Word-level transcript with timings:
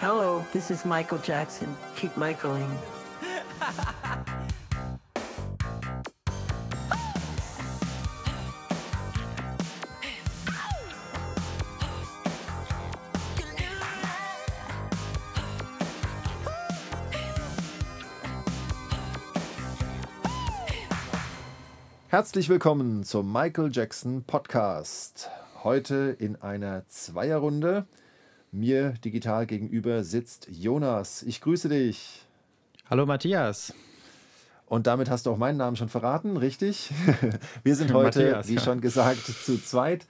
Hello, 0.00 0.44
this 0.52 0.70
is 0.70 0.84
Michael 0.84 1.18
Jackson. 1.18 1.74
Keep 1.96 2.16
Michaeling. 2.16 2.68
Herzlich 22.08 22.48
willkommen 22.48 23.04
zum 23.04 23.32
Michael 23.32 23.70
Jackson 23.72 24.22
Podcast. 24.24 25.30
Heute 25.64 26.16
in 26.18 26.40
einer 26.42 26.86
Zweierrunde. 26.88 27.86
Mir 28.54 28.90
digital 29.04 29.46
gegenüber 29.46 30.04
sitzt 30.04 30.46
Jonas. 30.48 31.24
Ich 31.24 31.40
grüße 31.40 31.68
dich. 31.68 32.24
Hallo 32.88 33.04
Matthias. 33.04 33.74
Und 34.66 34.86
damit 34.86 35.10
hast 35.10 35.26
du 35.26 35.32
auch 35.32 35.36
meinen 35.36 35.56
Namen 35.56 35.76
schon 35.76 35.88
verraten, 35.88 36.36
richtig? 36.36 36.92
Wir 37.64 37.74
sind 37.74 37.92
heute, 37.92 38.20
Matthias, 38.20 38.48
wie 38.48 38.54
ja. 38.54 38.60
schon 38.60 38.80
gesagt, 38.80 39.24
zu 39.24 39.60
zweit 39.60 40.06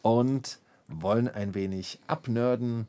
und 0.00 0.60
wollen 0.86 1.26
ein 1.26 1.54
wenig 1.54 1.98
abnörden. 2.06 2.86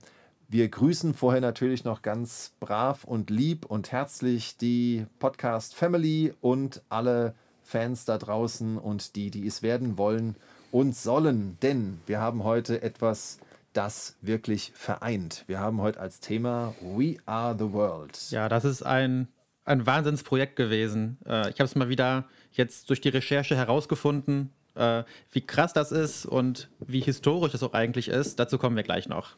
Wir 0.48 0.70
grüßen 0.70 1.16
vorher 1.16 1.42
natürlich 1.42 1.84
noch 1.84 2.04
ganz 2.04 2.52
brav 2.60 3.04
und 3.04 3.32
lieb 3.32 3.66
und 3.66 3.92
herzlich 3.92 4.58
die 4.58 5.08
Podcast 5.18 5.74
Family 5.74 6.36
und 6.40 6.84
alle 6.90 7.34
Fans 7.64 8.06
da 8.06 8.20
draußen 8.20 8.78
und 8.78 9.16
die, 9.16 9.32
die 9.32 9.48
es 9.48 9.64
werden 9.64 9.98
wollen 9.98 10.36
und 10.72 10.96
sollen. 10.96 11.58
Denn 11.64 12.00
wir 12.06 12.22
haben 12.22 12.44
heute 12.44 12.84
etwas, 12.84 13.40
das 13.80 14.18
wirklich 14.22 14.74
vereint. 14.76 15.46
Wir 15.48 15.62
haben 15.62 15.80
heute 15.80 16.02
als 16.02 16.20
Thema 16.20 16.76
We 16.82 17.16
Are 17.26 17.56
the 17.58 17.72
World. 17.72 18.20
Ja, 18.30 18.50
das 18.50 18.66
ist 18.66 18.84
ein, 18.84 19.30
ein 19.64 19.86
Wahnsinnsprojekt 19.86 20.58
gewesen. 20.58 21.18
Äh, 21.26 21.50
ich 21.52 21.62
habe 21.62 21.64
es 21.64 21.76
mal 21.76 21.88
wieder 21.88 22.26
jetzt 22.52 22.90
durch 22.90 23.00
die 23.00 23.08
Recherche 23.08 23.56
herausgefunden, 23.56 24.50
äh, 24.76 25.04
wie 25.32 25.40
krass 25.40 25.72
das 25.72 25.94
ist 25.94 26.26
und 26.26 26.70
wie 26.80 27.00
historisch 27.00 27.54
es 27.54 27.64
auch 27.64 27.72
eigentlich 27.72 28.10
ist. 28.10 28.38
Dazu 28.38 28.58
kommen 28.58 28.76
wir 28.76 28.84
gleich 28.84 29.08
noch. 29.08 29.38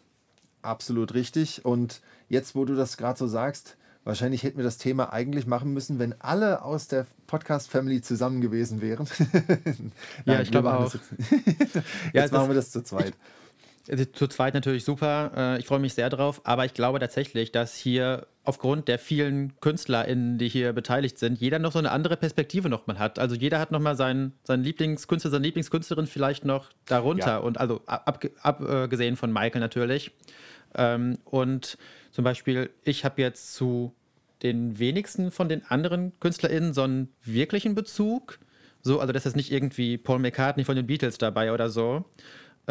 Absolut 0.63 1.13
richtig. 1.13 1.63
Und 1.63 2.01
jetzt, 2.27 2.55
wo 2.55 2.65
du 2.65 2.73
das 2.73 2.97
gerade 2.97 3.19
so 3.19 3.27
sagst, 3.27 3.77
Wahrscheinlich 4.03 4.41
hätten 4.41 4.57
wir 4.57 4.63
das 4.63 4.79
Thema 4.79 5.13
eigentlich 5.13 5.45
machen 5.45 5.73
müssen, 5.73 5.99
wenn 5.99 6.19
alle 6.21 6.63
aus 6.63 6.87
der 6.87 7.05
Podcast-Family 7.27 8.01
zusammen 8.01 8.41
gewesen 8.41 8.81
wären. 8.81 9.07
Ja, 10.25 10.41
ich 10.41 10.49
glaube 10.49 10.73
auch. 10.73 10.91
Jetzt, 10.91 11.05
jetzt 12.13 12.31
ja, 12.31 12.37
machen 12.37 12.49
wir 12.49 12.55
das 12.55 12.71
zu 12.71 12.81
zweit. 12.83 13.13
Zu 14.13 14.27
zweit 14.27 14.53
natürlich 14.53 14.85
super. 14.85 15.31
Äh, 15.35 15.59
ich 15.59 15.65
freue 15.65 15.79
mich 15.79 15.93
sehr 15.93 16.09
drauf. 16.09 16.41
Aber 16.43 16.65
ich 16.65 16.73
glaube 16.73 16.99
tatsächlich, 16.99 17.51
dass 17.51 17.75
hier 17.75 18.27
aufgrund 18.43 18.87
der 18.87 18.99
vielen 18.99 19.59
KünstlerInnen, 19.59 20.37
die 20.37 20.49
hier 20.49 20.73
beteiligt 20.73 21.19
sind, 21.19 21.39
jeder 21.39 21.59
noch 21.59 21.71
so 21.71 21.79
eine 21.79 21.91
andere 21.91 22.17
Perspektive 22.17 22.69
nochmal 22.69 22.99
hat. 22.99 23.19
Also 23.19 23.35
jeder 23.35 23.59
hat 23.59 23.71
nochmal 23.71 23.95
seinen, 23.95 24.33
seinen 24.43 24.63
Lieblingskünstler, 24.63 25.31
seine 25.31 25.45
Lieblingskünstlerin 25.45 26.07
vielleicht 26.07 26.45
noch 26.45 26.69
darunter. 26.85 27.27
Ja. 27.27 27.37
Und 27.37 27.59
also 27.59 27.81
abgesehen 27.85 29.13
ab, 29.13 29.19
von 29.19 29.31
Michael 29.31 29.61
natürlich. 29.61 30.11
Ähm, 30.75 31.17
und 31.25 31.77
zum 32.11 32.23
Beispiel, 32.23 32.69
ich 32.83 33.05
habe 33.05 33.21
jetzt 33.21 33.53
zu 33.53 33.93
den 34.43 34.79
wenigsten 34.79 35.31
von 35.31 35.49
den 35.49 35.65
anderen 35.65 36.13
KünstlerInnen 36.19 36.73
so 36.73 36.81
einen 36.83 37.09
wirklichen 37.23 37.75
Bezug. 37.75 38.39
So, 38.81 38.99
also 38.99 39.13
das 39.13 39.25
ist 39.27 39.35
nicht 39.35 39.51
irgendwie 39.51 39.97
Paul 39.97 40.19
McCartney 40.19 40.63
von 40.63 40.75
den 40.75 40.87
Beatles 40.87 41.17
dabei 41.19 41.53
oder 41.53 41.69
so. 41.69 42.05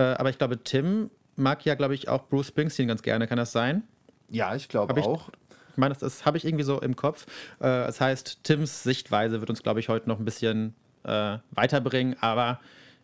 Äh, 0.00 0.14
aber 0.14 0.30
ich 0.30 0.38
glaube, 0.38 0.62
Tim 0.64 1.10
mag 1.36 1.64
ja, 1.66 1.74
glaube 1.74 1.94
ich, 1.94 2.08
auch 2.08 2.26
Bruce 2.28 2.48
Springsteen 2.48 2.88
ganz 2.88 3.02
gerne. 3.02 3.26
Kann 3.26 3.36
das 3.36 3.52
sein? 3.52 3.82
Ja, 4.30 4.54
ich 4.54 4.68
glaube 4.68 4.98
auch. 5.02 5.30
Ich 5.72 5.76
meine, 5.76 5.92
das, 5.92 6.00
das 6.00 6.24
habe 6.24 6.38
ich 6.38 6.44
irgendwie 6.44 6.64
so 6.64 6.80
im 6.80 6.96
Kopf. 6.96 7.26
Äh, 7.58 7.64
das 7.64 8.00
heißt, 8.00 8.42
Tims 8.42 8.82
Sichtweise 8.82 9.40
wird 9.40 9.50
uns, 9.50 9.62
glaube 9.62 9.80
ich, 9.80 9.88
heute 9.88 10.08
noch 10.08 10.18
ein 10.18 10.24
bisschen 10.24 10.74
äh, 11.04 11.36
weiterbringen. 11.50 12.16
Aber 12.20 12.60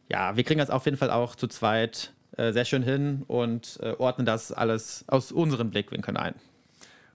ja, 0.09 0.37
wir 0.37 0.45
kriegen 0.45 0.59
das 0.59 0.71
auf 0.71 0.87
jeden 0.87 0.97
Fall 0.97 1.11
auch 1.11 1.37
zu 1.37 1.49
zweit 1.49 2.15
äh, 2.37 2.53
sehr 2.53 2.65
schön 2.65 2.83
hin 2.83 3.25
und 3.27 3.79
äh, 3.83 3.93
ordnen 3.99 4.25
das 4.25 4.51
alles 4.53 5.05
aus 5.07 5.33
unseren 5.33 5.71
Blickwinkeln 5.71 6.17
ein. 6.17 6.35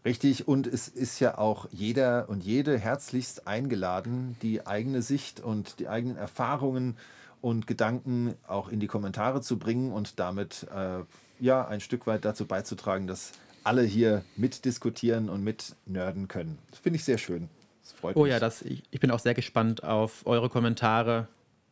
Richtig, 0.03 0.47
und 0.47 0.65
es 0.65 0.87
ist 0.87 1.19
ja 1.19 1.37
auch 1.37 1.67
jeder 1.71 2.27
und 2.27 2.43
jede 2.43 2.77
herzlichst 2.77 3.47
eingeladen, 3.47 4.35
die 4.41 4.65
eigene 4.65 5.03
Sicht 5.03 5.39
und 5.39 5.79
die 5.79 5.87
eigenen 5.87 6.17
Erfahrungen 6.17 6.97
und 7.41 7.67
Gedanken 7.67 8.35
auch 8.47 8.69
in 8.69 8.79
die 8.79 8.87
Kommentare 8.87 9.41
zu 9.41 9.57
bringen 9.57 9.91
und 9.91 10.19
damit 10.19 10.67
äh, 10.73 11.03
ja 11.39 11.67
ein 11.67 11.81
Stück 11.81 12.07
weit 12.07 12.23
dazu 12.23 12.45
beizutragen, 12.45 13.07
dass 13.07 13.33
alle 13.63 13.83
hier 13.83 14.23
mitdiskutieren 14.37 15.29
und 15.29 15.43
mitnörden 15.43 16.27
können. 16.27 16.57
Das 16.69 16.79
finde 16.79 16.97
ich 16.97 17.03
sehr 17.03 17.17
schön. 17.17 17.49
Das 17.83 17.93
freut 17.93 18.15
oh 18.15 18.23
mich. 18.23 18.31
ja, 18.31 18.39
das, 18.39 18.61
ich, 18.61 18.83
ich, 18.91 18.99
bin 18.99 19.11
auch 19.11 19.19
sehr 19.19 19.33
gespannt 19.33 19.83
auf 19.83 20.25
eure 20.25 20.49
Kommentare, 20.49 21.27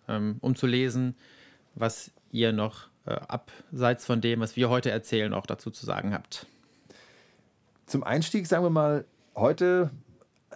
ähm, 0.07 0.37
um 0.41 0.55
zu 0.55 0.67
lesen, 0.67 1.15
was 1.75 2.11
ihr 2.31 2.51
noch 2.51 2.87
äh, 3.05 3.11
abseits 3.11 4.05
von 4.05 4.21
dem, 4.21 4.39
was 4.39 4.55
wir 4.55 4.69
heute 4.69 4.91
erzählen, 4.91 5.33
auch 5.33 5.45
dazu 5.45 5.71
zu 5.71 5.85
sagen 5.85 6.13
habt. 6.13 6.45
Zum 7.85 8.03
Einstieg 8.03 8.45
sagen 8.45 8.63
wir 8.63 8.69
mal, 8.69 9.05
heute 9.35 9.89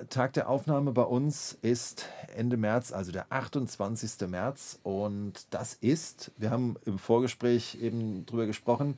Tag 0.09 0.33
der 0.33 0.49
Aufnahme 0.49 0.91
bei 0.91 1.03
uns 1.03 1.57
ist 1.61 2.09
Ende 2.35 2.57
März, 2.57 2.91
also 2.91 3.11
der 3.11 3.31
28. 3.31 4.27
März. 4.27 4.79
Und 4.83 5.53
das 5.53 5.75
ist, 5.75 6.31
wir 6.37 6.49
haben 6.49 6.77
im 6.85 6.97
Vorgespräch 6.97 7.77
eben 7.81 8.25
drüber 8.25 8.45
gesprochen, 8.47 8.97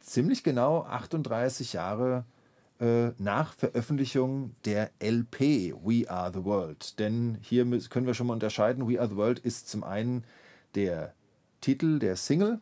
ziemlich 0.00 0.44
genau 0.44 0.82
38 0.82 1.72
Jahre 1.72 2.24
äh, 2.80 3.10
nach 3.18 3.54
Veröffentlichung 3.54 4.54
der 4.64 4.90
LP 5.00 5.74
We 5.82 6.10
Are 6.10 6.32
the 6.32 6.44
World. 6.44 6.98
Denn 6.98 7.38
hier 7.40 7.64
können 7.88 8.06
wir 8.06 8.14
schon 8.14 8.26
mal 8.26 8.34
unterscheiden, 8.34 8.88
We 8.88 9.00
Are 9.00 9.08
the 9.08 9.16
World 9.16 9.38
ist 9.38 9.68
zum 9.68 9.82
einen 9.82 10.24
der 10.74 11.14
Titel 11.60 11.98
der 11.98 12.16
Single, 12.16 12.60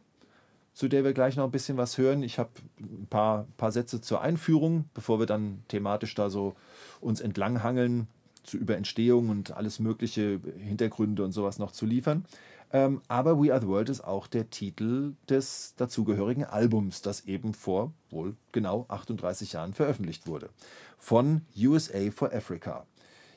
zu 0.73 0.89
der 0.89 1.05
wir 1.05 1.13
gleich 1.13 1.37
noch 1.37 1.45
ein 1.45 1.51
bisschen 1.51 1.77
was 1.77 1.99
hören. 1.99 2.23
Ich 2.23 2.39
habe 2.39 2.51
ein 2.81 3.07
paar, 3.09 3.47
paar 3.57 3.73
Sätze 3.73 4.01
zur 4.01 4.23
Einführung, 4.23 4.87
bevor 4.95 5.19
wir 5.19 5.27
dann 5.27 5.63
thematisch 5.69 6.15
da 6.15 6.31
so 6.31 6.55
uns 7.01 7.21
entlanghangeln, 7.21 8.09
zu 8.43 8.57
über 8.57 8.77
Entstehung 8.77 9.29
und 9.29 9.53
alles 9.53 9.79
mögliche 9.79 10.41
Hintergründe 10.59 11.25
und 11.25 11.33
sowas 11.33 11.59
noch 11.59 11.73
zu 11.73 11.87
liefern. 11.87 12.25
Ähm, 12.73 13.03
aber 13.07 13.41
We 13.41 13.53
Are 13.53 13.61
the 13.61 13.69
World 13.69 13.91
ist 13.91 14.03
auch 14.03 14.27
der 14.27 14.49
Titel 14.49 15.13
des 15.29 15.75
dazugehörigen 15.77 16.45
Albums, 16.45 17.03
das 17.03 17.27
eben 17.27 17.53
vor 17.53 17.93
wohl 18.11 18.35
genau 18.51 18.87
38 18.89 19.53
Jahren 19.53 19.75
veröffentlicht 19.75 20.27
wurde. 20.27 20.49
Von 20.99 21.43
USA 21.57 22.11
for 22.11 22.33
Africa. 22.33 22.87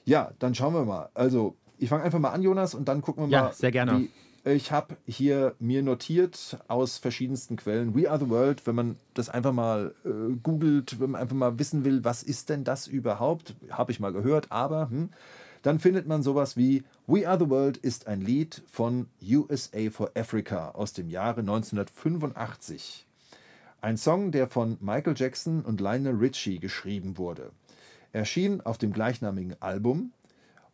Ja, 0.06 0.32
dann 0.40 0.56
schauen 0.56 0.74
wir 0.74 0.86
mal. 0.86 1.10
Also, 1.14 1.58
ich 1.78 1.90
fange 1.90 2.04
einfach 2.04 2.20
mal 2.20 2.30
an, 2.30 2.44
Jonas, 2.44 2.74
und 2.74 2.88
dann 2.88 3.02
gucken 3.02 3.26
wir 3.26 3.32
ja, 3.32 3.44
mal, 3.44 3.54
sehr 3.54 3.72
gerne. 3.72 4.00
wie, 4.00 4.12
ich 4.46 4.72
habe 4.72 4.96
hier 5.08 5.56
mir 5.60 5.82
notiert 5.82 6.60
aus 6.68 6.98
verschiedensten 6.98 7.56
Quellen 7.56 7.96
We 7.96 8.10
Are 8.10 8.20
the 8.20 8.30
World, 8.30 8.68
wenn 8.68 8.76
man 8.76 8.98
das 9.16 9.28
einfach 9.28 9.54
mal 9.54 9.96
äh, 10.06 10.36
googelt, 10.44 11.00
wenn 11.00 11.12
man 11.12 11.22
einfach 11.22 11.36
mal 11.36 11.58
wissen 11.58 11.84
will, 11.84 12.04
was 12.04 12.22
ist 12.22 12.50
denn 12.50 12.64
das 12.64 12.86
überhaupt, 12.86 13.56
habe 13.72 13.92
ich 13.92 14.00
mal 14.00 14.14
gehört, 14.14 14.52
aber 14.52 14.90
hm, 14.92 15.10
dann 15.64 15.80
findet 15.80 16.08
man 16.08 16.22
sowas 16.22 16.56
wie 16.58 16.84
We 17.08 17.28
Are 17.28 17.40
the 17.40 17.50
World 17.50 17.78
ist 17.78 18.06
ein 18.06 18.22
Lied 18.22 18.62
von 18.68 19.08
USA 19.24 19.90
for 19.90 20.12
Africa 20.16 20.70
aus 20.72 20.94
dem 20.94 21.10
Jahre 21.10 21.40
1985. 21.40 23.08
Ein 23.82 23.98
Song, 23.98 24.32
der 24.32 24.48
von 24.48 24.78
Michael 24.80 25.16
Jackson 25.18 25.62
und 25.62 25.82
Lionel 25.82 26.16
Richie 26.16 26.60
geschrieben 26.60 27.18
wurde. 27.18 27.50
Erschien 28.14 28.62
auf 28.62 28.78
dem 28.78 28.94
gleichnamigen 28.94 29.60
Album 29.60 30.12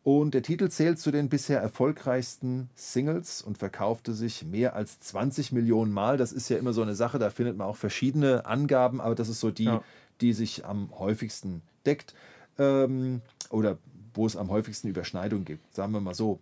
und 0.03 0.33
der 0.33 0.41
Titel 0.41 0.69
zählt 0.69 0.99
zu 0.99 1.11
den 1.11 1.29
bisher 1.29 1.61
erfolgreichsten 1.61 2.69
Singles 2.75 3.41
und 3.41 3.59
verkaufte 3.59 4.13
sich 4.13 4.43
mehr 4.43 4.75
als 4.75 4.99
20 4.99 5.51
Millionen 5.51 5.91
Mal. 5.91 6.17
Das 6.17 6.31
ist 6.31 6.49
ja 6.49 6.57
immer 6.57 6.73
so 6.73 6.81
eine 6.81 6.95
Sache, 6.95 7.19
da 7.19 7.29
findet 7.29 7.55
man 7.55 7.67
auch 7.67 7.75
verschiedene 7.75 8.45
Angaben, 8.45 8.99
aber 8.99 9.13
das 9.13 9.29
ist 9.29 9.39
so 9.39 9.51
die, 9.51 9.65
ja. 9.65 9.83
die 10.19 10.33
sich 10.33 10.65
am 10.65 10.89
häufigsten 10.97 11.61
deckt 11.85 12.15
ähm, 12.57 13.21
oder 13.49 13.77
wo 14.13 14.25
es 14.25 14.35
am 14.35 14.49
häufigsten 14.49 14.87
Überschneidungen 14.87 15.45
gibt, 15.45 15.73
sagen 15.75 15.93
wir 15.93 16.01
mal 16.01 16.15
so. 16.15 16.39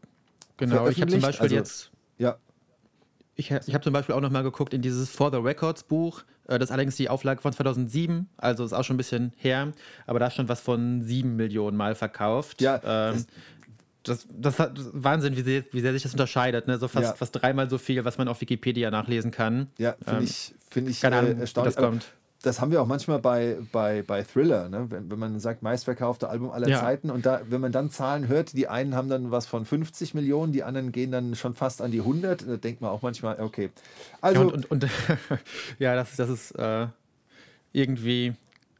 Genau, 0.57 0.87
ich 0.87 1.01
habe 1.01 1.11
zum 1.11 1.21
Beispiel 1.21 1.43
also, 1.43 1.55
jetzt. 1.55 1.91
Ja. 2.17 2.37
Ich, 3.35 3.51
ich 3.51 3.73
habe 3.73 3.83
zum 3.83 3.93
Beispiel 3.93 4.15
auch 4.15 4.21
nochmal 4.21 4.43
geguckt 4.43 4.73
in 4.73 4.81
dieses 4.81 5.09
For 5.09 5.31
the 5.31 5.37
Records 5.37 5.83
Buch. 5.83 6.23
Äh, 6.49 6.59
das 6.59 6.69
ist 6.69 6.71
allerdings 6.71 6.95
die 6.95 7.09
Auflage 7.09 7.41
von 7.41 7.53
2007, 7.53 8.27
also 8.37 8.65
ist 8.65 8.73
auch 8.73 8.83
schon 8.83 8.95
ein 8.95 8.97
bisschen 8.97 9.31
her. 9.37 9.71
Aber 10.07 10.19
da 10.19 10.29
stand 10.29 10.49
was 10.49 10.59
von 10.59 11.01
7 11.01 11.35
Millionen 11.35 11.77
Mal 11.77 11.95
verkauft. 11.95 12.61
Ja. 12.61 12.81
Ähm, 12.83 13.25
das, 14.09 14.27
das, 14.31 14.57
das 14.57 14.89
Wahnsinn, 14.93 15.35
wie 15.35 15.41
sehr, 15.41 15.63
wie 15.71 15.81
sehr 15.81 15.93
sich 15.93 16.03
das 16.03 16.13
unterscheidet. 16.13 16.67
Ne? 16.67 16.77
So 16.77 16.87
fast, 16.87 17.05
ja. 17.05 17.13
fast 17.13 17.35
dreimal 17.35 17.69
so 17.69 17.77
viel, 17.77 18.03
was 18.05 18.17
man 18.17 18.27
auf 18.27 18.41
Wikipedia 18.41 18.91
nachlesen 18.91 19.31
kann. 19.31 19.67
Ja, 19.77 19.95
finde 20.03 20.19
ähm, 20.19 20.23
ich, 20.23 20.53
find 20.69 20.89
ich 20.89 21.01
keine 21.01 21.17
Ahnung, 21.17 21.37
äh, 21.37 21.41
erstaunlich. 21.41 21.75
Das 21.75 21.83
kommt 21.83 22.05
das 22.41 22.61
haben 22.61 22.71
wir 22.71 22.81
auch 22.81 22.87
manchmal 22.87 23.19
bei, 23.19 23.57
bei, 23.71 24.01
bei 24.01 24.23
Thriller, 24.23 24.69
ne? 24.69 24.85
wenn, 24.89 25.11
wenn 25.11 25.19
man 25.19 25.39
sagt, 25.39 25.61
meistverkaufte 25.61 26.29
Album 26.29 26.51
aller 26.51 26.69
ja. 26.69 26.79
Zeiten 26.79 27.09
und 27.09 27.25
da, 27.25 27.41
wenn 27.49 27.59
man 27.59 27.73
dann 27.73 27.89
Zahlen 27.89 28.29
hört, 28.29 28.53
die 28.53 28.69
einen 28.69 28.95
haben 28.95 29.09
dann 29.09 29.29
was 29.29 29.45
von 29.45 29.65
50 29.65 30.13
Millionen, 30.13 30.53
die 30.53 30.63
anderen 30.63 30.93
gehen 30.93 31.11
dann 31.11 31.35
schon 31.35 31.53
fast 31.53 31.81
an 31.81 31.91
die 31.91 31.99
100, 31.99 32.47
da 32.47 32.55
denkt 32.55 32.79
man 32.79 32.91
auch 32.91 33.01
manchmal, 33.01 33.41
okay. 33.41 33.71
Also, 34.21 34.41
ja, 34.41 34.47
und, 34.47 34.71
und, 34.71 34.83
und 34.83 34.91
ja, 35.79 35.95
das, 35.95 36.15
das 36.15 36.29
ist 36.29 36.51
äh, 36.51 36.87
irgendwie 37.73 38.35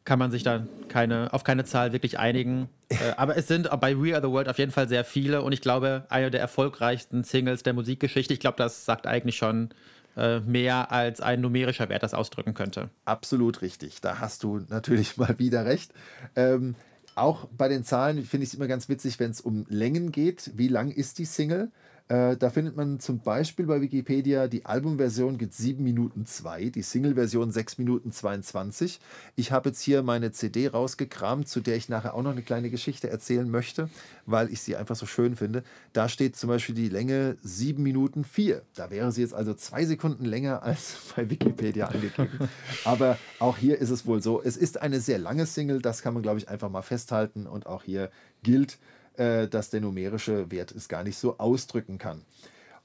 kann 0.06 0.20
man 0.20 0.32
sich 0.32 0.44
da 0.44 0.66
keine, 0.88 1.34
auf 1.34 1.44
keine 1.44 1.66
Zahl 1.66 1.92
wirklich 1.92 2.18
einigen. 2.18 2.70
Äh, 2.90 2.96
aber 3.18 3.38
es 3.38 3.48
sind 3.48 3.70
bei 3.80 3.98
We 3.98 4.14
Are 4.14 4.22
the 4.22 4.32
World 4.32 4.50
auf 4.50 4.58
jeden 4.58 4.72
Fall 4.72 4.90
sehr 4.90 5.04
viele 5.04 5.42
und 5.42 5.52
ich 5.52 5.62
glaube, 5.62 6.06
eine 6.10 6.32
der 6.32 6.42
erfolgreichsten 6.42 7.24
Singles 7.24 7.64
der 7.64 7.74
Musikgeschichte. 7.74 8.34
Ich 8.34 8.40
glaube, 8.40 8.58
das 8.58 8.86
sagt 8.86 9.08
eigentlich 9.08 9.38
schon 9.38 9.70
äh, 10.18 10.40
mehr 10.42 10.92
als 10.92 11.22
ein 11.22 11.42
numerischer 11.42 11.88
Wert 11.90 12.04
das 12.04 12.14
ausdrücken 12.14 12.54
könnte. 12.54 12.90
Absolut 13.06 13.62
richtig. 13.62 14.02
Da 14.02 14.20
hast 14.20 14.44
du 14.44 14.60
natürlich 14.70 15.18
mal 15.18 15.38
wieder 15.40 15.66
recht. 15.66 15.94
Ähm, 16.36 16.76
auch 17.16 17.48
bei 17.58 17.68
den 17.68 17.84
Zahlen 17.84 18.24
finde 18.24 18.44
ich 18.44 18.50
es 18.50 18.56
immer 18.56 18.68
ganz 18.68 18.90
witzig, 18.90 19.20
wenn 19.20 19.32
es 19.32 19.42
um 19.42 19.66
Längen 19.70 20.12
geht. 20.12 20.52
Wie 20.56 20.68
lang 20.68 20.92
ist 20.92 21.20
die 21.20 21.26
Single? 21.26 21.72
Äh, 22.10 22.38
da 22.38 22.50
findet 22.50 22.76
man 22.76 23.00
zum 23.00 23.20
Beispiel 23.20 23.68
bei 23.68 23.82
Wikipedia, 23.82 24.48
die 24.48 24.66
Albumversion 24.66 25.38
geht 25.38 25.54
7 25.54 25.84
Minuten 25.84 26.26
2, 26.26 26.72
die 26.72 26.82
Single-Version 26.82 27.52
6 27.52 27.78
Minuten 27.78 28.12
22. 28.12 29.00
Ich 29.36 29.52
habe 29.52 29.70
jetzt 29.70 29.80
hier 29.80 30.02
meine 30.02 30.32
CD 30.32 30.68
rausgekramt, 30.70 31.48
zu 31.48 31.62
der 31.62 31.76
ich 31.76 31.88
nachher 31.88 32.16
auch 32.16 32.24
noch 32.24 32.32
eine 32.32 32.42
kleine 32.42 32.72
Geschichte 32.72 33.12
erzählen 33.12 33.48
möchte, 33.48 33.92
weil 34.26 34.52
ich 34.52 34.62
sie 34.62 34.76
einfach 34.76 34.96
so 34.96 35.06
schön 35.06 35.36
finde. 35.36 35.64
Da 35.94 36.10
steht 36.10 36.36
zum 36.36 36.48
Beispiel 36.48 36.74
die 36.74 36.90
Länge 36.90 37.38
7 37.44 37.82
Minuten 37.84 38.24
4. 38.24 38.64
Da 38.74 38.90
wäre 38.90 39.12
sie 39.12 39.22
jetzt 39.22 39.36
also 39.36 39.54
zwei 39.54 39.86
Sekunden 39.86 40.26
länger 40.26 40.64
als 40.64 40.98
bei 41.16 41.30
Wikipedia 41.30 41.90
angegeben. 41.90 42.50
Aber 42.86 43.20
auch 43.38 43.58
hier 43.58 43.78
ist 43.78 43.92
es 43.92 44.08
wohl 44.08 44.24
so, 44.24 44.42
es 44.42 44.58
ist 44.58 44.82
eine 44.82 45.00
sehr 45.00 45.20
lange 45.20 45.46
Single, 45.46 45.80
das 45.80 46.02
kann 46.02 46.16
man, 46.16 46.24
glaube 46.24 46.40
ich, 46.40 46.50
einfach 46.50 46.72
mal 46.72 46.82
festhalten. 46.82 47.46
Und 47.46 47.68
auch 47.68 47.84
hier 47.84 48.10
gilt, 48.42 48.80
äh, 49.20 49.48
dass 49.48 49.70
der 49.70 49.82
numerische 49.82 50.50
Wert 50.50 50.72
es 50.72 50.88
gar 50.88 51.04
nicht 51.04 51.18
so 51.18 51.38
ausdrücken 51.38 51.98
kann. 51.98 52.22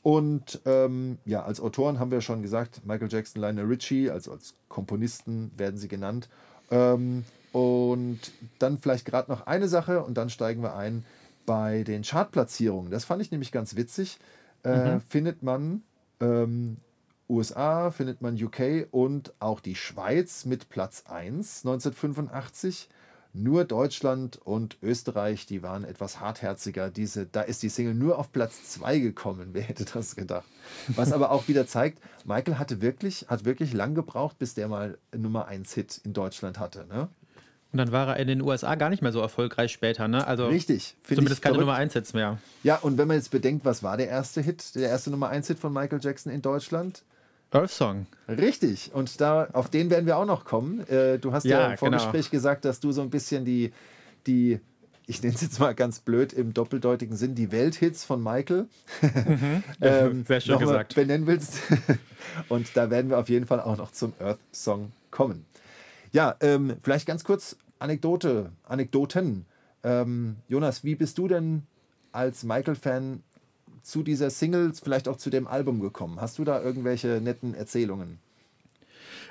Und 0.03 0.61
ähm, 0.67 1.19
ja, 1.25 1.45
als 1.45 1.61
Autoren 1.61 1.99
haben 1.99 2.11
wir 2.11 2.21
schon 2.21 2.43
gesagt, 2.43 2.85
Michael 2.85 3.11
Jackson, 3.11 3.41
Lionel 3.41 3.65
Richie, 3.65 4.11
also 4.11 4.33
als 4.33 4.55
Komponisten 4.69 5.51
werden 5.57 5.79
sie 5.79 5.89
genannt. 5.89 6.29
Ähm, 6.71 7.25
und 7.53 8.19
dann 8.59 8.79
vielleicht 8.79 9.07
gerade 9.07 9.31
noch 9.31 9.47
eine 9.47 9.69
Sache 9.69 10.03
und 10.03 10.15
dann 10.15 10.29
steigen 10.29 10.63
wir 10.63 10.75
ein 10.75 11.07
bei 11.47 11.85
den 11.85 12.03
Chartplatzierungen. 12.03 12.91
Das 12.91 13.05
fand 13.05 13.23
ich 13.23 13.31
nämlich 13.31 13.53
ganz 13.53 13.77
witzig. 13.77 14.19
Äh, 14.65 14.95
mhm. 14.95 15.01
Findet 15.03 15.43
man 15.43 15.83
ähm, 16.21 16.79
USA, 17.29 17.91
findet 17.91 18.21
man 18.23 18.35
UK 18.43 18.89
und 18.91 19.33
auch 19.39 19.61
die 19.61 19.75
Schweiz 19.75 20.45
mit 20.45 20.69
Platz 20.69 21.05
1 21.07 21.65
1985. 21.65 22.89
Nur 23.37 23.65
Deutschland 23.65 24.39
und 24.45 24.77
Österreich, 24.81 25.45
die 25.45 25.65
waren 25.65 25.83
etwas 25.83 26.21
hartherziger. 26.21 26.89
Diese, 26.89 27.27
da 27.27 27.43
ist 27.43 27.65
die 27.65 27.69
Single 27.69 27.95
nur 27.95 28.17
auf 28.17 28.31
Platz 28.31 28.63
2 28.71 29.01
gekommen. 29.01 29.49
Wer 29.53 29.63
hätte 29.63 29.85
das 29.85 30.15
gedacht? 30.15 30.47
Was 30.87 31.13
aber 31.13 31.33
auch 31.33 31.49
wieder 31.49 31.67
zeigt, 31.67 31.99
Michael 32.25 32.59
hatte 32.61 32.81
wirklich, 32.81 33.27
hat 33.29 33.45
wirklich 33.45 33.73
lang 33.73 33.97
gebraucht, 33.97 34.39
bis 34.39 34.55
der 34.55 34.69
mal 34.69 34.99
Nummer 35.13 35.49
1 35.49 35.75
Hit 35.75 36.01
in 36.05 36.13
Deutschland 36.13 36.61
hatte. 36.61 36.87
Ne? 36.87 37.09
Und 37.73 37.79
dann 37.79 37.91
war 37.91 38.07
er 38.07 38.17
in 38.19 38.29
den 38.29 38.41
USA 38.41 38.77
gar 38.77 38.89
nicht 38.89 39.03
mehr 39.03 39.11
so 39.11 39.19
erfolgreich 39.19 39.73
später, 39.73 40.07
ne? 40.07 40.25
Also 40.25 40.47
Richtig. 40.47 40.95
Zumindest 41.03 41.43
keine 41.43 41.55
verrückt. 41.55 41.67
Nummer 41.67 41.77
1 41.77 41.93
Hits 41.95 42.15
mehr. 42.15 42.39
Ja, 42.63 42.77
und 42.77 42.99
wenn 42.99 43.09
man 43.09 43.17
jetzt 43.17 43.33
bedenkt, 43.33 43.65
was 43.65 43.83
war 43.83 43.97
der 43.97 44.07
erste 44.07 44.43
Hit, 44.43 44.77
der 44.77 44.91
erste 44.91 45.11
Nummer 45.11 45.31
1 45.31 45.49
Hit 45.49 45.59
von 45.59 45.73
Michael 45.73 45.99
Jackson 46.01 46.33
in 46.33 46.41
Deutschland? 46.41 47.03
Earth 47.55 47.71
Song. 47.71 48.07
Richtig. 48.29 48.91
Und 48.93 49.21
da, 49.21 49.49
auf 49.53 49.71
den 49.71 49.91
werden 49.91 50.07
wir 50.07 50.17
auch 50.17 50.27
noch 50.27 50.45
kommen. 50.45 50.87
Äh, 50.89 51.19
du 51.19 51.33
hast 51.33 51.45
ja, 51.45 51.61
ja 51.61 51.71
im 51.73 51.79
Vorgespräch 51.79 52.31
genau. 52.31 52.39
gesagt, 52.39 52.65
dass 52.65 52.81
du 52.81 52.93
so 52.93 53.03
ein 53.03 53.11
bisschen 53.11 53.45
die, 53.45 53.73
die 54.27 54.61
ich 55.07 55.23
nenne 55.23 55.35
es 55.35 55.43
jetzt 55.43 55.61
mal 55.61 55.75
ganz 55.75 56.01
blöd 56.01 56.33
im 56.33 56.55
doppeldeutigen 56.55 57.17
Sinn, 57.17 57.35
die 57.35 57.53
Welthits 57.53 58.05
von 58.05 58.23
Michael 58.23 58.69
mhm. 59.03 59.63
ähm, 59.81 60.25
Sehr 60.29 60.41
schön 60.41 60.59
gesagt. 60.59 60.95
benennen 60.95 61.27
willst. 61.27 61.59
Und 62.49 62.77
da 62.77 62.91
werden 62.91 63.11
wir 63.11 63.19
auf 63.19 63.29
jeden 63.29 63.47
Fall 63.47 63.61
auch 63.61 63.77
noch 63.77 63.93
zum 63.93 64.15
Earth 64.19 64.39
Song 64.53 64.93
kommen. 65.11 65.45
Ja, 66.13 66.37
ähm, 66.41 66.77
vielleicht 66.83 67.07
ganz 67.07 67.25
kurz 67.25 67.57
Anekdote, 67.79 68.51
Anekdoten. 68.65 69.45
Ähm, 69.83 70.37
Jonas, 70.49 70.85
wie 70.85 70.95
bist 70.95 71.19
du 71.19 71.29
denn 71.29 71.65
als 72.13 72.45
Michael-Fan 72.45 73.23
zu 73.85 74.03
dieser 74.03 74.31
Single, 74.31 74.73
vielleicht 74.75 75.09
auch 75.09 75.17
zu 75.17 75.31
dem 75.31 75.47
Album 75.47 75.81
gekommen? 75.81 76.21
Hast 76.21 76.39
du 76.39 76.45
da 76.45 76.61
irgendwelche 76.61 77.21
netten 77.23 77.55
Erzählungen? 77.55 78.19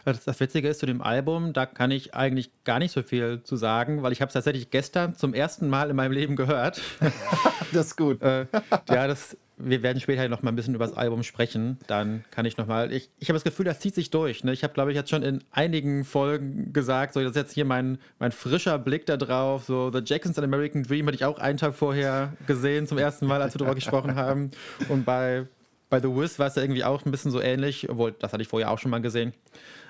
Das 0.05 0.39
Witzige 0.39 0.67
ist 0.67 0.79
zu 0.79 0.85
dem 0.85 1.01
Album, 1.01 1.53
da 1.53 1.65
kann 1.65 1.89
ich 1.89 2.13
eigentlich 2.13 2.51
gar 2.65 2.77
nicht 2.77 2.91
so 2.91 3.03
viel 3.03 3.41
zu 3.43 3.55
sagen, 3.55 4.03
weil 4.03 4.11
ich 4.11 4.21
habe 4.21 4.27
es 4.27 4.33
tatsächlich 4.33 4.69
gestern 4.69 5.15
zum 5.15 5.33
ersten 5.33 5.69
Mal 5.69 5.89
in 5.89 5.95
meinem 5.95 6.11
Leben 6.11 6.35
gehört. 6.35 6.81
das 7.71 7.87
ist 7.87 7.97
gut. 7.97 8.21
äh, 8.21 8.45
ja, 8.89 9.07
das 9.07 9.37
wir 9.63 9.83
werden 9.83 9.99
später 9.99 10.27
noch 10.29 10.41
mal 10.41 10.51
ein 10.51 10.55
bisschen 10.55 10.75
über 10.75 10.85
das 10.85 10.95
Album 10.95 11.23
sprechen. 11.23 11.77
Dann 11.87 12.23
kann 12.31 12.45
ich 12.45 12.57
noch 12.57 12.67
mal. 12.67 12.91
Ich, 12.91 13.09
ich 13.19 13.29
habe 13.29 13.35
das 13.35 13.43
Gefühl, 13.43 13.65
das 13.65 13.79
zieht 13.79 13.95
sich 13.95 14.09
durch. 14.09 14.43
Ne? 14.43 14.53
Ich 14.53 14.63
habe, 14.63 14.73
glaube 14.73 14.91
ich, 14.91 14.95
jetzt 14.95 15.09
schon 15.09 15.23
in 15.23 15.43
einigen 15.51 16.05
Folgen 16.05 16.73
gesagt, 16.73 17.13
so 17.13 17.21
das 17.21 17.31
ist 17.31 17.35
jetzt 17.35 17.53
hier 17.53 17.65
mein, 17.65 17.97
mein 18.19 18.31
frischer 18.31 18.77
Blick 18.77 19.05
da 19.05 19.17
drauf. 19.17 19.63
So 19.65 19.91
The 19.91 20.01
Jacksons 20.03 20.37
and 20.37 20.45
American 20.45 20.83
Dream 20.83 21.07
hatte 21.07 21.15
ich 21.15 21.25
auch 21.25 21.39
einen 21.39 21.57
Tag 21.57 21.73
vorher 21.75 22.33
gesehen, 22.47 22.87
zum 22.87 22.97
ersten 22.97 23.25
Mal, 23.25 23.41
als 23.41 23.53
wir 23.53 23.59
darüber 23.59 23.75
gesprochen 23.75 24.15
haben. 24.15 24.51
Und 24.89 25.05
bei, 25.05 25.47
bei 25.89 25.99
The 25.99 26.09
Wiz 26.09 26.39
war 26.39 26.47
es 26.47 26.55
ja 26.55 26.61
irgendwie 26.61 26.83
auch 26.83 27.05
ein 27.05 27.11
bisschen 27.11 27.31
so 27.31 27.41
ähnlich, 27.41 27.89
obwohl 27.89 28.11
das 28.11 28.33
hatte 28.33 28.41
ich 28.41 28.49
vorher 28.49 28.71
auch 28.71 28.79
schon 28.79 28.91
mal 28.91 29.01
gesehen. 29.01 29.33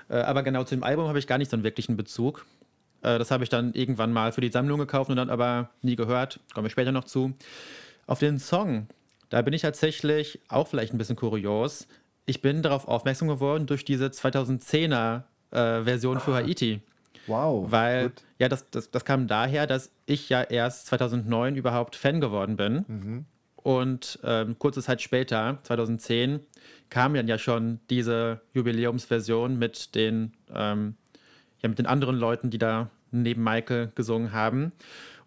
Äh, 0.08 0.16
aber 0.16 0.42
genau 0.42 0.64
zu 0.64 0.74
dem 0.74 0.84
Album 0.84 1.08
habe 1.08 1.18
ich 1.18 1.26
gar 1.26 1.38
nicht 1.38 1.50
so 1.50 1.56
einen 1.56 1.64
wirklichen 1.64 1.96
Bezug. 1.96 2.46
Äh, 3.02 3.18
das 3.18 3.30
habe 3.30 3.44
ich 3.44 3.50
dann 3.50 3.72
irgendwann 3.74 4.12
mal 4.12 4.32
für 4.32 4.40
die 4.40 4.50
Sammlung 4.50 4.78
gekauft 4.78 5.10
und 5.10 5.16
dann 5.16 5.30
aber 5.30 5.70
nie 5.82 5.96
gehört. 5.96 6.40
Kommen 6.54 6.66
wir 6.66 6.70
später 6.70 6.92
noch 6.92 7.04
zu. 7.04 7.34
Auf 8.06 8.18
den 8.18 8.38
Song 8.38 8.88
da 9.30 9.42
bin 9.42 9.54
ich 9.54 9.62
tatsächlich 9.62 10.40
auch 10.48 10.68
vielleicht 10.68 10.94
ein 10.94 10.98
bisschen 10.98 11.16
kurios. 11.16 11.86
Ich 12.26 12.40
bin 12.42 12.62
darauf 12.62 12.88
aufmerksam 12.88 13.28
geworden 13.28 13.66
durch 13.66 13.84
diese 13.84 14.06
2010er 14.06 15.22
äh, 15.50 15.82
Version 15.84 16.18
ah. 16.18 16.20
für 16.20 16.34
Haiti. 16.34 16.80
Wow. 17.26 17.70
Weil, 17.70 18.10
gut. 18.10 18.22
ja, 18.38 18.48
das, 18.48 18.70
das, 18.70 18.90
das 18.90 19.04
kam 19.04 19.26
daher, 19.26 19.66
dass 19.66 19.90
ich 20.06 20.28
ja 20.28 20.42
erst 20.42 20.86
2009 20.86 21.56
überhaupt 21.56 21.96
Fan 21.96 22.20
geworden 22.20 22.56
bin. 22.56 22.84
Mhm. 22.86 23.24
Und 23.56 24.18
ähm, 24.24 24.58
kurze 24.58 24.82
Zeit 24.82 25.00
später, 25.00 25.58
2010, 25.62 26.40
kam 26.90 27.14
dann 27.14 27.28
ja 27.28 27.38
schon 27.38 27.80
diese 27.88 28.42
Jubiläumsversion 28.52 29.58
mit 29.58 29.94
den, 29.94 30.32
ähm, 30.54 30.96
ja, 31.62 31.70
mit 31.70 31.78
den 31.78 31.86
anderen 31.86 32.16
Leuten, 32.16 32.50
die 32.50 32.58
da 32.58 32.90
neben 33.10 33.42
Michael 33.42 33.90
gesungen 33.94 34.32
haben. 34.32 34.72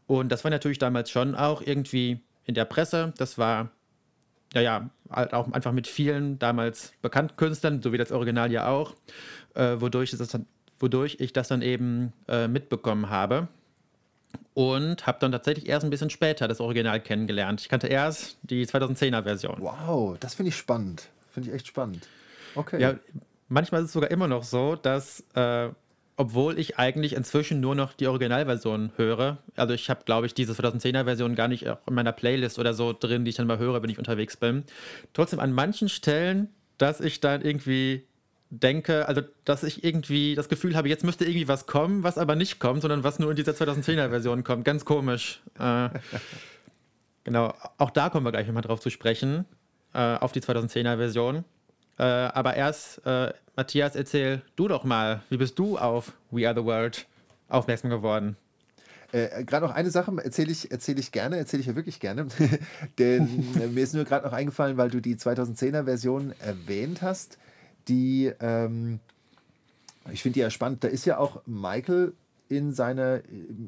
Und 0.05 0.31
das 0.31 0.43
war 0.43 0.51
natürlich 0.51 0.77
damals 0.77 1.09
schon 1.09 1.33
auch 1.33 1.61
irgendwie 1.61 2.19
in 2.45 2.53
der 2.53 2.65
Presse. 2.65 3.13
Das 3.17 3.37
war 3.39 3.71
ja, 4.53 4.61
ja, 4.61 4.89
halt 5.09 5.33
auch 5.33 5.51
einfach 5.51 5.71
mit 5.71 5.87
vielen 5.87 6.39
damals 6.39 6.93
bekannten 7.01 7.35
Künstlern, 7.35 7.81
so 7.81 7.91
wie 7.91 7.97
das 7.97 8.11
Original 8.11 8.51
ja 8.51 8.67
auch, 8.67 8.95
äh, 9.55 9.75
wodurch, 9.79 10.11
das 10.11 10.27
dann, 10.29 10.45
wodurch 10.79 11.17
ich 11.19 11.33
das 11.33 11.47
dann 11.47 11.61
eben 11.61 12.13
äh, 12.27 12.47
mitbekommen 12.47 13.09
habe. 13.09 13.47
Und 14.53 15.05
habe 15.05 15.19
dann 15.19 15.31
tatsächlich 15.31 15.69
erst 15.69 15.83
ein 15.83 15.89
bisschen 15.89 16.09
später 16.09 16.47
das 16.47 16.59
Original 16.59 16.99
kennengelernt. 16.99 17.61
Ich 17.61 17.69
kannte 17.69 17.87
erst 17.87 18.37
die 18.41 18.65
2010er 18.65 19.23
Version. 19.23 19.57
Wow, 19.59 20.17
das 20.19 20.33
finde 20.33 20.49
ich 20.49 20.55
spannend. 20.55 21.09
Finde 21.31 21.49
ich 21.49 21.55
echt 21.55 21.67
spannend. 21.67 22.07
Okay. 22.55 22.81
Ja, 22.81 22.95
manchmal 23.47 23.81
ist 23.81 23.87
es 23.87 23.93
sogar 23.93 24.09
immer 24.09 24.27
noch 24.27 24.43
so, 24.43 24.75
dass 24.75 25.23
äh, 25.35 25.69
obwohl 26.17 26.57
ich 26.57 26.79
eigentlich 26.79 27.13
inzwischen 27.13 27.59
nur 27.59 27.75
noch 27.75 27.93
die 27.93 28.07
Originalversion 28.07 28.91
höre. 28.97 29.37
Also 29.55 29.75
ich 29.75 29.89
habe, 29.89 30.03
glaube 30.03 30.25
ich, 30.25 30.33
diese 30.33 30.53
2010er 30.53 31.05
Version 31.05 31.35
gar 31.35 31.47
nicht 31.47 31.63
in 31.63 31.93
meiner 31.93 32.11
Playlist 32.11 32.57
oder 32.57 32.73
so 32.73 32.91
drin, 32.91 33.23
die 33.23 33.29
ich 33.29 33.35
dann 33.35 33.45
mal 33.45 33.59
höre, 33.59 33.83
wenn 33.83 33.89
ich 33.89 33.99
unterwegs 33.99 34.35
bin. 34.35 34.63
Trotzdem 35.13 35.39
an 35.39 35.53
manchen 35.53 35.89
Stellen, 35.89 36.49
dass 36.79 37.01
ich 37.01 37.19
dann 37.19 37.43
irgendwie 37.43 38.03
denke, 38.49 39.07
also 39.07 39.21
dass 39.45 39.63
ich 39.63 39.83
irgendwie 39.83 40.33
das 40.33 40.49
Gefühl 40.49 40.75
habe, 40.75 40.89
jetzt 40.89 41.03
müsste 41.03 41.25
irgendwie 41.25 41.47
was 41.47 41.67
kommen, 41.67 42.01
was 42.01 42.17
aber 42.17 42.35
nicht 42.35 42.59
kommt, 42.59 42.81
sondern 42.81 43.03
was 43.03 43.19
nur 43.19 43.29
in 43.29 43.35
dieser 43.35 43.51
2010er 43.51 44.09
Version 44.09 44.43
kommt. 44.43 44.65
Ganz 44.65 44.85
komisch. 44.85 45.41
Äh, 45.59 45.89
genau, 47.25 47.53
auch 47.77 47.91
da 47.91 48.09
kommen 48.09 48.25
wir 48.25 48.31
gleich 48.31 48.47
nochmal 48.47 48.63
drauf 48.63 48.79
zu 48.79 48.89
sprechen, 48.89 49.45
äh, 49.93 50.15
auf 50.15 50.31
die 50.31 50.41
2010er 50.41 50.97
Version. 50.97 51.43
Äh, 51.97 52.03
aber 52.03 52.55
erst, 52.55 53.05
äh, 53.05 53.33
Matthias, 53.55 53.95
erzähl 53.95 54.41
du 54.55 54.67
doch 54.67 54.83
mal, 54.83 55.23
wie 55.29 55.37
bist 55.37 55.57
du 55.57 55.77
auf 55.77 56.13
We 56.29 56.47
Are 56.47 56.59
the 56.59 56.65
World 56.65 57.07
aufmerksam 57.49 57.89
geworden? 57.89 58.37
Äh, 59.13 59.45
gerade 59.45 59.65
noch 59.65 59.73
eine 59.73 59.89
Sache 59.89 60.11
erzähle 60.21 60.51
ich, 60.51 60.69
erzähl 60.69 60.99
ich 60.99 61.11
gerne, 61.11 61.37
erzähle 61.37 61.61
ich 61.61 61.67
ja 61.67 61.75
wirklich 61.75 61.99
gerne. 61.99 62.27
Denn 62.99 63.55
äh, 63.59 63.67
mir 63.67 63.83
ist 63.83 63.93
nur 63.93 64.03
gerade 64.03 64.25
noch 64.25 64.33
eingefallen, 64.33 64.77
weil 64.77 64.89
du 64.89 65.01
die 65.01 65.15
2010er 65.15 65.85
Version 65.85 66.33
erwähnt 66.39 67.01
hast. 67.01 67.37
Die, 67.87 68.31
ähm, 68.41 68.99
ich 70.11 70.21
finde 70.21 70.33
die 70.35 70.39
ja 70.41 70.49
spannend. 70.49 70.83
Da 70.83 70.89
ist 70.89 71.05
ja 71.05 71.17
auch 71.17 71.41
Michael 71.45 72.13
in 72.49 72.73
seine 72.73 73.23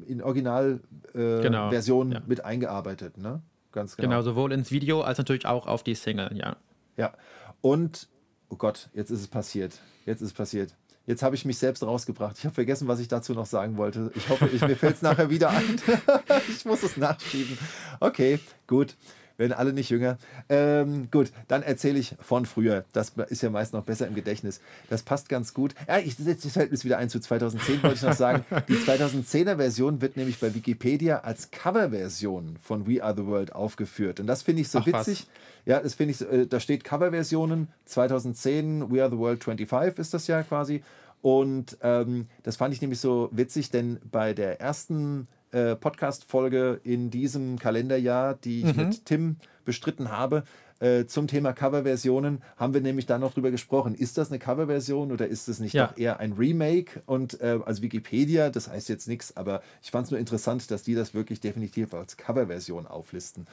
in 0.06 0.22
Originalversion 0.22 0.82
äh, 1.14 1.42
genau, 1.42 1.70
ja. 1.70 2.22
mit 2.26 2.44
eingearbeitet, 2.44 3.18
ne? 3.18 3.42
Ganz 3.72 3.96
genau. 3.96 4.08
Genau, 4.08 4.22
sowohl 4.22 4.52
ins 4.52 4.70
Video 4.70 5.02
als 5.02 5.18
natürlich 5.18 5.46
auch 5.46 5.66
auf 5.66 5.82
die 5.82 5.94
Single, 5.94 6.30
ja. 6.34 6.56
Ja. 6.96 7.12
Und 7.60 8.08
oh 8.50 8.56
Gott, 8.56 8.90
jetzt 8.92 9.10
ist 9.10 9.20
es 9.20 9.28
passiert. 9.28 9.80
Jetzt 10.04 10.20
ist 10.20 10.28
es 10.28 10.34
passiert. 10.34 10.74
Jetzt 11.06 11.22
habe 11.22 11.34
ich 11.34 11.44
mich 11.44 11.58
selbst 11.58 11.82
rausgebracht. 11.82 12.36
Ich 12.38 12.44
habe 12.44 12.54
vergessen, 12.54 12.86
was 12.86 13.00
ich 13.00 13.08
dazu 13.08 13.32
noch 13.32 13.46
sagen 13.46 13.76
wollte. 13.78 14.12
Ich 14.14 14.28
hoffe, 14.28 14.48
ich, 14.48 14.60
mir 14.60 14.76
fällt 14.76 14.96
es 14.96 15.02
nachher 15.02 15.30
wieder 15.30 15.50
ein. 15.50 15.80
ich 16.48 16.64
muss 16.64 16.82
es 16.82 16.96
nachschieben. 16.96 17.56
Okay, 18.00 18.38
gut. 18.66 18.96
Werden 19.40 19.52
alle 19.52 19.72
nicht 19.72 19.90
jünger. 19.90 20.18
Ähm, 20.48 21.08
gut, 21.10 21.32
dann 21.48 21.62
erzähle 21.62 21.98
ich 21.98 22.14
von 22.20 22.46
früher. 22.46 22.84
Das 22.92 23.14
ist 23.28 23.42
ja 23.42 23.50
meist 23.50 23.72
noch 23.72 23.82
besser 23.82 24.06
im 24.06 24.14
Gedächtnis. 24.14 24.60
Das 24.88 25.02
passt 25.02 25.28
ganz 25.28 25.52
gut. 25.54 25.74
Ja, 25.88 25.98
ich, 25.98 26.18
jetzt 26.18 26.48
fällt 26.48 26.70
mir 26.70 26.84
wieder 26.84 26.98
ein 26.98 27.08
zu 27.08 27.18
2010, 27.18 27.82
wollte 27.82 27.96
ich 27.96 28.02
noch 28.02 28.12
sagen. 28.12 28.44
Die 28.68 28.76
2010er 28.76 29.56
Version 29.56 30.00
wird 30.00 30.16
nämlich 30.16 30.38
bei 30.38 30.54
Wikipedia 30.54 31.20
als 31.20 31.50
Coverversion 31.50 32.56
von 32.62 32.86
We 32.86 33.02
Are 33.02 33.16
the 33.16 33.26
World 33.26 33.52
aufgeführt. 33.52 34.20
Und 34.20 34.28
das 34.28 34.42
finde 34.42 34.62
ich 34.62 34.68
so 34.68 34.78
Ach, 34.78 34.86
witzig. 34.86 35.26
Was? 35.26 35.66
Ja, 35.66 35.80
das 35.80 35.94
finde 35.94 36.14
ich, 36.14 36.20
äh, 36.20 36.46
da 36.46 36.60
steht 36.60 36.84
Coverversionen 36.84 37.68
2010, 37.86 38.92
We 38.92 39.02
Are 39.02 39.10
the 39.10 39.18
World 39.18 39.42
25 39.42 39.98
ist 39.98 40.14
das 40.14 40.26
ja 40.26 40.42
quasi. 40.42 40.82
Und 41.22 41.76
ähm, 41.82 42.28
das 42.42 42.56
fand 42.56 42.72
ich 42.72 42.80
nämlich 42.80 43.00
so 43.00 43.28
witzig, 43.32 43.70
denn 43.70 43.98
bei 44.10 44.32
der 44.32 44.60
ersten 44.60 45.22
äh, 45.22 45.39
Podcast-Folge 45.50 46.80
in 46.84 47.10
diesem 47.10 47.58
Kalenderjahr, 47.58 48.34
die 48.34 48.60
ich 48.60 48.76
mhm. 48.76 48.86
mit 48.86 49.04
Tim 49.04 49.36
bestritten 49.64 50.10
habe, 50.10 50.44
äh, 50.80 51.06
zum 51.06 51.26
Thema 51.26 51.52
Coverversionen, 51.52 52.42
haben 52.56 52.72
wir 52.72 52.80
nämlich 52.80 53.04
da 53.04 53.18
noch 53.18 53.34
drüber 53.34 53.50
gesprochen. 53.50 53.94
Ist 53.94 54.16
das 54.16 54.30
eine 54.30 54.38
Coverversion 54.38 55.12
oder 55.12 55.28
ist 55.28 55.46
es 55.48 55.60
nicht 55.60 55.74
ja. 55.74 55.88
doch 55.88 55.98
eher 55.98 56.20
ein 56.20 56.32
Remake? 56.32 57.02
Und 57.04 57.40
äh, 57.40 57.58
also 57.64 57.82
Wikipedia, 57.82 58.48
das 58.48 58.68
heißt 58.68 58.88
jetzt 58.88 59.06
nichts, 59.06 59.36
aber 59.36 59.62
ich 59.82 59.90
fand 59.90 60.06
es 60.06 60.10
nur 60.10 60.18
interessant, 60.18 60.70
dass 60.70 60.82
die 60.82 60.94
das 60.94 61.12
wirklich 61.12 61.40
definitiv 61.40 61.92
als 61.92 62.16
Coverversion 62.16 62.86
auflisten. 62.86 63.46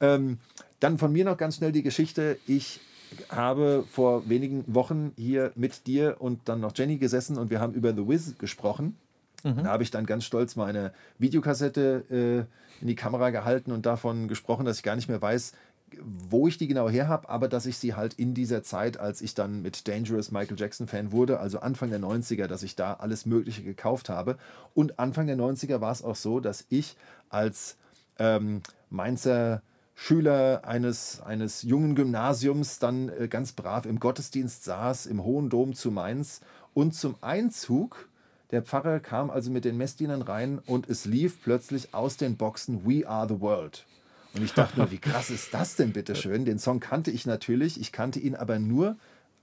Ähm, 0.00 0.38
dann 0.80 0.98
von 0.98 1.12
mir 1.12 1.24
noch 1.24 1.36
ganz 1.36 1.56
schnell 1.56 1.70
die 1.70 1.84
Geschichte. 1.84 2.36
Ich 2.48 2.80
habe 3.28 3.84
vor 3.88 4.28
wenigen 4.28 4.64
Wochen 4.66 5.12
hier 5.16 5.52
mit 5.54 5.86
dir 5.86 6.16
und 6.18 6.40
dann 6.46 6.60
noch 6.60 6.72
Jenny 6.74 6.96
gesessen 6.96 7.38
und 7.38 7.50
wir 7.50 7.60
haben 7.60 7.74
über 7.74 7.94
The 7.94 8.08
Wiz 8.08 8.36
gesprochen. 8.38 8.96
Mhm. 9.42 9.64
Da 9.64 9.70
habe 9.70 9.82
ich 9.82 9.90
dann 9.90 10.06
ganz 10.06 10.24
stolz 10.24 10.56
meine 10.56 10.92
Videokassette 11.18 12.04
äh, 12.10 12.80
in 12.80 12.88
die 12.88 12.94
Kamera 12.94 13.30
gehalten 13.30 13.72
und 13.72 13.86
davon 13.86 14.28
gesprochen, 14.28 14.64
dass 14.64 14.78
ich 14.78 14.82
gar 14.82 14.96
nicht 14.96 15.08
mehr 15.08 15.22
weiß, 15.22 15.52
wo 16.00 16.48
ich 16.48 16.58
die 16.58 16.68
genau 16.68 16.88
her 16.88 17.08
habe, 17.08 17.28
aber 17.28 17.48
dass 17.48 17.66
ich 17.66 17.76
sie 17.76 17.94
halt 17.94 18.14
in 18.14 18.34
dieser 18.34 18.62
Zeit, 18.62 18.98
als 18.98 19.20
ich 19.20 19.34
dann 19.34 19.62
mit 19.62 19.86
Dangerous 19.88 20.30
Michael 20.30 20.58
Jackson 20.58 20.86
Fan 20.86 21.12
wurde, 21.12 21.38
also 21.38 21.60
Anfang 21.60 21.90
der 21.90 22.00
90er, 22.00 22.46
dass 22.46 22.62
ich 22.62 22.76
da 22.76 22.94
alles 22.94 23.26
Mögliche 23.26 23.62
gekauft 23.62 24.08
habe. 24.08 24.38
Und 24.74 24.98
Anfang 24.98 25.26
der 25.26 25.36
90er 25.36 25.80
war 25.80 25.92
es 25.92 26.02
auch 26.02 26.16
so, 26.16 26.40
dass 26.40 26.64
ich 26.70 26.96
als 27.28 27.76
ähm, 28.18 28.62
Mainzer 28.90 29.62
Schüler 29.94 30.62
eines, 30.64 31.20
eines 31.20 31.62
jungen 31.62 31.94
Gymnasiums 31.94 32.78
dann 32.78 33.08
äh, 33.08 33.28
ganz 33.28 33.52
brav 33.52 33.86
im 33.86 34.00
Gottesdienst 34.00 34.64
saß, 34.64 35.06
im 35.06 35.22
Hohen 35.22 35.50
Dom 35.50 35.74
zu 35.74 35.90
Mainz. 35.90 36.40
Und 36.74 36.94
zum 36.94 37.16
Einzug, 37.20 38.08
der 38.52 38.62
Pfarrer 38.62 39.00
kam 39.00 39.30
also 39.30 39.50
mit 39.50 39.64
den 39.64 39.78
Messdienern 39.78 40.22
rein 40.22 40.60
und 40.66 40.88
es 40.88 41.06
lief 41.06 41.42
plötzlich 41.42 41.94
aus 41.94 42.18
den 42.18 42.36
Boxen 42.36 42.86
We 42.86 43.08
Are 43.08 43.26
the 43.26 43.40
World. 43.40 43.86
Und 44.34 44.44
ich 44.44 44.52
dachte 44.52 44.78
nur, 44.78 44.90
wie 44.90 44.98
krass 44.98 45.30
ist 45.30 45.52
das 45.52 45.76
denn 45.76 45.92
bitte 45.92 46.14
schön? 46.14 46.44
Den 46.44 46.58
Song 46.58 46.78
kannte 46.78 47.10
ich 47.10 47.26
natürlich, 47.26 47.80
ich 47.80 47.92
kannte 47.92 48.20
ihn 48.20 48.36
aber 48.36 48.58
nur 48.58 48.96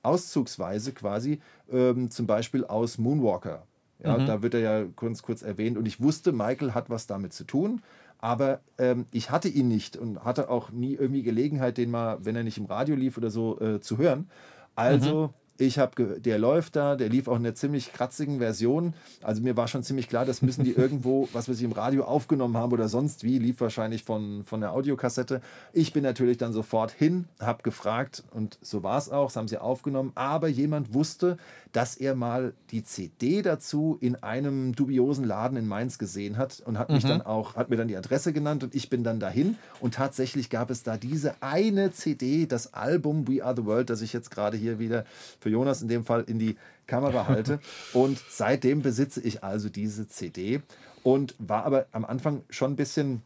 auszugsweise 0.03 0.93
quasi, 0.93 1.41
ähm, 1.71 2.09
zum 2.11 2.27
Beispiel 2.27 2.65
aus 2.65 2.97
Moonwalker. 2.97 3.63
Ja, 4.03 4.17
mhm. 4.17 4.27
Da 4.27 4.41
wird 4.41 4.53
er 4.53 4.59
ja 4.61 4.85
kurz, 4.95 5.23
kurz 5.23 5.41
erwähnt 5.41 5.77
und 5.77 5.87
ich 5.87 5.99
wusste, 5.99 6.31
Michael 6.31 6.73
hat 6.73 6.89
was 6.89 7.07
damit 7.07 7.33
zu 7.33 7.43
tun. 7.43 7.81
Aber 8.19 8.59
ähm, 8.77 9.05
ich 9.11 9.31
hatte 9.31 9.47
ihn 9.47 9.67
nicht 9.67 9.97
und 9.97 10.23
hatte 10.23 10.49
auch 10.49 10.71
nie 10.71 10.93
irgendwie 10.93 11.23
Gelegenheit, 11.23 11.77
den 11.77 11.89
mal, 11.89 12.17
wenn 12.23 12.35
er 12.35 12.43
nicht 12.43 12.57
im 12.57 12.65
Radio 12.65 12.95
lief 12.95 13.17
oder 13.17 13.29
so, 13.29 13.59
äh, 13.59 13.79
zu 13.79 13.97
hören. 13.97 14.29
Also 14.75 15.27
mhm 15.27 15.33
ich 15.59 15.77
habe, 15.77 16.19
der 16.19 16.39
läuft 16.39 16.77
da, 16.77 16.95
der 16.95 17.09
lief 17.09 17.27
auch 17.27 17.35
in 17.35 17.45
einer 17.45 17.53
ziemlich 17.53 17.91
kratzigen 17.91 18.39
Version. 18.39 18.93
Also 19.21 19.41
mir 19.41 19.57
war 19.57 19.67
schon 19.67 19.83
ziemlich 19.83 20.07
klar, 20.07 20.25
das 20.25 20.41
müssen 20.41 20.63
die 20.63 20.71
irgendwo, 20.77 21.27
was 21.33 21.49
wir 21.49 21.55
sie 21.55 21.65
im 21.65 21.73
Radio 21.73 22.05
aufgenommen 22.05 22.55
haben 22.55 22.71
oder 22.71 22.87
sonst 22.87 23.25
wie, 23.25 23.39
lief 23.39 23.59
wahrscheinlich 23.59 24.03
von, 24.03 24.45
von 24.45 24.61
der 24.61 24.71
Audiokassette. 24.71 25.41
Ich 25.73 25.91
bin 25.91 26.03
natürlich 26.03 26.37
dann 26.37 26.53
sofort 26.53 26.91
hin, 26.91 27.27
habe 27.41 27.61
gefragt 27.61 28.23
und 28.31 28.57
so 28.61 28.83
war 28.83 28.97
es 28.97 29.09
auch, 29.09 29.27
das 29.27 29.35
haben 29.35 29.49
sie 29.49 29.57
aufgenommen. 29.57 30.13
Aber 30.15 30.47
jemand 30.47 30.93
wusste, 30.93 31.37
dass 31.73 31.95
er 31.95 32.15
mal 32.15 32.53
die 32.71 32.83
CD 32.83 33.41
dazu 33.41 33.97
in 33.99 34.15
einem 34.23 34.73
dubiosen 34.75 35.25
Laden 35.25 35.57
in 35.57 35.67
Mainz 35.67 35.99
gesehen 35.99 36.37
hat 36.37 36.63
und 36.65 36.79
hat 36.79 36.89
mich 36.89 37.03
mhm. 37.03 37.09
dann 37.09 37.21
auch, 37.21 37.55
hat 37.55 37.69
mir 37.69 37.75
dann 37.75 37.87
die 37.87 37.97
Adresse 37.97 38.33
genannt 38.33 38.63
und 38.63 38.73
ich 38.73 38.89
bin 38.89 39.03
dann 39.03 39.19
dahin 39.19 39.57
und 39.81 39.95
tatsächlich 39.95 40.49
gab 40.49 40.71
es 40.71 40.83
da 40.83 40.97
diese 40.97 41.35
eine 41.41 41.91
CD, 41.91 42.47
das 42.47 42.73
Album 42.73 43.27
We 43.27 43.43
Are 43.43 43.55
the 43.55 43.65
World, 43.65 43.89
das 43.89 44.01
ich 44.01 44.13
jetzt 44.13 44.31
gerade 44.31 44.57
hier 44.57 44.79
wieder 44.79 45.05
für 45.39 45.48
Jonas 45.49 45.81
in 45.81 45.87
dem 45.87 46.05
Fall 46.05 46.23
in 46.27 46.39
die 46.39 46.55
Kamera 46.87 47.27
halte 47.27 47.59
und 47.93 48.21
seitdem 48.29 48.81
besitze 48.81 49.21
ich 49.21 49.43
also 49.43 49.69
diese 49.69 50.07
CD 50.07 50.61
und 51.03 51.35
war 51.39 51.65
aber 51.65 51.87
am 51.91 52.05
Anfang 52.05 52.43
schon 52.49 52.73
ein 52.73 52.75
bisschen 52.75 53.21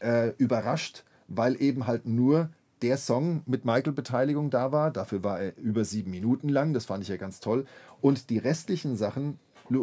äh, 0.00 0.30
überrascht, 0.38 1.04
weil 1.28 1.60
eben 1.60 1.86
halt 1.86 2.06
nur 2.06 2.50
der 2.82 2.96
Song 2.96 3.42
mit 3.46 3.64
Michael-Beteiligung 3.64 4.50
da 4.50 4.72
war. 4.72 4.90
Dafür 4.90 5.22
war 5.22 5.40
er 5.40 5.56
über 5.58 5.84
sieben 5.84 6.10
Minuten 6.10 6.48
lang. 6.48 6.72
Das 6.72 6.86
fand 6.86 7.02
ich 7.02 7.08
ja 7.08 7.16
ganz 7.16 7.40
toll. 7.40 7.66
Und 8.00 8.30
die 8.30 8.38
restlichen 8.38 8.96
Sachen, 8.96 9.38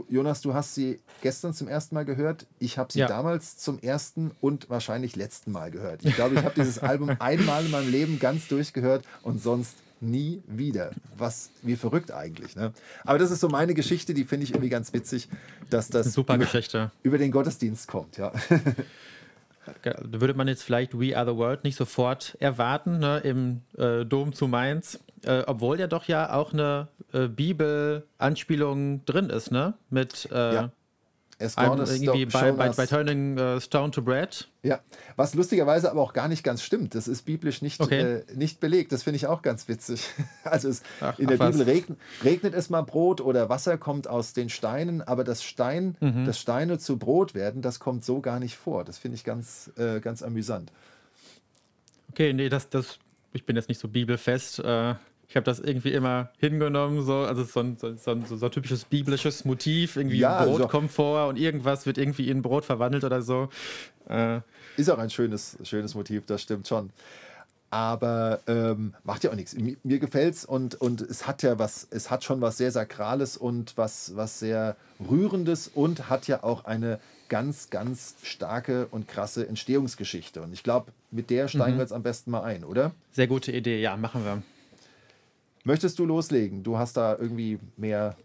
Jonas, 0.10 0.42
du 0.42 0.54
hast 0.54 0.76
sie 0.76 1.00
gestern 1.22 1.54
zum 1.54 1.68
ersten 1.68 1.96
Mal 1.96 2.06
gehört. 2.06 2.46
Ich 2.60 2.78
habe 2.78 2.92
sie 2.92 3.00
ja. 3.00 3.08
damals 3.08 3.58
zum 3.58 3.80
ersten 3.80 4.32
und 4.42 4.70
wahrscheinlich 4.70 5.16
letzten 5.16 5.52
Mal 5.52 5.72
gehört. 5.72 6.04
Ich 6.04 6.16
glaube, 6.16 6.36
ich 6.36 6.44
habe 6.44 6.56
dieses 6.56 6.80
Album 6.80 7.12
einmal 7.20 7.66
in 7.66 7.72
meinem 7.72 7.90
Leben 7.90 8.20
ganz 8.20 8.48
durchgehört 8.48 9.06
und 9.24 9.42
sonst 9.42 9.78
nie 10.02 10.42
wieder. 10.48 10.92
Was 11.18 11.52
wie 11.62 11.76
verrückt 11.76 12.12
eigentlich. 12.12 12.56
Ne? 12.56 12.74
Aber 13.04 13.20
das 13.20 13.32
ist 13.32 13.40
so 13.40 13.50
meine 13.50 13.74
Geschichte, 13.74 14.14
die 14.14 14.24
finde 14.24 14.46
ich 14.46 14.52
irgendwie 14.52 14.70
ganz 14.70 14.94
witzig, 14.94 15.28
dass 15.70 15.90
das 15.90 16.14
super 16.14 16.36
über, 16.36 16.46
Geschichte. 16.46 16.92
über 17.04 17.18
den 17.18 17.32
Gottesdienst 17.32 17.88
kommt. 17.88 18.18
Ja. 18.18 18.32
Da 19.82 20.22
würde 20.22 20.34
man 20.34 20.48
jetzt 20.48 20.64
vielleicht 20.64 20.98
We 20.98 21.18
Are 21.18 21.30
the 21.30 21.38
World 21.38 21.64
nicht 21.64 21.76
sofort 21.76 22.38
erwarten, 22.40 23.00
ne, 23.00 23.20
im 23.20 23.62
äh, 23.78 24.06
Dom 24.06 24.32
zu 24.32 24.48
Mainz, 24.48 25.00
äh, 25.24 25.44
obwohl 25.46 25.80
ja 25.80 25.88
doch 25.88 26.06
ja 26.06 26.34
auch 26.34 26.54
eine 26.54 26.88
äh, 27.12 27.28
Bibel-Anspielung 27.28 29.04
drin 29.06 29.30
ist, 29.30 29.52
ne? 29.52 29.74
Mit 29.90 30.30
ja. 31.40 31.48
Einem, 31.56 31.86
irgendwie 31.86 32.26
bei, 32.26 32.52
bei, 32.52 32.70
bei, 32.70 32.86
Turning 32.88 33.40
uh, 33.40 33.60
Stone 33.60 33.92
to 33.92 34.02
Bread. 34.02 34.48
Ja, 34.64 34.80
was 35.16 35.36
lustigerweise 35.36 35.92
aber 35.92 36.02
auch 36.02 36.14
gar 36.14 36.28
nicht 36.28 36.44
ganz 36.44 36.64
stimmt. 36.64 36.96
Das 36.96 37.08
ist 37.08 37.24
biblisch 37.24 37.62
nicht, 37.62 37.80
okay. 37.80 38.02
äh, 38.02 38.24
nicht 38.36 38.60
belegt. 38.60 38.92
Das 38.92 39.04
finde 39.04 39.18
ich 39.18 39.28
auch 39.28 39.42
ganz 39.42 39.68
witzig. 39.68 40.02
Also 40.44 40.70
es, 40.70 40.82
ach, 41.02 41.20
in 41.20 41.28
der 41.28 41.40
ach, 41.42 41.52
Bibel 41.52 41.64
regnet, 41.64 42.00
regnet, 42.24 42.54
es 42.54 42.70
mal 42.70 42.82
Brot 42.82 43.20
oder 43.20 43.50
Wasser 43.50 43.78
kommt 43.78 44.08
aus 44.08 44.32
den 44.32 44.50
Steinen, 44.50 45.02
aber 45.02 45.26
das 45.26 45.44
Stein, 45.44 45.98
mhm. 46.00 46.26
das 46.26 46.40
Steine 46.40 46.80
zu 46.80 46.98
Brot 46.98 47.36
werden, 47.36 47.62
das 47.62 47.80
kommt 47.80 48.06
so 48.06 48.22
gar 48.22 48.40
nicht 48.40 48.56
vor. 48.56 48.86
Das 48.86 48.98
finde 48.98 49.16
ich 49.16 49.26
ganz, 49.26 49.70
äh, 49.78 50.00
ganz 50.00 50.24
amüsant. 50.24 50.72
Okay, 52.12 52.32
nee, 52.32 52.48
das, 52.48 52.70
das, 52.70 52.98
ich 53.34 53.46
bin 53.46 53.58
jetzt 53.58 53.68
nicht 53.68 53.80
so 53.80 53.90
bibelfest. 53.90 54.60
Äh, 54.60 54.96
ich 55.30 55.36
habe 55.36 55.44
das 55.44 55.60
irgendwie 55.60 55.92
immer 55.92 56.30
hingenommen, 56.40 57.04
so, 57.04 57.18
also 57.18 57.44
so 57.44 57.60
ein, 57.60 57.78
so, 57.78 57.94
so, 57.96 58.38
so 58.38 58.46
ein 58.46 58.52
typisches 58.52 58.86
biblisches 58.86 59.44
Motiv, 59.44 59.98
irgendwie 59.98 60.20
ja, 60.20 60.44
Brot 60.44 60.56
also, 60.56 60.68
kommt 60.68 60.92
vor 60.92 61.28
und 61.28 61.38
irgendwas 61.38 61.86
wird 61.86 61.98
irgendwie 61.98 62.30
in 62.30 62.42
Brot 62.42 62.64
verwandelt 62.64 63.04
oder 63.04 63.22
so. 63.22 63.50
Äh, 64.08 64.40
ist 64.78 64.90
auch 64.90 65.00
ein 65.00 65.10
schönes, 65.10 65.58
schönes 65.64 65.96
Motiv, 65.96 66.26
das 66.28 66.42
stimmt 66.42 66.68
schon. 66.68 66.92
Aber 67.70 68.40
ähm, 68.48 68.94
macht 69.04 69.26
ja 69.26 69.32
auch 69.32 69.36
nichts. 69.36 69.54
Mir, 69.54 69.76
mir 69.84 70.00
gefällt's 70.00 70.46
und, 70.46 70.76
und 70.76 71.02
es 71.02 71.28
hat 71.28 71.44
ja 71.44 71.60
was, 71.60 71.86
es 71.92 72.10
hat 72.10 72.24
schon 72.24 72.40
was 72.40 72.58
sehr 72.58 72.72
Sakrales 72.72 73.36
und 73.36 73.76
was, 73.76 74.16
was 74.16 74.40
sehr 74.40 74.78
Rührendes 75.10 75.68
und 75.68 76.10
hat 76.10 76.28
ja 76.30 76.44
auch 76.44 76.64
eine 76.64 77.00
ganz, 77.28 77.70
ganz 77.70 78.16
starke 78.24 78.88
und 78.92 79.10
krasse 79.10 79.46
Entstehungsgeschichte. 79.46 80.42
Und 80.42 80.54
ich 80.54 80.64
glaube, 80.64 80.94
mit 81.12 81.30
der 81.30 81.50
steigen 81.50 81.74
mhm. 81.74 81.80
wir 81.80 81.82
jetzt 81.82 81.92
am 81.92 82.04
besten 82.04 82.32
mal 82.32 82.44
ein, 82.44 82.64
oder? 82.64 82.94
Sehr 83.12 83.28
gute 83.28 83.52
Idee, 83.52 83.82
ja, 83.82 83.98
machen 83.98 84.24
wir. 84.24 84.42
Möchtest 85.68 86.00
du 86.00 86.06
loslegen? 86.06 86.64
Du 86.64 86.78
hast 86.78 86.96
da 86.96 87.18
irgendwie 87.20 87.60
mehr, 87.76 88.16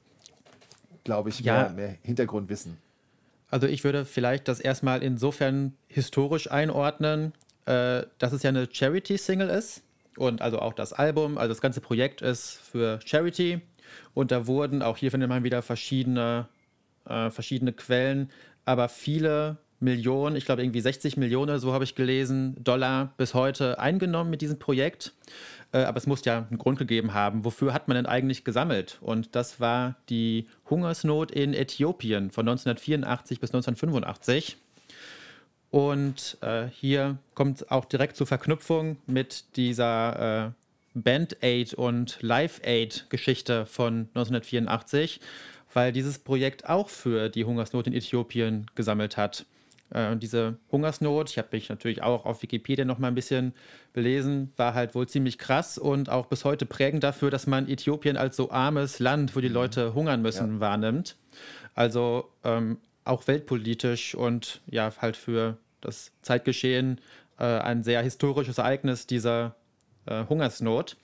glaube 1.02 1.30
ich, 1.30 1.40
ja. 1.40 1.64
mehr, 1.64 1.70
mehr 1.70 1.96
Hintergrundwissen. 2.02 2.76
Also 3.50 3.66
ich 3.66 3.82
würde 3.82 4.04
vielleicht 4.04 4.46
das 4.46 4.60
erstmal 4.60 5.02
insofern 5.02 5.72
historisch 5.88 6.52
einordnen, 6.52 7.32
äh, 7.66 8.04
dass 8.18 8.32
es 8.32 8.44
ja 8.44 8.50
eine 8.50 8.68
Charity-Single 8.70 9.48
ist. 9.48 9.82
Und 10.16 10.40
also 10.40 10.60
auch 10.60 10.72
das 10.72 10.92
Album, 10.92 11.36
also 11.36 11.48
das 11.48 11.60
ganze 11.60 11.80
Projekt 11.80 12.22
ist 12.22 12.60
für 12.62 13.00
Charity. 13.04 13.60
Und 14.14 14.30
da 14.30 14.46
wurden, 14.46 14.80
auch 14.80 14.96
hier 14.96 15.10
findet 15.10 15.28
man 15.28 15.42
wieder 15.42 15.62
verschiedene, 15.62 16.46
äh, 17.06 17.28
verschiedene 17.30 17.72
Quellen, 17.72 18.30
aber 18.66 18.88
viele 18.88 19.56
Millionen, 19.82 20.36
ich 20.36 20.44
glaube 20.44 20.62
irgendwie 20.62 20.80
60 20.80 21.16
Millionen, 21.16 21.58
so 21.58 21.72
habe 21.72 21.84
ich 21.84 21.94
gelesen, 21.94 22.56
Dollar 22.62 23.12
bis 23.16 23.34
heute 23.34 23.78
eingenommen 23.78 24.30
mit 24.30 24.40
diesem 24.40 24.58
Projekt. 24.58 25.12
Äh, 25.72 25.78
aber 25.84 25.98
es 25.98 26.06
muss 26.06 26.24
ja 26.24 26.46
einen 26.48 26.58
Grund 26.58 26.78
gegeben 26.78 27.14
haben. 27.14 27.44
Wofür 27.44 27.72
hat 27.72 27.88
man 27.88 27.96
denn 27.96 28.06
eigentlich 28.06 28.44
gesammelt? 28.44 28.98
Und 29.00 29.34
das 29.34 29.60
war 29.60 29.96
die 30.08 30.46
Hungersnot 30.70 31.30
in 31.30 31.54
Äthiopien 31.54 32.30
von 32.30 32.48
1984 32.48 33.40
bis 33.40 33.50
1985. 33.50 34.56
Und 35.70 36.36
äh, 36.42 36.66
hier 36.66 37.16
kommt 37.34 37.70
auch 37.70 37.86
direkt 37.86 38.16
zur 38.16 38.26
Verknüpfung 38.26 38.98
mit 39.06 39.56
dieser 39.56 40.46
äh, 40.46 40.50
Band-Aid 40.94 41.72
und 41.74 42.18
Live-Aid-Geschichte 42.20 43.64
von 43.64 44.08
1984, 44.14 45.20
weil 45.72 45.92
dieses 45.92 46.18
Projekt 46.18 46.68
auch 46.68 46.90
für 46.90 47.30
die 47.30 47.46
Hungersnot 47.46 47.86
in 47.86 47.94
Äthiopien 47.94 48.66
gesammelt 48.74 49.16
hat. 49.16 49.46
Äh, 49.92 50.16
diese 50.16 50.58
Hungersnot, 50.70 51.30
ich 51.30 51.38
habe 51.38 51.48
mich 51.52 51.68
natürlich 51.68 52.02
auch 52.02 52.24
auf 52.24 52.42
Wikipedia 52.42 52.84
noch 52.84 52.98
mal 52.98 53.08
ein 53.08 53.14
bisschen 53.14 53.52
belesen, 53.92 54.52
war 54.56 54.74
halt 54.74 54.94
wohl 54.94 55.06
ziemlich 55.06 55.38
krass 55.38 55.78
und 55.78 56.08
auch 56.08 56.26
bis 56.26 56.44
heute 56.44 56.66
prägend 56.66 57.04
dafür, 57.04 57.30
dass 57.30 57.46
man 57.46 57.68
Äthiopien 57.68 58.16
als 58.16 58.36
so 58.36 58.50
armes 58.50 58.98
Land, 58.98 59.36
wo 59.36 59.40
die 59.40 59.48
mhm. 59.48 59.54
Leute 59.54 59.94
hungern 59.94 60.22
müssen, 60.22 60.54
ja. 60.54 60.60
wahrnimmt. 60.60 61.16
Also 61.74 62.30
ähm, 62.44 62.78
auch 63.04 63.26
weltpolitisch 63.26 64.14
und 64.14 64.60
ja, 64.66 64.92
halt 64.98 65.16
für 65.16 65.58
das 65.80 66.12
Zeitgeschehen 66.22 67.00
äh, 67.38 67.44
ein 67.44 67.82
sehr 67.82 68.02
historisches 68.02 68.58
Ereignis 68.58 69.06
dieser 69.06 69.56
äh, 70.06 70.24
Hungersnot. 70.26 70.96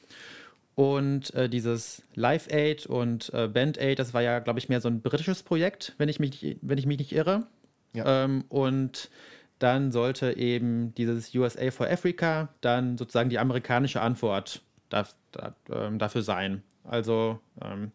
Und 0.75 1.35
äh, 1.35 1.49
dieses 1.49 2.05
Live 2.15 2.47
Aid 2.53 2.87
und 2.87 3.35
äh, 3.35 3.49
Band 3.49 3.81
Aid, 3.81 3.99
das 3.99 4.15
war 4.15 4.23
ja, 4.23 4.39
glaube 4.39 4.61
ich, 4.61 4.69
mehr 4.69 4.81
so 4.81 4.89
ein 4.89 5.01
britisches 5.01 5.43
Projekt, 5.43 5.95
wenn 5.99 6.09
ich 6.09 6.21
mich, 6.21 6.57
wenn 6.63 6.79
ich 6.79 6.87
mich 6.87 6.99
nicht 6.99 7.11
irre. 7.11 7.49
Ja. 7.99 8.25
Ähm, 8.25 8.45
und 8.49 9.11
dann 9.59 9.93
sollte 9.93 10.37
eben 10.37 10.95
dieses 10.95 11.35
USA 11.35 11.71
for 11.71 11.89
Africa 11.89 12.49
dann 12.61 12.97
sozusagen 12.97 13.31
die 13.31 13.39
amerikanische 13.39 14.01
Antwort 14.01 14.63
da, 14.89 15.07
da, 15.33 15.55
ähm, 15.71 15.99
dafür 15.99 16.23
sein. 16.23 16.63
Also 16.85 17.41
ähm, 17.63 17.93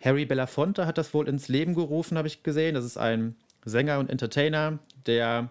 Harry 0.00 0.26
Belafonte 0.26 0.86
hat 0.86 0.98
das 0.98 1.14
wohl 1.14 1.28
ins 1.28 1.48
Leben 1.48 1.74
gerufen, 1.74 2.18
habe 2.18 2.28
ich 2.28 2.42
gesehen. 2.42 2.74
Das 2.74 2.84
ist 2.84 2.98
ein 2.98 3.36
Sänger 3.64 3.98
und 3.98 4.10
Entertainer, 4.10 4.78
der 5.06 5.50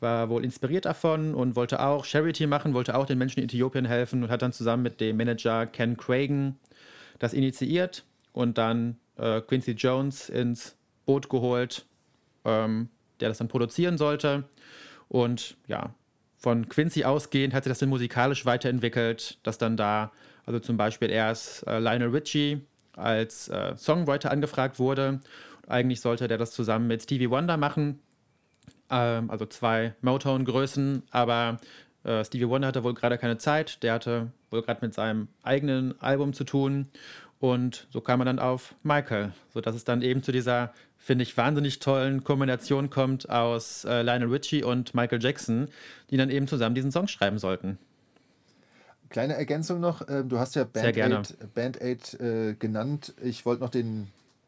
war 0.00 0.28
wohl 0.28 0.44
inspiriert 0.44 0.84
davon 0.84 1.34
und 1.34 1.56
wollte 1.56 1.80
auch 1.80 2.04
Charity 2.04 2.46
machen, 2.46 2.74
wollte 2.74 2.94
auch 2.94 3.06
den 3.06 3.16
Menschen 3.16 3.40
in 3.40 3.46
Äthiopien 3.46 3.86
helfen 3.86 4.22
und 4.22 4.30
hat 4.30 4.42
dann 4.42 4.52
zusammen 4.52 4.82
mit 4.82 5.00
dem 5.00 5.16
Manager 5.16 5.66
Ken 5.66 5.96
Cragen 5.96 6.58
das 7.18 7.32
initiiert 7.32 8.04
und 8.32 8.58
dann 8.58 8.98
äh, 9.16 9.40
Quincy 9.40 9.72
Jones 9.72 10.28
ins 10.28 10.76
Boot 11.06 11.30
geholt, 11.30 11.86
ähm, 12.44 12.88
der 13.20 13.28
das 13.28 13.38
dann 13.38 13.48
produzieren 13.48 13.98
sollte. 13.98 14.44
Und 15.08 15.56
ja, 15.66 15.94
von 16.36 16.68
Quincy 16.68 17.04
ausgehend 17.04 17.54
hat 17.54 17.64
sich 17.64 17.70
das 17.70 17.78
dann 17.78 17.88
musikalisch 17.88 18.44
weiterentwickelt, 18.44 19.38
dass 19.42 19.58
dann 19.58 19.76
da, 19.76 20.12
also 20.44 20.60
zum 20.60 20.76
Beispiel 20.76 21.10
erst 21.10 21.66
äh, 21.66 21.78
Lionel 21.78 22.08
Richie 22.08 22.60
als 22.96 23.48
äh, 23.48 23.76
Songwriter 23.76 24.30
angefragt 24.30 24.78
wurde. 24.78 25.20
Eigentlich 25.66 26.00
sollte 26.00 26.28
der 26.28 26.38
das 26.38 26.52
zusammen 26.52 26.86
mit 26.86 27.02
Stevie 27.02 27.30
Wonder 27.30 27.56
machen, 27.56 28.00
ähm, 28.90 29.30
also 29.30 29.46
zwei 29.46 29.94
Motown-Größen, 30.02 31.02
aber 31.10 31.58
äh, 32.04 32.24
Stevie 32.24 32.48
Wonder 32.48 32.68
hatte 32.68 32.84
wohl 32.84 32.94
gerade 32.94 33.16
keine 33.16 33.38
Zeit, 33.38 33.82
der 33.82 33.94
hatte 33.94 34.32
wohl 34.50 34.62
gerade 34.62 34.84
mit 34.84 34.94
seinem 34.94 35.28
eigenen 35.42 36.00
Album 36.00 36.34
zu 36.34 36.44
tun 36.44 36.88
und 37.44 37.86
so 37.90 38.00
kam 38.00 38.20
man 38.20 38.26
dann 38.26 38.38
auf 38.38 38.74
Michael, 38.82 39.32
sodass 39.52 39.74
es 39.74 39.84
dann 39.84 40.00
eben 40.00 40.22
zu 40.22 40.32
dieser, 40.32 40.72
finde 40.96 41.24
ich, 41.24 41.36
wahnsinnig 41.36 41.78
tollen 41.78 42.24
Kombination 42.24 42.88
kommt 42.88 43.28
aus 43.28 43.84
äh, 43.84 44.00
Lionel 44.00 44.30
Richie 44.30 44.64
und 44.64 44.94
Michael 44.94 45.22
Jackson, 45.22 45.68
die 46.08 46.16
dann 46.16 46.30
eben 46.30 46.48
zusammen 46.48 46.74
diesen 46.74 46.90
Song 46.90 47.06
schreiben 47.06 47.36
sollten. 47.38 47.76
Kleine 49.10 49.34
Ergänzung 49.34 49.78
noch, 49.78 50.08
äh, 50.08 50.24
du 50.24 50.38
hast 50.38 50.54
ja 50.54 50.64
Band 50.64 50.96
Aid, 50.96 51.52
Band 51.54 51.82
Aid 51.82 52.18
äh, 52.18 52.54
genannt. 52.54 53.12
Ich 53.22 53.44
wollte 53.44 53.60
noch 53.60 53.68
den, 53.68 54.06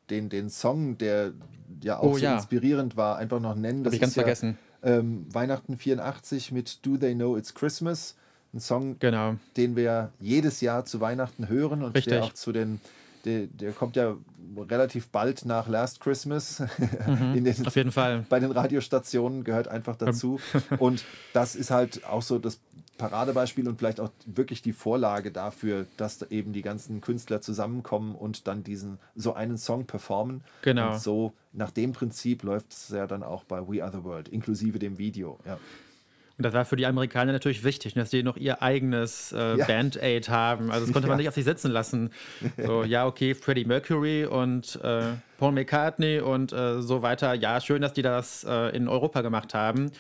den, 0.09 0.31
den 0.31 0.49
Song, 0.49 0.97
der 0.97 1.35
ja 1.83 1.99
auch 1.99 2.13
oh, 2.13 2.15
so 2.15 2.25
ja. 2.25 2.37
inspirierend 2.37 2.97
war, 2.97 3.19
einfach 3.19 3.41
noch 3.41 3.57
nennen. 3.57 3.85
Das 3.85 3.91
Hab 3.91 3.95
ich 3.95 4.01
ganz 4.01 4.15
ja, 4.15 4.23
vergessen. 4.23 4.57
Ähm, 4.83 5.27
Weihnachten 5.31 5.77
84 5.77 6.51
mit 6.51 6.87
Do 6.87 6.97
They 6.97 7.15
Know 7.15 7.37
It's 7.37 7.53
Christmas. 7.53 8.17
Ein 8.57 8.61
Song, 8.61 8.99
genau. 8.99 9.37
den 9.59 9.77
wir 9.77 10.13
jedes 10.19 10.63
Jahr 10.63 10.87
zu 10.87 11.01
Weihnachten 11.03 11.49
hören 11.49 11.83
und 11.83 11.95
Richtig. 11.95 12.15
der 12.15 12.25
auch 12.25 12.33
zu 12.33 12.53
den, 12.53 12.81
der, 13.27 13.49
der 13.49 13.73
kommt 13.73 13.97
ja 13.97 14.17
relativ 14.57 15.09
bald 15.09 15.45
nach 15.45 15.69
Last 15.69 16.01
Christmas. 16.01 16.61
Mhm, 17.07 17.45
den, 17.45 17.67
auf 17.67 17.77
jeden 17.77 17.93
Fall. 17.93 18.25
Bei 18.31 18.41
den 18.41 18.53
Radiostationen 18.53 19.45
gehört 19.45 19.69
einfach 19.69 19.97
dazu. 19.97 20.41
und 20.79 21.05
das 21.35 21.55
ist 21.55 21.71
halt 21.71 22.07
auch 22.07 22.23
so 22.23 22.39
das 22.39 22.59
Paradebeispiel 22.97 23.69
und 23.69 23.79
vielleicht 23.79 24.01
auch 24.01 24.11
wirklich 24.25 24.63
die 24.63 24.73
Vorlage 24.73 25.31
dafür, 25.31 25.85
dass 25.99 26.17
da 26.17 26.27
eben 26.31 26.55
die 26.55 26.63
ganzen 26.63 27.03
Künstler 27.03 27.43
zusammenkommen 27.43 28.15
und 28.15 28.49
dann 28.49 28.65
diesen 28.65 28.99
so 29.15 29.35
einen 29.35 29.59
Song 29.59 29.85
performen. 29.85 30.43
Genau. 30.63 30.93
Und 30.93 31.01
so 31.01 31.35
nach 31.53 31.71
dem 31.71 31.93
Prinzip 31.93 32.43
läuft 32.43 32.73
es 32.73 32.89
ja 32.89 33.07
dann 33.07 33.23
auch 33.23 33.45
bei 33.45 33.61
We 33.69 33.85
Are 33.85 33.93
the 33.93 34.03
World, 34.03 34.29
inklusive 34.29 34.79
dem 34.79 34.97
Video. 34.97 35.39
Ja. 35.45 35.59
Und 36.39 36.45
das 36.45 36.53
war 36.53 36.67
für 36.67 36.77
die 36.77 36.85
Amerikaner 36.85 37.33
natürlich 37.33 37.65
wichtig, 37.65 37.95
dass 37.95 38.11
die 38.11 38.23
noch 38.23 38.37
ihr 38.37 38.63
eigenes 38.63 39.33
äh, 39.33 39.57
ja. 39.57 39.65
Band-Aid 39.65 40.29
haben. 40.29 40.71
Also 40.71 40.85
das 40.85 40.93
konnte 40.93 41.09
man 41.09 41.17
nicht 41.17 41.29
auf 41.29 41.35
sich 41.35 41.45
sitzen 41.45 41.71
lassen. 41.71 42.11
So, 42.59 42.85
ja, 42.85 43.07
okay, 43.07 43.35
Freddie 43.35 43.65
Mercury 43.65 44.25
und 44.25 44.79
äh, 44.83 45.13
Paul 45.39 45.53
McCartney 45.53 46.21
und 46.21 46.53
äh, 46.53 46.81
so 46.83 47.03
weiter. 47.03 47.35
Ja, 47.35 47.61
schön, 47.61 47.83
dass 47.83 47.93
die 47.93 48.03
das 48.03 48.45
äh, 48.45 48.77
in 48.77 48.89
Europa 48.89 49.23
gemacht 49.23 49.55
haben. 49.55 49.91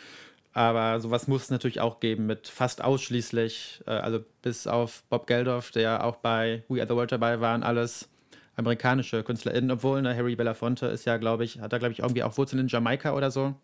Aber 0.53 1.01
sowas 1.01 1.29
muss 1.29 1.44
es 1.44 1.51
natürlich 1.51 1.81
auch 1.81 2.01
geben 2.01 2.27
mit 2.27 2.49
fast 2.49 2.83
ausschließlich, 2.83 3.83
äh, 3.87 3.90
also 3.90 4.20
bis 4.42 4.66
auf 4.66 5.05
Bob 5.11 5.27
Geldof, 5.27 5.70
der 5.70 6.05
auch 6.05 6.16
bei 6.16 6.64
We 6.68 6.81
Are 6.81 6.88
the 6.88 6.94
World 6.94 7.12
dabei 7.12 7.40
waren, 7.40 7.62
alles 7.62 8.09
amerikanische 8.57 9.22
KünstlerInnen, 9.22 9.70
obwohl 9.70 10.01
ne, 10.03 10.16
Harry 10.16 10.35
Belafonte 10.35 10.87
ist 10.87 11.05
ja, 11.05 11.18
glaube 11.18 11.44
ich, 11.44 11.61
hat 11.61 11.72
da, 11.72 11.79
glaube 11.79 11.92
ich, 11.92 11.99
irgendwie 11.99 12.22
auch 12.22 12.37
Wurzeln 12.38 12.61
in 12.61 12.68
Jamaika 12.68 13.12
oder 13.12 13.31
so. 13.31 13.55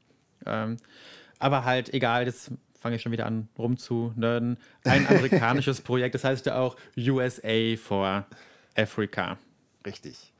Ähm, 0.44 0.76
aber 1.42 1.64
halt, 1.64 1.92
egal, 1.92 2.26
jetzt 2.26 2.52
fange 2.78 2.96
ich 2.96 3.02
schon 3.02 3.12
wieder 3.12 3.26
an 3.26 3.48
rumzunörden. 3.58 4.58
Ein 4.84 5.06
amerikanisches 5.06 5.80
Projekt, 5.82 6.14
das 6.14 6.24
heißt 6.24 6.46
ja 6.46 6.58
auch 6.58 6.76
USA 6.96 7.76
for 7.76 8.26
Africa. 8.76 9.38
Richtig. 9.84 10.32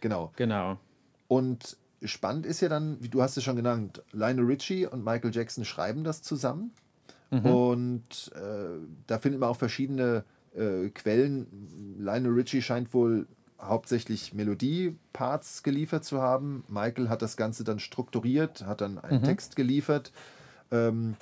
Genau. 0.00 0.32
Genau. 0.36 0.78
Und 1.28 1.76
spannend 2.02 2.46
ist 2.46 2.60
ja 2.60 2.68
dann, 2.68 3.02
wie 3.02 3.08
du 3.08 3.22
hast 3.22 3.36
es 3.36 3.44
schon 3.44 3.56
genannt, 3.56 4.02
Lionel 4.12 4.44
Richie 4.44 4.86
und 4.86 5.04
Michael 5.04 5.34
Jackson 5.34 5.64
schreiben 5.64 6.04
das 6.04 6.22
zusammen. 6.22 6.72
Mhm. 7.30 7.46
Und 7.46 8.32
äh, 8.34 8.78
da 9.06 9.18
findet 9.18 9.40
man 9.40 9.50
auch 9.50 9.56
verschiedene 9.56 10.24
äh, 10.54 10.88
Quellen. 10.88 11.96
Lionel 11.98 12.32
Richie 12.32 12.62
scheint 12.62 12.92
wohl 12.92 13.28
hauptsächlich 13.60 14.34
Melodie-Parts 14.34 15.62
geliefert 15.62 16.04
zu 16.04 16.20
haben. 16.20 16.64
Michael 16.68 17.08
hat 17.08 17.22
das 17.22 17.36
Ganze 17.36 17.62
dann 17.62 17.78
strukturiert, 17.78 18.64
hat 18.66 18.80
dann 18.80 18.98
einen 18.98 19.20
mhm. 19.20 19.26
Text 19.26 19.54
geliefert. 19.54 20.12
Ähm, 20.70 21.16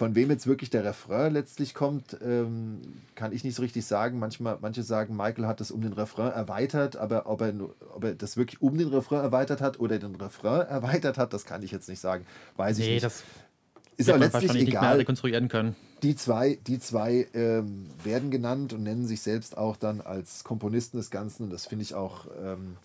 von 0.00 0.14
wem 0.14 0.30
jetzt 0.30 0.46
wirklich 0.46 0.70
der 0.70 0.82
Refrain 0.82 1.34
letztlich 1.34 1.74
kommt, 1.74 2.16
ähm, 2.24 2.80
kann 3.14 3.32
ich 3.32 3.44
nicht 3.44 3.54
so 3.54 3.60
richtig 3.60 3.84
sagen. 3.84 4.18
Manchmal, 4.18 4.56
manche 4.62 4.82
sagen, 4.82 5.14
Michael 5.14 5.46
hat 5.46 5.60
das 5.60 5.70
um 5.70 5.82
den 5.82 5.92
Refrain 5.92 6.32
erweitert, 6.32 6.96
aber 6.96 7.26
ob 7.26 7.42
er, 7.42 7.52
ob 7.94 8.04
er 8.04 8.14
das 8.14 8.38
wirklich 8.38 8.62
um 8.62 8.78
den 8.78 8.88
Refrain 8.88 9.20
erweitert 9.20 9.60
hat 9.60 9.78
oder 9.78 9.98
den 9.98 10.14
Refrain 10.14 10.66
erweitert 10.68 11.18
hat, 11.18 11.34
das 11.34 11.44
kann 11.44 11.62
ich 11.62 11.70
jetzt 11.70 11.86
nicht 11.86 12.00
sagen. 12.00 12.24
Weiß 12.56 12.78
nee, 12.78 12.84
ich 12.84 12.90
nicht. 12.92 13.04
Das 13.04 13.24
ist 13.98 14.08
aber 14.08 14.20
letztlich 14.20 14.54
egal. 14.54 14.96
rekonstruieren 14.96 15.48
können. 15.48 15.76
Die 16.02 16.16
zwei, 16.16 16.58
die 16.66 16.78
zwei 16.78 17.28
ähm, 17.34 17.88
werden 18.02 18.30
genannt 18.30 18.72
und 18.72 18.82
nennen 18.82 19.06
sich 19.06 19.20
selbst 19.20 19.58
auch 19.58 19.76
dann 19.76 20.00
als 20.00 20.44
Komponisten 20.44 20.96
des 20.96 21.10
Ganzen. 21.10 21.44
Und 21.44 21.52
das 21.52 21.66
finde 21.66 21.82
ich 21.82 21.92
auch, 21.92 22.24
ähm, 22.42 22.78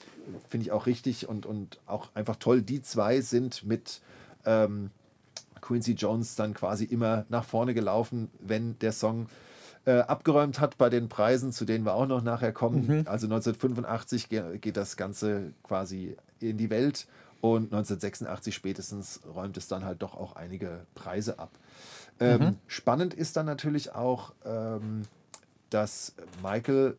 finde 0.49 0.65
ich 0.65 0.73
auch 0.73 0.85
richtig 0.85 1.29
und, 1.29 1.45
und 1.45 1.79
auch 1.85 2.09
einfach 2.13 2.35
toll. 2.35 2.61
Die 2.61 2.81
zwei 2.81 3.21
sind 3.21 3.63
mit 3.63 4.01
ähm, 4.45 4.91
Quincy 5.65 5.93
Jones 5.93 6.35
dann 6.35 6.53
quasi 6.53 6.85
immer 6.85 7.25
nach 7.29 7.43
vorne 7.43 7.73
gelaufen, 7.73 8.29
wenn 8.39 8.77
der 8.79 8.91
Song 8.91 9.27
äh, 9.85 9.99
abgeräumt 9.99 10.59
hat 10.59 10.77
bei 10.77 10.89
den 10.89 11.09
Preisen, 11.09 11.51
zu 11.51 11.65
denen 11.65 11.85
wir 11.85 11.93
auch 11.93 12.07
noch 12.07 12.23
nachher 12.23 12.51
kommen. 12.51 12.87
Mhm. 12.87 13.07
Also 13.07 13.27
1985 13.27 14.29
ge 14.29 14.57
geht 14.57 14.77
das 14.77 14.97
Ganze 14.97 15.53
quasi 15.63 16.17
in 16.39 16.57
die 16.57 16.69
Welt 16.69 17.07
und 17.41 17.65
1986 17.65 18.53
spätestens 18.53 19.21
räumt 19.33 19.57
es 19.57 19.67
dann 19.67 19.85
halt 19.85 20.01
doch 20.01 20.15
auch 20.15 20.35
einige 20.35 20.85
Preise 20.95 21.39
ab. 21.39 21.51
Ähm, 22.19 22.41
mhm. 22.41 22.55
Spannend 22.67 23.13
ist 23.13 23.35
dann 23.35 23.45
natürlich 23.45 23.93
auch, 23.93 24.33
ähm, 24.45 25.03
dass 25.69 26.13
Michael 26.41 26.97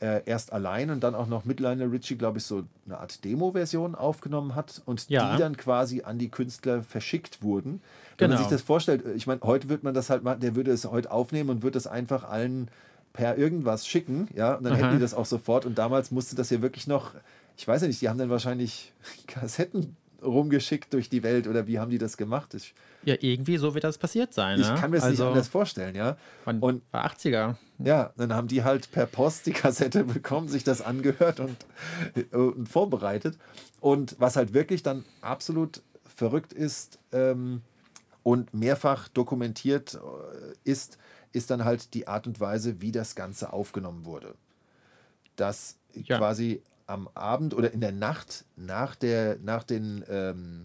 äh, 0.00 0.22
erst 0.26 0.52
allein 0.52 0.90
und 0.90 1.02
dann 1.02 1.14
auch 1.14 1.26
noch 1.26 1.44
mit 1.44 1.60
Lionel 1.60 1.88
Richie, 1.88 2.16
glaube 2.16 2.38
ich, 2.38 2.44
so 2.44 2.64
eine 2.86 2.98
Art 2.98 3.24
Demo-Version 3.24 3.94
aufgenommen 3.94 4.54
hat 4.54 4.82
und 4.84 5.08
ja. 5.08 5.32
die 5.32 5.40
dann 5.40 5.56
quasi 5.56 6.02
an 6.02 6.18
die 6.18 6.28
Künstler 6.28 6.82
verschickt 6.82 7.42
wurden. 7.42 7.80
Wenn 8.18 8.28
genau. 8.28 8.34
man 8.34 8.38
sich 8.38 8.50
das 8.50 8.62
vorstellt, 8.62 9.04
ich 9.14 9.26
meine, 9.26 9.40
heute 9.42 9.68
würde 9.68 9.84
man 9.84 9.94
das 9.94 10.10
halt 10.10 10.22
machen, 10.22 10.40
der 10.40 10.54
würde 10.54 10.70
es 10.70 10.84
heute 10.84 11.10
aufnehmen 11.10 11.50
und 11.50 11.62
würde 11.62 11.78
es 11.78 11.86
einfach 11.86 12.24
allen 12.24 12.68
per 13.12 13.38
irgendwas 13.38 13.86
schicken, 13.86 14.28
ja, 14.34 14.54
und 14.54 14.64
dann 14.64 14.74
Aha. 14.74 14.82
hätten 14.82 14.96
die 14.96 15.00
das 15.00 15.14
auch 15.14 15.24
sofort. 15.24 15.64
Und 15.64 15.78
damals 15.78 16.10
musste 16.10 16.36
das 16.36 16.50
ja 16.50 16.60
wirklich 16.60 16.86
noch, 16.86 17.14
ich 17.56 17.66
weiß 17.66 17.80
ja 17.80 17.88
nicht, 17.88 18.00
die 18.02 18.08
haben 18.10 18.18
dann 18.18 18.30
wahrscheinlich 18.30 18.92
Kassetten 19.26 19.96
rumgeschickt 20.22 20.92
durch 20.92 21.08
die 21.08 21.22
Welt 21.22 21.46
oder 21.46 21.66
wie 21.66 21.78
haben 21.78 21.90
die 21.90 21.98
das 21.98 22.16
gemacht? 22.16 22.54
Ich, 22.54 22.74
ja, 23.04 23.14
irgendwie 23.20 23.56
so 23.56 23.74
wird 23.74 23.84
das 23.84 23.98
passiert 23.98 24.32
sein. 24.34 24.60
Ich 24.60 24.68
ne? 24.68 24.74
kann 24.74 24.90
mir 24.90 24.96
das 24.96 25.04
also, 25.04 25.24
nicht 25.24 25.30
anders 25.30 25.48
vorstellen, 25.48 25.94
ja. 25.94 26.16
Man 26.44 26.60
und 26.60 26.82
war 26.92 27.06
80er. 27.06 27.56
Ja, 27.78 28.12
dann 28.16 28.32
haben 28.32 28.48
die 28.48 28.64
halt 28.64 28.90
per 28.90 29.06
Post 29.06 29.46
die 29.46 29.52
Kassette 29.52 30.04
bekommen, 30.04 30.48
sich 30.48 30.64
das 30.64 30.80
angehört 30.80 31.40
und, 31.40 31.56
und 32.32 32.68
vorbereitet. 32.68 33.38
Und 33.80 34.16
was 34.18 34.36
halt 34.36 34.54
wirklich 34.54 34.82
dann 34.82 35.04
absolut 35.20 35.82
verrückt 36.04 36.52
ist 36.52 36.98
ähm, 37.12 37.62
und 38.22 38.54
mehrfach 38.54 39.08
dokumentiert 39.08 39.94
äh, 39.94 40.54
ist, 40.64 40.98
ist 41.32 41.50
dann 41.50 41.64
halt 41.64 41.94
die 41.94 42.08
Art 42.08 42.26
und 42.26 42.40
Weise, 42.40 42.80
wie 42.80 42.92
das 42.92 43.14
Ganze 43.14 43.52
aufgenommen 43.52 44.04
wurde. 44.04 44.34
Dass 45.36 45.76
ja. 45.92 46.16
quasi 46.16 46.62
am 46.86 47.08
Abend 47.14 47.54
oder 47.54 47.72
in 47.72 47.80
der 47.80 47.92
Nacht 47.92 48.44
nach, 48.56 48.94
der, 48.94 49.38
nach 49.42 49.64
den 49.64 50.04
ähm, 50.08 50.64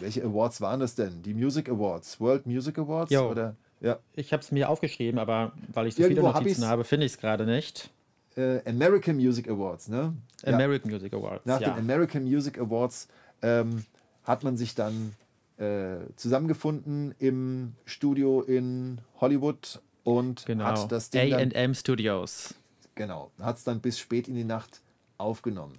welche 0.00 0.24
Awards 0.24 0.60
waren 0.60 0.80
das 0.80 0.94
denn? 0.94 1.22
Die 1.22 1.34
Music 1.34 1.68
Awards, 1.68 2.20
World 2.20 2.46
Music 2.46 2.78
Awards? 2.78 3.10
Jo. 3.10 3.30
Oder? 3.30 3.56
Ja. 3.80 3.98
Ich 4.14 4.32
habe 4.32 4.42
es 4.42 4.50
mir 4.50 4.68
aufgeschrieben, 4.68 5.18
aber 5.18 5.52
weil 5.72 5.86
ich 5.86 5.94
so 5.94 6.02
Irgendwo 6.02 6.22
viele 6.22 6.34
hab 6.34 6.42
Notizen 6.42 6.62
ich's. 6.62 6.70
habe, 6.70 6.84
finde 6.84 7.06
ich 7.06 7.12
es 7.12 7.18
gerade 7.18 7.46
nicht. 7.46 7.90
Äh, 8.36 8.60
American 8.68 9.16
Music 9.16 9.48
Awards, 9.48 9.88
ne? 9.88 10.14
Ja. 10.44 10.54
American 10.54 10.90
Music 10.90 11.12
Awards. 11.12 11.44
Nach 11.44 11.60
ja. 11.60 11.70
den 11.70 11.78
American 11.78 12.24
Music 12.24 12.58
Awards 12.58 13.08
ähm, 13.42 13.84
hat 14.24 14.44
man 14.44 14.56
sich 14.56 14.74
dann 14.74 15.14
äh, 15.58 15.98
zusammengefunden 16.16 17.14
im 17.18 17.74
Studio 17.84 18.42
in 18.42 19.00
Hollywood 19.20 19.80
und 20.04 20.46
genau. 20.46 20.64
hat 20.64 20.92
das 20.92 21.10
Ding 21.10 21.34
AM 21.34 21.74
Studios. 21.74 22.54
genau, 22.94 23.30
hat 23.40 23.56
es 23.56 23.64
dann 23.64 23.80
bis 23.80 23.98
spät 23.98 24.28
in 24.28 24.34
die 24.34 24.44
Nacht 24.44 24.80
aufgenommen. 25.18 25.74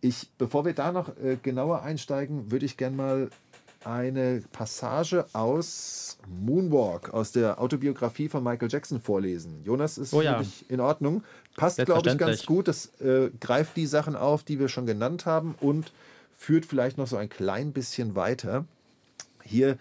Ich, 0.00 0.28
bevor 0.38 0.64
wir 0.64 0.74
da 0.74 0.92
noch 0.92 1.16
äh, 1.16 1.36
genauer 1.42 1.82
einsteigen, 1.82 2.50
würde 2.50 2.66
ich 2.66 2.76
gerne 2.76 2.96
mal 2.96 3.30
eine 3.84 4.42
Passage 4.52 5.26
aus 5.34 6.18
Moonwalk, 6.28 7.12
aus 7.12 7.32
der 7.32 7.60
Autobiografie 7.60 8.28
von 8.28 8.42
Michael 8.42 8.70
Jackson 8.70 9.00
vorlesen. 9.00 9.62
Jonas, 9.64 9.98
ist 9.98 10.14
Oh 10.14 10.22
ja. 10.22 10.42
in 10.68 10.80
Ordnung? 10.80 11.22
Passt, 11.56 11.84
glaube 11.84 12.08
ich, 12.08 12.18
ganz 12.18 12.46
gut. 12.46 12.68
Das 12.68 12.86
äh, 13.00 13.30
greift 13.40 13.76
die 13.76 13.86
Sachen 13.86 14.16
auf, 14.16 14.42
die 14.42 14.58
wir 14.58 14.68
schon 14.68 14.86
genannt 14.86 15.26
haben 15.26 15.54
und 15.60 15.92
führt 16.36 16.66
vielleicht 16.66 16.98
noch 16.98 17.06
so 17.06 17.16
ein 17.16 17.28
klein 17.28 17.72
bisschen 17.72 18.16
weiter. 18.16 18.64
Hier, 19.42 19.78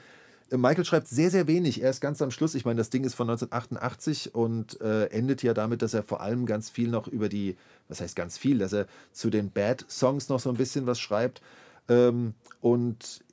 Michael 0.58 0.86
schreibt 0.86 1.08
sehr, 1.08 1.32
sehr 1.32 1.48
wenig. 1.48 1.82
Er 1.82 1.90
ist 1.90 2.02
ganz 2.02 2.22
am 2.22 2.32
Schluss. 2.32 2.54
Ich 2.56 2.66
meine, 2.66 2.78
das 2.78 2.90
Ding 2.90 3.04
ist 3.04 3.16
von 3.16 3.30
1988 3.30 4.36
und 4.36 4.80
äh, 4.82 5.06
endet 5.06 5.42
ja 5.42 5.54
damit, 5.54 5.82
dass 5.82 5.94
er 5.94 6.04
vor 6.04 6.22
allem 6.22 6.46
ganz 6.46 6.70
viel 6.70 6.90
noch 6.90 7.08
über 7.08 7.30
die, 7.30 7.56
was 7.88 8.02
heißt 8.02 8.16
ganz 8.16 8.38
viel, 8.38 8.60
dass 8.60 8.74
er 8.74 8.88
zu 9.12 9.30
den 9.30 9.50
Bad-Songs 9.50 10.30
noch 10.30 10.40
so 10.40 10.50
ein 10.50 10.58
bisschen 10.58 10.86
was 10.86 11.00
schreibt. 11.00 11.42
Ähm, 11.90 12.34
und 12.62 13.24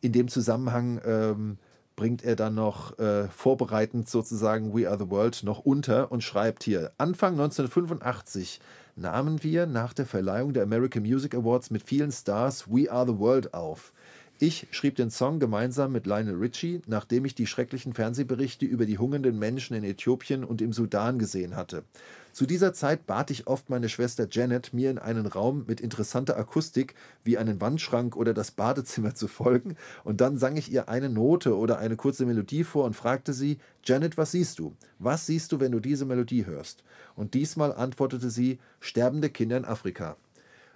in 0.00 0.12
dem 0.12 0.28
Zusammenhang 0.28 1.00
ähm, 1.04 1.58
bringt 1.96 2.24
er 2.24 2.36
dann 2.36 2.54
noch 2.54 2.98
äh, 2.98 3.28
vorbereitend 3.28 4.08
sozusagen 4.08 4.74
We 4.76 4.88
Are 4.88 4.98
the 4.98 5.10
World 5.10 5.42
noch 5.44 5.60
unter 5.60 6.12
und 6.12 6.22
schreibt 6.22 6.62
hier, 6.62 6.92
Anfang 6.98 7.32
1985 7.32 8.60
nahmen 8.96 9.42
wir 9.42 9.66
nach 9.66 9.92
der 9.92 10.06
Verleihung 10.06 10.52
der 10.52 10.62
American 10.62 11.02
Music 11.02 11.34
Awards 11.34 11.70
mit 11.70 11.82
vielen 11.82 12.12
Stars 12.12 12.68
We 12.68 12.90
Are 12.90 13.06
the 13.06 13.18
World 13.18 13.54
auf. 13.54 13.92
Ich 14.40 14.66
schrieb 14.72 14.96
den 14.96 15.10
Song 15.10 15.38
gemeinsam 15.38 15.92
mit 15.92 16.06
Lionel 16.06 16.34
Richie, 16.34 16.82
nachdem 16.88 17.24
ich 17.24 17.36
die 17.36 17.46
schrecklichen 17.46 17.92
Fernsehberichte 17.92 18.66
über 18.66 18.84
die 18.84 18.98
hungernden 18.98 19.38
Menschen 19.38 19.76
in 19.76 19.84
Äthiopien 19.84 20.42
und 20.42 20.60
im 20.60 20.72
Sudan 20.72 21.20
gesehen 21.20 21.54
hatte. 21.54 21.84
Zu 22.32 22.44
dieser 22.44 22.72
Zeit 22.72 23.06
bat 23.06 23.30
ich 23.30 23.46
oft 23.46 23.70
meine 23.70 23.88
Schwester 23.88 24.26
Janet, 24.28 24.74
mir 24.74 24.90
in 24.90 24.98
einen 24.98 25.26
Raum 25.26 25.64
mit 25.68 25.80
interessanter 25.80 26.36
Akustik 26.36 26.96
wie 27.22 27.38
einen 27.38 27.60
Wandschrank 27.60 28.16
oder 28.16 28.34
das 28.34 28.50
Badezimmer 28.50 29.14
zu 29.14 29.28
folgen, 29.28 29.76
und 30.02 30.20
dann 30.20 30.36
sang 30.36 30.56
ich 30.56 30.72
ihr 30.72 30.88
eine 30.88 31.10
Note 31.10 31.56
oder 31.56 31.78
eine 31.78 31.94
kurze 31.94 32.26
Melodie 32.26 32.64
vor 32.64 32.86
und 32.86 32.96
fragte 32.96 33.32
sie, 33.32 33.58
Janet, 33.84 34.16
was 34.18 34.32
siehst 34.32 34.58
du? 34.58 34.74
Was 34.98 35.26
siehst 35.26 35.52
du, 35.52 35.60
wenn 35.60 35.70
du 35.70 35.78
diese 35.78 36.06
Melodie 36.06 36.44
hörst? 36.44 36.82
Und 37.14 37.34
diesmal 37.34 37.72
antwortete 37.72 38.30
sie, 38.30 38.58
sterbende 38.80 39.30
Kinder 39.30 39.58
in 39.58 39.64
Afrika. 39.64 40.16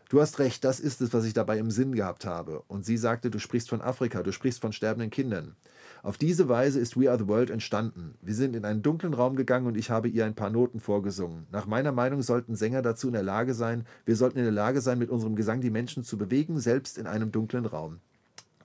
Du 0.09 0.23
hast 0.23 0.38
recht, 0.38 0.64
das 0.64 0.81
ist 0.81 1.03
es, 1.03 1.12
was 1.12 1.27
ich 1.27 1.35
dabei 1.35 1.59
im 1.59 1.71
Sinn 1.71 1.94
gehabt 1.94 2.25
habe. 2.25 2.62
Und 2.66 2.87
sie 2.87 2.97
sagte, 2.97 3.31
du 3.31 3.38
sprichst 3.38 3.68
von 3.68 3.83
Afrika, 3.83 4.23
du 4.23 4.33
sprichst 4.33 4.61
von 4.61 4.73
sterbenden 4.73 5.11
Kindern. 5.11 5.55
Auf 6.03 6.16
diese 6.16 6.49
Weise 6.49 6.81
ist 6.81 6.99
We 6.99 7.11
Are 7.11 7.18
the 7.18 7.29
World 7.29 7.51
entstanden. 7.51 8.14
Wir 8.23 8.35
sind 8.35 8.57
in 8.57 8.64
einen 8.64 8.83
dunklen 8.83 9.12
Raum 9.12 9.37
gegangen 9.37 9.66
und 9.66 9.77
ich 9.77 9.90
habe 9.90 10.09
ihr 10.09 10.25
ein 10.25 10.35
paar 10.35 10.49
Noten 10.49 10.81
vorgesungen. 10.81 11.47
Nach 11.53 11.66
meiner 11.66 11.92
Meinung 11.92 12.23
sollten 12.23 12.57
Sänger 12.57 12.81
dazu 12.81 13.09
in 13.09 13.12
der 13.12 13.23
Lage 13.23 13.53
sein, 13.53 13.85
wir 14.07 14.16
sollten 14.16 14.38
in 14.38 14.44
der 14.44 14.53
Lage 14.53 14.81
sein, 14.81 14.99
mit 14.99 15.11
unserem 15.11 15.37
Gesang 15.37 15.61
die 15.61 15.71
Menschen 15.71 16.05
zu 16.05 16.16
bewegen, 16.16 16.59
selbst 16.59 16.97
in 16.97 17.07
einem 17.07 17.31
dunklen 17.31 17.66
Raum. 17.66 17.99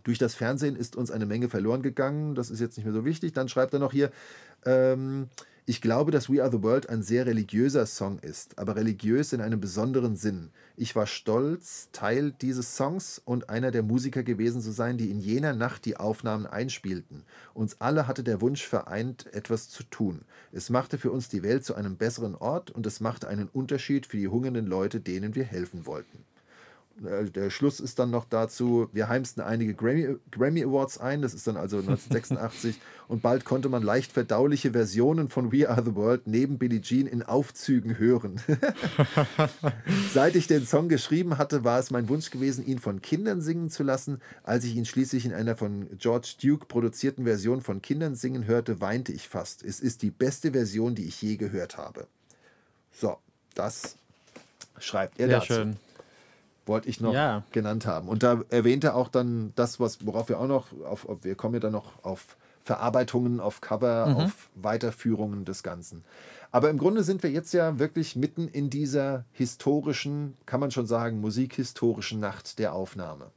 Durch 0.04 0.18
das 0.18 0.36
Fernsehen 0.36 0.78
ist 0.78 0.96
uns 0.96 1.12
eine 1.12 1.26
Menge 1.26 1.50
verloren 1.50 1.82
gegangen. 1.82 2.36
Das 2.36 2.52
ist 2.52 2.60
jetzt 2.60 2.78
nicht 2.78 2.86
mehr 2.86 2.94
so 2.94 3.06
wichtig. 3.06 3.34
Dann 3.34 3.50
schreibt 3.50 3.74
er 3.74 3.80
noch 3.80 3.92
hier, 3.92 4.12
ähm, 4.66 5.30
ich 5.66 5.80
glaube, 5.80 6.12
dass 6.12 6.30
We 6.30 6.42
Are 6.44 6.52
the 6.52 6.62
World 6.62 6.90
ein 6.90 7.04
sehr 7.04 7.26
religiöser 7.26 7.86
Song 7.86 8.20
ist, 8.20 8.60
aber 8.60 8.76
religiös 8.76 9.32
in 9.32 9.40
einem 9.40 9.62
besonderen 9.62 10.18
Sinn. 10.18 10.50
Ich 10.76 10.94
war 10.94 11.08
stolz, 11.08 11.88
Teil 11.94 12.34
dieses 12.34 12.76
Songs 12.76 13.22
und 13.24 13.50
einer 13.50 13.72
der 13.72 13.82
Musiker 13.82 14.24
gewesen 14.24 14.62
zu 14.62 14.72
sein, 14.72 14.98
die 14.98 15.10
in 15.10 15.22
jener 15.22 15.54
Nacht 15.54 15.86
die 15.86 15.96
Aufnahmen 15.96 16.46
einspielten. 16.46 17.24
Uns 17.54 17.80
alle 17.80 18.08
hatte 18.08 18.26
der 18.26 18.42
Wunsch 18.42 18.68
vereint, 18.68 19.34
etwas 19.34 19.70
zu 19.70 19.84
tun. 19.84 20.26
Es 20.52 20.70
machte 20.70 20.98
für 20.98 21.12
uns 21.12 21.30
die 21.30 21.44
Welt 21.44 21.64
zu 21.64 21.76
einem 21.76 21.96
besseren 21.96 22.36
Ort 22.36 22.70
und 22.70 22.86
es 22.86 23.00
machte 23.00 23.30
einen 23.30 23.48
Unterschied 23.48 24.06
für 24.06 24.18
die 24.18 24.28
hungernden 24.28 24.68
Leute, 24.68 25.00
denen 25.00 25.34
wir 25.34 25.46
helfen 25.46 25.86
wollten. 25.86 26.26
Äh, 27.04 27.26
Der 27.26 27.50
Schluss 27.50 27.80
ist 27.80 28.00
dann 28.00 28.12
noch 28.12 28.26
dazu, 28.26 28.90
wir 28.94 29.08
heimsten 29.08 29.42
einige 29.42 29.74
Grammy, 29.74 30.18
Grammy 30.32 30.64
Awards 30.64 30.98
ein, 31.00 31.22
das 31.22 31.34
ist 31.34 31.48
dann 31.48 31.58
also 31.58 31.78
1986, 31.78 32.80
und 33.08 33.22
bald 33.22 33.46
konnte 33.46 33.70
man 33.70 33.84
leicht 33.84 34.12
verdauliche 34.12 34.72
Versionen 34.72 35.30
von 35.30 35.52
We 35.52 35.70
Are 35.70 35.84
the 35.84 35.96
World 35.96 36.28
neben 36.28 36.58
Billie 36.58 36.82
Jean 36.82 37.08
in 37.08 37.24
Aufzügen 37.24 37.98
hören. 37.98 38.40
Seit 40.14 40.36
ich 40.36 40.48
den 40.48 40.66
Song 40.66 40.90
geschrieben 40.90 41.38
hatte, 41.38 41.64
war 41.64 41.80
es 41.80 41.92
mein 41.92 42.10
Wunsch 42.10 42.30
gewesen, 42.30 42.66
ihn 42.66 42.80
von 42.80 43.02
Kindern 43.02 43.42
singen 43.42 43.70
zu 43.70 43.84
lassen. 43.84 44.22
Als 44.44 44.64
ich 44.64 44.76
ihn 44.76 44.86
schließlich 44.86 45.26
in 45.26 45.34
einer 45.34 45.56
von 45.56 45.98
George 45.98 46.36
Duke 46.42 46.66
produzierten 46.66 47.26
Version 47.26 47.62
von 47.62 47.82
Kindern 47.82 48.16
singen 48.16 48.46
hörte, 48.46 48.82
weinte 48.82 49.12
ich 49.12 49.28
fast. 49.28 49.64
Es 49.64 49.80
ist 49.80 50.02
die 50.02 50.12
beste 50.12 50.52
Version, 50.52 50.96
die 50.96 51.06
ich 51.06 51.22
je 51.22 51.36
gehört 51.38 51.78
habe. 51.78 52.08
So, 52.92 53.18
das 53.56 53.96
schreibt 54.80 55.20
er 55.20 55.28
Sehr 55.28 55.40
dazu 55.40 55.54
schön. 55.54 55.78
Wollte 56.66 56.90
ich 56.90 57.02
noch 57.02 57.14
Ja. 57.14 57.44
genannt 57.52 57.86
haben. 57.86 58.08
Und 58.08 58.24
da 58.24 58.42
erwähnt 58.50 58.84
er 58.84 58.96
auch 58.96 59.08
dann 59.10 59.52
das, 59.56 59.80
was, 59.80 60.06
worauf 60.06 60.30
wir 60.30 60.40
auch 60.40 60.48
noch, 60.48 60.68
auf, 60.86 61.08
auf, 61.08 61.24
wir 61.24 61.36
kommen 61.36 61.56
ja 61.56 61.60
dann 61.60 61.74
noch 61.74 62.04
auf 62.04 62.38
Verarbeitungen, 62.64 63.40
auf 63.40 63.60
Cover, 63.62 64.08
Mhm. 64.08 64.16
auf 64.16 64.50
Weiterführungen 64.56 65.44
des 65.46 65.64
Ganzen. 65.64 66.04
Aber 66.52 66.70
im 66.70 66.78
Grunde 66.78 67.04
sind 67.04 67.24
wir 67.24 67.32
jetzt 67.32 67.54
ja 67.54 67.80
wirklich 67.80 68.16
mitten 68.16 68.48
in 68.48 68.70
dieser 68.70 69.26
historischen, 69.32 70.36
kann 70.46 70.60
man 70.60 70.72
schon 70.72 70.86
sagen, 70.86 71.20
musikhistorischen 71.20 72.20
Nacht 72.20 72.60
der 72.60 72.74
Aufnahme. 72.74 73.32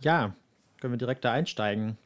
Ja, 0.00 0.34
können 0.80 0.92
wir 0.94 0.98
direkt 0.98 1.24
da 1.24 1.32
einsteigen. 1.32 1.98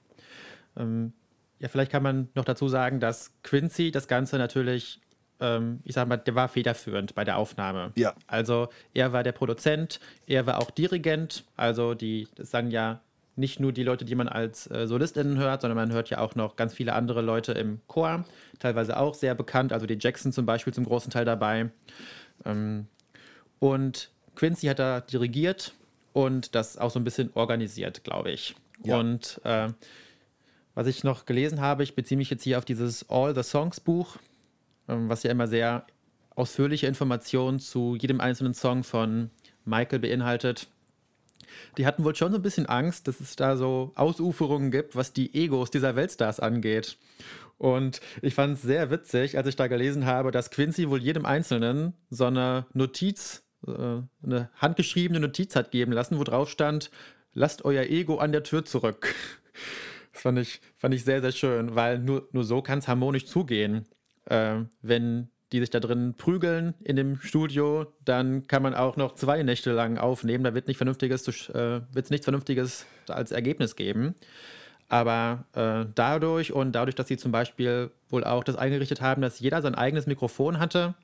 Ähm, 0.77 1.13
ja, 1.59 1.69
vielleicht 1.69 1.93
kann 1.93 2.03
man 2.03 2.29
noch 2.35 2.45
dazu 2.45 2.69
sagen, 2.69 2.99
dass 3.01 3.31
Quincy 3.43 3.91
das 3.91 4.09
Ganze 4.09 4.37
natürlich, 4.39 5.01
ähm, 5.43 5.81
ich 5.85 5.95
sag 5.95 6.09
mal, 6.09 6.17
der 6.17 6.35
war 6.35 6.49
federführend 6.49 7.15
bei 7.15 7.25
der 7.25 7.37
Aufnahme. 7.37 7.93
Ja. 7.97 8.15
Also 8.27 8.69
er 8.95 9.13
war 9.13 9.23
der 9.23 9.33
Produzent, 9.33 10.01
er 10.27 10.47
war 10.47 10.59
auch 10.59 10.71
Dirigent, 10.71 11.45
also 11.57 11.95
die, 11.95 12.29
das 12.37 12.51
sagen 12.51 12.71
ja 12.71 13.01
nicht 13.35 13.61
nur 13.61 13.73
die 13.73 13.83
Leute, 13.83 14.05
die 14.05 14.15
man 14.15 14.29
als 14.29 14.71
äh, 14.71 14.87
SolistInnen 14.87 15.39
hört, 15.39 15.63
sondern 15.63 15.77
man 15.77 15.93
hört 15.93 16.11
ja 16.11 16.19
auch 16.19 16.35
noch 16.35 16.57
ganz 16.57 16.75
viele 16.75 16.93
andere 16.93 17.23
Leute 17.23 17.53
im 17.53 17.81
Chor, 17.87 18.25
teilweise 18.59 18.99
auch 18.99 19.15
sehr 19.15 19.35
bekannt, 19.35 19.73
also 19.73 19.87
die 19.87 19.99
Jackson 19.99 20.33
zum 20.33 20.47
Beispiel 20.47 20.73
zum 20.73 20.85
großen 20.85 21.11
Teil 21.11 21.25
dabei. 21.25 21.71
Ähm, 22.45 22.87
und 23.59 24.11
Quincy 24.37 24.67
hat 24.67 24.79
da 24.79 25.01
dirigiert 25.01 25.73
und 26.13 26.55
das 26.55 26.79
auch 26.79 26.91
so 26.91 27.01
ein 27.01 27.05
bisschen 27.05 27.31
organisiert, 27.35 28.05
glaube 28.05 28.31
ich. 28.31 28.55
Ja. 28.85 28.99
Und 28.99 29.41
äh, 29.45 29.69
was 30.75 30.87
ich 30.87 31.05
noch 31.05 31.27
gelesen 31.27 31.61
habe, 31.61 31.83
ich 31.83 31.95
beziehe 31.95 32.19
mich 32.19 32.31
jetzt 32.31 32.45
hier 32.45 32.59
auf 32.59 32.65
dieses 32.65 33.09
All 33.09 33.35
the 33.35 33.43
Songs 33.43 33.81
Buch, 33.81 34.17
was 34.87 35.23
ja 35.23 35.31
immer 35.31 35.47
sehr 35.47 35.87
ausführliche 36.35 36.87
Informationen 36.87 37.59
zu 37.59 37.97
jedem 37.97 38.21
einzelnen 38.21 38.55
Song 38.55 38.85
von 38.85 39.31
Michael 39.65 40.01
beinhaltet. 40.01 40.69
Die 41.77 41.87
hatten 41.87 42.05
wohl 42.05 42.15
schon 42.15 42.33
so 42.33 42.39
ein 42.39 42.43
bisschen 42.43 42.67
Angst, 42.67 43.09
dass 43.09 43.21
es 43.21 43.37
da 43.37 43.57
so 43.57 43.93
Ausuferungen 43.95 44.71
gibt, 44.71 44.97
was 44.97 45.13
die 45.13 45.35
Egos 45.35 45.71
dieser 45.71 45.97
Weltstars 45.97 46.41
angeht. 46.41 46.97
Und 47.59 48.01
ich 48.23 48.35
fand 48.35 48.55
es 48.55 48.63
sehr 48.63 48.91
witzig, 48.91 49.37
als 49.37 49.47
ich 49.47 49.57
da 49.57 49.69
gelesen 49.69 50.07
habe, 50.07 50.31
dass 50.31 50.51
Quincy 50.51 50.89
wohl 50.89 51.01
jedem 51.01 51.27
Einzelnen 51.27 51.93
so 52.11 52.27
eine 52.27 52.67
Notiz, 52.73 53.45
äh, 53.67 54.01
eine 54.23 54.51
handgeschriebene 54.57 55.21
Notiz 55.21 55.55
hat 55.55 55.71
geben 55.71 55.93
lassen, 55.93 56.19
wo 56.19 56.25
drauf 56.25 56.51
stand, 56.51 56.91
lasst 57.35 57.65
euer 57.65 57.85
Ego 57.85 58.19
an 58.19 58.33
der 58.33 58.43
Tür 58.43 58.65
zurück. 58.65 59.15
Das 60.15 60.21
fand 60.21 60.39
ich, 60.41 60.61
fand 60.77 60.93
ich 60.93 61.05
sehr, 61.05 61.23
sehr 61.23 61.33
schön, 61.33 61.75
weil 61.75 61.99
nur, 61.99 62.29
nur 62.33 62.45
so 62.45 62.61
kann 62.61 62.81
es 62.81 62.87
harmonisch 62.87 63.25
zugehen. 63.25 63.87
Äh, 64.27 64.61
wenn 64.83 65.29
die 65.53 65.61
sich 65.61 65.71
da 65.71 65.81
drin 65.81 66.15
prügeln 66.17 66.75
in 66.83 66.97
dem 66.97 67.21
Studio, 67.21 67.87
dann 68.05 68.47
kann 68.47 68.63
man 68.63 68.75
auch 68.75 68.97
noch 68.97 69.15
zwei 69.15 69.43
Nächte 69.43 69.73
lang 69.73 69.99
aufnehmen. 69.99 70.45
Da 70.45 70.55
wird 70.55 70.67
nicht 70.67 70.79
vernünftiges, 70.79 71.29
äh, 71.51 71.81
nichts 71.95 72.25
Vernünftiges 72.25 72.87
als 73.09 73.33
Ergebnis 73.33 73.77
geben. 73.77 74.15
Aber 74.89 75.45
äh, 75.55 75.87
dadurch 75.95 76.53
und 76.53 76.73
dadurch, 76.73 76.95
dass 76.95 77.09
sie 77.09 77.17
zum 77.17 77.33
Beispiel 77.33 77.91
wohl 78.09 78.25
auch 78.25 78.45
das 78.45 78.57
eingerichtet 78.57 79.01
haben, 79.01 79.23
dass 79.23 79.41
jeder 79.41 79.63
sein 79.63 79.75
eigenes 79.75 80.07
Mikrofon 80.07 80.59
hatte 80.59 80.95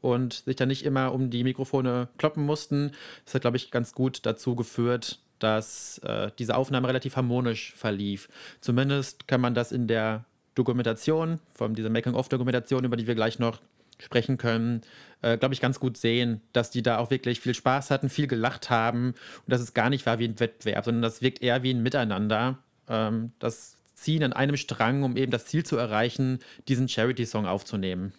und 0.00 0.34
sich 0.44 0.56
dann 0.56 0.68
nicht 0.68 0.84
immer 0.84 1.12
um 1.12 1.30
die 1.30 1.44
Mikrofone 1.44 2.08
kloppen 2.18 2.44
mussten, 2.44 2.92
das 3.24 3.34
hat, 3.34 3.42
glaube 3.42 3.56
ich, 3.56 3.70
ganz 3.70 3.92
gut 3.92 4.24
dazu 4.26 4.54
geführt, 4.54 5.20
dass 5.38 5.98
äh, 5.98 6.30
diese 6.38 6.56
Aufnahme 6.56 6.88
relativ 6.88 7.16
harmonisch 7.16 7.72
verlief. 7.74 8.28
Zumindest 8.60 9.28
kann 9.28 9.40
man 9.40 9.54
das 9.54 9.72
in 9.72 9.86
der 9.86 10.24
Dokumentation, 10.58 11.40
von 11.52 11.74
dieser 11.74 11.90
Making-of-Dokumentation, 11.90 12.84
über 12.84 12.96
die 12.96 13.06
wir 13.06 13.14
gleich 13.14 13.38
noch 13.38 13.60
sprechen 14.00 14.38
können, 14.38 14.82
äh, 15.22 15.36
glaube 15.38 15.54
ich, 15.54 15.60
ganz 15.60 15.80
gut 15.80 15.96
sehen, 15.96 16.40
dass 16.52 16.70
die 16.70 16.82
da 16.82 16.98
auch 16.98 17.10
wirklich 17.10 17.40
viel 17.40 17.54
Spaß 17.54 17.90
hatten, 17.90 18.08
viel 18.08 18.26
gelacht 18.26 18.70
haben 18.70 19.08
und 19.08 19.48
dass 19.48 19.60
es 19.60 19.74
gar 19.74 19.90
nicht 19.90 20.06
war 20.06 20.18
wie 20.18 20.26
ein 20.26 20.38
Wettbewerb, 20.38 20.84
sondern 20.84 21.02
das 21.02 21.22
wirkt 21.22 21.42
eher 21.42 21.62
wie 21.62 21.72
ein 21.72 21.82
Miteinander. 21.82 22.58
ähm, 22.88 23.32
das 23.38 23.76
ziehen 23.94 24.22
an 24.22 24.32
einem 24.32 24.56
Strang, 24.56 25.02
um 25.02 25.16
eben 25.16 25.32
das 25.32 25.46
Ziel 25.46 25.66
zu 25.66 25.76
erreichen, 25.76 26.38
diesen 26.68 26.88
Charity-Song 26.88 27.46
aufzunehmen. 27.46 28.12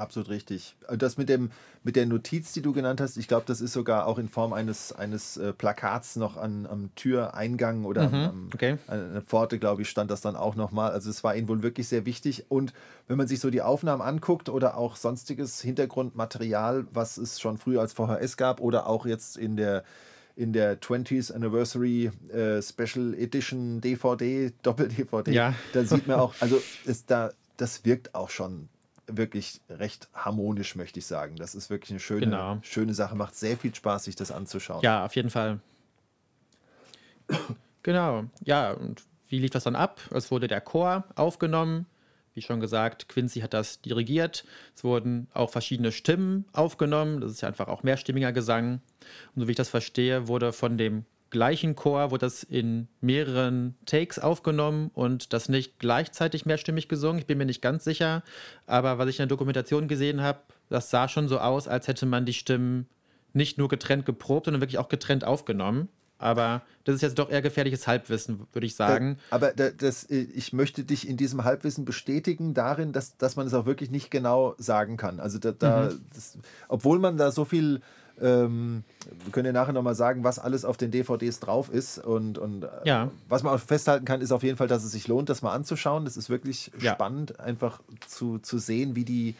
Absolut 0.00 0.30
richtig. 0.30 0.76
Das 0.88 1.18
mit, 1.18 1.28
dem, 1.28 1.50
mit 1.84 1.94
der 1.94 2.06
Notiz, 2.06 2.52
die 2.52 2.62
du 2.62 2.72
genannt 2.72 3.02
hast, 3.02 3.18
ich 3.18 3.28
glaube, 3.28 3.44
das 3.46 3.60
ist 3.60 3.74
sogar 3.74 4.06
auch 4.06 4.18
in 4.18 4.30
Form 4.30 4.54
eines, 4.54 4.92
eines 4.92 5.36
äh, 5.36 5.52
Plakats 5.52 6.16
noch 6.16 6.38
an, 6.38 6.66
am 6.66 6.88
Türeingang 6.94 7.84
oder 7.84 8.08
mhm, 8.08 8.14
am, 8.14 8.50
okay. 8.54 8.78
an 8.86 9.12
der 9.12 9.22
Pforte, 9.22 9.58
glaube 9.58 9.82
ich, 9.82 9.90
stand 9.90 10.10
das 10.10 10.22
dann 10.22 10.36
auch 10.36 10.56
nochmal. 10.56 10.92
Also 10.92 11.10
es 11.10 11.22
war 11.22 11.36
ihnen 11.36 11.48
wohl 11.48 11.62
wirklich 11.62 11.86
sehr 11.86 12.06
wichtig. 12.06 12.46
Und 12.48 12.72
wenn 13.08 13.18
man 13.18 13.28
sich 13.28 13.40
so 13.40 13.50
die 13.50 13.60
Aufnahmen 13.60 14.00
anguckt 14.00 14.48
oder 14.48 14.78
auch 14.78 14.96
sonstiges 14.96 15.60
Hintergrundmaterial, 15.60 16.86
was 16.92 17.18
es 17.18 17.38
schon 17.38 17.58
früher 17.58 17.82
als 17.82 17.92
VHS 17.92 18.38
gab 18.38 18.60
oder 18.60 18.86
auch 18.86 19.04
jetzt 19.04 19.36
in 19.36 19.56
der 19.56 19.84
in 20.36 20.54
der 20.54 20.80
20th 20.80 21.34
Anniversary 21.34 22.10
äh, 22.32 22.62
Special 22.62 23.12
Edition 23.14 23.82
DVD, 23.82 24.52
Doppel-DVD, 24.62 25.32
ja. 25.32 25.54
da 25.74 25.84
sieht 25.84 26.06
man 26.06 26.18
auch, 26.20 26.34
also 26.40 26.62
ist 26.86 27.10
da, 27.10 27.32
das 27.58 27.84
wirkt 27.84 28.14
auch 28.14 28.30
schon 28.30 28.70
wirklich 29.16 29.60
recht 29.68 30.08
harmonisch, 30.14 30.76
möchte 30.76 30.98
ich 30.98 31.06
sagen. 31.06 31.36
Das 31.36 31.54
ist 31.54 31.70
wirklich 31.70 31.90
eine 31.90 32.00
schöne, 32.00 32.20
genau. 32.20 32.58
schöne 32.62 32.94
Sache. 32.94 33.14
Macht 33.14 33.36
sehr 33.36 33.56
viel 33.56 33.74
Spaß, 33.74 34.04
sich 34.04 34.16
das 34.16 34.30
anzuschauen. 34.30 34.82
Ja, 34.82 35.04
auf 35.04 35.16
jeden 35.16 35.30
Fall. 35.30 35.60
genau. 37.82 38.24
Ja, 38.44 38.72
und 38.72 39.02
wie 39.28 39.38
lief 39.38 39.50
das 39.50 39.64
dann 39.64 39.76
ab? 39.76 40.00
Es 40.12 40.30
wurde 40.30 40.48
der 40.48 40.60
Chor 40.60 41.04
aufgenommen. 41.14 41.86
Wie 42.34 42.42
schon 42.42 42.60
gesagt, 42.60 43.08
Quincy 43.08 43.40
hat 43.40 43.54
das 43.54 43.80
dirigiert. 43.80 44.44
Es 44.76 44.84
wurden 44.84 45.28
auch 45.34 45.50
verschiedene 45.50 45.92
Stimmen 45.92 46.44
aufgenommen. 46.52 47.20
Das 47.20 47.32
ist 47.32 47.40
ja 47.40 47.48
einfach 47.48 47.68
auch 47.68 47.82
mehrstimmiger 47.82 48.32
Gesang. 48.32 48.80
Und 49.34 49.42
so 49.42 49.46
wie 49.48 49.52
ich 49.52 49.56
das 49.56 49.68
verstehe, 49.68 50.28
wurde 50.28 50.52
von 50.52 50.78
dem 50.78 51.04
gleichen 51.30 51.76
Chor 51.76 52.10
wurde 52.10 52.26
das 52.26 52.42
in 52.42 52.88
mehreren 53.00 53.76
Takes 53.86 54.18
aufgenommen 54.18 54.90
und 54.94 55.32
das 55.32 55.48
nicht 55.48 55.78
gleichzeitig 55.78 56.46
mehrstimmig 56.46 56.88
gesungen. 56.88 57.18
Ich 57.18 57.26
bin 57.26 57.38
mir 57.38 57.46
nicht 57.46 57.62
ganz 57.62 57.84
sicher, 57.84 58.22
aber 58.66 58.98
was 58.98 59.08
ich 59.08 59.18
in 59.18 59.22
der 59.22 59.28
Dokumentation 59.28 59.88
gesehen 59.88 60.20
habe, 60.20 60.40
das 60.68 60.90
sah 60.90 61.08
schon 61.08 61.28
so 61.28 61.38
aus, 61.38 61.68
als 61.68 61.88
hätte 61.88 62.06
man 62.06 62.26
die 62.26 62.34
Stimmen 62.34 62.88
nicht 63.32 63.58
nur 63.58 63.68
getrennt 63.68 64.06
geprobt, 64.06 64.46
sondern 64.46 64.60
wirklich 64.60 64.78
auch 64.78 64.88
getrennt 64.88 65.24
aufgenommen. 65.24 65.88
Aber 66.18 66.62
das 66.84 66.96
ist 66.96 67.00
jetzt 67.00 67.18
doch 67.18 67.30
eher 67.30 67.40
gefährliches 67.40 67.86
Halbwissen, 67.86 68.46
würde 68.52 68.66
ich 68.66 68.76
sagen. 68.76 69.16
Da, 69.30 69.36
aber 69.36 69.52
da, 69.52 69.70
das, 69.70 70.08
ich 70.10 70.52
möchte 70.52 70.84
dich 70.84 71.08
in 71.08 71.16
diesem 71.16 71.44
Halbwissen 71.44 71.86
bestätigen, 71.86 72.52
darin, 72.52 72.92
dass, 72.92 73.16
dass 73.16 73.36
man 73.36 73.46
es 73.46 73.54
auch 73.54 73.64
wirklich 73.64 73.90
nicht 73.90 74.10
genau 74.10 74.54
sagen 74.58 74.98
kann. 74.98 75.18
Also 75.18 75.38
da, 75.38 75.52
da 75.52 75.90
mhm. 75.90 76.00
das, 76.12 76.36
obwohl 76.68 76.98
man 76.98 77.16
da 77.16 77.30
so 77.32 77.46
viel 77.46 77.80
ähm, 78.20 78.84
wir 79.24 79.32
können 79.32 79.46
ja 79.46 79.52
nachher 79.52 79.72
nochmal 79.72 79.94
sagen, 79.94 80.24
was 80.24 80.38
alles 80.38 80.64
auf 80.64 80.76
den 80.76 80.90
DVDs 80.90 81.40
drauf 81.40 81.70
ist. 81.72 81.98
Und, 81.98 82.38
und 82.38 82.64
äh, 82.64 82.68
ja. 82.84 83.10
was 83.28 83.42
man 83.42 83.54
auch 83.54 83.60
festhalten 83.60 84.04
kann, 84.04 84.20
ist 84.20 84.32
auf 84.32 84.42
jeden 84.42 84.56
Fall, 84.56 84.68
dass 84.68 84.84
es 84.84 84.92
sich 84.92 85.08
lohnt, 85.08 85.28
das 85.28 85.42
mal 85.42 85.52
anzuschauen. 85.52 86.04
Das 86.04 86.16
ist 86.16 86.30
wirklich 86.30 86.70
ja. 86.80 86.94
spannend, 86.94 87.40
einfach 87.40 87.80
zu, 88.06 88.38
zu 88.38 88.58
sehen, 88.58 88.96
wie 88.96 89.04
die, 89.04 89.34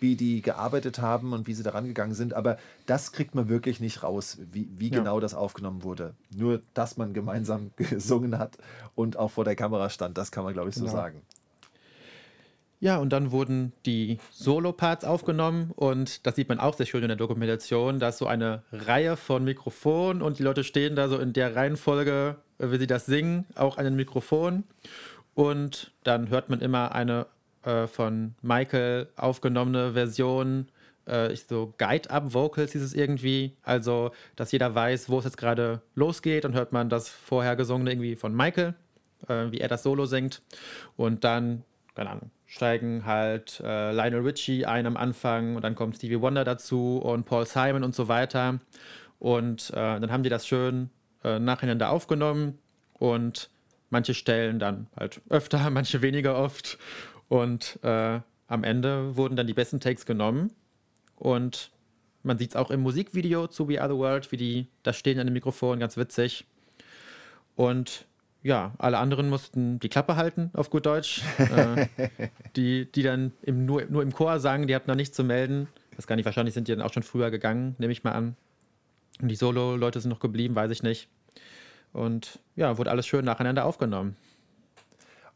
wie 0.00 0.16
die 0.16 0.42
gearbeitet 0.42 0.98
haben 0.98 1.32
und 1.32 1.46
wie 1.46 1.54
sie 1.54 1.62
daran 1.62 1.86
gegangen 1.86 2.14
sind. 2.14 2.34
Aber 2.34 2.58
das 2.86 3.12
kriegt 3.12 3.34
man 3.34 3.48
wirklich 3.48 3.80
nicht 3.80 4.02
raus, 4.02 4.38
wie, 4.52 4.68
wie 4.76 4.90
ja. 4.90 4.98
genau 4.98 5.20
das 5.20 5.34
aufgenommen 5.34 5.82
wurde. 5.82 6.14
Nur, 6.34 6.62
dass 6.74 6.96
man 6.96 7.14
gemeinsam 7.14 7.70
gesungen 7.76 8.38
hat 8.38 8.58
und 8.94 9.16
auch 9.16 9.30
vor 9.30 9.44
der 9.44 9.56
Kamera 9.56 9.90
stand, 9.90 10.18
das 10.18 10.30
kann 10.30 10.44
man, 10.44 10.54
glaube 10.54 10.70
ich, 10.70 10.74
so 10.74 10.84
genau. 10.84 10.96
sagen. 10.96 11.22
Ja, 12.82 12.96
und 12.96 13.12
dann 13.12 13.30
wurden 13.30 13.72
die 13.86 14.18
Solo-Parts 14.32 15.04
aufgenommen 15.04 15.70
und 15.76 16.26
das 16.26 16.34
sieht 16.34 16.48
man 16.48 16.58
auch 16.58 16.74
sehr 16.74 16.84
schön 16.84 17.02
in 17.02 17.08
der 17.08 17.16
Dokumentation. 17.16 18.00
Da 18.00 18.08
ist 18.08 18.18
so 18.18 18.26
eine 18.26 18.64
Reihe 18.72 19.16
von 19.16 19.44
Mikrofonen 19.44 20.20
und 20.20 20.40
die 20.40 20.42
Leute 20.42 20.64
stehen 20.64 20.96
da 20.96 21.08
so 21.08 21.20
in 21.20 21.32
der 21.32 21.54
Reihenfolge, 21.54 22.38
äh, 22.58 22.72
wie 22.72 22.78
sie 22.78 22.88
das 22.88 23.06
singen, 23.06 23.46
auch 23.54 23.78
an 23.78 23.84
den 23.84 23.94
Mikrofonen. 23.94 24.64
Und 25.34 25.92
dann 26.02 26.28
hört 26.28 26.50
man 26.50 26.60
immer 26.60 26.92
eine 26.92 27.26
äh, 27.62 27.86
von 27.86 28.34
Michael 28.42 29.06
aufgenommene 29.14 29.92
Version, 29.92 30.66
äh, 31.06 31.36
so 31.36 31.74
Guide-Up-Vocals 31.78 32.72
hieß 32.72 32.82
es 32.82 32.94
irgendwie. 32.94 33.56
Also, 33.62 34.10
dass 34.34 34.50
jeder 34.50 34.74
weiß, 34.74 35.08
wo 35.08 35.20
es 35.20 35.24
jetzt 35.24 35.36
gerade 35.36 35.82
losgeht 35.94 36.44
und 36.44 36.54
hört 36.54 36.72
man 36.72 36.88
das 36.88 37.08
vorher 37.08 37.54
gesungene 37.54 37.92
irgendwie 37.92 38.16
von 38.16 38.34
Michael, 38.34 38.74
äh, 39.28 39.52
wie 39.52 39.60
er 39.60 39.68
das 39.68 39.84
Solo 39.84 40.04
singt. 40.04 40.42
Und 40.96 41.22
dann, 41.22 41.62
keine 41.94 42.10
Ahnung, 42.10 42.32
steigen 42.52 43.06
halt 43.06 43.60
äh, 43.64 43.92
Lionel 43.92 44.20
Richie 44.20 44.66
ein 44.66 44.86
am 44.86 44.98
Anfang 44.98 45.56
und 45.56 45.62
dann 45.62 45.74
kommt 45.74 45.96
Stevie 45.96 46.20
Wonder 46.20 46.44
dazu 46.44 46.98
und 46.98 47.24
Paul 47.24 47.46
Simon 47.46 47.82
und 47.82 47.94
so 47.94 48.08
weiter. 48.08 48.60
Und 49.18 49.70
äh, 49.70 49.74
dann 49.74 50.12
haben 50.12 50.22
die 50.22 50.28
das 50.28 50.46
schön 50.46 50.90
äh, 51.24 51.38
nacheinander 51.38 51.88
aufgenommen 51.88 52.58
und 52.92 53.48
manche 53.88 54.12
Stellen 54.12 54.58
dann 54.58 54.88
halt 54.94 55.22
öfter, 55.30 55.70
manche 55.70 56.02
weniger 56.02 56.36
oft. 56.36 56.76
Und 57.30 57.78
äh, 57.82 58.20
am 58.48 58.64
Ende 58.64 59.16
wurden 59.16 59.34
dann 59.34 59.46
die 59.46 59.54
besten 59.54 59.80
Takes 59.80 60.04
genommen 60.04 60.52
und 61.16 61.70
man 62.22 62.36
sieht 62.36 62.50
es 62.50 62.56
auch 62.56 62.70
im 62.70 62.82
Musikvideo 62.82 63.46
zu 63.46 63.66
We 63.66 63.80
Are 63.80 63.90
the 63.90 63.98
World, 63.98 64.30
wie 64.30 64.36
die 64.36 64.68
da 64.82 64.92
stehen 64.92 65.18
an 65.18 65.26
dem 65.26 65.32
Mikrofon, 65.32 65.80
ganz 65.80 65.96
witzig. 65.96 66.44
Und 67.56 68.04
ja, 68.42 68.72
alle 68.78 68.98
anderen 68.98 69.28
mussten 69.28 69.78
die 69.78 69.88
Klappe 69.88 70.16
halten, 70.16 70.50
auf 70.54 70.70
gut 70.70 70.86
Deutsch. 70.86 71.22
äh, 71.38 71.86
die, 72.56 72.90
die 72.90 73.02
dann 73.02 73.32
im, 73.42 73.66
nur, 73.66 73.84
nur 73.86 74.02
im 74.02 74.12
Chor 74.12 74.40
sangen, 74.40 74.66
die 74.66 74.74
hatten 74.74 74.90
noch 74.90 74.96
nichts 74.96 75.16
zu 75.16 75.24
melden. 75.24 75.68
Das 75.96 76.06
gar 76.06 76.16
nicht, 76.16 76.24
wahrscheinlich 76.24 76.54
sind 76.54 76.68
die 76.68 76.72
dann 76.74 76.84
auch 76.84 76.92
schon 76.92 77.02
früher 77.02 77.30
gegangen, 77.30 77.76
nehme 77.78 77.92
ich 77.92 78.02
mal 78.02 78.12
an. 78.12 78.36
Und 79.20 79.28
die 79.28 79.36
Solo-Leute 79.36 80.00
sind 80.00 80.10
noch 80.10 80.20
geblieben, 80.20 80.54
weiß 80.54 80.70
ich 80.70 80.82
nicht. 80.82 81.08
Und 81.92 82.40
ja, 82.56 82.78
wurde 82.78 82.90
alles 82.90 83.06
schön 83.06 83.24
nacheinander 83.24 83.64
aufgenommen. 83.64 84.16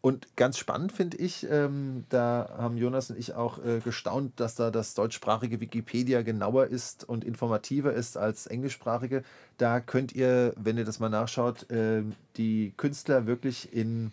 Und 0.07 0.37
ganz 0.37 0.57
spannend 0.57 0.93
finde 0.93 1.17
ich, 1.17 1.51
ähm, 1.51 2.05
da 2.11 2.55
haben 2.59 2.77
Jonas 2.77 3.11
und 3.11 3.19
ich 3.19 3.35
auch 3.35 3.59
äh, 3.59 3.81
gestaunt, 3.81 4.39
dass 4.39 4.55
da 4.55 4.71
das 4.71 4.95
deutschsprachige 4.95 5.61
Wikipedia 5.61 6.23
genauer 6.23 6.67
ist 6.67 7.03
und 7.09 7.25
informativer 7.25 7.93
ist 7.93 8.17
als 8.17 8.47
englischsprachige. 8.47 9.25
Da 9.59 9.81
könnt 9.81 10.13
ihr, 10.13 10.55
wenn 10.57 10.79
ihr 10.79 10.85
das 10.85 11.01
mal 11.01 11.09
nachschaut, 11.09 11.69
äh, 11.73 12.05
die 12.37 12.73
Künstler 12.77 13.27
wirklich 13.27 13.73
in 13.73 14.13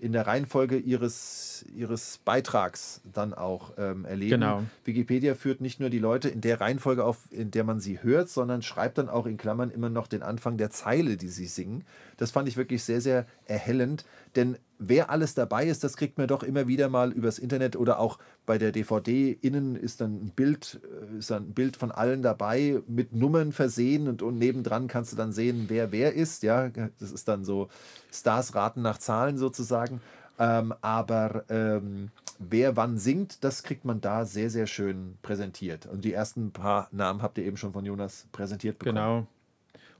in 0.00 0.12
der 0.12 0.26
Reihenfolge 0.26 0.76
ihres, 0.76 1.64
ihres 1.74 2.18
Beitrags 2.24 3.00
dann 3.10 3.32
auch 3.32 3.72
ähm, 3.78 4.04
erleben. 4.04 4.40
Genau. 4.40 4.62
Wikipedia 4.84 5.34
führt 5.34 5.60
nicht 5.60 5.80
nur 5.80 5.88
die 5.88 5.98
Leute 5.98 6.28
in 6.28 6.40
der 6.40 6.60
Reihenfolge 6.60 7.04
auf, 7.04 7.20
in 7.30 7.50
der 7.50 7.64
man 7.64 7.80
sie 7.80 8.02
hört, 8.02 8.28
sondern 8.28 8.60
schreibt 8.60 8.98
dann 8.98 9.08
auch 9.08 9.24
in 9.24 9.36
Klammern 9.36 9.70
immer 9.70 9.88
noch 9.88 10.06
den 10.06 10.22
Anfang 10.22 10.58
der 10.58 10.70
Zeile, 10.70 11.16
die 11.16 11.28
sie 11.28 11.46
singen. 11.46 11.84
Das 12.16 12.32
fand 12.32 12.48
ich 12.48 12.56
wirklich 12.56 12.82
sehr, 12.82 13.00
sehr 13.00 13.24
erhellend, 13.46 14.04
denn 14.36 14.58
wer 14.88 15.10
alles 15.10 15.34
dabei 15.34 15.66
ist, 15.66 15.84
das 15.84 15.96
kriegt 15.96 16.18
man 16.18 16.28
doch 16.28 16.42
immer 16.42 16.66
wieder 16.68 16.88
mal 16.88 17.12
übers 17.12 17.38
Internet 17.38 17.76
oder 17.76 17.98
auch 17.98 18.18
bei 18.46 18.58
der 18.58 18.72
DVD 18.72 19.32
innen 19.40 19.76
ist 19.76 20.00
dann 20.00 20.14
ein 20.14 20.32
Bild, 20.34 20.80
äh, 21.12 21.18
ist 21.18 21.30
dann 21.30 21.50
ein 21.50 21.54
Bild 21.54 21.76
von 21.76 21.90
allen 21.90 22.22
dabei 22.22 22.82
mit 22.86 23.14
Nummern 23.14 23.52
versehen 23.52 24.08
und, 24.08 24.22
und 24.22 24.38
nebendran 24.38 24.88
kannst 24.88 25.12
du 25.12 25.16
dann 25.16 25.32
sehen, 25.32 25.66
wer 25.68 25.92
wer 25.92 26.14
ist. 26.14 26.42
Ja, 26.42 26.68
das 26.68 27.12
ist 27.12 27.28
dann 27.28 27.44
so 27.44 27.68
Stars 28.12 28.54
raten 28.54 28.82
nach 28.82 28.98
Zahlen 28.98 29.38
sozusagen. 29.38 30.00
Ähm, 30.38 30.74
aber 30.80 31.44
ähm, 31.48 32.10
wer 32.38 32.76
wann 32.76 32.98
singt, 32.98 33.44
das 33.44 33.62
kriegt 33.62 33.84
man 33.84 34.00
da 34.00 34.24
sehr, 34.24 34.50
sehr 34.50 34.66
schön 34.66 35.16
präsentiert. 35.22 35.86
Und 35.86 36.04
die 36.04 36.12
ersten 36.12 36.52
paar 36.52 36.88
Namen 36.90 37.22
habt 37.22 37.38
ihr 37.38 37.44
eben 37.44 37.56
schon 37.56 37.72
von 37.72 37.84
Jonas 37.84 38.26
präsentiert 38.32 38.78
bekommen. 38.78 38.96
Genau. 38.96 39.26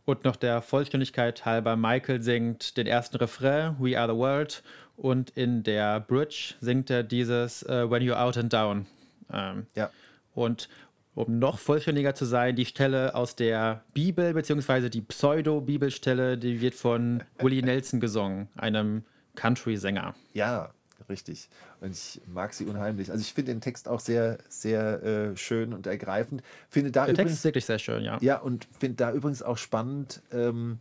Und 0.04 0.24
noch 0.24 0.36
der 0.36 0.60
Vollständigkeit 0.60 1.46
halber, 1.46 1.76
Michael 1.76 2.22
singt 2.22 2.76
den 2.76 2.86
ersten 2.86 3.16
Refrain, 3.16 3.76
We 3.78 3.98
Are 3.98 4.12
the 4.12 4.18
World, 4.18 4.62
und 4.96 5.30
in 5.30 5.62
der 5.62 6.00
Bridge 6.00 6.54
singt 6.60 6.90
er 6.90 7.02
dieses 7.02 7.62
uh, 7.64 7.90
When 7.90 8.02
You're 8.02 8.20
Out 8.20 8.36
and 8.36 8.52
Down. 8.52 8.86
Ähm, 9.32 9.66
ja. 9.74 9.90
Und 10.34 10.68
um 11.14 11.38
noch 11.38 11.58
vollständiger 11.58 12.14
zu 12.14 12.24
sein, 12.24 12.56
die 12.56 12.66
Stelle 12.66 13.14
aus 13.14 13.36
der 13.36 13.84
Bibel, 13.94 14.34
beziehungsweise 14.34 14.90
die 14.90 15.00
Pseudo-Bibelstelle, 15.00 16.36
die 16.36 16.60
wird 16.60 16.74
von 16.74 17.22
Willie 17.38 17.62
Nelson 17.62 18.00
gesungen, 18.00 18.48
einem 18.56 19.04
Country-Sänger. 19.36 20.14
Ja, 20.32 20.72
richtig. 21.08 21.48
Und 21.80 21.92
ich 21.92 22.20
mag 22.26 22.52
sie 22.54 22.66
unheimlich. 22.66 23.10
Also 23.10 23.20
ich 23.20 23.32
finde 23.32 23.52
den 23.52 23.60
Text 23.60 23.88
auch 23.88 24.00
sehr, 24.00 24.38
sehr 24.48 25.02
äh, 25.02 25.36
schön 25.36 25.72
und 25.72 25.86
ergreifend. 25.86 26.42
Finde 26.68 26.90
da 26.90 27.04
Der 27.04 27.14
übrigens, 27.14 27.30
Text 27.30 27.38
ist 27.38 27.44
wirklich 27.44 27.64
sehr 27.64 27.78
schön, 27.78 28.04
ja. 28.04 28.18
Ja, 28.20 28.38
und 28.38 28.66
finde 28.78 28.96
da 28.96 29.12
übrigens 29.12 29.42
auch 29.42 29.58
spannend, 29.58 30.22
ähm, 30.32 30.78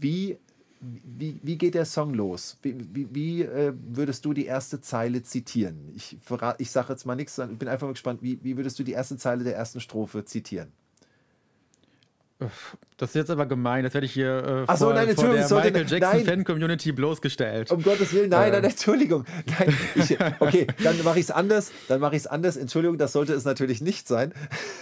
wie, 0.00 0.38
wie, 0.80 1.40
wie 1.42 1.56
geht 1.56 1.74
der 1.74 1.84
Song 1.84 2.14
los? 2.14 2.58
Wie, 2.62 2.76
wie, 2.94 3.14
wie 3.14 3.42
äh, 3.42 3.72
würdest 3.74 4.24
du 4.24 4.32
die 4.32 4.46
erste 4.46 4.80
Zeile 4.80 5.22
zitieren? 5.22 5.92
Ich, 5.94 6.16
ich 6.58 6.70
sage 6.70 6.92
jetzt 6.92 7.06
mal 7.06 7.16
nichts, 7.16 7.38
ich 7.38 7.58
bin 7.58 7.68
einfach 7.68 7.86
mal 7.86 7.92
gespannt, 7.92 8.22
wie, 8.22 8.38
wie 8.42 8.56
würdest 8.56 8.78
du 8.78 8.82
die 8.82 8.92
erste 8.92 9.16
Zeile 9.16 9.44
der 9.44 9.56
ersten 9.56 9.80
Strophe 9.80 10.24
zitieren? 10.24 10.72
Das 12.98 13.10
ist 13.10 13.14
jetzt 13.14 13.30
aber 13.30 13.46
gemein, 13.46 13.84
das 13.84 13.94
werde 13.94 14.06
ich 14.06 14.12
hier 14.12 14.44
äh, 14.44 14.66
vor, 14.66 14.76
so, 14.76 14.92
nein, 14.92 15.14
vor 15.16 15.32
der 15.32 15.72
Michael 15.72 15.86
Jackson 15.86 16.24
Fan-Community 16.24 16.92
bloßgestellt. 16.92 17.70
Um 17.70 17.82
Gottes 17.82 18.12
Willen, 18.12 18.28
nein, 18.28 18.52
äh. 18.52 18.60
nein, 18.60 18.70
Entschuldigung. 18.70 19.24
Nein, 19.58 19.74
ich, 19.94 20.18
okay, 20.40 20.66
dann 20.82 21.02
mache 21.02 21.18
ich 21.18 21.26
es 21.26 21.30
anders. 21.30 21.72
Dann 21.88 22.00
mache 22.00 22.14
ich 22.14 22.22
es 22.22 22.26
anders. 22.26 22.58
Entschuldigung, 22.58 22.98
das 22.98 23.12
sollte 23.12 23.32
es 23.32 23.44
natürlich 23.44 23.80
nicht 23.80 24.06
sein. 24.06 24.34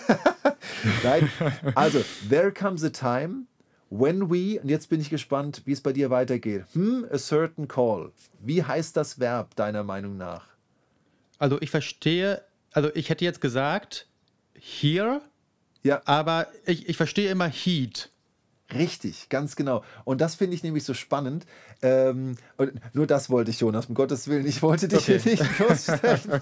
nein, 1.05 1.31
also, 1.77 2.05
there 2.29 2.51
comes 2.51 2.83
a 2.83 2.91
time 2.91 3.47
When 3.97 4.29
we, 4.29 4.61
und 4.61 4.69
jetzt 4.69 4.89
bin 4.89 5.01
ich 5.01 5.09
gespannt, 5.09 5.63
wie 5.67 5.73
es 5.73 5.81
bei 5.81 5.93
dir 5.93 6.11
weitergeht. 6.11 6.65
Hm, 6.73 7.07
a 7.13 7.19
certain 7.19 7.69
call. 7.69 8.11
Wie 8.41 8.65
heißt 8.65 8.97
das 8.97 9.21
Verb 9.21 9.55
deiner 9.55 9.85
Meinung 9.85 10.17
nach? 10.17 10.49
Also 11.39 11.61
ich 11.61 11.71
verstehe, 11.71 12.43
also 12.73 12.91
ich 12.95 13.09
hätte 13.09 13.25
jetzt 13.25 13.41
gesagt, 13.41 14.09
here, 14.59 15.21
Ja, 15.85 16.03
aber 16.07 16.49
ich, 16.67 16.89
ich 16.89 16.97
verstehe 16.97 17.31
immer 17.31 17.47
heat. 17.47 18.11
Richtig, 18.73 19.29
ganz 19.29 19.57
genau. 19.57 19.85
Und 20.05 20.23
das 20.23 20.35
finde 20.35 20.57
ich 20.57 20.63
nämlich 20.63 20.85
so 20.85 20.95
spannend. 20.95 21.45
Ähm, 21.83 22.37
und 22.57 22.73
nur 22.95 23.07
das 23.07 23.29
wollte 23.29 23.51
ich, 23.51 23.61
Jonas, 23.61 23.87
um 23.87 23.95
Gottes 23.95 24.27
Willen. 24.27 24.47
Ich 24.47 24.63
wollte 24.63 24.89
dich 24.89 25.01
Okay. 25.01 25.19
hier 25.19 25.33
nicht 25.33 25.57
bloßstellen. 25.59 26.41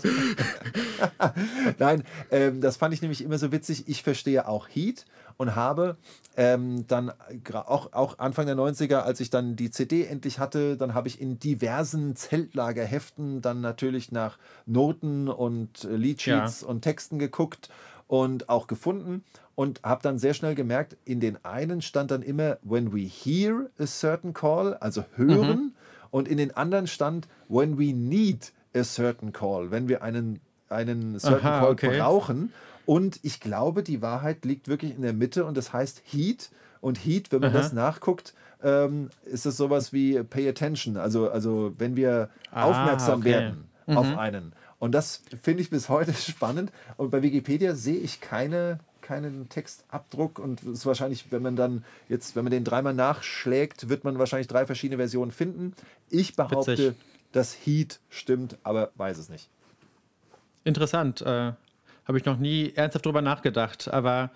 Nein, 1.79 2.05
ähm, 2.31 2.61
das 2.61 2.77
fand 2.77 2.95
ich 2.95 3.03
nämlich 3.03 3.23
immer 3.23 3.39
so 3.39 3.51
witzig. 3.51 3.89
Ich 3.89 4.05
verstehe 4.05 4.47
auch 4.47 4.69
Heat 4.69 5.05
und 5.37 5.57
habe 5.57 5.97
ähm, 6.37 6.87
dann 6.87 7.13
auch, 7.55 7.93
auch 7.93 8.21
Anfang 8.21 8.47
der 8.47 8.55
90er, 8.55 8.99
als 9.01 9.19
ich 9.19 9.31
dann 9.31 9.57
die 9.57 9.73
CD 9.73 10.05
endlich 10.05 10.39
hatte, 10.39 10.77
dann 10.77 10.95
habe 10.95 11.09
ich 11.09 11.21
in 11.21 11.41
diversen 11.41 12.15
Zeltlagerheften 12.15 13.43
dann 13.43 13.61
natürlich 13.61 14.13
nach 14.13 14.39
Noten 14.65 15.29
und 15.29 15.85
äh, 15.85 15.89
Leadsheets 15.89 16.63
und 16.63 16.83
Texten 16.83 17.19
geguckt 17.19 17.69
und 18.13 18.51
auch 18.51 18.67
gefunden 18.67 19.25
und 19.55 19.81
habe 19.83 20.03
dann 20.03 20.19
sehr 20.19 20.35
schnell 20.35 20.55
gemerkt, 20.55 20.99
in 21.07 21.19
den 21.19 21.43
einen 21.47 21.81
stand 21.81 22.11
dann 22.11 22.21
immer, 22.21 22.59
when 22.63 22.93
we 22.93 22.99
hear 23.09 23.71
a 23.79 23.87
certain 23.87 24.35
call, 24.35 24.75
also 24.81 25.07
hören, 25.17 25.73
und 26.11 26.29
in 26.29 26.37
den 26.37 26.55
anderen 26.55 26.87
stand, 26.87 27.27
when 27.49 27.79
we 27.79 27.95
need 27.95 28.53
a 28.75 28.85
certain 28.85 29.33
call, 29.33 29.71
wenn 29.71 29.89
wir 29.89 30.03
einen, 30.03 30.41
einen 30.69 31.19
certain 31.19 31.47
Aha, 31.47 31.61
call 31.61 31.71
okay. 31.73 31.97
brauchen. 31.97 32.53
Und 32.85 33.19
ich 33.23 33.41
glaube, 33.41 33.83
die 33.83 34.03
Wahrheit 34.03 34.45
liegt 34.45 34.69
wirklich 34.69 34.95
in 34.95 35.01
der 35.01 35.15
Mitte 35.15 35.47
und 35.47 35.57
das 35.57 35.73
heißt 35.73 36.03
Heat. 36.05 36.51
Und 36.83 36.99
Heat, 36.99 37.33
wenn 37.33 37.41
man 37.41 37.49
Aha. 37.53 37.63
das 37.63 37.73
nachguckt, 37.73 38.35
ähm, 38.63 39.09
ist 39.25 39.47
es 39.47 39.57
sowas 39.57 39.95
wie 39.95 40.23
Pay 40.23 40.51
Attention. 40.51 40.99
Also, 40.99 41.31
also 41.31 41.73
wenn 41.79 41.97
wir 41.97 42.29
Ah, 42.51 42.65
aufmerksam 42.65 43.21
okay. 43.21 43.31
werden 43.31 43.73
Mhm. 43.87 43.97
auf 43.97 44.19
einen. 44.19 44.53
Und 44.83 44.91
das 44.91 45.23
finde 45.41 45.63
ich 45.63 45.71
bis 45.71 45.89
heute 45.89 46.13
spannend. 46.31 46.73
Und 46.97 47.13
bei 47.13 47.23
Wikipedia 47.23 47.77
sehe 47.77 48.01
ich 48.01 48.21
keine, 48.21 48.81
keinen 49.01 49.49
Textabdruck. 49.49 50.41
Und 50.41 50.61
es 50.65 50.81
ist 50.81 50.87
wahrscheinlich, 50.87 51.31
wenn 51.31 51.41
man 51.41 51.55
dann 51.55 51.85
jetzt, 52.09 52.35
wenn 52.35 52.43
man 52.43 52.51
den 52.51 52.65
dreimal 52.65 52.93
nachschlägt, 52.93 53.89
wird 53.89 54.03
man 54.03 54.19
wahrscheinlich 54.19 54.49
drei 54.49 54.67
verschiedene 54.67 54.97
Versionen 54.97 55.31
finden. 55.31 55.73
Ich 56.11 56.35
behaupte, 56.35 56.73
Witzig. 56.73 56.95
dass 57.31 57.55
Heat 57.65 58.01
stimmt, 58.11 58.59
aber 58.65 58.91
weiß 58.97 59.19
es 59.19 59.29
nicht. 59.29 59.49
Interessant. 60.65 61.21
Äh, 61.21 61.53
Habe 62.05 62.19
ich 62.19 62.25
noch 62.25 62.39
nie 62.39 62.73
ernsthaft 62.75 63.07
drüber 63.07 63.23
nachgedacht. 63.23 63.87
Aber 63.87 64.33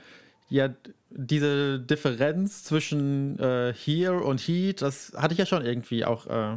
ja, 0.48 0.68
diese 1.10 1.80
Differenz 1.80 2.62
zwischen 2.62 3.36
äh, 3.40 3.74
here 3.74 4.22
und 4.22 4.38
heat, 4.38 4.80
das 4.80 5.12
hatte 5.16 5.32
ich 5.32 5.38
ja 5.38 5.46
schon 5.46 5.66
irgendwie 5.66 6.04
auch, 6.04 6.28
äh, 6.28 6.56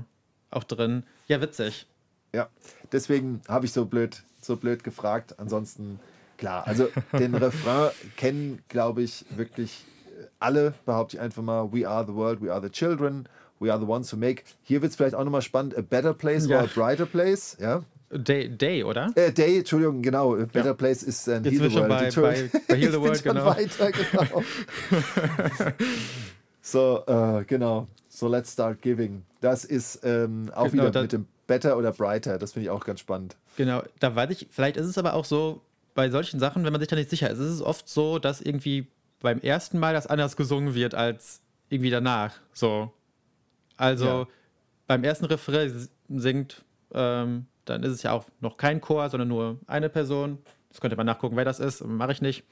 auch 0.51 0.63
drin. 0.63 1.01
Ja, 1.27 1.41
witzig. 1.41 1.87
Ja, 2.33 2.47
deswegen 2.91 3.41
habe 3.47 3.65
ich 3.65 3.71
so 3.73 3.85
blöd, 3.85 4.21
so 4.41 4.55
blöd 4.55 4.83
gefragt. 4.83 5.35
Ansonsten, 5.39 5.99
klar, 6.37 6.67
also 6.67 6.87
den 7.17 7.33
Refrain 7.35 7.91
kennen, 8.17 8.61
glaube 8.69 9.01
ich, 9.01 9.25
wirklich 9.35 9.85
alle, 10.39 10.73
behaupte 10.85 11.17
ich 11.17 11.21
einfach 11.21 11.41
mal. 11.43 11.71
We 11.73 11.87
are 11.87 12.05
the 12.05 12.13
world, 12.13 12.41
we 12.41 12.51
are 12.51 12.61
the 12.61 12.69
children, 12.69 13.27
we 13.59 13.71
are 13.71 13.79
the 13.79 13.87
ones 13.87 14.11
who 14.13 14.17
make. 14.17 14.43
Hier 14.63 14.81
wird 14.81 14.91
es 14.91 14.95
vielleicht 14.95 15.15
auch 15.15 15.23
nochmal 15.23 15.41
spannend. 15.41 15.77
A 15.77 15.81
better 15.81 16.13
place 16.13 16.47
Ja. 16.47 16.59
or 16.59 16.63
a 16.63 16.67
brighter 16.73 17.05
place. 17.05 17.57
Ja. 17.59 17.83
Day, 18.11 18.49
Day 18.49 18.83
oder? 18.83 19.11
Äh, 19.15 19.31
Day, 19.31 19.59
Entschuldigung, 19.59 20.01
genau. 20.01 20.33
A 20.35 20.45
better 20.45 20.73
place 20.73 21.03
ist 21.03 21.29
ein 21.29 21.43
Jetzt 21.43 21.59
Heal 21.59 21.69
the 21.69 21.75
World. 21.75 21.89
bei- 21.89 22.21
bei- 22.21 22.49
bei 22.67 22.75
Heal 22.75 22.91
the 22.91 22.99
World, 23.01 23.23
genau. 23.23 23.45
weiter, 23.45 23.91
genau. 23.91 24.43
so, 26.61 27.03
äh, 27.05 27.43
genau. 27.45 27.87
So, 28.07 28.27
let's 28.27 28.51
start 28.53 28.81
giving. 28.81 29.23
Das 29.41 29.63
ist 29.65 29.99
ähm, 30.03 30.51
auch 30.55 30.69
Genau, 30.71 30.87
wieder 30.87 31.01
mit 31.03 31.13
dem 31.13 31.25
Better 31.49 31.77
oder 31.77 31.91
Brighter. 31.91 32.37
Das 32.37 32.53
finde 32.53 32.65
ich 32.65 32.69
auch 32.69 32.85
ganz 32.85 32.99
spannend. 33.01 33.35
Genau, 33.57 33.83
da 33.99 34.15
weiß 34.15 34.29
ich, 34.29 34.47
vielleicht 34.51 34.77
ist 34.77 34.85
es 34.85 34.97
aber 34.97 35.15
auch 35.15 35.25
so, 35.25 35.61
bei 35.95 36.09
solchen 36.09 36.39
Sachen, 36.39 36.63
wenn 36.63 36.71
man 36.71 36.79
sich 36.79 36.87
da 36.87 36.95
nicht 36.95 37.09
sicher 37.09 37.29
ist, 37.29 37.39
ist 37.39 37.49
es 37.55 37.61
oft 37.61 37.89
so, 37.89 38.19
dass 38.19 38.39
irgendwie 38.39 38.87
beim 39.19 39.39
ersten 39.39 39.79
Mal 39.79 39.93
das 39.93 40.07
anders 40.07 40.37
gesungen 40.37 40.75
wird 40.75 40.95
als 40.95 41.41
irgendwie 41.69 41.89
danach. 41.89 42.35
So. 42.53 42.93
Also 43.75 44.05
Ja. 44.05 44.27
beim 44.87 45.03
ersten 45.03 45.25
Refrain 45.25 45.89
singt, 46.07 46.63
ähm, 46.93 47.47
dann 47.65 47.83
ist 47.83 47.91
es 47.93 48.03
ja 48.03 48.11
auch 48.13 48.25
noch 48.39 48.57
kein 48.57 48.79
Chor, 48.79 49.09
sondern 49.09 49.27
nur 49.27 49.57
eine 49.67 49.89
Person. 49.89 50.37
Das 50.79 50.81
könnte 50.81 50.95
man 50.95 51.07
nachgucken, 51.07 51.35
wer 51.35 51.43
das 51.43 51.59
ist, 51.59 51.83
mache 51.85 52.13
ich 52.13 52.21
nicht. 52.21 52.45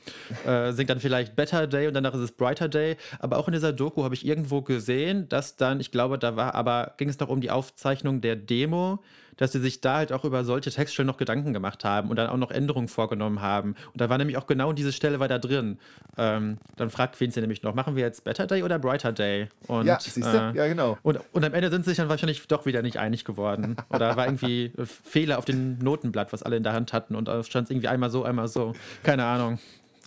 Äh, 0.46 0.74
singt 0.74 0.90
dann 0.90 1.00
vielleicht 1.00 1.38
Better 1.38 1.66
Day 1.66 1.88
und 1.88 1.94
danach 1.94 2.14
ist 2.14 2.20
es 2.20 2.34
Brighter 2.34 2.68
Day. 2.68 2.98
Aber 3.20 3.38
auch 3.38 3.48
in 3.48 3.54
dieser 3.54 3.72
Doku 3.72 4.04
habe 4.04 4.16
ich 4.16 4.26
irgendwo 4.26 4.62
gesehen, 4.62 5.30
dass 5.30 5.56
dann, 5.56 5.80
ich 5.80 5.92
glaube, 5.92 6.20
da 6.20 6.36
war, 6.36 6.54
aber 6.54 6.96
ging 6.98 7.08
es 7.08 7.16
doch 7.16 7.30
um 7.30 7.40
die 7.40 7.52
Aufzeichnung 7.52 8.20
der 8.20 8.36
Demo, 8.36 9.00
dass 9.38 9.52
sie 9.52 9.60
sich 9.60 9.82
da 9.82 9.98
halt 9.98 10.12
auch 10.12 10.26
über 10.26 10.44
solche 10.44 10.72
Textstellen 10.72 11.08
noch 11.08 11.18
Gedanken 11.18 11.54
gemacht 11.54 11.86
haben 11.86 12.10
und 12.10 12.18
dann 12.18 12.30
auch 12.30 12.38
noch 12.38 12.52
Änderungen 12.52 12.88
vorgenommen 12.88 13.42
haben. 13.42 13.76
Und 13.94 14.02
da 14.02 14.10
war 14.10 14.18
nämlich 14.18 14.38
auch 14.38 14.48
genau 14.48 14.74
diese 14.74 14.92
Stelle 14.92 15.20
war 15.20 15.28
da 15.28 15.40
drin. 15.40 15.80
Ähm, 16.18 16.58
dann 16.76 16.90
fragt 16.90 17.16
Quincy 17.18 17.40
nämlich 17.42 17.64
noch, 17.64 17.74
machen 17.74 17.96
wir 17.96 18.04
jetzt 18.04 18.24
Better 18.24 18.48
Day 18.48 18.64
oder 18.64 18.80
Brighter 18.80 19.12
Day? 19.12 19.48
Und, 19.68 19.86
ja, 19.86 20.00
siehst 20.00 20.18
du? 20.18 20.38
äh, 20.38 20.58
ja, 20.58 20.68
genau. 20.68 20.98
und, 21.04 21.20
und 21.32 21.46
am 21.46 21.54
Ende 21.54 21.70
sind 21.70 21.86
sie 21.86 21.92
sich 21.92 21.98
dann 21.98 22.10
wahrscheinlich 22.10 22.46
doch 22.48 22.66
wieder 22.66 22.82
nicht 22.82 22.98
einig 22.98 23.26
geworden. 23.26 23.76
Oder 23.90 24.16
war 24.16 24.26
irgendwie 24.26 24.72
Fehler 24.86 25.38
auf 25.38 25.46
dem 25.46 25.78
Notenblatt, 25.80 26.34
was 26.34 26.44
alle 26.44 26.58
in 26.58 26.64
der 26.64 26.74
Hand 26.74 26.94
hatten. 26.94 27.16
Und 27.16 27.28
da 27.28 27.44
stand 27.44 27.66
es 27.66 27.72
irgendwie 27.72 27.88
einmal 27.88 28.10
so, 28.10 28.24
einmal 28.24 28.48
so. 28.48 28.74
Keine 29.04 29.26
Ahnung. 29.26 29.60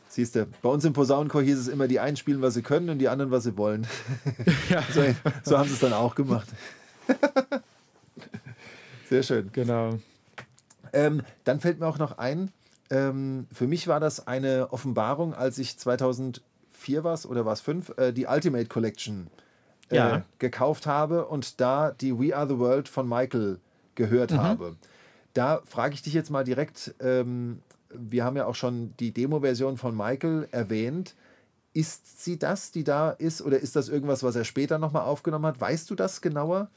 Siehst 0.09 0.35
du, 0.35 0.47
bei 0.61 0.69
uns 0.69 0.85
im 0.85 0.93
Posaunenchor 0.93 1.43
hieß 1.43 1.57
es 1.57 1.69
immer, 1.69 1.87
die 1.87 2.01
einen 2.01 2.17
spielen, 2.17 2.43
was 2.43 2.55
sie 2.55 2.63
können 2.63 2.91
und 2.91 2.99
die 2.99 3.09
anderen, 3.09 3.31
was 3.31 3.45
sie 3.45 3.57
wollen. 3.57 3.87
Ja, 4.69 4.83
So, 4.93 5.03
so 5.45 5.59
haben 5.59 5.69
sie 5.69 5.75
es 5.75 5.81
dann 5.81 5.93
auch 5.93 6.15
gemacht. 6.17 6.49
Sehr 9.11 9.23
schön. 9.25 9.51
genau. 9.53 9.99
Ähm, 10.93 11.23
dann 11.45 11.61
fällt 11.61 11.81
mir 11.81 11.87
auch 11.87 11.99
noch 11.99 12.19
ein, 12.19 12.51
ähm, 12.91 13.47
für 13.53 13.67
mich 13.67 13.87
war 13.89 14.01
das 14.01 14.27
eine 14.27 14.73
Offenbarung, 14.73 15.35
als 15.35 15.59
ich 15.59 15.79
2004 15.79 17.05
war 17.05 17.19
oder 17.27 17.45
war 17.45 17.53
es 17.53 17.61
5, 17.61 17.97
äh, 17.99 18.13
die 18.13 18.27
Ultimate 18.27 18.67
Collection 18.67 19.29
äh, 19.91 19.97
Ja. 19.97 20.25
gekauft 20.39 20.87
habe 20.87 21.27
und 21.27 21.61
da 21.61 21.91
die 21.93 22.19
We 22.19 22.37
Are 22.37 22.49
the 22.49 22.59
World 22.59 22.89
von 22.89 23.09
Michael 23.09 23.59
gehört 23.95 24.33
habe. 24.33 24.77
Da 25.35 25.61
frage 25.65 25.95
ich 25.95 26.03
dich 26.03 26.15
jetzt 26.15 26.31
mal 26.31 26.45
direkt, 26.45 26.95
ähm, 27.01 27.63
wir 27.93 28.25
haben 28.25 28.37
ja 28.37 28.47
auch 28.47 28.55
schon 28.55 28.95
die 28.99 29.13
Demo-Version 29.13 29.77
von 29.77 29.97
Michael 29.97 30.49
erwähnt. 30.53 31.15
Ist 31.73 32.25
sie 32.25 32.39
das, 32.39 32.73
die 32.73 32.85
da 32.85 33.11
ist, 33.11 33.43
oder 33.43 33.59
ist 33.59 33.77
das 33.77 33.89
irgendwas, 33.89 34.23
was 34.23 34.35
er 34.35 34.45
später 34.45 34.79
nochmal 34.79 35.03
aufgenommen 35.03 35.47
hat? 35.47 35.61
Weißt 35.61 35.91
du 35.91 35.95
das 35.95 36.21
genauer? 36.21 36.69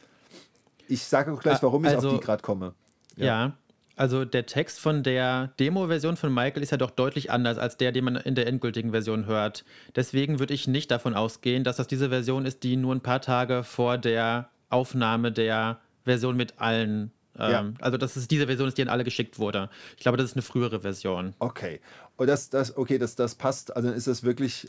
Ich 0.94 1.04
sage 1.04 1.32
auch 1.34 1.42
gleich, 1.42 1.58
Ah, 1.58 1.64
warum 1.64 1.84
ich 1.86 1.92
also- 1.92 2.10
auf 2.10 2.20
die 2.20 2.26
gerade 2.26 2.42
komme. 2.42 2.74
Ja. 3.16 3.54
Also 3.96 4.26
der 4.26 4.48
Text 4.48 4.80
von 4.80 5.04
der 5.04 5.52
Demo-Version 5.60 6.18
von 6.18 6.34
Michael 6.34 6.64
ist 6.64 6.72
ja 6.72 6.78
doch 6.78 6.90
deutlich 6.90 7.30
anders 7.32 7.60
als 7.60 7.78
der, 7.78 7.92
den 7.92 8.06
man 8.06 8.16
in 8.16 8.34
der 8.34 8.48
endgültigen 8.48 8.90
Version 8.90 9.28
hört. 9.28 9.64
Deswegen 9.96 10.40
würde 10.40 10.54
ich 10.56 10.68
nicht 10.68 10.90
davon 10.90 11.14
ausgehen, 11.14 11.64
dass 11.64 11.76
das 11.78 11.86
diese 11.88 12.10
Version 12.10 12.46
ist, 12.48 12.64
die 12.64 12.76
nur 12.76 12.94
ein 12.96 13.02
paar 13.02 13.22
Tage 13.22 13.64
vor 13.64 14.00
der 14.00 14.50
Aufnahme 14.70 15.32
der 15.32 15.80
Version 16.06 16.36
mit 16.36 16.60
allen, 16.60 17.12
ähm, 17.38 17.52
Ja. 17.52 17.66
also 17.82 17.98
dass 18.00 18.16
es 18.16 18.28
diese 18.28 18.48
Version 18.48 18.68
ist, 18.68 18.80
die 18.80 18.82
an 18.82 18.90
alle 18.90 19.04
geschickt 19.04 19.38
wurde. 19.38 19.70
Ich 19.96 20.02
glaube, 20.02 20.18
das 20.18 20.26
ist 20.32 20.36
eine 20.36 20.42
frühere 20.42 20.80
Version. 20.82 21.36
Okay. 21.38 21.80
Und 22.18 22.26
das, 22.28 22.50
das, 22.50 22.76
okay, 22.76 22.98
das, 22.98 23.16
das 23.16 23.36
passt. 23.36 23.76
Also 23.76 23.90
dann 23.90 23.98
ist 23.98 24.08
das 24.08 24.24
wirklich, 24.24 24.68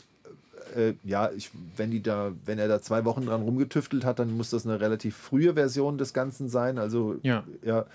äh, 0.75 0.93
ja, 1.03 1.31
ich, 1.31 1.51
wenn 1.77 1.91
die 1.91 2.01
da, 2.03 2.31
wenn 2.45 2.59
er 2.59 2.67
da 2.67 2.81
zwei 2.81 3.05
Wochen 3.05 3.25
dran 3.25 3.41
rumgetüftelt 3.41 4.03
hat, 4.05 4.19
dann 4.19 4.35
muss 4.35 4.49
das 4.49 4.65
eine 4.65 4.79
relativ 4.79 5.15
frühe 5.15 5.53
Version 5.53 5.97
des 5.97 6.13
Ganzen 6.13 6.49
sein. 6.49 6.77
Also 6.77 7.15
Ja. 7.23 7.43
ja 7.63 7.85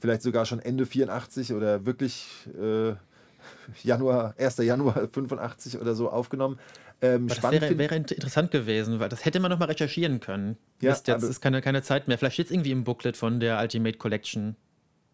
vielleicht 0.00 0.22
sogar 0.22 0.46
schon 0.46 0.58
Ende 0.60 0.86
84 0.86 1.52
oder 1.52 1.84
wirklich 1.86 2.26
äh, 2.60 2.94
Januar, 3.82 4.34
1. 4.38 4.58
Januar 4.58 5.08
85 5.12 5.78
oder 5.78 5.94
so 5.94 6.10
aufgenommen. 6.10 6.58
Ähm, 7.02 7.28
das 7.28 7.38
spannend 7.38 7.62
wäre, 7.62 7.78
wäre 7.78 7.94
int- 7.94 8.12
interessant 8.12 8.50
gewesen, 8.50 9.00
weil 9.00 9.08
das 9.08 9.24
hätte 9.24 9.40
man 9.40 9.50
noch 9.50 9.58
mal 9.58 9.66
recherchieren 9.66 10.20
können. 10.20 10.56
Ja, 10.82 10.90
Mist, 10.90 11.08
jetzt 11.08 11.22
aber- 11.22 11.30
ist 11.30 11.40
keine, 11.40 11.62
keine 11.62 11.82
Zeit 11.82 12.08
mehr. 12.08 12.18
Vielleicht 12.18 12.34
steht 12.34 12.46
es 12.46 12.52
irgendwie 12.52 12.72
im 12.72 12.84
Booklet 12.84 13.16
von 13.16 13.40
der 13.40 13.58
Ultimate 13.60 13.96
Collection. 13.96 14.56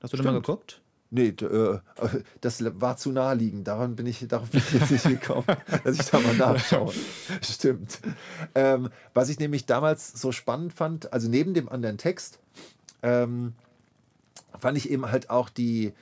Hast 0.02 0.12
du 0.12 0.16
da 0.16 0.22
mal 0.24 0.30
Stimmt. 0.30 0.46
geguckt? 0.46 0.80
Nee, 1.10 1.32
d- 1.32 1.46
äh, 1.46 1.78
das 2.40 2.62
war 2.80 2.96
zu 2.96 3.12
naheliegend. 3.12 3.66
Daran 3.68 3.94
bin 3.96 4.06
ich, 4.06 4.26
darauf 4.28 4.50
bin 4.50 4.60
ich 4.66 4.72
jetzt 4.72 4.90
nicht 4.90 5.08
gekommen, 5.20 5.44
dass 5.84 5.98
ich 6.00 6.06
da 6.10 6.18
mal 6.18 6.34
nachschaue. 6.34 6.92
Stimmt. 7.42 8.00
Ähm, 8.54 8.90
was 9.14 9.28
ich 9.28 9.38
nämlich 9.38 9.66
damals 9.66 10.20
so 10.20 10.32
spannend 10.32 10.72
fand, 10.72 11.12
also 11.12 11.28
neben 11.28 11.54
dem 11.54 11.68
anderen 11.68 11.96
Text, 11.98 12.40
ähm, 13.02 13.52
fand 14.58 14.76
ich 14.78 14.90
eben 14.90 15.10
halt 15.10 15.30
auch 15.30 15.48
die, 15.48 15.92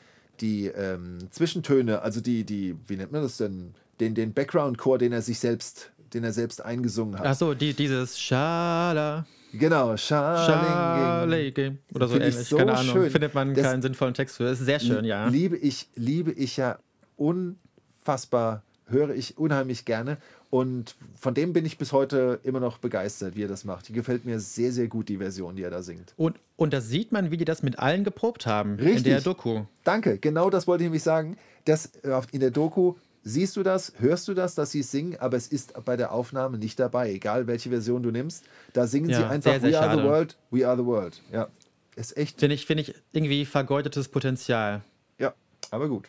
die 0.40 0.66
ähm, 0.68 1.18
Zwischentöne, 1.30 2.00
also 2.02 2.20
die, 2.20 2.44
die, 2.44 2.76
wie 2.86 2.96
nennt 2.96 3.12
man 3.12 3.22
das 3.22 3.36
denn? 3.36 3.74
Den, 4.00 4.14
den 4.14 4.32
Background-Chor, 4.32 4.98
den 4.98 5.12
er 5.12 5.22
sich 5.22 5.38
selbst, 5.38 5.92
den 6.14 6.24
er 6.24 6.32
selbst 6.32 6.64
eingesungen 6.64 7.18
hat. 7.18 7.26
Ach 7.26 7.34
so, 7.34 7.54
die, 7.54 7.74
dieses 7.74 8.18
Schala, 8.20 9.26
Genau. 9.52 9.96
Schalege 9.96 11.76
oder 11.94 12.08
so 12.08 12.16
ähnlich. 12.16 12.34
so 12.36 12.56
Keine 12.56 12.74
Ahnung. 12.74 12.92
schön. 12.92 13.10
Findet 13.10 13.34
man 13.34 13.54
Das- 13.54 13.64
keinen 13.64 13.82
sinnvollen 13.82 14.14
Text 14.14 14.36
für. 14.36 14.44
Das 14.44 14.58
ist 14.60 14.66
sehr 14.66 14.80
schön, 14.80 15.04
ja. 15.04 15.28
Liebe 15.28 15.56
ich, 15.56 15.86
liebe 15.94 16.32
ich 16.32 16.56
ja 16.56 16.78
unfassbar, 17.16 18.62
höre 18.88 19.10
ich 19.14 19.38
unheimlich 19.38 19.84
gerne. 19.84 20.16
Und 20.50 20.94
von 21.18 21.34
dem 21.34 21.52
bin 21.52 21.66
ich 21.66 21.78
bis 21.78 21.92
heute 21.92 22.38
immer 22.44 22.60
noch 22.60 22.78
begeistert, 22.78 23.34
wie 23.34 23.42
er 23.42 23.48
das 23.48 23.64
macht. 23.64 23.88
Die 23.88 23.92
gefällt 23.92 24.24
mir 24.24 24.38
sehr, 24.38 24.70
sehr 24.70 24.86
gut, 24.86 25.08
die 25.08 25.16
Version, 25.18 25.56
die 25.56 25.62
er 25.62 25.70
da 25.70 25.82
singt. 25.82 26.14
Und, 26.16 26.36
und 26.56 26.72
da 26.72 26.80
sieht 26.80 27.10
man, 27.10 27.32
wie 27.32 27.36
die 27.36 27.44
das 27.44 27.64
mit 27.64 27.78
allen 27.80 28.04
geprobt 28.04 28.46
haben 28.46 28.74
Richtig. 28.76 28.98
in 28.98 29.04
der 29.04 29.20
Doku. 29.20 29.62
Danke, 29.82 30.18
genau 30.18 30.50
das 30.50 30.68
wollte 30.68 30.84
ich 30.84 30.86
nämlich 30.86 31.02
sagen. 31.02 31.36
Das, 31.64 31.86
äh, 32.02 32.20
in 32.30 32.38
der 32.40 32.50
Doku 32.52 32.94
siehst 33.24 33.56
du 33.56 33.62
das, 33.62 33.92
hörst 33.98 34.28
du 34.28 34.34
das, 34.34 34.54
dass 34.54 34.70
sie 34.70 34.80
es 34.80 34.90
singen, 34.90 35.16
aber 35.18 35.36
es 35.36 35.48
ist 35.48 35.72
bei 35.84 35.96
der 35.96 36.12
Aufnahme 36.12 36.58
nicht 36.58 36.78
dabei, 36.78 37.10
egal 37.12 37.46
welche 37.46 37.70
Version 37.70 38.02
du 38.02 38.10
nimmst. 38.10 38.44
Da 38.74 38.86
singen 38.86 39.10
Ja, 39.10 39.16
sie 39.18 39.24
einfach 39.24 39.50
sehr, 39.52 39.60
sehr 39.60 39.72
We 39.72 39.80
are 39.80 39.96
the 39.96 40.04
world, 40.04 40.36
we 40.50 40.68
are 40.68 40.76
the 40.76 40.84
world. 40.84 41.20
Ja, 41.32 41.48
ist 41.96 42.16
echt, 42.16 42.38
Finde 42.38 42.54
ich, 42.54 42.66
finde 42.66 42.82
ich 42.82 42.94
irgendwie 43.12 43.44
vergeudetes 43.44 44.08
Potenzial. 44.08 44.82
ja, 45.18 45.34
aber 45.70 45.88
gut. 45.88 46.08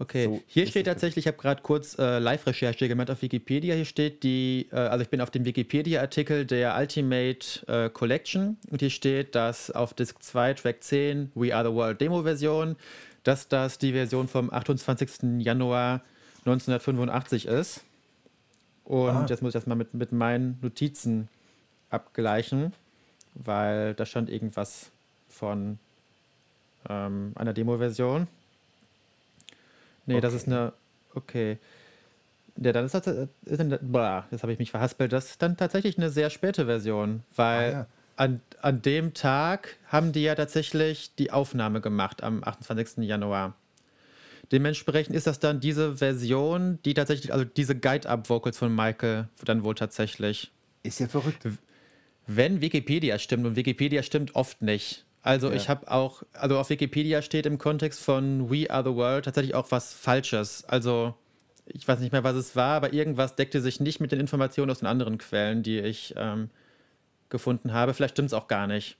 Okay, 0.00 0.26
So 0.26 0.40
hier 0.46 0.68
steht 0.68 0.86
tatsächlich, 0.86 1.24
ich 1.24 1.26
habe 1.26 1.38
gerade 1.38 1.60
kurz 1.60 1.98
äh, 1.98 2.20
Live-Recherche 2.20 2.86
gemacht 2.86 3.10
auf 3.10 3.20
Wikipedia. 3.20 3.74
Hier 3.74 3.84
steht 3.84 4.22
die, 4.22 4.68
äh, 4.70 4.76
also 4.76 5.02
ich 5.02 5.08
bin 5.08 5.20
auf 5.20 5.30
dem 5.30 5.44
Wikipedia-Artikel 5.44 6.46
der 6.46 6.76
Ultimate 6.78 7.66
äh, 7.66 7.90
Collection 7.90 8.58
und 8.70 8.78
hier 8.78 8.90
steht, 8.90 9.34
dass 9.34 9.72
auf 9.72 9.94
Disk 9.94 10.22
2, 10.22 10.54
Track 10.54 10.84
10, 10.84 11.32
We 11.34 11.52
Are 11.52 11.68
the 11.68 11.74
World 11.74 12.00
Demo-Version, 12.00 12.76
dass 13.24 13.48
das 13.48 13.78
die 13.78 13.92
Version 13.92 14.28
vom 14.28 14.52
28. 14.52 15.40
Januar 15.40 16.02
1985 16.40 17.46
ist. 17.46 17.82
Und 18.84 19.10
Ah. 19.10 19.26
jetzt 19.28 19.42
muss 19.42 19.50
ich 19.50 19.60
das 19.60 19.66
mal 19.66 19.74
mit, 19.74 19.92
mit 19.94 20.12
meinen 20.12 20.58
Notizen 20.62 21.28
abgleichen, 21.90 22.72
weil 23.34 23.94
da 23.94 24.06
stand 24.06 24.30
irgendwas 24.30 24.90
von 25.28 25.78
ähm, 26.88 27.32
einer 27.34 27.52
Demo-Version. 27.52 28.26
Nee, 30.06 30.20
das 30.20 30.32
Okay. 30.32 30.36
ist 30.42 30.46
eine. 30.48 30.72
Okay. 31.14 31.58
Ja, 32.56 32.72
dann 32.72 32.86
ist 32.86 32.94
das. 32.94 33.06
äh, 33.06 33.26
Ist 33.44 33.60
eine, 33.60 33.78
boah, 33.78 34.26
jetzt 34.30 34.42
habe 34.42 34.52
ich 34.52 34.58
mich 34.58 34.70
verhaspelt. 34.70 35.12
Das 35.12 35.30
ist 35.30 35.42
dann 35.42 35.56
tatsächlich 35.56 35.98
eine 35.98 36.10
sehr 36.10 36.30
späte 36.30 36.64
Version, 36.66 37.22
weil 37.36 37.68
Ah, 37.74 37.78
ja. 37.80 37.86
an, 38.16 38.40
an 38.62 38.82
dem 38.82 39.12
Tag 39.14 39.76
haben 39.88 40.12
die 40.12 40.22
ja 40.22 40.34
tatsächlich 40.34 41.14
die 41.16 41.30
Aufnahme 41.30 41.80
gemacht 41.80 42.22
am 42.22 42.42
28. 42.42 43.04
Januar. 43.04 43.54
Dementsprechend 44.52 45.14
ist 45.14 45.26
das 45.26 45.38
dann 45.38 45.60
diese 45.60 45.96
Version, 45.96 46.78
die 46.84 46.94
tatsächlich, 46.94 47.32
also 47.32 47.44
diese 47.44 47.76
Guide-Up-Vocals 47.76 48.56
von 48.56 48.74
Michael 48.74 49.28
dann 49.44 49.62
wohl 49.62 49.74
tatsächlich. 49.74 50.50
Ist 50.82 51.00
ja 51.00 51.08
verrückt. 51.08 51.46
Wenn 52.26 52.60
Wikipedia 52.60 53.18
stimmt 53.18 53.46
und 53.46 53.56
Wikipedia 53.56 54.02
stimmt 54.02 54.34
oft 54.34 54.62
nicht. 54.62 55.04
Also 55.22 55.48
Ja. 55.48 55.54
ich 55.56 55.68
habe 55.68 55.90
auch, 55.90 56.22
also 56.32 56.58
auf 56.58 56.70
Wikipedia 56.70 57.20
steht 57.22 57.44
im 57.46 57.58
Kontext 57.58 58.00
von 58.00 58.50
We 58.50 58.70
Are 58.70 58.84
the 58.84 58.96
World 58.96 59.26
tatsächlich 59.26 59.54
auch 59.54 59.70
was 59.70 59.92
Falsches. 59.92 60.64
Also 60.64 61.14
ich 61.66 61.86
weiß 61.86 62.00
nicht 62.00 62.12
mehr, 62.12 62.24
was 62.24 62.36
es 62.36 62.56
war, 62.56 62.76
aber 62.76 62.92
irgendwas 62.94 63.36
deckte 63.36 63.60
sich 63.60 63.80
nicht 63.80 64.00
mit 64.00 64.12
den 64.12 64.20
Informationen 64.20 64.70
aus 64.70 64.78
den 64.78 64.86
anderen 64.86 65.18
Quellen, 65.18 65.62
die 65.62 65.78
ich 65.78 66.14
ähm, 66.16 66.48
gefunden 67.28 67.72
habe. 67.72 67.92
Vielleicht 67.92 68.14
stimmt 68.14 68.28
es 68.28 68.32
auch 68.32 68.48
gar 68.48 68.66
nicht. 68.66 68.96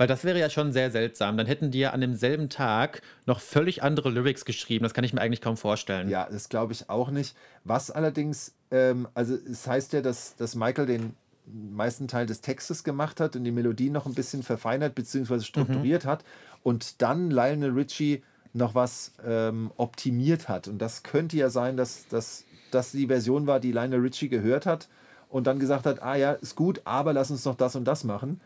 Weil 0.00 0.06
das 0.06 0.24
wäre 0.24 0.38
ja 0.38 0.48
schon 0.48 0.72
sehr 0.72 0.90
seltsam. 0.90 1.36
Dann 1.36 1.46
hätten 1.46 1.70
die 1.70 1.80
ja 1.80 1.90
an 1.90 2.00
demselben 2.00 2.48
Tag 2.48 3.02
noch 3.26 3.38
völlig 3.38 3.82
andere 3.82 4.08
Lyrics 4.08 4.46
geschrieben. 4.46 4.82
Das 4.82 4.94
kann 4.94 5.04
ich 5.04 5.12
mir 5.12 5.20
eigentlich 5.20 5.42
kaum 5.42 5.58
vorstellen. 5.58 6.08
Ja, 6.08 6.26
das 6.30 6.48
glaube 6.48 6.72
ich 6.72 6.88
auch 6.88 7.10
nicht. 7.10 7.36
Was 7.64 7.90
allerdings, 7.90 8.54
ähm, 8.70 9.08
also 9.12 9.34
es 9.34 9.66
heißt 9.66 9.92
ja, 9.92 10.00
dass, 10.00 10.36
dass 10.36 10.54
Michael 10.54 10.86
den 10.86 11.14
meisten 11.44 12.08
Teil 12.08 12.24
des 12.24 12.40
Textes 12.40 12.82
gemacht 12.82 13.20
hat 13.20 13.36
und 13.36 13.44
die 13.44 13.50
Melodie 13.50 13.90
noch 13.90 14.06
ein 14.06 14.14
bisschen 14.14 14.42
verfeinert 14.42 14.94
bzw. 14.94 15.40
strukturiert 15.40 16.06
hat 16.06 16.24
und 16.62 17.02
dann 17.02 17.30
Lionel 17.30 17.72
Richie 17.72 18.22
noch 18.54 18.74
was 18.74 19.12
ähm, 19.22 19.70
optimiert 19.76 20.48
hat. 20.48 20.66
Und 20.66 20.78
das 20.78 21.02
könnte 21.02 21.36
ja 21.36 21.50
sein, 21.50 21.76
dass, 21.76 22.08
dass 22.08 22.44
das 22.70 22.92
die 22.92 23.08
Version 23.08 23.46
war, 23.46 23.60
die 23.60 23.72
Lionel 23.72 24.00
Richie 24.00 24.30
gehört 24.30 24.64
hat 24.64 24.88
und 25.28 25.46
dann 25.46 25.58
gesagt 25.58 25.84
hat, 25.84 26.02
ah 26.02 26.14
ja, 26.16 26.32
ist 26.32 26.56
gut, 26.56 26.80
aber 26.86 27.12
lass 27.12 27.30
uns 27.30 27.44
noch 27.44 27.54
das 27.54 27.76
und 27.76 27.84
das 27.84 28.02
machen. 28.02 28.40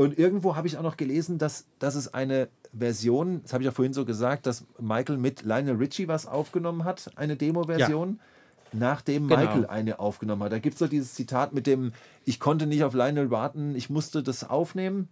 Und 0.00 0.18
irgendwo 0.18 0.56
habe 0.56 0.66
ich 0.66 0.78
auch 0.78 0.82
noch 0.82 0.96
gelesen, 0.96 1.36
dass, 1.36 1.66
dass 1.78 1.94
es 1.94 2.14
eine 2.14 2.48
Version, 2.72 3.42
das 3.42 3.52
habe 3.52 3.62
ich 3.62 3.66
ja 3.66 3.70
vorhin 3.70 3.92
so 3.92 4.06
gesagt, 4.06 4.46
dass 4.46 4.64
Michael 4.78 5.18
mit 5.18 5.42
Lionel 5.42 5.76
Richie 5.76 6.08
was 6.08 6.24
aufgenommen 6.24 6.84
hat, 6.84 7.10
eine 7.16 7.36
Demo-Version, 7.36 8.18
nachdem 8.72 9.28
Genau. 9.28 9.40
Michael 9.42 9.66
eine 9.66 9.98
aufgenommen 9.98 10.42
hat. 10.44 10.52
Da 10.52 10.58
gibt 10.58 10.72
es 10.72 10.78
so 10.78 10.86
dieses 10.86 11.12
Zitat 11.12 11.52
mit 11.52 11.66
dem, 11.66 11.92
ich 12.24 12.40
konnte 12.40 12.66
nicht 12.66 12.82
auf 12.82 12.94
Lionel 12.94 13.30
warten, 13.30 13.74
ich 13.74 13.90
musste 13.90 14.22
das 14.22 14.48
aufnehmen. 14.48 15.10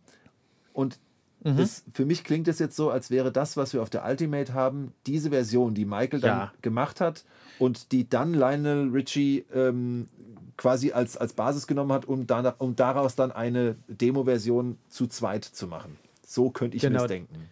Und 0.72 0.99
das, 1.45 1.84
für 1.93 2.05
mich 2.05 2.24
klingt 2.24 2.49
es 2.49 2.59
jetzt 2.59 2.76
so, 2.76 2.91
als 2.91 3.11
wäre 3.11 3.30
das, 3.32 3.57
was 3.57 3.72
wir 3.72 3.80
auf 3.82 3.91
der 3.91 4.05
Ultimate 4.05 4.55
haben, 4.55 4.93
diese 5.07 5.30
Version, 5.30 5.74
die 5.74 5.84
Michael 5.84 6.20
dann 6.20 6.30
Ja. 6.39 6.53
gemacht 6.62 7.01
hat 7.01 7.24
und 7.59 7.93
die 7.93 8.09
dann 8.09 8.34
Lionel 8.34 8.91
Richie 8.91 9.45
ähm, 9.55 10.09
quasi 10.57 10.93
als, 10.93 11.16
als 11.16 11.32
Basis 11.34 11.66
genommen 11.66 11.93
hat, 11.93 12.07
um, 12.07 12.26
danach, 12.26 12.57
um 12.59 12.74
daraus 12.74 13.14
dann 13.14 13.30
eine 13.30 13.76
Demo-Version 13.86 14.78
zu 14.89 15.07
zweit 15.07 15.45
zu 15.45 15.68
machen. 15.68 15.97
So 16.26 16.51
könnte 16.51 16.76
ich 16.76 16.82
mir 16.82 16.89
Genau. 16.91 17.03
das 17.03 17.09
denken. 17.09 17.49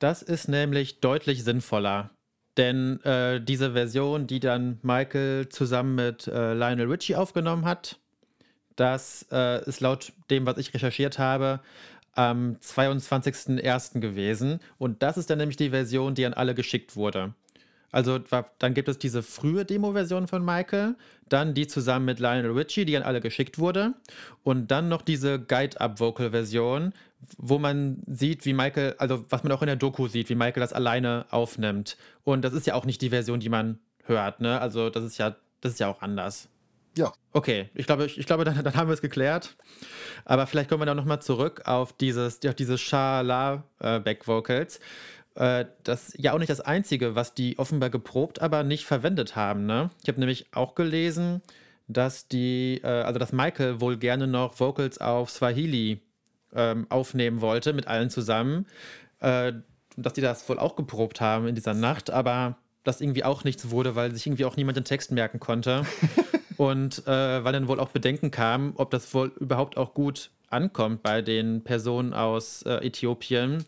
Das 0.00 0.22
ist 0.22 0.48
nämlich 0.48 1.00
deutlich 1.00 1.44
sinnvoller. 1.44 2.10
Denn 2.56 3.00
äh, 3.04 3.40
diese 3.40 3.72
Version, 3.72 4.26
die 4.26 4.40
dann 4.40 4.78
Michael 4.82 5.48
zusammen 5.48 5.94
mit 5.94 6.26
äh, 6.26 6.52
Lionel 6.54 6.90
Richie 6.90 7.14
aufgenommen 7.16 7.64
hat, 7.64 7.98
das 8.76 9.26
äh, 9.30 9.64
ist 9.66 9.80
laut 9.80 10.12
dem, 10.30 10.44
was 10.44 10.58
ich 10.58 10.74
recherchiert 10.74 11.18
habe, 11.18 11.60
am 12.14 12.56
22.01. 12.56 14.00
gewesen. 14.00 14.60
Und 14.78 15.02
das 15.02 15.16
ist 15.16 15.30
dann 15.30 15.38
nämlich 15.38 15.56
die 15.56 15.70
Version, 15.70 16.14
die 16.14 16.26
an 16.26 16.34
alle 16.34 16.54
geschickt 16.54 16.96
wurde. 16.96 17.34
Also 17.92 18.18
dann 18.58 18.72
gibt 18.72 18.88
es 18.88 18.98
diese 18.98 19.22
frühe 19.22 19.66
Demo-Version 19.66 20.26
von 20.26 20.42
Michael, 20.42 20.96
dann 21.28 21.52
die 21.52 21.66
zusammen 21.66 22.06
mit 22.06 22.20
Lionel 22.20 22.52
Richie, 22.52 22.86
die 22.86 22.96
an 22.96 23.02
alle 23.02 23.20
geschickt 23.20 23.58
wurde, 23.58 23.92
und 24.42 24.70
dann 24.70 24.88
noch 24.88 25.02
diese 25.02 25.38
Guide-Up-Vocal-Version, 25.38 26.94
wo 27.36 27.58
man 27.58 28.02
sieht, 28.06 28.46
wie 28.46 28.54
Michael, 28.54 28.94
also 28.96 29.26
was 29.28 29.42
man 29.42 29.52
auch 29.52 29.60
in 29.60 29.66
der 29.66 29.76
Doku 29.76 30.08
sieht, 30.08 30.30
wie 30.30 30.34
Michael 30.34 30.62
das 30.62 30.72
alleine 30.72 31.26
aufnimmt. 31.30 31.98
Und 32.24 32.42
das 32.46 32.54
ist 32.54 32.66
ja 32.66 32.74
auch 32.74 32.86
nicht 32.86 33.02
die 33.02 33.10
Version, 33.10 33.40
die 33.40 33.50
man 33.50 33.78
hört, 34.04 34.40
ne? 34.40 34.58
Also 34.60 34.88
das 34.88 35.04
ist 35.04 35.18
ja, 35.18 35.36
das 35.60 35.72
ist 35.72 35.78
ja 35.78 35.88
auch 35.88 36.00
anders. 36.00 36.48
Ja. 36.96 37.12
Okay, 37.32 37.70
ich 37.74 37.86
glaube, 37.86 38.04
ich, 38.04 38.18
ich 38.18 38.26
glaube 38.26 38.44
dann, 38.44 38.62
dann 38.62 38.74
haben 38.74 38.88
wir 38.88 38.94
es 38.94 39.00
geklärt. 39.00 39.56
Aber 40.24 40.46
vielleicht 40.46 40.68
kommen 40.68 40.82
wir 40.82 40.86
dann 40.86 40.96
nochmal 40.96 41.22
zurück 41.22 41.62
auf 41.64 41.92
dieses, 41.92 42.40
auf 42.46 42.54
diese 42.54 42.76
Sha-La-Back-Vocals. 42.76 44.80
Äh, 45.34 45.64
das 45.82 46.10
ist 46.10 46.22
ja 46.22 46.34
auch 46.34 46.38
nicht 46.38 46.50
das 46.50 46.60
Einzige, 46.60 47.14
was 47.14 47.34
die 47.34 47.58
offenbar 47.58 47.90
geprobt, 47.90 48.42
aber 48.42 48.62
nicht 48.62 48.84
verwendet 48.84 49.36
haben. 49.36 49.64
Ne? 49.64 49.90
Ich 50.02 50.08
habe 50.08 50.20
nämlich 50.20 50.46
auch 50.52 50.74
gelesen, 50.74 51.40
dass 51.88 52.28
die, 52.28 52.80
äh, 52.82 52.86
also 52.86 53.18
dass 53.18 53.32
Michael 53.32 53.80
wohl 53.80 53.96
gerne 53.96 54.26
noch 54.26 54.60
Vocals 54.60 54.98
auf 54.98 55.30
Swahili 55.30 56.02
ähm, 56.54 56.86
aufnehmen 56.90 57.40
wollte, 57.40 57.72
mit 57.72 57.86
allen 57.86 58.10
zusammen. 58.10 58.66
Äh, 59.20 59.54
dass 59.96 60.14
die 60.14 60.20
das 60.20 60.48
wohl 60.48 60.58
auch 60.58 60.76
geprobt 60.76 61.20
haben 61.20 61.46
in 61.46 61.54
dieser 61.54 61.74
Nacht, 61.74 62.10
aber 62.10 62.58
das 62.84 63.00
irgendwie 63.00 63.24
auch 63.24 63.44
nichts 63.44 63.70
wurde, 63.70 63.94
weil 63.94 64.12
sich 64.12 64.26
irgendwie 64.26 64.44
auch 64.44 64.56
niemand 64.56 64.76
den 64.76 64.84
Text 64.84 65.12
merken 65.12 65.40
konnte. 65.40 65.86
Und 66.62 67.08
äh, 67.08 67.42
weil 67.42 67.52
dann 67.52 67.66
wohl 67.66 67.80
auch 67.80 67.88
Bedenken 67.88 68.30
kam, 68.30 68.74
ob 68.76 68.92
das 68.92 69.12
wohl 69.14 69.32
überhaupt 69.40 69.76
auch 69.76 69.94
gut 69.94 70.30
ankommt 70.48 71.02
bei 71.02 71.20
den 71.20 71.64
Personen 71.64 72.12
aus 72.12 72.62
äh, 72.62 72.86
Äthiopien, 72.86 73.64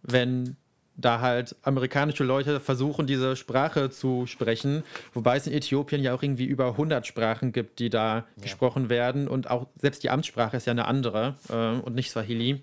wenn 0.00 0.56
da 0.96 1.20
halt 1.20 1.56
amerikanische 1.60 2.24
Leute 2.24 2.58
versuchen, 2.58 3.06
diese 3.06 3.36
Sprache 3.36 3.90
zu 3.90 4.24
sprechen, 4.24 4.82
wobei 5.12 5.36
es 5.36 5.46
in 5.46 5.52
Äthiopien 5.52 6.02
ja 6.02 6.14
auch 6.14 6.22
irgendwie 6.22 6.46
über 6.46 6.68
100 6.68 7.06
Sprachen 7.06 7.52
gibt, 7.52 7.80
die 7.80 7.90
da 7.90 8.24
gesprochen 8.40 8.88
werden. 8.88 9.28
Und 9.28 9.50
auch 9.50 9.66
selbst 9.78 10.02
die 10.02 10.08
Amtssprache 10.08 10.56
ist 10.56 10.66
ja 10.66 10.70
eine 10.70 10.86
andere 10.86 11.34
äh, 11.50 11.78
und 11.84 11.94
nicht 11.94 12.10
Swahili. 12.10 12.62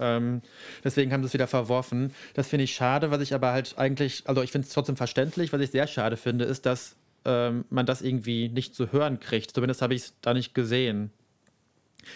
Ähm, 0.00 0.40
deswegen 0.82 1.12
haben 1.12 1.22
sie 1.22 1.26
es 1.26 1.34
wieder 1.34 1.48
verworfen. 1.48 2.14
Das 2.32 2.48
finde 2.48 2.64
ich 2.64 2.74
schade, 2.74 3.10
was 3.10 3.20
ich 3.20 3.34
aber 3.34 3.52
halt 3.52 3.74
eigentlich, 3.76 4.22
also 4.24 4.40
ich 4.40 4.52
finde 4.52 4.66
es 4.66 4.72
trotzdem 4.72 4.96
verständlich, 4.96 5.52
was 5.52 5.60
ich 5.60 5.70
sehr 5.70 5.86
schade 5.86 6.16
finde, 6.16 6.46
ist, 6.46 6.64
dass 6.64 6.96
ähm, 7.28 7.66
man 7.68 7.84
das 7.84 8.00
irgendwie 8.00 8.48
nicht 8.48 8.74
zu 8.74 8.90
hören 8.90 9.20
kriegt. 9.20 9.50
Zumindest 9.50 9.82
habe 9.82 9.94
ich 9.94 10.02
es 10.02 10.14
da 10.22 10.32
nicht 10.32 10.54
gesehen. 10.54 11.10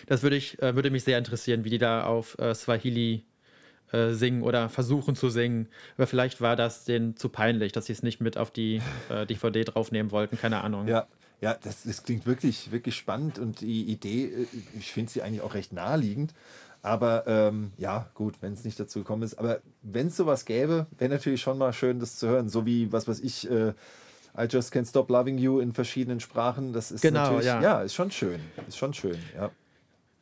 Das 0.06 0.22
würde, 0.22 0.36
ich, 0.36 0.60
äh, 0.62 0.74
würde 0.74 0.90
mich 0.90 1.04
sehr 1.04 1.18
interessieren, 1.18 1.64
wie 1.64 1.70
die 1.70 1.78
da 1.78 2.04
auf 2.04 2.38
äh, 2.38 2.54
Swahili 2.54 3.24
äh, 3.92 4.12
singen 4.12 4.42
oder 4.42 4.70
versuchen 4.70 5.14
zu 5.14 5.28
singen. 5.28 5.68
Aber 5.98 6.06
vielleicht 6.06 6.40
war 6.40 6.56
das 6.56 6.86
denen 6.86 7.14
zu 7.16 7.28
peinlich, 7.28 7.72
dass 7.72 7.86
sie 7.86 7.92
es 7.92 8.02
nicht 8.02 8.20
mit 8.20 8.38
auf 8.38 8.50
die 8.50 8.80
DVD 9.10 9.64
draufnehmen 9.64 10.10
wollten. 10.12 10.38
Keine 10.38 10.62
Ahnung. 10.62 10.88
Ja, 10.88 11.06
ja 11.42 11.58
das, 11.62 11.82
das 11.82 12.02
klingt 12.02 12.24
wirklich, 12.24 12.72
wirklich 12.72 12.96
spannend 12.96 13.38
und 13.38 13.60
die 13.60 13.82
Idee, 13.84 14.46
ich 14.78 14.92
finde 14.92 15.12
sie 15.12 15.20
eigentlich 15.20 15.42
auch 15.42 15.52
recht 15.52 15.74
naheliegend. 15.74 16.32
Aber 16.82 17.24
ähm, 17.28 17.72
ja, 17.76 18.10
gut, 18.14 18.34
wenn 18.40 18.54
es 18.54 18.64
nicht 18.64 18.80
dazu 18.80 19.00
gekommen 19.00 19.22
ist. 19.22 19.38
Aber 19.38 19.60
wenn 19.82 20.08
es 20.08 20.16
sowas 20.16 20.46
gäbe, 20.46 20.86
wäre 20.98 21.12
natürlich 21.12 21.40
schon 21.40 21.58
mal 21.58 21.72
schön, 21.72 22.00
das 22.00 22.16
zu 22.16 22.28
hören. 22.28 22.48
So 22.48 22.66
wie, 22.66 22.90
was 22.92 23.06
weiß 23.06 23.20
ich, 23.20 23.48
äh, 23.48 23.72
I 24.38 24.46
Just 24.48 24.72
Can't 24.74 24.88
Stop 24.88 25.10
Loving 25.10 25.38
You 25.38 25.60
in 25.60 25.72
verschiedenen 25.72 26.20
Sprachen. 26.20 26.72
Das 26.72 26.90
ist 26.90 27.02
Genau, 27.02 27.20
natürlich, 27.24 27.46
ja. 27.46 27.60
ja, 27.60 27.82
ist 27.82 27.94
schon 27.94 28.10
schön. 28.10 28.40
Ist 28.66 28.78
schon 28.78 28.94
schön, 28.94 29.18
ja. 29.36 29.50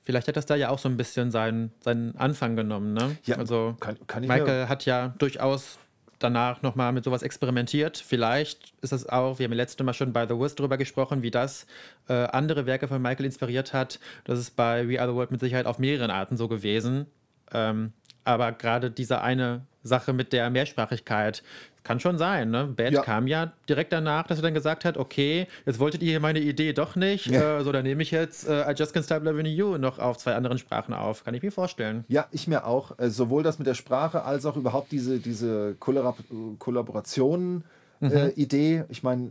Vielleicht 0.02 0.26
hat 0.28 0.36
das 0.36 0.46
da 0.46 0.56
ja 0.56 0.70
auch 0.70 0.78
so 0.78 0.88
ein 0.88 0.96
bisschen 0.96 1.30
seinen, 1.30 1.70
seinen 1.80 2.16
Anfang 2.16 2.56
genommen. 2.56 2.92
Ne? 2.94 3.16
Ja, 3.24 3.36
also 3.36 3.76
kann- 3.78 3.98
kann 4.06 4.22
Michael 4.26 4.66
hat 4.68 4.84
ja 4.86 5.14
durchaus 5.18 5.78
danach 6.18 6.62
nochmal 6.62 6.92
mit 6.92 7.04
sowas 7.04 7.22
experimentiert. 7.22 7.96
Vielleicht 7.98 8.72
ist 8.82 8.92
das 8.92 9.08
auch, 9.08 9.38
wir 9.38 9.44
haben 9.44 9.52
ja 9.52 9.56
letztes 9.58 9.84
Mal 9.84 9.92
schon 9.94 10.12
bei 10.12 10.26
The 10.26 10.34
Worst 10.36 10.58
drüber 10.58 10.76
gesprochen, 10.76 11.22
wie 11.22 11.30
das 11.30 11.66
äh, 12.08 12.12
andere 12.14 12.66
Werke 12.66 12.88
von 12.88 13.00
Michael 13.00 13.26
inspiriert 13.26 13.72
hat. 13.72 14.00
Das 14.24 14.38
ist 14.38 14.56
bei 14.56 14.88
We 14.88 15.00
Are 15.00 15.08
the 15.11 15.14
World 15.14 15.30
mit 15.30 15.40
Sicherheit 15.40 15.66
auf 15.66 15.78
mehreren 15.78 16.11
Arten 16.11 16.36
so 16.36 16.48
gewesen. 16.48 17.06
Ähm, 17.52 17.92
aber 18.24 18.52
gerade 18.52 18.90
diese 18.90 19.22
eine 19.22 19.62
Sache 19.82 20.12
mit 20.12 20.32
der 20.34 20.50
Mehrsprachigkeit, 20.50 21.42
kann 21.83 22.01
schon 22.01 22.18
sein. 22.18 22.51
Ne? 22.51 22.68
Bad 22.76 22.93
ja. 22.93 23.03
kam 23.03 23.26
ja 23.26 23.53
direkt 23.68 23.93
danach, 23.93 24.26
dass 24.26 24.39
er 24.39 24.43
dann 24.43 24.55
gesagt 24.55 24.85
hat, 24.85 24.97
okay, 24.97 25.47
jetzt 25.66 25.78
wolltet 25.78 26.03
ihr 26.03 26.18
meine 26.20 26.41
Idee 26.41 26.72
doch 26.72 26.97
nicht, 26.97 27.26
ja. 27.26 27.59
äh, 27.59 27.64
so 27.64 27.72
dann 27.72 27.85
nehme 27.85 28.03
ich 28.03 28.11
jetzt 28.11 28.49
äh, 28.49 28.70
I 28.70 28.74
Just 28.76 28.95
Can't 28.95 29.05
Stop 29.05 29.24
Loving 29.24 29.47
You 29.47 29.78
noch 29.78 29.99
auf 29.99 30.18
zwei 30.18 30.35
anderen 30.35 30.59
Sprachen 30.59 30.93
auf. 30.95 31.24
Kann 31.24 31.35
ich 31.35 31.43
mir 31.43 31.53
vorstellen. 31.53 32.05
Ja, 32.09 32.26
ich 32.33 32.49
mir 32.49 32.66
auch. 32.66 32.99
Äh, 32.99 33.11
sowohl 33.11 33.43
das 33.43 33.59
mit 33.59 33.66
der 33.66 33.74
Sprache 33.74 34.24
als 34.24 34.47
auch 34.47 34.57
überhaupt 34.57 34.93
diese, 34.93 35.18
diese 35.18 35.74
Kollabor 35.78 36.16
Kollaboration-Idee. 36.59 38.78
Mhm. 38.78 38.85
ich 38.89 39.03
meine, 39.03 39.31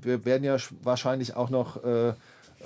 wir 0.00 0.24
werden 0.24 0.44
ja 0.44 0.56
wahrscheinlich 0.82 1.34
auch 1.36 1.50
noch 1.50 1.82
äh, 1.84 2.12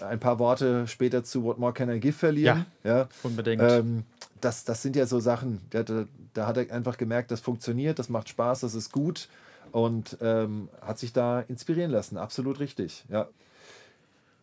ein 0.00 0.20
paar 0.20 0.38
Worte 0.38 0.86
später 0.86 1.24
zu 1.24 1.44
What 1.44 1.58
More 1.58 1.72
Can 1.72 1.90
I 1.90 2.00
Give 2.00 2.12
verlieren. 2.12 2.66
Ja, 2.84 2.96
ja. 2.96 3.08
unbedingt. 3.22 3.62
Ähm, 3.62 4.04
das, 4.40 4.64
das 4.64 4.82
sind 4.82 4.96
ja 4.96 5.06
so 5.06 5.20
Sachen, 5.20 5.60
da, 5.70 5.82
da, 5.82 6.46
hat 6.46 6.56
er 6.56 6.72
einfach 6.72 6.96
gemerkt, 6.96 7.30
das 7.30 7.40
funktioniert, 7.40 7.98
das 7.98 8.08
macht 8.08 8.28
Spaß, 8.28 8.60
das 8.60 8.74
ist 8.74 8.92
gut 8.92 9.28
und 9.72 10.16
ähm, 10.20 10.68
hat 10.80 10.98
sich 10.98 11.12
da 11.12 11.40
inspirieren 11.40 11.90
lassen. 11.90 12.18
Absolut 12.18 12.60
richtig, 12.60 13.04
ja. 13.08 13.28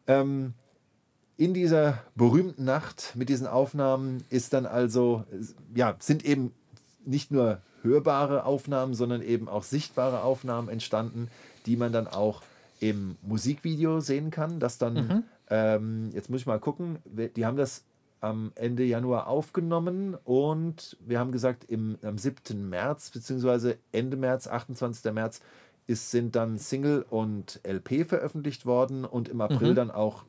Ähm, 0.08 0.54
in 1.38 1.54
dieser 1.54 2.00
berühmten 2.16 2.66
Nacht 2.66 3.14
mit 3.16 3.30
diesen 3.30 3.46
Aufnahmen 3.46 4.24
ist 4.30 4.54
dann 4.54 4.66
also, 4.66 5.24
ja, 5.76 5.96
sind 6.00 6.26
eben 6.26 6.54
nicht 7.06 7.32
nur 7.32 7.62
hörbare 7.84 8.44
Aufnahmen, 8.46 8.96
sondern 8.96 9.22
eben 9.22 9.48
auch 9.48 9.64
sichtbare 9.64 10.24
Aufnahmen 10.24 10.68
entstanden, 10.68 11.30
die 11.66 11.78
man 11.78 11.92
dann 11.92 12.08
auch 12.08 12.42
im 12.80 13.18
Musikvideo 13.22 14.00
sehen 14.00 14.32
kann. 14.32 14.60
Das 14.60 14.78
dann, 14.78 14.94
mhm. 14.94 15.24
ähm, 15.50 16.10
jetzt 16.14 16.30
muss 16.30 16.42
ich 16.42 16.48
mal 16.48 16.60
gucken, 16.60 16.98
die 17.06 17.46
haben 17.46 17.58
das 17.58 17.84
am 18.20 18.52
Ende 18.56 18.84
Januar 18.84 19.28
aufgenommen 19.28 20.16
und 20.24 20.98
wir 21.00 21.20
haben 21.20 21.32
gesagt, 21.32 21.66
im, 21.66 21.98
am 22.02 22.18
7. 22.18 22.70
März, 22.70 23.12
beziehungsweise 23.12 23.78
Ende 23.92 24.18
März, 24.18 24.48
28. 24.48 25.12
März, 25.14 25.42
ist, 25.86 26.12
sind 26.12 26.36
dann 26.36 26.58
Single 26.58 27.06
und 27.10 27.62
LP 27.64 28.06
veröffentlicht 28.06 28.66
worden 28.66 29.06
und 29.06 29.30
im 29.30 29.40
April 29.42 29.72
mhm. 29.72 29.76
dann 29.76 29.92
auch, 29.92 30.26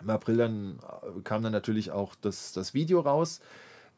im 0.00 0.10
April 0.10 0.36
dann 0.36 0.78
äh, 0.78 1.20
kam 1.22 1.42
dann 1.42 1.52
natürlich 1.52 1.90
auch 1.90 2.14
das, 2.20 2.52
das 2.52 2.72
Video 2.72 3.00
raus 3.00 3.40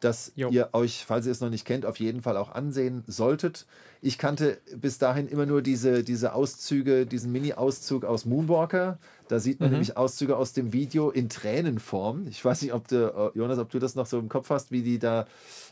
das 0.01 0.33
jo. 0.35 0.49
ihr 0.51 0.71
euch, 0.73 1.05
falls 1.07 1.27
ihr 1.27 1.33
es 1.33 1.41
noch 1.41 1.51
nicht 1.51 1.67
kennt, 1.67 1.87
auf 1.87 2.01
jeden 2.01 2.23
Fall 2.23 2.37
auch 2.37 2.51
ansehen 2.51 3.05
solltet. 3.07 3.67
Ich 4.03 4.17
kannte 4.17 4.59
bis 4.75 4.97
dahin 4.99 5.29
immer 5.29 5.45
nur 5.45 5.61
diese, 5.61 6.03
diese 6.03 6.33
Auszüge, 6.33 7.05
diesen 7.05 7.33
Mini-Auszug 7.33 8.05
aus 8.05 8.25
Moonwalker. 8.25 8.99
Da 9.29 9.39
sieht 9.39 9.61
man 9.61 9.69
mhm. 9.69 9.75
nämlich 9.75 9.97
Auszüge 9.97 10.37
aus 10.37 10.55
dem 10.55 10.73
Video 10.73 11.11
in 11.11 11.29
Tränenform. 11.29 12.27
Ich 12.29 12.43
weiß 12.43 12.63
nicht, 12.63 12.73
ob 12.73 12.89
du, 12.89 13.13
äh, 13.35 13.39
Jonas, 13.39 13.59
ob 13.59 13.71
du 13.71 13.79
das 13.79 13.95
noch 13.95 14.07
so 14.07 14.19
im 14.19 14.31
Kopf 14.31 14.49
hast, 14.49 14.73
wie 14.73 14.83
die 14.83 14.99
da, 14.99 15.27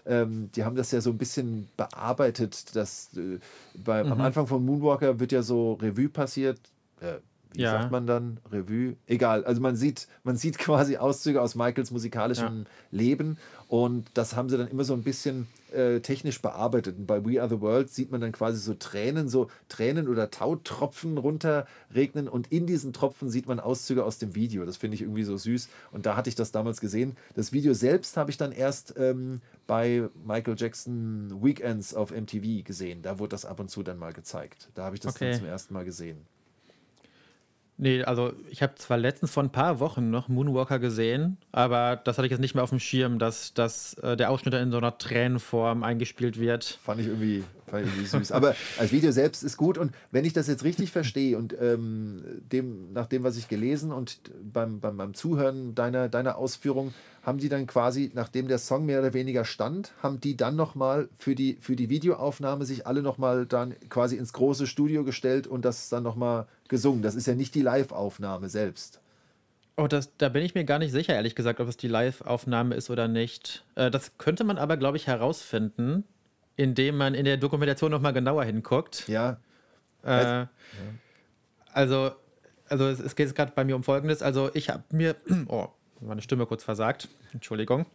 ähm, 0.05 0.51
die 0.55 0.65
haben 0.65 0.77
das 0.77 0.93
ja 0.93 1.01
so 1.01 1.11
ein 1.11 1.19
bisschen 1.19 1.69
bearbeitet. 1.79 2.77
Dass, 2.77 3.11
äh, 3.17 3.39
bei, 3.83 4.05
mhm. 4.05 4.13
Am 4.13 4.21
Anfang 4.21 4.47
von 4.47 4.65
Moonwalker 4.65 5.19
wird 5.21 5.33
ja 5.33 5.43
so 5.43 5.73
Revue 5.75 6.11
passiert. 6.11 6.61
Äh, 7.01 7.17
wie 7.55 7.63
ja. 7.63 7.73
sagt 7.73 7.91
man 7.91 8.07
dann? 8.07 8.41
Revue? 8.51 8.97
Egal. 9.07 9.45
Also 9.45 9.61
man 9.61 9.77
sieht, 9.77 10.09
man 10.25 10.37
sieht 10.37 10.59
quasi 10.59 10.97
Auszüge 10.97 11.41
aus 11.41 11.55
Michaels 11.55 11.91
musikalischem 11.91 12.61
ja. 12.61 12.65
Leben 12.91 13.39
und 13.69 14.11
das 14.15 14.35
haben 14.35 14.49
sie 14.49 14.57
dann 14.57 14.69
immer 14.69 14.85
so 14.85 14.95
ein 14.95 15.03
bisschen 15.03 15.47
äh, 15.73 16.01
technisch 16.01 16.41
bearbeitet. 16.41 16.97
Und 16.97 17.07
bei 17.07 17.25
We 17.25 17.41
Are 17.41 17.51
the 17.51 17.61
World 17.61 17.91
sieht 17.91 18.11
man 18.11 18.23
dann 18.23 18.33
quasi 18.33 18.59
so 18.59 18.73
Tränen, 18.73 19.29
so 19.29 19.49
Tränen 19.69 20.09
oder 20.09 20.31
Tautropfen 20.31 21.19
runterregnen. 21.19 22.29
Und 22.29 22.51
in 22.51 22.67
diesen 22.67 22.95
Tropfen 22.95 23.29
sieht 23.29 23.47
man 23.47 23.61
Auszüge 23.61 24.05
aus 24.05 24.17
dem 24.17 24.35
Video. 24.35 24.65
Das 24.65 24.79
finde 24.79 24.95
ich 24.95 25.03
irgendwie 25.03 25.25
so 25.25 25.37
süß. 25.37 25.69
Und 25.93 26.07
da 26.07 26.17
hatte 26.17 26.31
ich 26.31 26.35
das 26.35 26.51
damals 26.51 26.81
gesehen. 26.81 27.15
Das 27.35 27.53
Video 27.53 27.75
selbst 27.75 28.17
habe 28.17 28.31
ich 28.31 28.39
dann 28.39 28.53
erst 28.53 28.95
ähm, 28.97 29.43
bei 29.67 30.09
Michael 30.25 30.55
Jackson 30.57 31.43
Weekends 31.43 31.95
auf 31.95 32.11
MTV 32.11 32.65
gesehen. 32.65 33.03
Da 33.03 33.19
wurde 33.19 33.31
das 33.31 33.45
ab 33.45 33.61
und 33.61 33.69
zu 33.71 33.83
dann 33.83 33.99
mal 33.99 34.15
gezeigt. 34.15 34.71
Da 34.75 34.85
habe 34.85 34.97
ich 34.97 35.01
das 35.01 35.17
okay. 35.17 35.33
dann 35.33 35.41
zum 35.41 35.47
ersten 35.47 35.75
Mal 35.75 35.85
gesehen. 35.85 36.27
Nee, 37.81 38.03
also 38.03 38.33
ich 38.51 38.61
habe 38.61 38.75
zwar 38.75 38.99
letztens 38.99 39.31
vor 39.31 39.45
ein 39.45 39.53
paar 39.53 39.79
Wochen 39.79 40.11
noch 40.11 40.27
Moonwalker 40.27 40.81
gesehen, 40.81 41.39
aber 41.53 41.95
das 41.95 42.19
hatte 42.19 42.27
ich 42.27 42.33
jetzt 42.33 42.41
nicht 42.41 42.57
mehr 42.57 42.65
auf 42.65 42.71
dem 42.71 42.81
Schirm, 42.81 43.21
dass, 43.21 43.55
dass 43.55 43.95
äh, 43.95 44.17
der 44.17 44.31
Ausschnitt 44.31 44.55
in 44.55 44.73
so 44.73 44.79
einer 44.79 44.99
Tränenform 44.99 45.85
eingespielt 45.85 46.41
wird. 46.41 46.81
Fand 46.83 47.01
ich 47.01 47.07
irgendwie, 47.07 47.45
fand 47.69 47.87
ich 47.87 48.11
süß. 48.11 48.33
aber 48.33 48.55
als 48.79 48.93
Video 48.93 49.13
selbst 49.13 49.43
ist 49.43 49.57
gut 49.57 49.79
und 49.79 49.93
wenn 50.11 50.25
ich 50.25 50.33
das 50.33 50.47
jetzt 50.47 50.65
richtig 50.65 50.91
verstehe 50.91 51.39
und 51.39 51.55
ähm, 51.61 52.23
dem, 52.53 52.93
nach 52.93 53.07
dem, 53.07 53.23
was 53.23 53.37
ich 53.37 53.49
gelesen 53.49 53.93
und 53.93 54.21
beim, 54.53 54.81
beim, 54.81 54.97
beim 54.97 55.15
Zuhören 55.15 55.75
deiner, 55.75 56.09
deiner 56.09 56.37
Ausführung, 56.37 56.93
haben 57.23 57.39
die 57.39 57.49
dann 57.49 57.67
quasi, 57.67 58.11
nachdem 58.15 58.49
der 58.49 58.59
Song 58.59 58.87
mehr 58.87 59.01
oder 59.01 59.13
weniger 59.13 59.45
stand, 59.45 59.93
haben 60.03 60.21
die 60.21 60.37
dann 60.37 60.57
nochmal 60.57 61.09
für 61.19 61.35
die, 61.35 61.59
für 61.61 61.77
die 61.77 61.91
Videoaufnahme 61.91 62.65
sich 62.65 62.87
alle 62.87 63.03
nochmal 63.03 63.47
dann 63.47 63.75
quasi 63.91 64.17
ins 64.17 64.33
große 64.33 64.67
Studio 64.67 65.05
gestellt 65.05 65.47
und 65.47 65.65
das 65.65 65.91
dann 65.91 66.03
nochmal 66.03 66.47
gesungen. 66.69 67.03
Das 67.03 67.15
ist 67.15 67.27
ja 67.27 67.35
nicht 67.35 67.55
die 67.55 67.63
Live-Aufnahme 67.63 68.49
selbst. 68.49 69.01
Oh, 69.77 69.87
das, 69.87 70.17
da 70.17 70.29
bin 70.29 70.43
ich 70.43 70.55
mir 70.55 70.65
gar 70.65 70.81
nicht 70.81 70.91
sicher, 70.91 71.15
ehrlich 71.15 71.37
gesagt, 71.37 71.61
ob 71.61 71.69
es 71.69 71.77
die 71.77 71.87
Live-Aufnahme 71.87 72.75
ist 72.75 72.91
oder 72.91 73.07
nicht. 73.07 73.65
Äh, 73.77 73.91
das 73.91 74.19
könnte 74.19 74.43
man 74.43 74.59
aber, 74.59 74.77
glaube 74.77 74.97
ich, 74.97 75.07
herausfinden, 75.07 76.03
indem 76.59 76.97
man 76.97 77.15
in 77.15 77.25
der 77.25 77.37
Dokumentation 77.37 77.91
nochmal 77.91 78.13
genauer 78.13 78.45
hinguckt. 78.45 79.09
Ja. 79.09 79.39
Äh, 80.05 80.23
ja. 80.23 80.49
Also, 81.73 82.11
also 82.69 82.89
es, 82.89 82.99
es 82.99 83.15
geht 83.15 83.33
gerade 83.35 83.53
bei 83.55 83.65
mir 83.65 83.77
um 83.77 83.85
Folgendes. 83.85 84.23
Also 84.23 84.51
ich 84.55 84.69
habe 84.69 84.83
mir, 84.91 85.15
oh, 85.47 85.69
meine 86.01 86.21
Stimme 86.21 86.47
kurz 86.47 86.65
versagt. 86.65 87.09
Entschuldigung. 87.33 87.87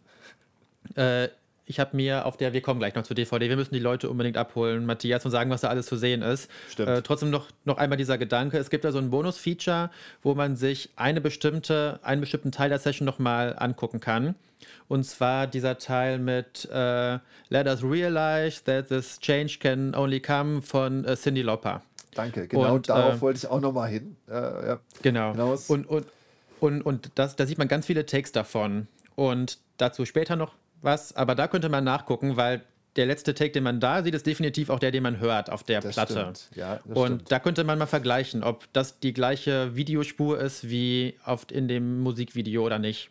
Äh, 0.96 1.28
ich 1.66 1.80
habe 1.80 1.96
mir 1.96 2.26
auf 2.26 2.36
der, 2.36 2.52
wir 2.52 2.60
kommen 2.60 2.78
gleich 2.78 2.94
noch 2.94 3.04
zur 3.04 3.16
DVD, 3.16 3.48
wir 3.48 3.56
müssen 3.56 3.74
die 3.74 3.80
Leute 3.80 4.10
unbedingt 4.10 4.36
abholen, 4.36 4.84
Matthias, 4.84 5.24
und 5.24 5.30
sagen, 5.30 5.50
was 5.50 5.62
da 5.62 5.68
alles 5.68 5.86
zu 5.86 5.96
sehen 5.96 6.22
ist. 6.22 6.50
Stimmt. 6.70 6.88
Äh, 6.88 7.02
trotzdem 7.02 7.30
noch, 7.30 7.48
noch 7.64 7.78
einmal 7.78 7.96
dieser 7.96 8.18
Gedanke, 8.18 8.58
es 8.58 8.70
gibt 8.70 8.84
da 8.84 8.92
so 8.92 8.98
ein 8.98 9.10
Bonus-Feature, 9.10 9.90
wo 10.22 10.34
man 10.34 10.56
sich 10.56 10.90
eine 10.96 11.20
bestimmte, 11.20 12.00
einen 12.02 12.20
bestimmten 12.20 12.52
Teil 12.52 12.68
der 12.68 12.78
Session 12.78 13.06
nochmal 13.06 13.56
angucken 13.58 14.00
kann. 14.00 14.34
Und 14.88 15.04
zwar 15.04 15.46
dieser 15.46 15.78
Teil 15.78 16.18
mit 16.18 16.68
äh, 16.70 17.18
Let 17.48 17.66
us 17.66 17.82
realize 17.82 18.62
that 18.64 18.88
this 18.88 19.18
change 19.20 19.58
can 19.58 19.94
only 19.94 20.20
come 20.20 20.60
von 20.60 21.04
äh, 21.04 21.16
Cindy 21.16 21.42
Lauper. 21.42 21.82
Danke, 22.14 22.46
genau 22.46 22.74
und, 22.74 22.88
darauf 22.88 23.16
äh, 23.16 23.20
wollte 23.20 23.38
ich 23.38 23.46
auch 23.46 23.60
nochmal 23.60 23.88
hin. 23.90 24.16
Ja. 24.28 24.78
Genau. 25.02 25.32
Hinaus. 25.32 25.68
Und, 25.68 25.86
und, 25.86 26.06
und, 26.60 26.82
und 26.82 27.10
das, 27.16 27.36
da 27.36 27.46
sieht 27.46 27.58
man 27.58 27.68
ganz 27.68 27.86
viele 27.86 28.06
Takes 28.06 28.32
davon. 28.32 28.86
Und 29.16 29.58
dazu 29.78 30.04
später 30.04 30.36
noch 30.36 30.54
was, 30.84 31.16
aber 31.16 31.34
da 31.34 31.48
könnte 31.48 31.68
man 31.68 31.84
nachgucken, 31.84 32.36
weil 32.36 32.62
der 32.96 33.06
letzte 33.06 33.34
Take, 33.34 33.52
den 33.52 33.64
man 33.64 33.80
da 33.80 34.02
sieht, 34.02 34.14
ist 34.14 34.26
definitiv 34.26 34.70
auch 34.70 34.78
der, 34.78 34.92
den 34.92 35.02
man 35.02 35.18
hört 35.18 35.50
auf 35.50 35.64
der 35.64 35.80
das 35.80 35.94
Platte. 35.94 36.32
Ja, 36.54 36.80
und 36.86 37.06
stimmt. 37.06 37.32
da 37.32 37.38
könnte 37.40 37.64
man 37.64 37.78
mal 37.78 37.86
vergleichen, 37.86 38.44
ob 38.44 38.72
das 38.72 39.00
die 39.00 39.12
gleiche 39.12 39.74
Videospur 39.74 40.38
ist 40.38 40.68
wie 40.68 41.16
oft 41.26 41.50
in 41.50 41.66
dem 41.68 42.00
Musikvideo 42.00 42.64
oder 42.64 42.78
nicht. 42.78 43.10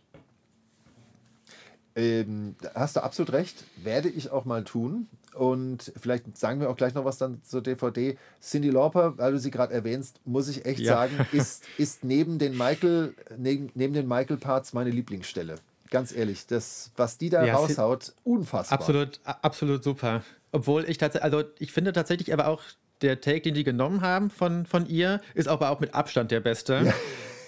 Ähm, 1.96 2.56
hast 2.74 2.96
du 2.96 3.04
absolut 3.04 3.34
recht, 3.34 3.64
werde 3.84 4.10
ich 4.10 4.32
auch 4.32 4.46
mal 4.46 4.64
tun. 4.64 5.08
Und 5.34 5.92
vielleicht 6.00 6.38
sagen 6.38 6.60
wir 6.60 6.70
auch 6.70 6.76
gleich 6.76 6.94
noch 6.94 7.06
was 7.06 7.18
dann 7.18 7.44
zur 7.44 7.62
DVD. 7.62 8.18
Cindy 8.42 8.70
Lauper, 8.70 9.18
weil 9.18 9.32
du 9.32 9.40
sie 9.40 9.52
gerade 9.52 9.74
erwähnst, 9.74 10.20
muss 10.26 10.48
ich 10.48 10.66
echt 10.66 10.80
ja. 10.80 10.94
sagen, 10.94 11.28
ist, 11.32 11.64
ist 11.78 12.04
neben 12.04 12.40
den 12.40 12.58
Michael, 12.58 13.14
neben, 13.38 13.72
neben 13.74 13.94
den 13.94 14.08
Michael-Parts 14.08 14.74
meine 14.74 14.92
Lieblingsstelle. 14.92 15.56
Ganz 15.90 16.14
ehrlich, 16.14 16.48
das, 16.48 16.92
was 16.96 17.18
die 17.18 17.30
da 17.30 17.44
ja, 17.44 17.56
raushaut, 17.56 18.14
unfassbar. 18.24 18.80
Absolut, 18.80 19.20
absolut 19.24 19.84
super. 19.84 20.24
Obwohl 20.52 20.90
ich 20.90 20.98
tatsächlich, 20.98 21.24
also 21.24 21.44
ich 21.60 21.72
finde 21.72 21.94
tatsächlich 21.94 22.34
aber 22.34 22.48
auch 22.48 22.62
der 23.02 23.22
Take, 23.22 23.42
den 23.42 23.54
die 23.54 23.64
genommen 23.64 24.02
haben 24.02 24.30
von, 24.30 24.66
von 24.66 24.88
ihr, 24.88 25.22
ist 25.34 25.48
aber 25.48 25.70
auch 25.70 25.80
mit 25.80 25.94
Abstand 25.94 26.32
der 26.32 26.40
beste. 26.40 26.82
Ja. 26.86 26.94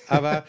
Aber 0.07 0.45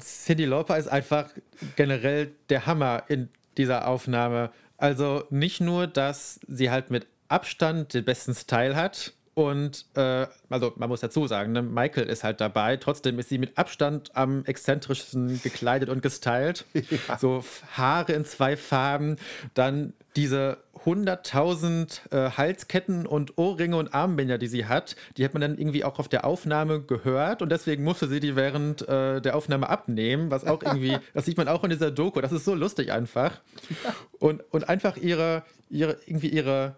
Cindy 0.00 0.44
Lauper 0.44 0.76
ist 0.78 0.88
einfach 0.88 1.30
generell 1.76 2.32
der 2.48 2.66
Hammer 2.66 3.04
in 3.08 3.28
dieser 3.56 3.86
Aufnahme. 3.86 4.50
Also 4.76 5.24
nicht 5.30 5.60
nur, 5.60 5.86
dass 5.86 6.40
sie 6.46 6.70
halt 6.70 6.90
mit 6.90 7.06
Abstand 7.28 7.94
den 7.94 8.04
besten 8.04 8.34
Style 8.34 8.76
hat 8.76 9.12
und 9.38 9.86
äh, 9.94 10.26
also 10.50 10.72
man 10.78 10.88
muss 10.88 10.98
dazu 10.98 11.28
sagen, 11.28 11.52
ne, 11.52 11.62
Michael 11.62 12.08
ist 12.08 12.24
halt 12.24 12.40
dabei. 12.40 12.76
Trotzdem 12.76 13.20
ist 13.20 13.28
sie 13.28 13.38
mit 13.38 13.56
Abstand 13.56 14.10
am 14.16 14.44
exzentrischsten 14.44 15.40
gekleidet 15.40 15.88
und 15.88 16.02
gestylt. 16.02 16.64
Ja. 17.06 17.18
So 17.18 17.44
Haare 17.76 18.12
in 18.12 18.24
zwei 18.24 18.56
Farben, 18.56 19.16
dann 19.54 19.92
diese 20.16 20.58
100.000 20.84 22.12
äh, 22.12 22.30
Halsketten 22.30 23.06
und 23.06 23.36
Ohrringe 23.36 23.76
und 23.76 23.94
Armbänder, 23.94 24.38
die 24.38 24.46
sie 24.46 24.66
hat, 24.66 24.96
die 25.16 25.24
hat 25.24 25.34
man 25.34 25.42
dann 25.42 25.58
irgendwie 25.58 25.84
auch 25.84 25.98
auf 25.98 26.08
der 26.08 26.24
Aufnahme 26.24 26.80
gehört 26.80 27.42
und 27.42 27.50
deswegen 27.50 27.84
musste 27.84 28.08
sie 28.08 28.20
die 28.20 28.36
während 28.36 28.88
äh, 28.88 29.20
der 29.20 29.36
Aufnahme 29.36 29.68
abnehmen, 29.68 30.30
was 30.30 30.44
auch 30.44 30.62
irgendwie, 30.62 30.96
das 31.14 31.26
sieht 31.26 31.36
man 31.36 31.46
auch 31.46 31.62
in 31.62 31.70
dieser 31.70 31.90
Doku, 31.90 32.20
das 32.20 32.32
ist 32.32 32.44
so 32.44 32.54
lustig 32.54 32.90
einfach. 32.90 33.40
Und, 34.18 34.42
und 34.50 34.68
einfach 34.68 34.96
ihre, 34.96 35.44
ihre, 35.68 35.98
irgendwie 36.06 36.28
ihre 36.28 36.76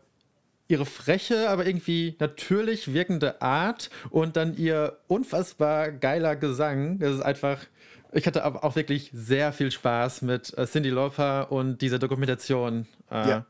ihre 0.71 0.87
freche, 0.87 1.51
aber 1.51 1.66
irgendwie 1.66 2.16
natürlich 2.18 2.93
wirkende 2.93 3.43
Art 3.43 3.91
und 4.11 4.37
dann 4.37 4.57
ihr 4.57 4.97
unfassbar 5.09 5.91
geiler 5.91 6.37
Gesang. 6.37 6.99
Das 6.99 7.14
ist 7.14 7.21
einfach. 7.23 7.59
Ich 8.12 8.27
hatte 8.27 8.43
aber 8.45 8.64
auch 8.64 8.75
wirklich 8.75 9.11
sehr 9.12 9.53
viel 9.53 9.71
Spaß 9.71 10.23
mit 10.23 10.57
äh, 10.59 10.66
Cindy 10.66 10.91
Lauper 10.91 11.53
und 11.53 11.81
dieser 11.81 11.99
Dokumentation. 11.99 12.87
Äh, 13.11 13.29
Ja. 13.29 13.47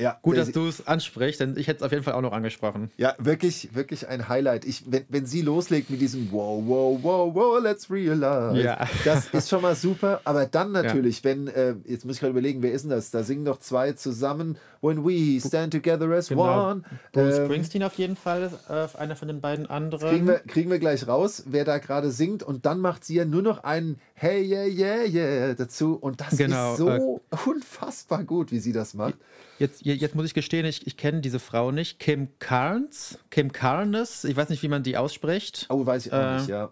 Ja, 0.00 0.18
Gut, 0.22 0.36
dass 0.36 0.50
du 0.50 0.66
es 0.66 0.86
ansprichst, 0.86 1.40
denn 1.40 1.56
ich 1.56 1.68
hätte 1.68 1.78
es 1.78 1.82
auf 1.82 1.92
jeden 1.92 2.02
Fall 2.02 2.14
auch 2.14 2.20
noch 2.22 2.32
angesprochen. 2.32 2.90
Ja, 2.96 3.14
wirklich, 3.18 3.74
wirklich 3.74 4.08
ein 4.08 4.28
Highlight. 4.28 4.64
Ich, 4.64 4.90
wenn, 4.90 5.04
wenn 5.08 5.26
sie 5.26 5.42
loslegt 5.42 5.90
mit 5.90 6.00
diesem 6.00 6.32
Wow, 6.32 6.62
wow, 6.66 6.98
wow, 7.02 7.34
wow, 7.34 7.62
let's 7.62 7.90
realize. 7.90 8.60
Ja. 8.60 8.86
Das 9.04 9.26
ist 9.32 9.48
schon 9.48 9.62
mal 9.62 9.74
super. 9.74 10.20
Aber 10.24 10.46
dann 10.46 10.72
natürlich, 10.72 11.22
wenn, 11.24 11.48
äh, 11.48 11.74
jetzt 11.84 12.04
muss 12.04 12.16
ich 12.16 12.20
gerade 12.20 12.30
überlegen, 12.30 12.62
wer 12.62 12.72
ist 12.72 12.82
denn 12.82 12.90
das? 12.90 13.10
Da 13.10 13.22
singen 13.22 13.44
doch 13.44 13.58
zwei 13.58 13.92
zusammen. 13.92 14.56
When 14.82 15.04
we 15.04 15.38
stand 15.40 15.74
together 15.74 16.08
as 16.10 16.30
one. 16.30 16.82
Bruce 17.12 17.38
Ähm, 17.38 17.44
Springsteen 17.44 17.82
auf 17.82 17.94
jeden 17.94 18.16
Fall, 18.16 18.50
äh, 18.68 18.86
einer 18.96 19.14
von 19.16 19.28
den 19.28 19.42
beiden 19.42 19.66
anderen. 19.66 20.08
Kriegen 20.08 20.26
wir, 20.26 20.38
kriegen 20.38 20.70
wir 20.70 20.78
gleich 20.78 21.06
raus, 21.06 21.44
wer 21.46 21.66
da 21.66 21.76
gerade 21.76 22.10
singt. 22.10 22.42
Und 22.42 22.64
dann 22.64 22.80
macht 22.80 23.04
sie 23.04 23.16
ja 23.16 23.26
nur 23.26 23.42
noch 23.42 23.62
einen 23.64 24.00
Hey, 24.14 24.42
yeah, 24.42 24.64
yeah, 24.64 25.04
yeah 25.04 25.54
dazu. 25.54 25.98
Und 26.00 26.20
das 26.22 26.36
Genau, 26.38 26.72
ist 26.72 26.78
so 26.78 27.20
unfassbar 27.46 28.24
gut, 28.24 28.52
wie 28.52 28.58
sie 28.58 28.72
das 28.72 28.94
macht. 28.94 29.14
Jetzt, 29.60 29.82
je- 29.84 29.92
jetzt 29.94 30.14
muss 30.14 30.24
ich 30.26 30.34
gestehen, 30.34 30.64
ich, 30.66 30.86
ich 30.86 30.96
kenne 30.96 31.20
diese 31.20 31.38
Frau 31.38 31.70
nicht. 31.70 31.98
Kim 32.00 32.28
Carnes? 32.38 33.18
Kim 33.30 33.52
Carnes? 33.52 34.24
Ich 34.24 34.34
weiß 34.34 34.48
nicht, 34.48 34.62
wie 34.62 34.68
man 34.68 34.82
die 34.82 34.96
ausspricht. 34.96 35.66
Oh, 35.68 35.84
weiß 35.86 36.06
ich 36.06 36.12
auch 36.12 36.18
Äh, 36.18 36.36
nicht, 36.38 36.48
ja. 36.48 36.70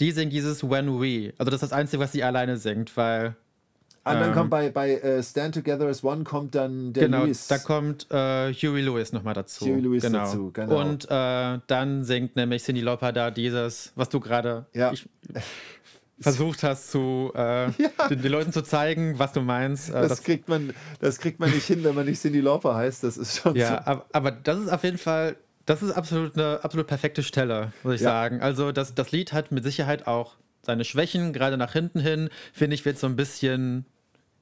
Die 0.00 0.10
singt 0.10 0.32
dieses 0.32 0.68
When 0.68 1.00
We. 1.00 1.32
Also 1.38 1.50
das 1.50 1.62
ist 1.62 1.70
das 1.70 1.72
Einzige, 1.72 2.02
was 2.02 2.10
sie 2.12 2.24
alleine 2.24 2.56
singt, 2.56 2.96
weil 2.96 3.36
Und 4.04 4.14
dann 4.14 4.28
ähm, 4.30 4.34
kommt 4.34 4.50
bei, 4.50 4.68
bei 4.70 4.94
äh, 4.96 5.22
Stand 5.22 5.54
Together 5.54 5.86
as 5.86 6.02
One 6.02 6.24
kommt 6.24 6.56
dann 6.56 6.92
der 6.92 7.04
genau, 7.04 7.22
Lewis. 7.22 7.46
da 7.46 7.58
kommt 7.58 8.08
äh, 8.10 8.52
Huey 8.52 8.82
Lewis 8.82 9.12
nochmal 9.12 9.34
dazu. 9.34 9.64
Huey 9.66 9.80
Lewis 9.80 10.02
genau. 10.02 10.18
dazu, 10.24 10.50
genau. 10.52 10.80
Und 10.80 11.04
äh, 11.08 11.58
dann 11.68 12.02
singt 12.02 12.34
nämlich 12.34 12.64
Cindy 12.64 12.80
Lauper 12.80 13.12
da 13.12 13.30
dieses, 13.30 13.92
was 13.94 14.08
du 14.08 14.18
gerade 14.18 14.66
Ja. 14.74 14.90
ich- 14.92 15.08
versucht 16.20 16.62
hast 16.62 16.90
zu 16.90 17.32
äh, 17.34 17.68
den, 18.08 18.22
den 18.22 18.30
Leuten 18.32 18.52
zu 18.52 18.62
zeigen, 18.62 19.18
was 19.18 19.32
du 19.32 19.40
meinst. 19.40 19.90
Äh, 19.90 20.08
Das, 20.08 20.22
kriegt 20.22 20.48
man, 20.48 20.72
das 21.00 21.18
kriegt 21.18 21.40
man 21.40 21.50
nicht 21.50 21.66
hin, 21.66 21.82
wenn 21.84 21.94
man 21.94 22.06
nicht 22.06 22.20
Cindy 22.20 22.40
Lauper 22.40 22.74
heißt. 22.74 23.02
Das 23.04 23.16
ist 23.16 23.36
schon 23.38 23.56
Ja, 23.56 23.68
so. 23.84 23.90
aber, 23.90 24.06
aber 24.12 24.30
das 24.30 24.58
ist 24.60 24.68
auf 24.68 24.84
jeden 24.84 24.98
Fall, 24.98 25.36
das 25.66 25.82
ist 25.82 25.92
absolut 25.92 26.36
eine 26.36 26.60
absolut 26.62 26.86
perfekte 26.86 27.22
Stelle, 27.22 27.72
muss 27.82 27.94
ich 27.96 28.00
Ja. 28.02 28.10
sagen. 28.10 28.40
Also 28.42 28.70
das, 28.72 28.94
das 28.94 29.10
Lied 29.12 29.32
hat 29.32 29.50
mit 29.52 29.64
Sicherheit 29.64 30.06
auch 30.06 30.36
seine 30.62 30.84
Schwächen, 30.84 31.32
gerade 31.32 31.56
nach 31.56 31.72
hinten 31.72 32.00
hin, 32.00 32.30
finde 32.52 32.74
ich, 32.74 32.84
wird 32.84 32.98
so 32.98 33.06
ein 33.06 33.16
bisschen, 33.16 33.84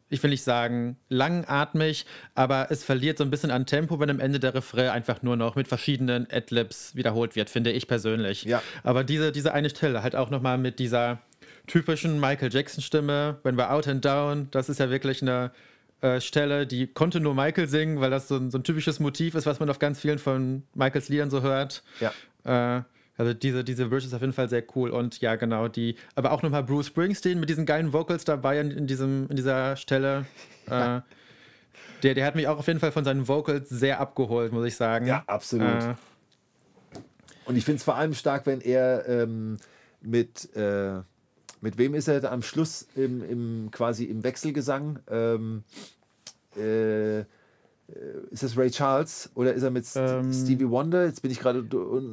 ich 0.09 0.23
will 0.23 0.31
nicht 0.31 0.45
sagen 0.45 0.97
langatmig, 1.09 2.07
aber 2.35 2.69
es 2.71 2.85
verliert 2.85 3.19
so 3.19 3.25
ein 3.25 3.31
bisschen 3.31 3.51
an 3.51 3.67
Tempo, 3.67 3.99
wenn 3.99 4.11
am 4.11 4.21
Ende 4.21 4.39
der 4.39 4.55
Refrain 4.55 4.91
einfach 4.91 5.23
nur 5.23 5.37
noch 5.37 5.57
mit 5.57 5.69
verschiedenen 5.69 6.29
Adlibs 6.31 6.95
wiederholt 6.95 7.35
wird, 7.35 7.51
finde 7.51 7.73
ich 7.73 7.89
persönlich. 7.89 8.45
Ja. 8.45 8.63
Aber 8.85 9.03
diese, 9.05 9.33
diese 9.33 9.53
eine 9.55 9.71
Stelle 9.71 10.03
halt 10.03 10.15
auch 10.15 10.31
nochmal 10.31 10.59
mit 10.59 10.79
dieser 10.79 11.19
typischen 11.67 12.21
Michael 12.21 12.53
Jackson-Stimme, 12.53 13.39
When 13.43 13.57
We're 13.57 13.71
Out 13.71 13.89
and 13.89 14.05
Down, 14.05 14.49
das 14.51 14.69
ist 14.69 14.81
ja 14.81 14.91
wirklich 14.91 15.23
eine 15.23 15.53
äh, 16.01 16.21
Stelle, 16.21 16.67
die 16.67 16.89
konnte 16.89 17.21
nur 17.21 17.35
Michael 17.35 17.69
singen, 17.69 18.01
weil 18.01 18.11
das 18.11 18.29
so 18.29 18.37
ein, 18.37 18.51
so 18.51 18.59
ein 18.59 18.65
typisches 18.65 19.01
Motiv 19.01 19.35
ist, 19.35 19.47
was 19.47 19.61
man 19.61 19.71
auf 19.71 19.79
ganz 19.79 20.01
vielen 20.01 20.19
von 20.19 20.65
Michaels 20.75 21.09
Liedern 21.09 21.31
so 21.31 21.43
hört. 21.43 21.83
Ja. 22.01 22.13
Äh, 22.79 22.83
also 23.17 23.35
diese, 23.35 23.63
diese 23.63 23.89
Verse 23.89 24.07
ist 24.07 24.15
auf 24.15 24.21
jeden 24.21 24.33
Fall 24.33 24.49
sehr 24.49 24.65
cool 24.75 24.91
und 24.91 25.21
ja, 25.21 25.37
genau, 25.37 25.69
die, 25.69 25.97
aber 26.15 26.33
auch 26.33 26.43
nochmal 26.43 26.65
Bruce 26.65 26.87
Springsteen 26.89 27.39
mit 27.39 27.49
diesen 27.51 27.67
geilen 27.67 27.93
Vocals 27.93 28.25
dabei 28.25 28.59
in, 28.59 28.71
in, 28.71 28.87
diesem, 28.87 29.29
in 29.29 29.37
dieser 29.37 29.77
Stelle. 29.77 30.27
Äh, 30.67 31.01
der, 32.03 32.15
der 32.15 32.27
hat 32.27 32.35
mich 32.35 32.49
auch 32.49 32.59
auf 32.59 32.67
jeden 32.67 32.81
Fall 32.81 32.91
von 32.91 33.05
seinen 33.05 33.29
Vocals 33.29 33.69
sehr 33.69 34.01
abgeholt, 34.01 34.53
muss 34.53 34.67
ich 34.67 34.75
sagen. 34.77 35.07
Ja, 35.07 35.23
absolut. 35.27 35.69
Äh, 35.69 35.95
Und 37.45 37.57
ich 37.57 37.65
finde 37.65 37.77
es 37.77 37.85
vor 37.85 37.97
allem 37.97 38.15
stark, 38.15 38.47
wenn 38.47 38.61
er 38.61 39.09
ähm, 39.09 39.59
mit, 40.01 40.53
äh, 40.57 41.03
mit 41.63 41.79
wem 41.79 41.95
ist 41.95 42.09
er 42.09 42.31
am 42.31 42.43
Schluss 42.43 42.87
im, 42.95 43.23
im 43.23 43.71
quasi 43.71 44.05
im 44.05 44.23
Wechselgesang? 44.23 44.99
Ähm, 45.11 45.65
äh, 46.57 47.21
äh, 47.21 47.25
ist 48.31 48.43
das 48.43 48.57
Ray 48.57 48.71
Charles 48.71 49.31
oder 49.35 49.53
ist 49.55 49.63
er 49.63 49.71
mit 49.71 49.87
Ähm, 49.97 50.33
Stevie 50.33 50.69
Wonder? 50.69 51.05
Jetzt 51.07 51.23
bin 51.23 51.31
ich 51.31 51.41
gerade. 51.41 51.65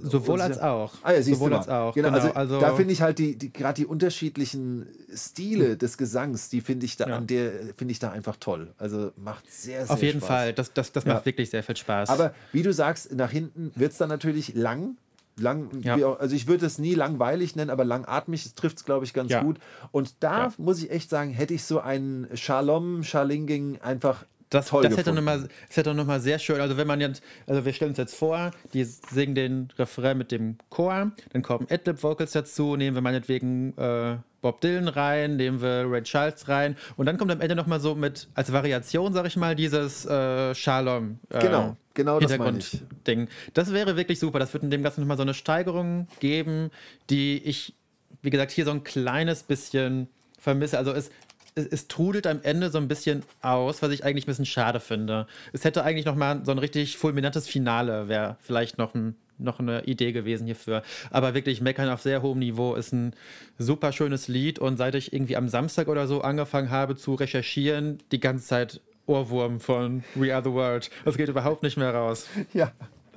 sowohl 0.02 0.42
als 0.42 0.60
auch. 0.60 0.94
Ah 1.04 1.12
ja, 1.14 1.22
siehst 1.22 1.40
sowohl 1.40 1.54
als 1.54 1.68
auch. 1.70 1.94
Genau, 1.94 2.10
also, 2.10 2.32
also 2.34 2.60
da 2.60 2.76
finde 2.76 2.94
ich 2.94 3.02
halt 3.02 3.20
die, 3.20 3.36
die 3.38 3.52
gerade 3.54 3.76
die 3.76 3.86
unterschiedlichen 3.86 4.88
Stile 5.14 5.78
des 5.78 5.98
Gesangs, 5.98 6.50
die 6.50 6.62
finde 6.62 6.86
ich 6.86 6.98
da 6.98 7.08
Ja. 7.08 7.18
an 7.18 7.28
der 7.28 7.52
finde 7.78 7.92
ich 7.92 8.00
da 8.00 8.12
einfach 8.12 8.38
toll. 8.38 8.74
Also 8.78 9.12
macht 9.16 9.50
sehr 9.52 9.86
sehr 9.86 9.94
auf 9.94 10.02
jeden 10.02 10.20
Spaß. 10.20 10.28
Fall, 10.28 10.54
das, 10.54 10.74
das, 10.74 10.92
das 10.92 11.04
Ja. 11.06 11.14
macht 11.16 11.26
wirklich 11.26 11.50
sehr 11.50 11.64
viel 11.64 11.78
Spaß. 11.78 12.10
Aber 12.10 12.34
wie 12.52 12.64
du 12.64 12.74
sagst, 12.74 13.14
nach 13.16 13.32
hinten 13.32 13.72
wird 13.76 13.92
es 13.92 13.98
dann 13.98 14.10
natürlich 14.10 14.56
lang. 14.56 14.98
Lang 15.42 15.70
Ja. 15.82 15.96
also 16.14 16.36
ich 16.36 16.48
würde 16.48 16.66
es 16.66 16.78
nie 16.80 16.94
langweilig 16.96 17.56
nennen, 17.56 17.70
aber 17.70 17.86
langatmig 17.86 18.54
trifft 18.56 18.78
es, 18.78 18.86
glaube 18.86 19.06
ich, 19.06 19.14
ganz 19.14 19.32
Ja. 19.32 19.42
gut. 19.44 19.60
Und 19.92 20.16
da 20.24 20.46
Ja. 20.48 20.54
muss 20.58 20.82
ich 20.82 20.92
echt 20.92 21.10
sagen, 21.10 21.32
hätte 21.32 21.54
ich 21.54 21.64
so 21.64 21.80
einen 21.80 22.28
Shalom, 22.36 23.04
Shalinging 23.04 23.80
einfach 23.82 24.26
Das, 24.50 24.68
toll 24.70 24.82
das 24.84 24.94
hätte 24.94 25.12
gefunden. 25.12 25.26
nochmal, 25.26 25.50
hätte 25.70 25.94
noch 25.94 26.06
mal 26.06 26.20
sehr 26.20 26.40
schön, 26.40 26.60
also 26.60 26.76
wenn 26.76 26.88
man 26.88 27.00
jetzt, 27.02 27.22
also 27.46 27.66
wir 27.66 27.74
stellen 27.74 27.90
uns 27.92 28.00
jetzt 28.00 28.16
vor, 28.16 28.50
die 28.74 28.84
singen 28.84 29.36
den 29.36 29.68
Refrain 29.78 30.18
mit 30.18 30.32
dem 30.32 30.58
Chor, 30.70 31.12
dann 31.34 31.42
kommen 31.44 31.68
Adlib-Vocals 31.70 32.32
dazu, 32.32 32.76
nehmen 32.76 32.96
wir 32.96 33.02
meinetwegen 33.04 33.78
äh, 33.78 34.18
Bob 34.42 34.62
Dylan 34.62 34.88
rein, 34.88 35.36
nehmen 35.36 35.62
wir 35.62 35.86
Ray 35.90 36.04
Charles 36.04 36.48
rein 36.48 36.78
und 36.98 37.06
dann 37.06 37.18
kommt 37.18 37.32
am 37.32 37.42
Ende 37.42 37.56
nochmal 37.56 37.80
so 37.80 37.96
mit, 37.96 38.28
als 38.34 38.52
Variation, 38.52 39.14
sag 39.14 39.26
ich 39.26 39.38
mal, 39.38 39.56
dieses 39.56 40.06
äh, 40.06 40.56
Shalom. 40.56 41.20
Äh, 41.30 41.40
Genau, 41.40 41.78
genau 41.94 42.20
das. 42.20 42.32
Hintergrundding. 42.32 43.28
Das 43.54 43.74
wäre 43.74 43.96
wirklich 43.98 44.20
super, 44.20 44.40
das 44.40 44.54
würde 44.54 44.66
in 44.66 44.72
dem 44.72 44.84
Ganzen 44.84 45.02
nochmal 45.02 45.18
so 45.18 45.24
eine 45.24 45.34
Steigerung 45.34 46.08
geben, 46.20 46.72
die 47.10 47.38
ich, 47.44 47.74
wie 48.22 48.30
gesagt, 48.30 48.52
hier 48.52 48.66
so 48.66 48.72
ein 48.72 48.84
kleines 48.84 49.44
bisschen 49.44 50.08
vermisse. 50.40 50.78
Also 50.78 50.92
es, 50.92 51.10
es, 51.56 51.66
es 51.66 51.88
trudelt 51.88 52.28
am 52.28 52.40
Ende 52.44 52.70
so 52.70 52.78
ein 52.78 52.88
bisschen 52.88 53.24
aus, 53.42 53.82
was 53.82 53.92
ich 53.92 54.04
eigentlich 54.04 54.26
ein 54.26 54.32
bisschen 54.32 54.46
schade 54.46 54.80
finde. 54.80 55.28
Es 55.54 55.64
hätte 55.66 55.84
eigentlich 55.84 56.06
noch 56.06 56.16
mal 56.16 56.42
so 56.46 56.52
ein 56.52 56.60
richtig 56.60 56.98
fulminantes 56.98 57.48
Finale, 57.48 58.08
wäre 58.08 58.38
vielleicht 58.42 58.78
noch, 58.78 58.96
ein, 58.96 59.16
noch 59.40 59.60
eine 59.60 59.84
Idee 59.86 60.12
gewesen 60.12 60.46
hierfür. 60.46 60.84
Aber 61.12 61.34
wirklich 61.34 61.62
Meckern 61.62 61.90
auf 61.90 62.02
sehr 62.02 62.22
hohem 62.22 62.40
Niveau 62.40 62.76
ist 62.76 62.94
ein 62.94 63.14
super 63.58 63.92
schönes 63.92 64.28
Lied 64.28 64.60
und 64.60 64.78
seit 64.78 64.96
ich 64.96 65.14
irgendwie 65.14 65.38
am 65.38 65.50
Samstag 65.50 65.88
oder 65.88 66.08
so 66.08 66.22
angefangen 66.22 66.70
habe 66.70 66.96
zu 66.96 67.16
recherchieren, 67.16 68.00
die 68.12 68.20
ganze 68.20 68.46
Zeit 68.46 68.82
Ohrwurm 69.06 69.60
von 69.60 70.04
We 70.16 70.34
Are 70.34 70.44
the 70.44 70.52
World. 70.52 70.90
Das 71.04 71.18
geht 71.18 71.30
überhaupt 71.30 71.64
nicht 71.64 71.78
mehr 71.78 71.94
raus. 71.94 72.28
Ja, 72.54 72.72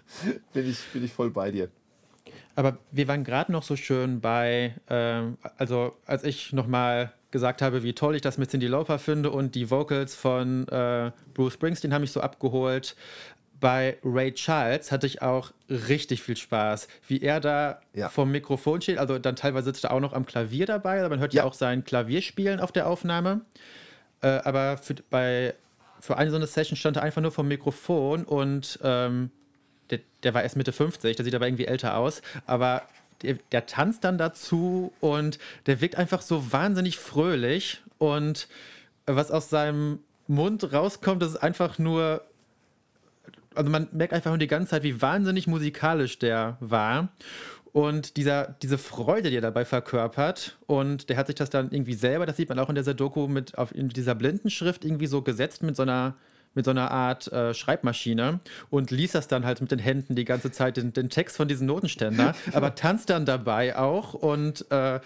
bin 0.53 0.69
ich, 0.69 0.79
bin 0.93 1.05
ich 1.05 1.13
voll 1.13 1.31
bei 1.31 1.51
dir. 1.51 1.69
Aber 2.55 2.79
wir 2.91 3.09
waren 3.09 3.25
gerade 3.25 3.53
noch 3.53 3.63
so 3.63 3.77
schön 3.77 4.21
bei, 4.21 4.75
ähm, 4.89 5.39
also 5.57 5.97
als 6.07 6.25
ich 6.25 6.53
nochmal 6.53 7.13
gesagt 7.31 7.63
habe, 7.63 7.83
wie 7.83 7.95
toll 7.95 8.15
ich 8.15 8.21
das 8.21 8.37
mit 8.39 8.51
Cindy 8.51 8.67
Lauper 8.67 8.99
finde 8.99 9.31
und 9.31 9.55
die 9.55 9.71
Vocals 9.71 10.15
von 10.15 10.69
äh, 10.69 11.11
Bruce 11.33 11.55
Springsteen 11.55 11.95
haben 11.95 12.03
mich 12.03 12.13
so 12.13 12.21
abgeholt. 12.21 12.95
Bei 13.63 13.97
Ray 14.05 14.33
Charles 14.35 14.91
hatte 14.91 15.07
ich 15.07 15.23
auch 15.23 15.53
richtig 15.71 16.21
viel 16.21 16.37
Spaß, 16.37 16.89
wie 17.07 17.23
er 17.23 17.39
da 17.39 17.81
Ja. 17.95 18.09
vom 18.09 18.33
Mikrofon 18.33 18.83
steht. 18.83 18.99
Also 18.99 19.21
dann 19.21 19.37
teilweise 19.37 19.67
sitzt 19.67 19.85
er 19.85 19.93
auch 19.93 20.01
noch 20.01 20.13
am 20.13 20.27
Klavier 20.27 20.67
dabei, 20.67 20.99
aber 20.99 21.11
man 21.11 21.21
hört 21.21 21.33
ja, 21.33 21.43
Ja. 21.45 21.49
auch 21.49 21.55
sein 21.55 21.85
Klavier 21.85 22.23
spielen 22.23 22.59
auf 22.59 22.73
der 22.73 22.89
Aufnahme. 22.89 23.43
Äh, 24.21 24.27
aber 24.45 24.79
für, 24.79 24.95
bei, 25.11 25.55
für 26.01 26.19
eine 26.19 26.31
so 26.31 26.37
eine 26.37 26.49
Session 26.49 26.77
stand 26.77 26.97
er 26.97 27.05
einfach 27.05 27.23
nur 27.23 27.31
vom 27.31 27.47
Mikrofon 27.47 28.25
und 28.25 28.81
ähm, 28.83 29.31
der, 29.91 30.01
der 30.25 30.35
war 30.35 30.43
erst 30.43 30.57
Mitte 30.57 30.73
50, 30.73 31.15
der 31.15 31.25
sieht 31.25 31.35
aber 31.37 31.47
irgendwie 31.47 31.67
älter 31.67 31.97
aus, 31.97 32.21
aber 32.47 32.83
der, 33.23 33.35
der 33.53 33.67
tanzt 33.67 34.03
dann 34.03 34.19
dazu 34.19 34.93
und 34.99 35.39
der 35.67 35.81
wirkt 35.81 35.95
einfach 35.97 36.23
so 36.23 36.51
wahnsinnig 36.53 36.99
fröhlich 36.99 37.81
und 37.99 38.49
was 39.07 39.31
aus 39.31 39.51
seinem 39.51 40.01
Mund 40.27 40.73
rauskommt, 40.73 41.23
das 41.23 41.31
ist 41.31 41.37
einfach 41.43 41.79
nur, 41.79 42.25
also 43.55 43.71
man 43.71 43.89
merkt 43.93 44.13
einfach 44.13 44.31
nur 44.31 44.39
die 44.39 44.47
ganze 44.47 44.71
Zeit, 44.71 44.83
wie 44.83 45.01
wahnsinnig 45.01 45.47
musikalisch 45.47 46.19
der 46.19 46.57
war. 46.61 47.09
Und 47.73 48.19
dieser, 48.19 48.55
diese 48.63 48.77
Freude, 48.77 49.31
die 49.31 49.37
er 49.37 49.41
dabei 49.43 49.65
verkörpert, 49.65 50.59
und 50.67 51.09
der 51.09 51.17
hat 51.17 51.29
sich 51.29 51.37
das 51.37 51.49
dann 51.49 51.71
irgendwie 51.71 51.95
selber, 51.95 52.27
das 52.27 52.37
sieht 52.37 52.51
man 52.51 52.59
auch 52.59 52.69
in 52.69 52.75
dieser 52.75 52.93
Doku, 52.93 53.29
mit 53.29 53.57
auf 53.57 53.75
in 53.75 53.89
dieser 53.89 54.15
Blindenschrift 54.15 54.85
irgendwie 54.85 55.07
so 55.07 55.23
gesetzt 55.23 55.63
mit 55.63 55.75
so 55.75 55.83
einer, 55.83 56.17
mit 56.53 56.67
so 56.67 56.71
einer 56.71 56.91
Art 56.91 57.33
äh, 57.33 57.55
Schreibmaschine 57.55 58.41
und 58.69 58.91
liest 58.91 59.15
das 59.15 59.27
dann 59.27 59.47
halt 59.47 59.63
mit 59.63 59.71
den 59.71 59.79
Händen 59.79 60.15
die 60.17 60.27
ganze 60.27 60.51
Zeit, 60.51 60.77
den, 60.77 60.93
den 60.93 61.09
Text 61.09 61.39
von 61.39 61.49
diesem 61.49 61.67
Notenständer, 61.67 62.35
aber 62.53 62.75
tanzt 62.75 63.09
dann 63.09 63.25
dabei 63.25 63.75
auch 63.79 64.13
und 64.13 64.71
äh, 64.71 65.01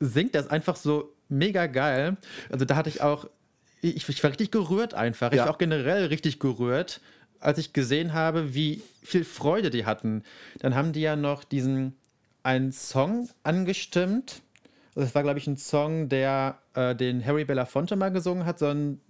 singt 0.00 0.34
das 0.34 0.48
einfach 0.48 0.74
so 0.74 1.14
mega 1.28 1.66
geil. 1.66 2.16
Also 2.50 2.64
da 2.64 2.74
hatte 2.74 2.88
ich 2.88 3.02
auch, 3.02 3.26
ich, 3.82 4.08
ich 4.08 4.22
war 4.24 4.30
richtig 4.30 4.50
gerührt 4.50 4.94
einfach. 4.94 5.30
Ich 5.30 5.38
Ja. 5.38 5.44
war 5.44 5.52
auch 5.54 5.58
generell 5.58 6.06
richtig 6.06 6.40
gerührt, 6.40 7.00
als 7.40 7.58
ich 7.58 7.72
gesehen 7.72 8.12
habe, 8.12 8.54
wie 8.54 8.82
viel 9.02 9.24
Freude 9.24 9.70
die 9.70 9.86
hatten. 9.86 10.22
Dann 10.60 10.74
haben 10.74 10.92
die 10.92 11.00
ja 11.00 11.16
noch 11.16 11.42
diesen 11.44 11.96
einen 12.42 12.72
Song 12.72 13.28
angestimmt. 13.42 14.42
Das 14.94 15.14
war, 15.14 15.22
glaube 15.22 15.38
ich, 15.38 15.46
ein 15.46 15.56
Song, 15.56 16.08
der 16.08 16.58
äh, 16.74 16.94
den 16.94 17.24
Harry 17.24 17.44
Belafonte 17.44 17.96
mal 17.96 18.10
gesungen 18.10 18.44
hat, 18.44 18.58
so 18.58 18.66
ein 18.66 19.00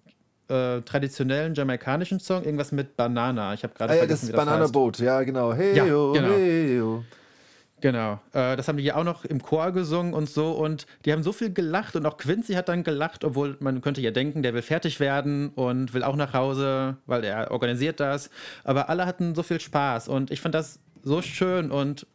äh, 0.48 0.80
traditionellen 0.82 1.54
jamaikanischen 1.54 2.20
Song, 2.20 2.44
irgendwas 2.44 2.72
mit 2.72 2.96
Banana. 2.96 3.54
Ich 3.54 3.62
habe 3.62 3.72
gerade 3.74 3.92
Ah, 3.94 3.96
vergessen, 3.96 4.26
das 4.26 4.28
wie 4.28 4.32
das 4.32 4.44
Banana 4.44 4.64
heißt. 4.64 4.72
Boat, 4.72 4.98
ja, 4.98 5.22
genau. 5.22 5.52
Hey, 5.54 5.76
Ja, 5.76 5.86
yo, 5.86 6.12
genau. 6.12 6.28
hey, 6.28 6.76
yo. 6.76 7.04
Genau, 7.80 8.20
äh, 8.32 8.56
das 8.56 8.68
haben 8.68 8.76
die 8.76 8.82
hier 8.82 8.96
auch 8.96 9.04
noch 9.04 9.24
im 9.24 9.42
Chor 9.42 9.72
gesungen 9.72 10.12
und 10.12 10.28
so 10.28 10.52
und 10.52 10.86
die 11.04 11.12
haben 11.12 11.22
so 11.22 11.32
viel 11.32 11.52
gelacht 11.52 11.96
und 11.96 12.04
auch 12.04 12.18
Quincy 12.18 12.52
hat 12.52 12.68
dann 12.68 12.84
gelacht, 12.84 13.24
obwohl 13.24 13.56
man 13.60 13.80
könnte 13.80 14.00
ja 14.02 14.10
denken, 14.10 14.42
der 14.42 14.52
will 14.52 14.62
fertig 14.62 15.00
werden 15.00 15.50
und 15.50 15.94
will 15.94 16.02
auch 16.02 16.16
nach 16.16 16.34
Hause, 16.34 16.98
weil 17.06 17.24
er 17.24 17.50
organisiert 17.50 17.98
das. 18.00 18.30
Aber 18.64 18.90
alle 18.90 19.06
hatten 19.06 19.34
so 19.34 19.42
viel 19.42 19.60
Spaß 19.60 20.08
und 20.08 20.30
ich 20.30 20.40
fand 20.40 20.54
das 20.54 20.78
so 21.02 21.22
schön 21.22 21.70
und 21.70 22.06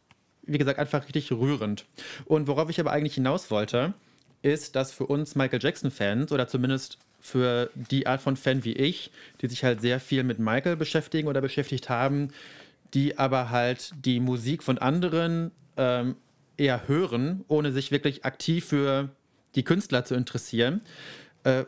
wie 0.42 0.58
gesagt 0.58 0.78
einfach 0.78 1.04
richtig 1.06 1.32
rührend. 1.32 1.86
Und 2.26 2.46
worauf 2.46 2.70
ich 2.70 2.78
aber 2.78 2.92
eigentlich 2.92 3.14
hinaus 3.14 3.50
wollte, 3.50 3.94
ist, 4.42 4.76
dass 4.76 4.92
für 4.92 5.06
uns 5.06 5.34
Michael 5.34 5.60
Jackson-Fans 5.60 6.30
oder 6.30 6.46
zumindest 6.46 6.98
für 7.20 7.70
die 7.74 8.06
Art 8.06 8.20
von 8.20 8.36
Fan 8.36 8.62
wie 8.64 8.74
ich, 8.74 9.10
die 9.40 9.48
sich 9.48 9.64
halt 9.64 9.80
sehr 9.80 9.98
viel 9.98 10.22
mit 10.22 10.38
Michael 10.38 10.76
beschäftigen 10.76 11.26
oder 11.26 11.40
beschäftigt 11.40 11.88
haben, 11.88 12.28
die 12.96 13.18
aber 13.18 13.50
halt 13.50 13.92
die 14.06 14.20
Musik 14.20 14.62
von 14.62 14.78
anderen 14.78 15.50
ähm, 15.76 16.16
eher 16.56 16.88
hören, 16.88 17.44
ohne 17.46 17.70
sich 17.70 17.92
wirklich 17.92 18.24
aktiv 18.24 18.64
für 18.64 19.10
die 19.54 19.64
Künstler 19.64 20.06
zu 20.06 20.14
interessieren. 20.14 20.80
Äh, 21.44 21.64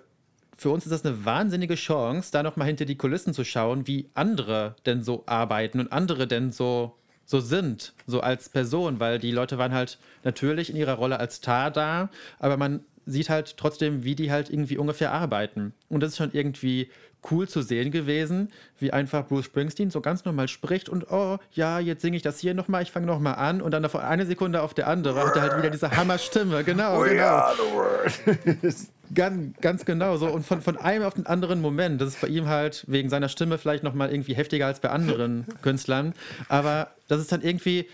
für 0.57 0.71
uns 0.71 0.87
ist 0.87 0.91
das 0.91 1.05
eine 1.05 1.27
wahnsinnige 1.27 1.75
Chance, 1.75 2.31
da 2.33 2.43
nochmal 2.43 2.67
hinter 2.67 2.87
die 2.87 2.97
Kulissen 2.97 3.35
zu 3.35 3.45
schauen, 3.45 3.87
wie 3.87 4.09
andere 4.15 4.75
denn 4.87 5.03
so 5.03 5.25
arbeiten 5.27 5.81
und 5.81 5.93
andere 5.93 6.27
denn 6.27 6.51
so, 6.51 6.97
so 7.27 7.41
sind, 7.41 7.93
so 8.07 8.23
als 8.23 8.49
Person, 8.49 8.99
weil 8.99 9.19
die 9.19 9.31
Leute 9.31 9.59
waren 9.59 9.75
halt 9.75 9.99
natürlich 10.25 10.71
in 10.71 10.77
ihrer 10.77 10.95
Rolle 10.95 11.21
als 11.21 11.37
Star 11.37 11.71
da, 11.71 12.09
aber 12.39 12.57
man 12.57 12.81
sieht 13.05 13.29
halt 13.29 13.59
trotzdem, 13.59 14.03
wie 14.03 14.15
die 14.15 14.33
halt 14.33 14.49
irgendwie 14.49 14.79
ungefähr 14.79 15.13
arbeiten. 15.13 15.75
Und 15.91 16.03
das 16.03 16.13
ist 16.13 16.17
schon 16.17 16.33
irgendwie 16.33 16.91
cool 17.31 17.49
zu 17.49 17.63
sehen 17.63 17.91
gewesen, 17.91 18.49
wie 18.79 18.93
einfach 18.93 19.27
Bruce 19.27 19.47
Springsteen 19.47 19.91
so 19.91 20.01
ganz 20.01 20.25
normal 20.25 20.49
spricht 20.49 20.89
und 20.89 21.11
oh, 21.11 21.39
ja, 21.53 21.79
jetzt 21.79 22.03
singe 22.03 22.17
ich 22.17 22.23
das 22.23 22.39
hier 22.39 22.55
nochmal, 22.55 22.83
ich 22.83 22.93
fange 22.93 23.07
nochmal 23.07 23.35
an 23.35 23.61
und 23.61 23.73
dann 23.73 23.89
von 23.89 24.01
eine 24.01 24.27
Sekunde 24.27 24.63
auf 24.63 24.75
der 24.75 24.89
andere 24.89 25.25
hat 25.27 25.37
er 25.37 25.43
halt 25.43 25.59
wieder 25.59 25.71
diese 25.71 25.91
Hammerstimme, 25.91 26.65
genau, 26.65 27.03
We 27.03 27.11
genau. 27.11 27.25
are 27.25 27.55
the 27.57 27.75
world. 27.75 28.77
Ganz, 29.15 29.57
ganz 29.61 29.85
genau 29.85 30.19
so. 30.19 30.29
Und 30.29 30.45
von, 30.45 30.61
von 30.61 30.77
einem 30.77 31.05
auf 31.05 31.15
den 31.15 31.25
anderen 31.27 31.63
Moment. 31.63 32.01
Das 32.01 32.09
ist 32.09 32.21
bei 32.21 32.29
ihm 32.29 32.47
halt 32.47 32.85
wegen 32.89 33.09
seiner 33.09 33.31
Stimme 33.31 33.57
vielleicht 33.57 33.83
nochmal 33.83 34.11
irgendwie 34.11 34.35
heftiger 34.35 34.67
als 34.67 34.81
bei 34.81 34.91
anderen 34.91 35.47
Künstlern. 35.63 36.13
Aber 36.49 36.91
das 37.09 37.21
ist 37.21 37.33
dann 37.33 37.41
irgendwie, 37.41 37.89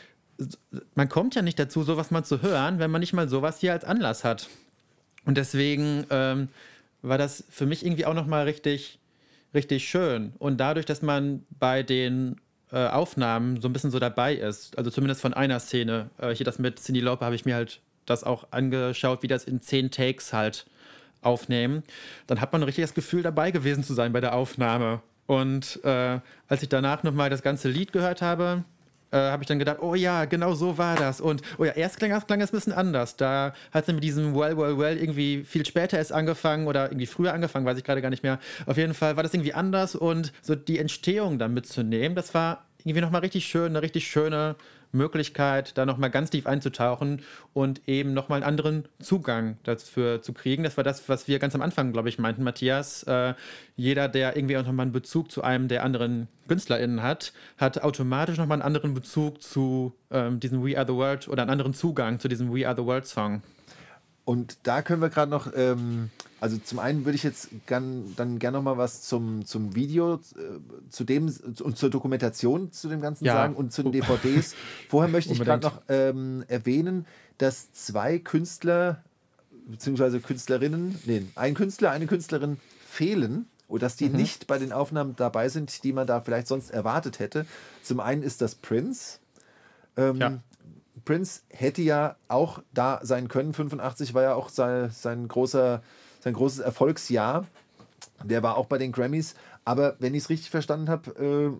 man 0.94 1.08
kommt 1.08 1.34
ja 1.34 1.42
nicht 1.42 1.58
dazu, 1.58 1.84
sowas 1.84 2.10
mal 2.10 2.24
zu 2.24 2.42
hören, 2.42 2.80
wenn 2.80 2.90
man 2.90 3.00
nicht 3.00 3.12
mal 3.12 3.28
sowas 3.28 3.60
hier 3.60 3.72
als 3.72 3.84
Anlass 3.84 4.24
hat. 4.24 4.48
Und 5.24 5.38
deswegen 5.38 6.04
ähm, 6.10 6.48
war 7.02 7.18
das 7.18 7.44
für 7.48 7.66
mich 7.66 7.84
irgendwie 7.84 8.06
auch 8.06 8.14
nochmal 8.14 8.44
richtig, 8.44 8.98
richtig 9.54 9.88
schön. 9.88 10.32
Und 10.38 10.58
dadurch, 10.58 10.86
dass 10.86 11.02
man 11.02 11.44
bei 11.50 11.82
den 11.82 12.40
äh, 12.72 12.88
Aufnahmen 12.88 13.60
so 13.60 13.68
ein 13.68 13.72
bisschen 13.72 13.90
so 13.90 13.98
dabei 13.98 14.34
ist, 14.34 14.76
also 14.76 14.90
zumindest 14.90 15.20
von 15.20 15.34
einer 15.34 15.60
Szene, 15.60 16.10
äh, 16.18 16.34
hier 16.34 16.44
das 16.44 16.58
mit 16.58 16.80
Cindy 16.80 17.00
Lauper 17.00 17.26
habe 17.26 17.34
ich 17.34 17.44
mir 17.44 17.54
halt 17.54 17.80
das 18.06 18.24
auch 18.24 18.48
angeschaut, 18.50 19.22
wie 19.22 19.28
das 19.28 19.44
in 19.44 19.60
zehn 19.60 19.90
Takes 19.90 20.32
halt 20.32 20.66
aufnehmen, 21.22 21.82
dann 22.26 22.40
hat 22.40 22.52
man 22.52 22.62
richtig 22.62 22.84
das 22.84 22.94
Gefühl, 22.94 23.22
dabei 23.22 23.50
gewesen 23.50 23.82
zu 23.82 23.94
sein 23.94 24.12
bei 24.12 24.20
der 24.20 24.34
Aufnahme. 24.34 25.00
Und 25.26 25.80
äh, 25.84 26.20
als 26.48 26.62
ich 26.62 26.68
danach 26.68 27.02
nochmal 27.02 27.30
das 27.30 27.42
ganze 27.42 27.68
Lied 27.68 27.92
gehört 27.92 28.20
habe, 28.20 28.64
äh, 29.14 29.30
habe 29.30 29.42
ich 29.42 29.46
dann 29.46 29.58
gedacht, 29.58 29.78
oh 29.80 29.94
ja, 29.94 30.24
genau 30.24 30.54
so 30.54 30.76
war 30.76 30.96
das. 30.96 31.20
Und 31.20 31.40
oh 31.58 31.64
ja, 31.64 31.72
erst 31.72 31.98
klang, 31.98 32.10
erst 32.10 32.26
klang 32.26 32.40
es 32.40 32.52
ein 32.52 32.56
bisschen 32.56 32.72
anders. 32.72 33.16
Da 33.16 33.54
hat 33.72 33.88
es 33.88 33.94
mit 33.94 34.02
diesem 34.02 34.34
Well, 34.34 34.56
Well, 34.56 34.76
Well 34.76 34.98
irgendwie 34.98 35.44
viel 35.44 35.64
später 35.64 35.96
erst 35.98 36.12
angefangen 36.12 36.66
oder 36.66 36.86
irgendwie 36.86 37.06
früher 37.06 37.32
angefangen, 37.32 37.64
weiß 37.64 37.78
ich 37.78 37.84
gerade 37.84 38.02
gar 38.02 38.10
nicht 38.10 38.24
mehr. 38.24 38.40
Auf 38.66 38.76
jeden 38.76 38.94
Fall 38.94 39.16
war 39.16 39.22
das 39.22 39.32
irgendwie 39.32 39.54
anders 39.54 39.94
und 39.94 40.32
so 40.42 40.54
die 40.54 40.78
Entstehung 40.78 41.38
dann 41.38 41.54
mitzunehmen, 41.54 42.16
das 42.16 42.34
war 42.34 42.64
irgendwie 42.84 43.00
nochmal 43.00 43.22
richtig 43.22 43.46
schön, 43.46 43.66
eine 43.66 43.82
richtig 43.82 44.06
schöne 44.06 44.56
Möglichkeit, 44.94 45.76
da 45.76 45.84
nochmal 45.84 46.10
ganz 46.10 46.30
tief 46.30 46.46
einzutauchen 46.46 47.22
und 47.52 47.86
eben 47.88 48.14
nochmal 48.14 48.36
einen 48.36 48.48
anderen 48.48 48.84
Zugang 49.00 49.58
dafür 49.64 50.22
zu 50.22 50.32
kriegen. 50.32 50.62
Das 50.62 50.76
war 50.76 50.84
das, 50.84 51.08
was 51.08 51.28
wir 51.28 51.38
ganz 51.38 51.54
am 51.54 51.62
Anfang, 51.62 51.92
glaube 51.92 52.08
ich, 52.08 52.18
meinten, 52.18 52.44
Matthias. 52.44 53.02
Äh, 53.02 53.34
jeder, 53.76 54.08
der 54.08 54.36
irgendwie 54.36 54.56
auch 54.56 54.64
nochmal 54.64 54.84
einen 54.84 54.92
Bezug 54.92 55.30
zu 55.30 55.42
einem 55.42 55.68
der 55.68 55.82
anderen 55.82 56.28
KünstlerInnen 56.48 57.02
hat, 57.02 57.32
hat 57.58 57.82
automatisch 57.82 58.38
nochmal 58.38 58.56
einen 58.56 58.66
anderen 58.66 58.94
Bezug 58.94 59.42
zu 59.42 59.94
ähm, 60.10 60.40
diesem 60.40 60.64
We 60.64 60.78
Are 60.78 60.86
the 60.86 60.94
World 60.94 61.28
oder 61.28 61.42
einen 61.42 61.50
anderen 61.50 61.74
Zugang 61.74 62.20
zu 62.20 62.28
diesem 62.28 62.54
We 62.54 62.66
Are 62.66 62.76
the 62.76 62.84
World 62.84 63.06
Song. 63.06 63.42
Und 64.24 64.56
da 64.62 64.80
können 64.82 65.02
wir 65.02 65.10
gerade 65.10 65.30
noch, 65.30 65.52
ähm, 65.54 66.08
also 66.40 66.56
zum 66.56 66.78
einen 66.78 67.04
würde 67.04 67.16
ich 67.16 67.22
jetzt 67.22 67.48
gern, 67.66 68.14
dann 68.16 68.38
gerne 68.38 68.56
noch 68.56 68.64
mal 68.64 68.78
was 68.78 69.02
zum, 69.02 69.44
zum 69.44 69.74
Video, 69.74 70.14
äh, 70.14 70.18
zu 70.88 71.04
dem 71.04 71.26
und 71.62 71.76
zur 71.76 71.90
Dokumentation 71.90 72.72
zu 72.72 72.88
dem 72.88 73.00
Ganzen 73.02 73.26
Ja. 73.26 73.34
sagen 73.34 73.54
und 73.54 73.72
zu 73.72 73.82
den 73.82 73.92
DVDs. 73.92 74.54
Vorher 74.88 75.10
möchte 75.10 75.32
ich 75.32 75.40
gerade 75.40 75.62
noch 75.62 75.82
ähm, 75.88 76.44
erwähnen, 76.48 77.06
dass 77.36 77.72
zwei 77.72 78.18
Künstler 78.18 79.02
beziehungsweise 79.66 80.20
Künstlerinnen, 80.20 80.98
nee, 81.04 81.22
ein 81.34 81.54
Künstler, 81.54 81.90
eine 81.90 82.06
Künstlerin 82.06 82.58
fehlen 82.86 83.46
oder 83.68 83.80
dass 83.80 83.96
die 83.96 84.08
Mhm. 84.08 84.16
nicht 84.16 84.46
bei 84.46 84.58
den 84.58 84.72
Aufnahmen 84.72 85.16
dabei 85.16 85.48
sind, 85.48 85.84
die 85.84 85.92
man 85.92 86.06
da 86.06 86.20
vielleicht 86.20 86.46
sonst 86.46 86.70
erwartet 86.70 87.18
hätte. 87.18 87.46
Zum 87.82 88.00
einen 88.00 88.22
ist 88.22 88.40
das 88.40 88.54
Prince. 88.54 89.18
Ähm, 89.96 90.16
Ja. 90.20 90.38
Prince 91.04 91.42
hätte 91.50 91.82
ja 91.82 92.16
auch 92.28 92.60
da 92.72 93.00
sein 93.02 93.28
können. 93.28 93.52
85 93.52 94.14
war 94.14 94.22
ja 94.22 94.34
auch 94.34 94.48
sein, 94.48 94.90
sein, 94.90 95.28
großer, 95.28 95.82
sein 96.20 96.34
großes 96.34 96.60
Erfolgsjahr. 96.60 97.46
Der 98.22 98.42
war 98.42 98.56
auch 98.56 98.66
bei 98.66 98.78
den 98.78 98.92
Grammys. 98.92 99.34
Aber 99.64 99.96
wenn 99.98 100.14
ich 100.14 100.24
es 100.24 100.30
richtig 100.30 100.50
verstanden 100.50 100.88
habe, 100.88 101.10
äh, 101.22 101.50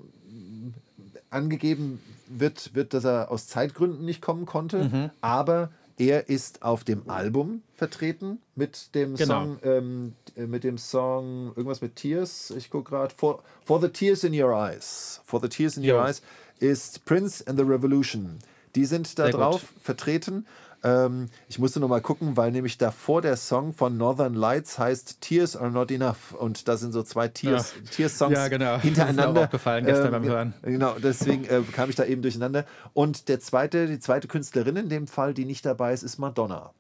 angegeben 1.30 2.00
wird, 2.28 2.74
wird, 2.74 2.94
dass 2.94 3.04
er 3.04 3.30
aus 3.30 3.48
Zeitgründen 3.48 4.04
nicht 4.04 4.22
kommen 4.22 4.46
konnte. 4.46 4.84
Mhm. 4.84 5.10
Aber 5.20 5.70
er 5.98 6.28
ist 6.28 6.62
auf 6.62 6.84
dem 6.84 7.08
Album 7.08 7.62
vertreten 7.76 8.38
mit 8.56 8.94
dem 8.94 9.14
Genau. 9.14 9.40
Song, 9.42 9.58
ähm, 9.62 10.12
äh, 10.36 10.46
mit 10.46 10.64
dem 10.64 10.78
Song 10.78 11.52
irgendwas 11.54 11.80
mit 11.82 11.96
Tears. 11.96 12.50
Ich 12.56 12.70
gucke 12.70 12.90
gerade. 12.90 13.14
For, 13.16 13.42
For 13.64 13.80
the 13.80 13.88
Tears 13.88 14.24
in 14.24 14.32
Your 14.40 14.52
Eyes. 14.52 15.20
For 15.24 15.40
the 15.40 15.48
Tears 15.48 15.76
in 15.76 15.84
Your. 15.88 16.04
Eyes 16.04 16.22
ist 16.58 17.04
Prince 17.04 17.46
and 17.46 17.58
the 17.58 17.64
Revolution. 17.64 18.38
Die 18.74 18.84
sind 18.84 19.18
da 19.18 19.24
Sehr 19.24 19.32
gut. 19.32 19.40
drauf 19.40 19.62
vertreten. 19.82 20.46
Ähm, 20.82 21.28
ich 21.48 21.58
musste 21.58 21.80
noch 21.80 21.88
mal 21.88 22.02
gucken, 22.02 22.36
weil 22.36 22.50
nämlich 22.52 22.76
davor 22.76 23.22
der 23.22 23.36
Song 23.36 23.72
von 23.72 23.96
Northern 23.96 24.34
Lights 24.34 24.78
heißt 24.78 25.22
Tears 25.22 25.56
Are 25.56 25.70
Not 25.70 25.90
Enough. 25.90 26.32
Und 26.38 26.68
da 26.68 26.76
sind 26.76 26.92
so 26.92 27.02
zwei 27.02 27.28
Tears, 27.28 27.72
Ja. 27.76 27.90
Tears-Songs 27.90 28.34
Ja, 28.34 28.48
genau. 28.48 28.66
Das 28.76 28.76
ist 28.78 28.84
mir 28.84 28.90
hintereinander. 29.06 29.40
auch 29.40 29.44
aufgefallen 29.44 29.86
gestern 29.86 30.10
beim 30.10 30.22
ge- 30.22 30.30
Hören. 30.32 30.54
Genau, 30.62 30.96
deswegen 31.02 31.44
äh, 31.46 31.62
kam 31.72 31.88
ich 31.88 31.96
da 31.96 32.04
eben 32.04 32.20
durcheinander. 32.20 32.66
Und 32.92 33.28
der 33.28 33.40
zweite, 33.40 33.86
die 33.86 33.98
zweite 33.98 34.28
Künstlerin 34.28 34.76
in 34.76 34.88
dem 34.90 35.06
Fall, 35.06 35.32
die 35.32 35.46
nicht 35.46 35.64
dabei 35.64 35.94
ist, 35.94 36.02
ist 36.02 36.18
Madonna. 36.18 36.72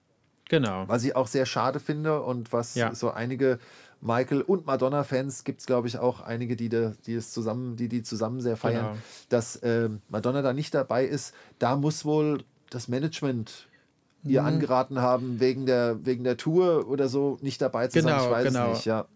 Genau. 0.50 0.84
Was 0.86 1.02
ich 1.04 1.16
auch 1.16 1.26
sehr 1.26 1.46
schade 1.46 1.80
finde 1.80 2.20
und 2.20 2.52
was 2.52 2.74
Ja. 2.74 2.94
so 2.94 3.10
einige 3.10 3.58
Michael 4.04 4.42
und 4.42 4.66
Madonna-Fans 4.66 5.44
gibt 5.44 5.60
es, 5.60 5.66
glaube 5.66 5.88
ich, 5.88 5.98
auch 5.98 6.20
einige, 6.20 6.56
die, 6.56 6.68
die 6.68 7.14
es 7.14 7.32
zusammen, 7.32 7.76
die 7.76 7.88
die 7.88 8.02
zusammen 8.02 8.40
sehr 8.40 8.56
feiern, 8.56 8.86
Genau. 8.92 8.98
dass 9.30 9.58
ähm, 9.62 10.02
Madonna 10.08 10.42
da 10.42 10.52
nicht 10.52 10.74
dabei 10.74 11.04
ist. 11.06 11.34
Da 11.58 11.74
muss 11.76 12.04
wohl 12.04 12.44
das 12.70 12.86
Management 12.88 13.66
ihr 14.24 14.42
Mhm. 14.42 14.48
angeraten 14.48 15.00
haben, 15.00 15.40
wegen 15.40 15.64
der, 15.66 16.04
wegen 16.04 16.22
der 16.24 16.36
Tour 16.36 16.86
oder 16.88 17.08
so 17.08 17.38
nicht 17.40 17.60
dabei 17.62 17.88
zu 17.88 18.00
sein. 18.00 18.04
Genau, 18.12 18.24
Ich 18.26 18.30
weiß 18.30 18.44
genau. 18.52 18.70
es 18.72 18.78
nicht, 18.78 18.84
ja. 18.86 19.06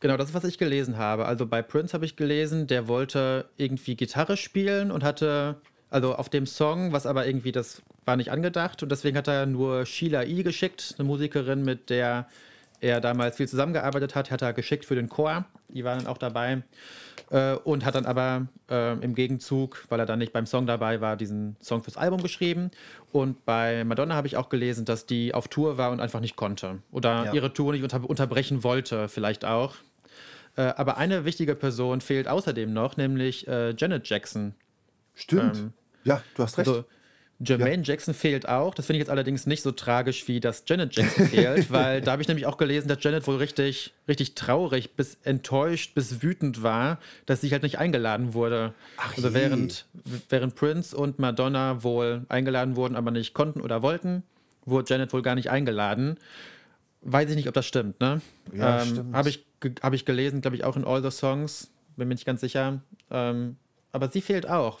Genau, 0.00 0.16
das 0.18 0.28
ist, 0.28 0.34
was 0.34 0.44
ich 0.44 0.58
gelesen 0.58 0.98
habe. 0.98 1.24
Also 1.24 1.46
bei 1.46 1.62
Prince 1.62 1.94
habe 1.94 2.04
ich 2.04 2.14
gelesen, 2.16 2.66
der 2.66 2.86
wollte 2.88 3.48
irgendwie 3.56 3.96
Gitarre 3.96 4.36
spielen 4.36 4.90
und 4.90 5.02
hatte, 5.04 5.56
also 5.88 6.14
auf 6.16 6.28
dem 6.28 6.46
Song, 6.46 6.92
was 6.92 7.06
aber 7.06 7.26
irgendwie, 7.26 7.52
das 7.52 7.80
war 8.04 8.16
nicht 8.16 8.30
angedacht 8.30 8.82
und 8.82 8.90
deswegen 8.92 9.16
hat 9.16 9.28
er 9.28 9.46
nur 9.46 9.86
Sheila 9.86 10.24
E. 10.24 10.42
geschickt, 10.42 10.96
eine 10.98 11.06
Musikerin, 11.08 11.62
mit 11.62 11.88
der 11.88 12.26
er 12.84 13.00
damals 13.00 13.36
viel 13.36 13.48
zusammengearbeitet 13.48 14.14
hat, 14.14 14.30
hat 14.30 14.42
er 14.42 14.52
geschickt 14.52 14.84
für 14.84 14.94
den 14.94 15.08
Chor. 15.08 15.46
Die 15.68 15.84
waren 15.84 15.98
dann 15.98 16.06
auch 16.06 16.18
dabei. 16.18 16.62
Äh, 17.30 17.54
und 17.54 17.84
hat 17.86 17.94
dann 17.94 18.04
aber 18.04 18.46
äh, 18.70 18.92
im 19.02 19.14
Gegenzug, 19.14 19.86
weil 19.88 19.98
er 19.98 20.04
dann 20.06 20.18
nicht 20.18 20.32
beim 20.32 20.44
Song 20.46 20.66
dabei 20.66 21.00
war, 21.00 21.16
diesen 21.16 21.56
Song 21.60 21.82
fürs 21.82 21.96
Album 21.96 22.22
geschrieben. 22.22 22.70
Und 23.12 23.44
bei 23.46 23.82
Madonna 23.84 24.14
habe 24.14 24.26
ich 24.26 24.36
auch 24.36 24.50
gelesen, 24.50 24.84
dass 24.84 25.06
die 25.06 25.32
auf 25.32 25.48
Tour 25.48 25.78
war 25.78 25.90
und 25.90 26.00
einfach 26.00 26.20
nicht 26.20 26.36
konnte. 26.36 26.80
Oder 26.92 27.24
Ja. 27.26 27.32
ihre 27.32 27.52
Tour 27.52 27.72
nicht 27.72 27.82
unter 27.82 28.08
unterbrechen 28.08 28.62
wollte, 28.62 29.08
vielleicht 29.08 29.44
auch. 29.46 29.76
Äh, 30.56 30.62
aber 30.76 30.98
eine 30.98 31.24
wichtige 31.24 31.54
Person 31.54 32.02
fehlt 32.02 32.28
außerdem 32.28 32.72
noch, 32.72 32.98
nämlich 32.98 33.48
äh, 33.48 33.74
Janet 33.76 34.06
Jackson. 34.08 34.54
Stimmt. 35.14 35.56
Ähm, 35.56 35.72
ja, 36.04 36.22
du 36.36 36.42
hast 36.42 36.58
recht. 36.58 36.68
Also, 36.68 36.84
Jermaine 37.40 37.82
Jackson 37.82 38.14
fehlt 38.14 38.48
auch. 38.48 38.74
Das 38.74 38.86
finde 38.86 38.98
ich 38.98 39.00
jetzt 39.00 39.10
allerdings 39.10 39.46
nicht 39.46 39.62
so 39.62 39.72
tragisch, 39.72 40.28
wie 40.28 40.40
dass 40.40 40.64
Janet 40.66 40.94
Jackson 40.94 41.26
fehlt, 41.28 41.70
weil 41.70 42.00
da 42.00 42.12
habe 42.12 42.22
ich 42.22 42.28
nämlich 42.28 42.46
auch 42.46 42.56
gelesen, 42.56 42.88
dass 42.88 42.98
Janet 43.02 43.26
wohl 43.26 43.36
richtig, 43.36 43.92
richtig 44.08 44.34
traurig, 44.34 44.94
bis 44.96 45.18
enttäuscht, 45.24 45.94
bis 45.94 46.22
wütend 46.22 46.62
war, 46.62 46.98
dass 47.26 47.40
sie 47.40 47.50
halt 47.50 47.62
nicht 47.62 47.78
eingeladen 47.78 48.34
wurde. 48.34 48.74
Ach 48.96 49.16
also 49.16 49.28
je. 49.28 49.34
während, 49.34 49.86
während 50.28 50.54
Prince 50.54 50.96
und 50.96 51.18
Madonna 51.18 51.82
wohl 51.82 52.24
eingeladen 52.28 52.76
wurden, 52.76 52.96
aber 52.96 53.10
nicht 53.10 53.34
konnten 53.34 53.60
oder 53.60 53.82
wollten, 53.82 54.22
wurde 54.64 54.92
Janet 54.92 55.12
wohl 55.12 55.22
gar 55.22 55.34
nicht 55.34 55.50
eingeladen. 55.50 56.18
Weiß 57.02 57.28
ich 57.28 57.36
nicht, 57.36 57.48
ob 57.48 57.54
das 57.54 57.66
stimmt, 57.66 58.00
ne? 58.00 58.22
Ja, 58.54 58.84
stimmt. 58.84 59.14
Habe 59.14 59.28
ich 59.28 59.44
habe 59.82 59.96
ich 59.96 60.04
gelesen, 60.04 60.40
glaube 60.40 60.56
ich, 60.56 60.64
auch 60.64 60.76
in 60.76 60.84
All 60.84 61.02
the 61.02 61.10
Songs. 61.10 61.70
Bin 61.96 62.08
mir 62.08 62.14
nicht 62.14 62.26
ganz 62.26 62.40
sicher. 62.40 62.80
Ähm, 63.10 63.56
aber 63.92 64.10
sie 64.10 64.20
fehlt 64.20 64.48
auch. 64.48 64.80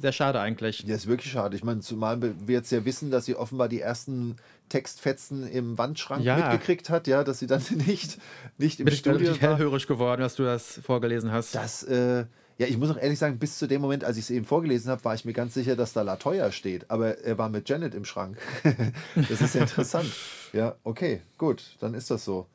Sehr 0.00 0.12
schade 0.12 0.40
eigentlich. 0.40 0.80
Ja, 0.86 0.94
ist 0.94 1.06
wirklich 1.06 1.30
schade. 1.32 1.54
Ich 1.56 1.62
meine, 1.62 1.80
zumal 1.80 2.20
wir 2.22 2.32
jetzt 2.54 2.72
ja 2.72 2.84
wissen, 2.84 3.10
dass 3.10 3.26
sie 3.26 3.36
offenbar 3.36 3.68
die 3.68 3.80
ersten 3.80 4.36
Textfetzen 4.70 5.46
im 5.46 5.76
Wandschrank 5.76 6.24
Ja. 6.24 6.36
mitgekriegt 6.36 6.88
hat, 6.88 7.06
ja, 7.06 7.22
dass 7.24 7.38
sie 7.40 7.46
dann 7.46 7.62
nicht, 7.86 8.18
nicht 8.56 8.80
im 8.80 8.86
Bin 8.86 8.94
ich 8.94 9.00
Studio 9.00 9.32
war. 9.32 9.38
hellhörig 9.38 9.86
geworden, 9.86 10.22
dass 10.22 10.36
du 10.36 10.42
das 10.44 10.80
vorgelesen 10.82 11.32
hast. 11.32 11.54
Das, 11.54 11.82
äh, 11.82 12.24
ja, 12.58 12.66
ich 12.66 12.78
muss 12.78 12.90
auch 12.90 12.96
ehrlich 12.98 13.18
sagen, 13.18 13.38
bis 13.38 13.58
zu 13.58 13.66
dem 13.66 13.80
Moment, 13.82 14.04
als 14.04 14.16
ich 14.16 14.24
es 14.24 14.30
eben 14.30 14.44
vorgelesen 14.44 14.90
habe, 14.90 15.04
war 15.04 15.14
ich 15.14 15.24
mir 15.24 15.32
ganz 15.32 15.54
sicher, 15.54 15.76
dass 15.76 15.92
da 15.92 16.02
Latoya 16.02 16.50
steht. 16.52 16.90
Aber 16.90 17.18
er 17.18 17.36
war 17.38 17.48
mit 17.48 17.68
Janet 17.68 17.94
im 17.94 18.04
Schrank. 18.04 18.38
das 19.14 19.40
ist 19.40 19.54
ja 19.54 19.62
interessant. 19.62 20.10
Ja, 20.52 20.76
okay, 20.84 21.20
gut, 21.38 21.76
dann 21.80 21.94
ist 21.94 22.10
das 22.10 22.24
so. 22.24 22.46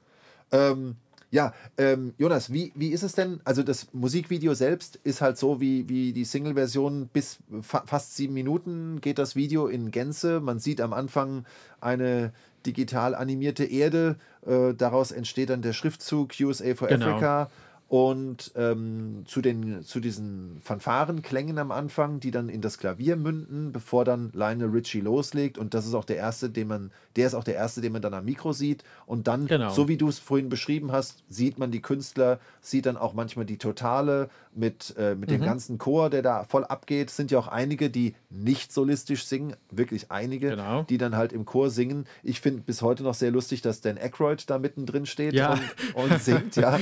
Ähm, 0.51 0.95
ja, 1.31 1.53
ähm, 1.77 2.13
Jonas, 2.17 2.53
wie, 2.53 2.71
wie 2.75 2.89
ist 2.89 3.03
es 3.03 3.13
denn? 3.13 3.39
Also 3.43 3.63
das 3.63 3.93
Musikvideo 3.93 4.53
selbst 4.53 4.97
ist 5.03 5.21
halt 5.21 5.37
so 5.37 5.59
wie, 5.59 5.89
wie 5.89 6.13
die 6.13 6.23
Single-Version 6.25 7.09
bis 7.11 7.39
fa 7.61 7.83
fast 7.85 8.15
sieben 8.15 8.33
Minuten 8.33 9.01
geht 9.01 9.17
das 9.17 9.35
Video 9.35 9.67
in 9.67 9.91
Gänze. 9.91 10.39
Man 10.39 10.59
sieht 10.59 10.79
am 10.81 10.93
Anfang 10.93 11.45
eine 11.81 12.31
digital 12.65 13.15
animierte 13.15 13.65
Erde. 13.65 14.17
Äh, 14.45 14.73
daraus 14.73 15.11
entsteht 15.11 15.49
dann 15.49 15.61
der 15.61 15.73
Schriftzug 15.73 16.31
USA 16.39 16.73
for 16.75 16.87
Genau. 16.87 17.07
Africa. 17.07 17.49
Und 17.87 18.51
ähm, 18.55 19.23
zu, 19.27 19.41
den, 19.41 19.83
zu 19.83 19.99
diesen 19.99 20.59
Fanfarenklängen 20.63 21.59
am 21.59 21.71
Anfang, 21.71 22.19
die 22.19 22.31
dann 22.31 22.49
in 22.49 22.61
das 22.61 22.79
Klavier 22.79 23.15
münden, 23.15 23.71
bevor 23.71 24.05
dann 24.05 24.31
Lionel 24.33 24.69
Richie 24.69 25.01
loslegt. 25.01 25.59
Und 25.59 25.75
das 25.75 25.85
ist 25.85 25.93
auch 25.93 26.03
der 26.05 26.17
erste, 26.17 26.49
den 26.49 26.67
man, 26.67 26.91
der 27.15 27.27
ist 27.27 27.35
auch 27.35 27.43
der 27.43 27.53
erste, 27.55 27.81
den 27.81 27.91
man 27.93 28.01
dann 28.01 28.15
am 28.15 28.25
Mikro 28.25 28.53
sieht. 28.53 28.83
Und 29.05 29.27
dann, 29.27 29.45
Genau. 29.45 29.69
so 29.71 29.87
wie 29.87 29.97
du 29.97 30.07
es 30.09 30.17
vorhin 30.17 30.49
beschrieben 30.49 30.91
hast, 30.91 31.23
sieht 31.29 31.59
man 31.59 31.69
die 31.69 31.81
Künstler, 31.81 32.39
sieht 32.59 32.87
dann 32.87 32.97
auch 32.97 33.13
manchmal 33.13 33.45
die 33.45 33.57
Totale 33.57 34.29
mit, 34.55 34.95
äh, 34.97 35.13
mit 35.15 35.29
dem 35.29 35.41
Mhm. 35.41 35.45
ganzen 35.45 35.77
Chor, 35.77 36.09
der 36.09 36.23
da 36.23 36.43
voll 36.45 36.63
abgeht. 36.65 37.09
Es 37.09 37.15
sind 37.17 37.29
ja 37.29 37.37
auch 37.37 37.47
einige, 37.49 37.89
die 37.91 38.15
nicht 38.31 38.71
solistisch 38.73 39.25
singen, 39.25 39.55
wirklich 39.69 40.11
einige, 40.11 40.49
Genau. 40.51 40.83
die 40.83 40.97
dann 40.97 41.15
halt 41.15 41.33
im 41.33 41.45
Chor 41.45 41.69
singen. 41.69 42.05
Ich 42.23 42.41
finde 42.41 42.61
bis 42.61 42.81
heute 42.81 43.03
noch 43.03 43.13
sehr 43.13 43.31
lustig, 43.31 43.61
dass 43.61 43.81
Dan 43.81 43.97
Aykroyd 43.97 44.49
da 44.49 44.57
mittendrin 44.57 45.05
steht 45.05 45.33
Ja. 45.33 45.59
und, 45.93 46.11
und 46.11 46.21
singt, 46.21 46.55
ja. 46.55 46.79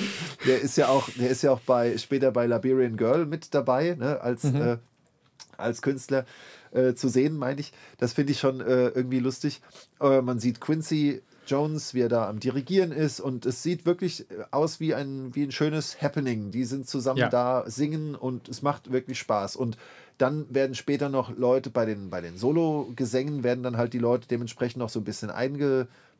Der 0.48 0.62
ist 0.62 0.78
ja 0.78 0.88
auch, 0.90 1.03
der 1.16 1.30
ist 1.30 1.42
ja 1.44 1.52
auch 1.52 1.60
bei 1.62 1.98
später 1.98 2.32
bei 2.32 2.46
Liberian 2.48 2.98
Girl 2.98 3.26
mit 3.26 3.54
dabei, 3.54 3.96
ne, 4.00 4.22
als, 4.22 4.44
Mhm. 4.44 4.62
äh, 4.62 4.78
als 5.58 5.82
Künstler 5.82 6.26
äh, 6.72 6.94
zu 6.94 7.08
sehen, 7.08 7.38
meine 7.38 7.60
ich. 7.62 7.72
Das 7.98 8.14
finde 8.14 8.32
ich 8.32 8.40
schon 8.40 8.60
äh, 8.62 8.88
irgendwie 8.90 9.20
lustig. 9.20 9.62
Äh, 10.02 10.22
man 10.22 10.40
sieht 10.40 10.60
Quincy 10.60 11.22
Jones, 11.46 11.94
wie 11.94 12.00
er 12.02 12.10
da 12.10 12.30
am 12.30 12.40
Dirigieren 12.40 12.92
ist 12.94 13.20
und 13.20 13.46
es 13.46 13.62
sieht 13.62 13.86
wirklich 13.86 14.22
äh, 14.32 14.46
aus 14.52 14.80
wie 14.80 14.96
ein, 14.96 15.36
wie 15.36 15.44
ein 15.44 15.52
schönes 15.52 16.02
Happening. 16.02 16.52
Die 16.52 16.64
sind 16.64 16.88
zusammen 16.88 17.20
Ja. 17.20 17.30
da, 17.30 17.64
singen 17.68 18.16
und 18.16 18.48
es 18.50 18.62
macht 18.62 18.92
wirklich 18.92 19.20
Spaß. 19.20 19.56
Und 19.58 19.78
dann 20.18 20.46
werden 20.54 20.74
später 20.74 21.10
noch 21.10 21.36
Leute 21.36 21.70
bei 21.70 21.86
den, 21.86 22.10
bei 22.10 22.22
den 22.22 22.38
Solo-Gesängen, 22.38 23.44
werden 23.44 23.64
dann 23.64 23.78
halt 23.78 23.94
die 23.94 24.00
Leute 24.00 24.28
dementsprechend 24.28 24.78
noch 24.80 24.90
so 24.90 25.00
ein 25.00 25.04
bisschen 25.04 25.30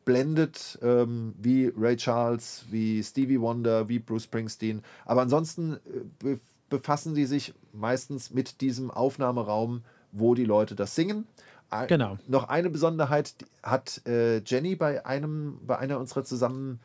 eingeblendet, 0.06 0.78
ähm, 0.82 1.34
wie 1.40 1.72
Ray 1.76 1.96
Charles, 1.96 2.64
wie 2.70 3.02
Stevie 3.02 3.40
Wonder, 3.40 3.88
wie 3.88 3.98
Bruce 3.98 4.24
Springsteen. 4.24 4.82
Aber 5.04 5.22
ansonsten 5.22 5.74
äh, 5.74 5.78
be 6.18 6.40
befassen 6.70 7.14
die 7.14 7.26
sich 7.26 7.54
meistens 7.72 8.30
mit 8.32 8.60
diesem 8.60 8.90
Aufnahmeraum, 8.90 9.82
wo 10.12 10.34
die 10.34 10.44
Leute 10.46 10.74
das 10.74 10.94
singen. 10.94 11.26
Ein- 11.70 11.86
Genau. 11.86 12.18
Noch 12.26 12.48
eine 12.48 12.68
Besonderheit 12.70 13.34
hat 13.62 14.00
äh, 14.06 14.38
Jenny 14.38 14.74
bei 14.74 15.04
einem, 15.06 15.60
bei 15.64 15.78
einer 15.78 16.00
unserer 16.00 16.24
zusammen, 16.24 16.80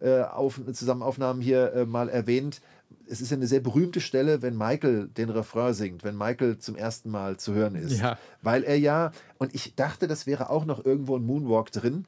äh, 0.00 0.22
auf, 0.22 0.60
Zusammenaufnahmen 0.72 1.40
hier 1.40 1.72
äh, 1.72 1.84
mal 1.86 2.08
erwähnt. 2.08 2.62
Es 3.06 3.20
ist 3.20 3.30
ja 3.30 3.36
eine 3.36 3.46
sehr 3.46 3.60
berühmte 3.60 4.00
Stelle, 4.00 4.42
wenn 4.42 4.56
Michael 4.56 5.08
den 5.08 5.28
Refrain 5.30 5.74
singt, 5.74 6.02
wenn 6.04 6.16
Michael 6.16 6.58
zum 6.58 6.74
ersten 6.74 7.10
Mal 7.10 7.36
zu 7.36 7.52
hören 7.54 7.76
ist. 7.76 8.00
Ja. 8.00 8.18
Weil 8.40 8.64
er 8.64 8.78
ja, 8.78 9.12
und 9.38 9.54
ich 9.54 9.76
dachte, 9.76 10.08
das 10.08 10.26
wäre 10.26 10.50
auch 10.50 10.64
noch 10.64 10.84
irgendwo 10.84 11.16
ein 11.16 11.24
Moonwalk 11.24 11.70
drin, 11.70 12.06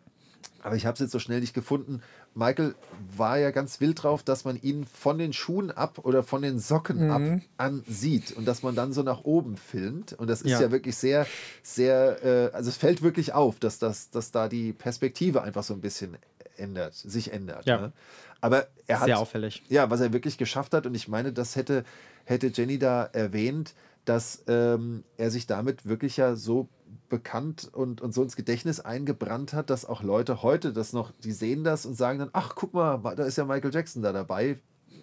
aber 0.62 0.76
ich 0.76 0.86
habe 0.86 0.94
es 0.94 1.00
jetzt 1.00 1.12
so 1.12 1.18
schnell 1.18 1.40
nicht 1.40 1.54
gefunden. 1.54 2.00
Michael 2.34 2.74
war 3.16 3.38
ja 3.38 3.50
ganz 3.50 3.80
wild 3.80 4.02
drauf, 4.02 4.22
dass 4.22 4.44
man 4.44 4.60
ihn 4.60 4.86
von 4.86 5.18
den 5.18 5.32
Schuhen 5.32 5.70
ab 5.70 6.00
oder 6.02 6.22
von 6.22 6.42
den 6.42 6.58
Socken 6.58 7.10
ab 7.10 7.22
an 7.58 7.84
sieht 7.86 8.32
und 8.32 8.44
dass 8.46 8.62
man 8.62 8.74
dann 8.74 8.92
so 8.92 9.02
nach 9.02 9.24
oben 9.24 9.56
filmt. 9.56 10.14
Und 10.14 10.28
das 10.28 10.42
ist 10.42 10.50
ja, 10.52 10.62
Ja. 10.62 10.70
wirklich 10.72 10.96
sehr, 10.96 11.26
sehr, 11.62 12.24
äh, 12.24 12.50
also 12.54 12.70
es 12.70 12.76
fällt 12.76 13.02
wirklich 13.02 13.32
auf, 13.34 13.58
dass, 13.60 13.78
das, 13.78 14.10
dass 14.10 14.30
da 14.32 14.48
die 14.48 14.72
Perspektive 14.72 15.42
einfach 15.42 15.62
so 15.62 15.74
ein 15.74 15.80
bisschen 15.80 16.16
ändert, 16.56 16.94
sich 16.94 17.32
ändert. 17.32 17.66
Ja. 17.66 17.80
Ne? 17.80 17.92
Aber 18.40 18.66
er 18.86 19.00
hat 19.00 19.06
Sehr 19.06 19.18
auffällig. 19.18 19.62
ja, 19.68 19.88
was 19.90 20.00
er 20.00 20.12
wirklich 20.12 20.36
geschafft 20.38 20.74
hat. 20.74 20.86
Und 20.86 20.94
ich 20.94 21.08
meine, 21.08 21.32
das 21.32 21.56
hätte, 21.56 21.84
hätte 22.24 22.48
Jenny 22.48 22.78
da 22.78 23.04
erwähnt, 23.04 23.74
dass 24.04 24.42
ähm, 24.48 25.02
er 25.16 25.30
sich 25.30 25.46
damit 25.46 25.86
wirklich 25.86 26.16
ja 26.18 26.36
so 26.36 26.68
bekannt 27.14 27.70
und, 27.72 28.00
und 28.00 28.12
so 28.12 28.24
ins 28.24 28.34
Gedächtnis 28.34 28.80
eingebrannt 28.80 29.52
hat, 29.52 29.70
dass 29.70 29.84
auch 29.84 30.02
Leute 30.02 30.42
heute 30.42 30.72
das 30.72 30.92
noch, 30.92 31.12
die 31.22 31.30
sehen 31.30 31.62
das 31.62 31.86
und 31.86 31.94
sagen 31.94 32.18
dann, 32.18 32.30
ach, 32.32 32.56
guck 32.56 32.74
mal, 32.74 32.98
da 33.14 33.24
ist 33.24 33.38
ja 33.38 33.44
Michael 33.44 33.72
Jackson 33.72 34.02
da 34.02 34.12
dabei. 34.12 34.58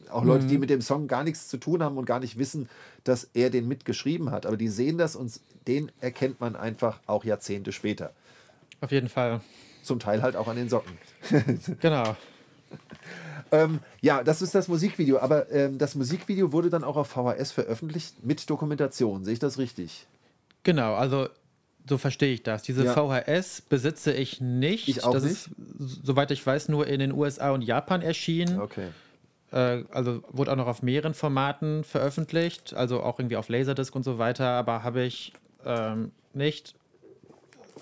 Auch 0.09 0.25
Leute, 0.25 0.45
die 0.45 0.57
mit 0.57 0.69
dem 0.69 0.81
Song 0.81 1.07
gar 1.07 1.23
nichts 1.23 1.47
zu 1.47 1.55
tun 1.55 1.81
haben 1.81 1.97
und 1.97 2.03
gar 2.03 2.19
nicht 2.19 2.37
wissen, 2.37 2.67
dass 3.05 3.29
er 3.33 3.49
den 3.49 3.65
mitgeschrieben 3.65 4.29
hat. 4.29 4.45
Aber 4.45 4.57
die 4.57 4.67
sehen 4.67 4.97
das 4.97 5.15
und 5.15 5.39
den 5.69 5.89
erkennt 6.01 6.41
man 6.41 6.57
einfach 6.57 6.99
auch 7.05 7.23
Jahrzehnte 7.23 7.71
später. 7.71 8.11
Auf 8.81 8.91
jeden 8.91 9.07
Fall. 9.07 9.39
Zum 9.81 9.99
Teil 9.99 10.21
halt 10.21 10.35
auch 10.35 10.49
an 10.49 10.57
den 10.57 10.67
Socken. 10.67 10.97
Genau. 11.79 12.17
Ähm, 13.53 13.79
ja, 14.01 14.21
das 14.21 14.41
ist 14.41 14.53
das 14.53 14.67
Musikvideo, 14.67 15.19
aber 15.19 15.49
ähm, 15.49 15.77
das 15.77 15.95
Musikvideo 15.95 16.51
wurde 16.51 16.69
dann 16.69 16.83
auch 16.83 16.97
auf 16.97 17.07
VHS 17.07 17.53
veröffentlicht 17.53 18.25
mit 18.25 18.49
Dokumentation. 18.49 19.23
Sehe 19.23 19.33
ich 19.33 19.39
das 19.39 19.57
richtig? 19.57 20.07
Genau, 20.63 20.93
also 20.95 21.27
so 21.87 21.97
verstehe 21.97 22.33
ich 22.33 22.43
das. 22.43 22.63
Diese 22.63 22.85
Ja. 22.85 22.93
VHS 22.93 23.61
besitze 23.61 24.13
ich 24.13 24.41
nicht. 24.41 24.87
Ich 24.87 25.03
auch 25.03 25.13
das 25.13 25.23
nicht. 25.23 25.33
ist, 25.33 25.49
soweit 26.03 26.31
ich 26.31 26.45
weiß, 26.45 26.69
nur 26.69 26.87
in 26.87 26.99
den 26.99 27.11
USA 27.11 27.51
und 27.51 27.61
Japan 27.61 28.01
erschienen. 28.01 28.59
Okay. 28.59 28.87
Äh, 29.51 29.83
also 29.91 30.23
wurde 30.29 30.51
auch 30.51 30.55
noch 30.55 30.67
auf 30.67 30.81
mehreren 30.83 31.13
Formaten 31.13 31.83
veröffentlicht, 31.83 32.73
also 32.73 33.01
auch 33.03 33.19
irgendwie 33.19 33.35
auf 33.37 33.49
Laserdisc 33.49 33.95
und 33.95 34.03
so 34.03 34.17
weiter, 34.17 34.47
aber 34.47 34.83
habe 34.83 35.03
ich 35.03 35.33
ähm, 35.65 36.11
nicht, 36.33 36.75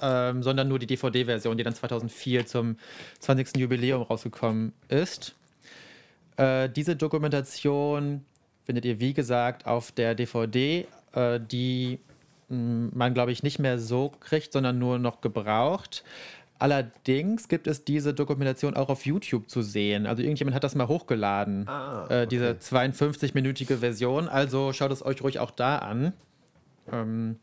ähm, 0.02 0.42
sondern 0.44 0.68
nur 0.68 0.80
die 0.80 0.88
DVD-Version, 0.88 1.58
die 1.58 1.64
dann 1.64 1.76
2004 1.76 2.46
zum 2.46 2.78
20. 3.20 3.58
Jubiläum 3.58 4.02
rausgekommen 4.02 4.74
ist. 4.88 5.36
Äh, 6.38 6.70
diese 6.70 6.96
Dokumentation 6.96 8.26
findet 8.66 8.86
ihr, 8.86 9.00
wie 9.00 9.14
gesagt, 9.14 9.66
auf 9.66 9.92
der 9.92 10.16
DVD, 10.16 10.88
äh, 11.14 11.40
die 11.40 12.00
man, 12.50 13.14
glaube 13.14 13.32
ich, 13.32 13.44
nicht 13.44 13.60
mehr 13.60 13.80
so 13.80 14.10
kriegt, 14.20 14.54
sondern 14.54 14.80
nur 14.80 15.00
noch 15.00 15.22
gebraucht. 15.22 16.04
Allerdings 16.58 17.48
gibt 17.48 17.68
es 17.68 17.86
diese 17.86 18.14
Dokumentation 18.14 18.76
auch 18.76 18.90
auf 18.90 19.06
YouTube 19.06 19.50
zu 19.50 19.62
sehen. 19.62 20.06
Also 20.06 20.22
irgendjemand 20.24 20.56
hat 20.56 20.64
das 20.66 20.76
mal 20.76 20.90
hochgeladen, 20.90 21.68
Ah, 21.70 22.06
äh, 22.10 22.28
diese 22.28 22.52
52-minütige 22.52 23.78
Version. 23.78 24.28
Also 24.28 24.74
schaut 24.74 24.92
es 24.92 25.06
euch 25.06 25.22
ruhig 25.24 25.40
auch 25.40 25.52
da 25.52 25.78
an. 25.78 26.12
Ähm, 26.92 27.38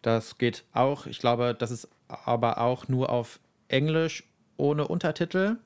das 0.00 0.38
geht 0.38 0.64
auch. 0.72 1.06
Ich 1.06 1.18
glaube, 1.18 1.54
das 1.58 1.70
ist 1.70 1.88
aber 2.08 2.58
auch 2.58 2.88
nur 2.88 3.10
auf 3.10 3.38
Englisch 3.68 4.24
ohne 4.56 4.88
Untertitel. 4.88 5.56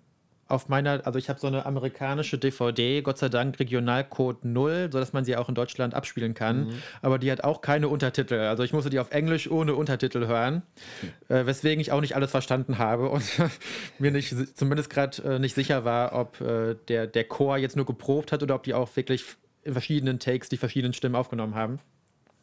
Auf 0.49 0.69
meiner, 0.69 1.05
also 1.05 1.19
ich 1.19 1.29
habe 1.29 1.41
so 1.41 1.49
eine 1.49 1.67
amerikanische 1.67 2.39
DVD, 2.39 3.03
Gott 3.03 3.19
sei 3.19 3.29
Dank 3.29 3.59
Regionalcode 3.59 4.45
0, 4.45 4.91
sodass 4.93 5.13
man 5.13 5.25
sie 5.25 5.37
auch 5.37 5.49
in 5.49 5.57
Deutschland 5.57 5.95
abspielen 5.95 6.35
kann. 6.35 6.69
Aber 7.03 7.19
die 7.19 7.33
hat 7.33 7.43
auch 7.43 7.61
keine 7.61 7.89
Untertitel. 7.89 8.35
Also 8.35 8.63
ich 8.63 8.73
musste 8.73 8.89
die 8.89 9.01
auf 9.01 9.11
Englisch 9.11 9.51
ohne 9.51 9.75
Untertitel 9.75 10.27
hören, 10.27 10.63
äh, 11.29 11.47
weswegen 11.47 11.81
ich 11.81 11.91
auch 11.91 12.01
nicht 12.01 12.15
alles 12.15 12.31
verstanden 12.31 12.79
habe 12.79 13.09
und 13.11 13.25
mir 13.99 14.13
nicht, 14.13 14.57
zumindest 14.57 14.89
gerade 14.89 15.23
äh, 15.25 15.39
nicht 15.41 15.55
sicher 15.55 15.85
war, 15.85 16.13
ob 16.13 16.41
äh, 16.41 16.77
der, 16.89 17.09
der 17.09 17.25
Chor 17.25 17.59
jetzt 17.59 17.75
nur 17.75 17.87
geprobt 17.87 18.31
hat 18.31 18.43
oder 18.43 18.55
ob 18.55 18.63
die 18.63 18.75
auch 18.75 18.95
wirklich 18.95 19.25
in 19.65 19.73
verschiedenen 19.73 20.21
Takes 20.21 20.49
die 20.49 20.59
verschiedenen 20.59 20.93
Stimmen 20.93 21.17
aufgenommen 21.17 21.57
haben. 21.57 21.81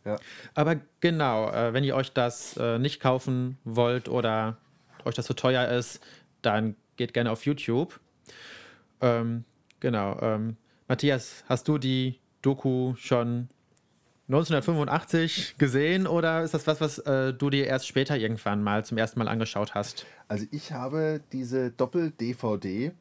Ja. 0.06 0.18
Aber 0.54 0.76
genau, 1.00 1.50
äh, 1.50 1.74
wenn 1.74 1.84
ihr 1.84 1.96
euch 1.96 2.12
das 2.12 2.58
äh, 2.58 2.78
nicht 2.78 3.00
kaufen 3.00 3.58
wollt 3.64 4.10
oder 4.10 4.58
euch 5.06 5.16
das 5.16 5.26
zu 5.26 5.34
teuer 5.34 5.70
ist, 5.70 6.04
dann 6.42 6.76
geht 6.96 7.14
gerne 7.14 7.32
auf 7.32 7.46
YouTube. 7.46 8.00
Ähm, 9.02 9.44
genau. 9.80 10.18
Ähm, 10.22 10.58
Matthias, 10.88 11.44
hast 11.48 11.68
du 11.68 11.78
die 11.78 12.20
Doku 12.42 12.96
schon 12.98 13.50
1985 14.28 15.56
gesehen 15.58 16.08
oder 16.08 16.44
ist 16.44 16.54
das 16.54 16.66
was, 16.66 16.80
was 16.80 17.00
äh, 17.00 17.34
du 17.34 17.50
dir 17.50 17.68
erst 17.68 17.88
später 17.88 18.18
irgendwann 18.18 18.64
mal 18.64 18.86
zum 18.86 18.98
ersten 18.98 19.20
Mal 19.20 19.28
angeschaut 19.28 19.76
hast? 19.76 20.06
Also 20.28 20.46
ich 20.52 20.72
habe 20.72 21.22
diese 21.32 21.72
Doppel-DVD, 21.72 22.92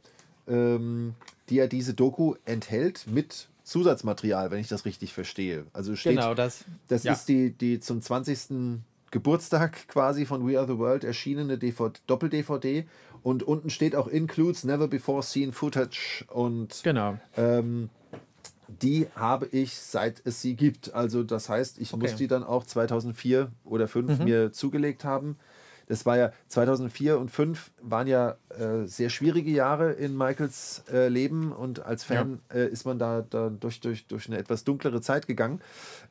ähm, 0.48 1.14
die 1.48 1.56
ja 1.56 1.66
diese 1.68 1.94
Doku 1.94 2.34
enthält 2.44 3.06
mit 3.06 3.48
Zusatzmaterial, 3.62 4.50
wenn 4.50 4.58
ich 4.58 4.68
das 4.68 4.84
richtig 4.84 5.12
verstehe. 5.12 5.66
Also 5.72 5.94
steht, 5.94 6.16
genau, 6.16 6.34
das. 6.34 6.64
das 6.88 7.04
ja. 7.04 7.12
ist 7.12 7.26
die, 7.28 7.52
die 7.52 7.78
zum 7.78 8.02
20. 8.02 8.80
Geburtstag 9.12 9.86
quasi 9.88 10.26
von 10.26 10.48
We 10.48 10.58
Are 10.58 10.66
the 10.66 10.78
World 10.78 11.04
erschienene 11.04 11.58
DVD 11.58 12.00
Doppel-DVD. 12.06 12.86
Und 13.22 13.42
unten 13.42 13.70
steht 13.70 13.94
auch 13.94 14.08
Includes 14.08 14.64
Never 14.64 14.88
Before 14.88 15.22
Seen 15.22 15.52
Footage. 15.52 16.24
Und 16.28 16.80
Genau. 16.82 17.18
ähm, 17.36 17.88
die 18.68 19.06
habe 19.14 19.46
ich 19.46 19.74
seit 19.76 20.22
es 20.24 20.40
sie 20.40 20.56
gibt. 20.56 20.94
Also 20.94 21.22
das 21.22 21.48
heißt, 21.48 21.78
ich 21.78 21.94
muss 21.94 22.14
die 22.16 22.26
dann 22.26 22.42
auch 22.42 22.64
2004 22.64 23.50
oder 23.64 23.86
2005 23.86 24.24
mir 24.24 24.52
zugelegt 24.52 25.04
haben. 25.04 25.36
Das 25.88 26.06
war 26.06 26.16
ja 26.16 26.32
2004 26.48 27.18
und 27.18 27.30
2005 27.30 27.70
waren 27.82 28.06
ja 28.06 28.36
äh, 28.50 28.86
sehr 28.86 29.10
schwierige 29.10 29.50
Jahre 29.50 29.92
in 29.92 30.16
Michaels 30.16 30.84
äh, 30.90 31.08
Leben 31.08 31.52
und 31.52 31.84
als 31.84 32.04
Fan 32.04 32.40
äh, 32.54 32.66
ist 32.68 32.86
man 32.86 32.98
da, 32.98 33.22
da 33.28 33.50
durch, 33.50 33.80
durch, 33.80 34.06
durch 34.06 34.28
eine 34.28 34.38
etwas 34.38 34.64
dunklere 34.64 35.00
Zeit 35.02 35.26
gegangen 35.26 35.60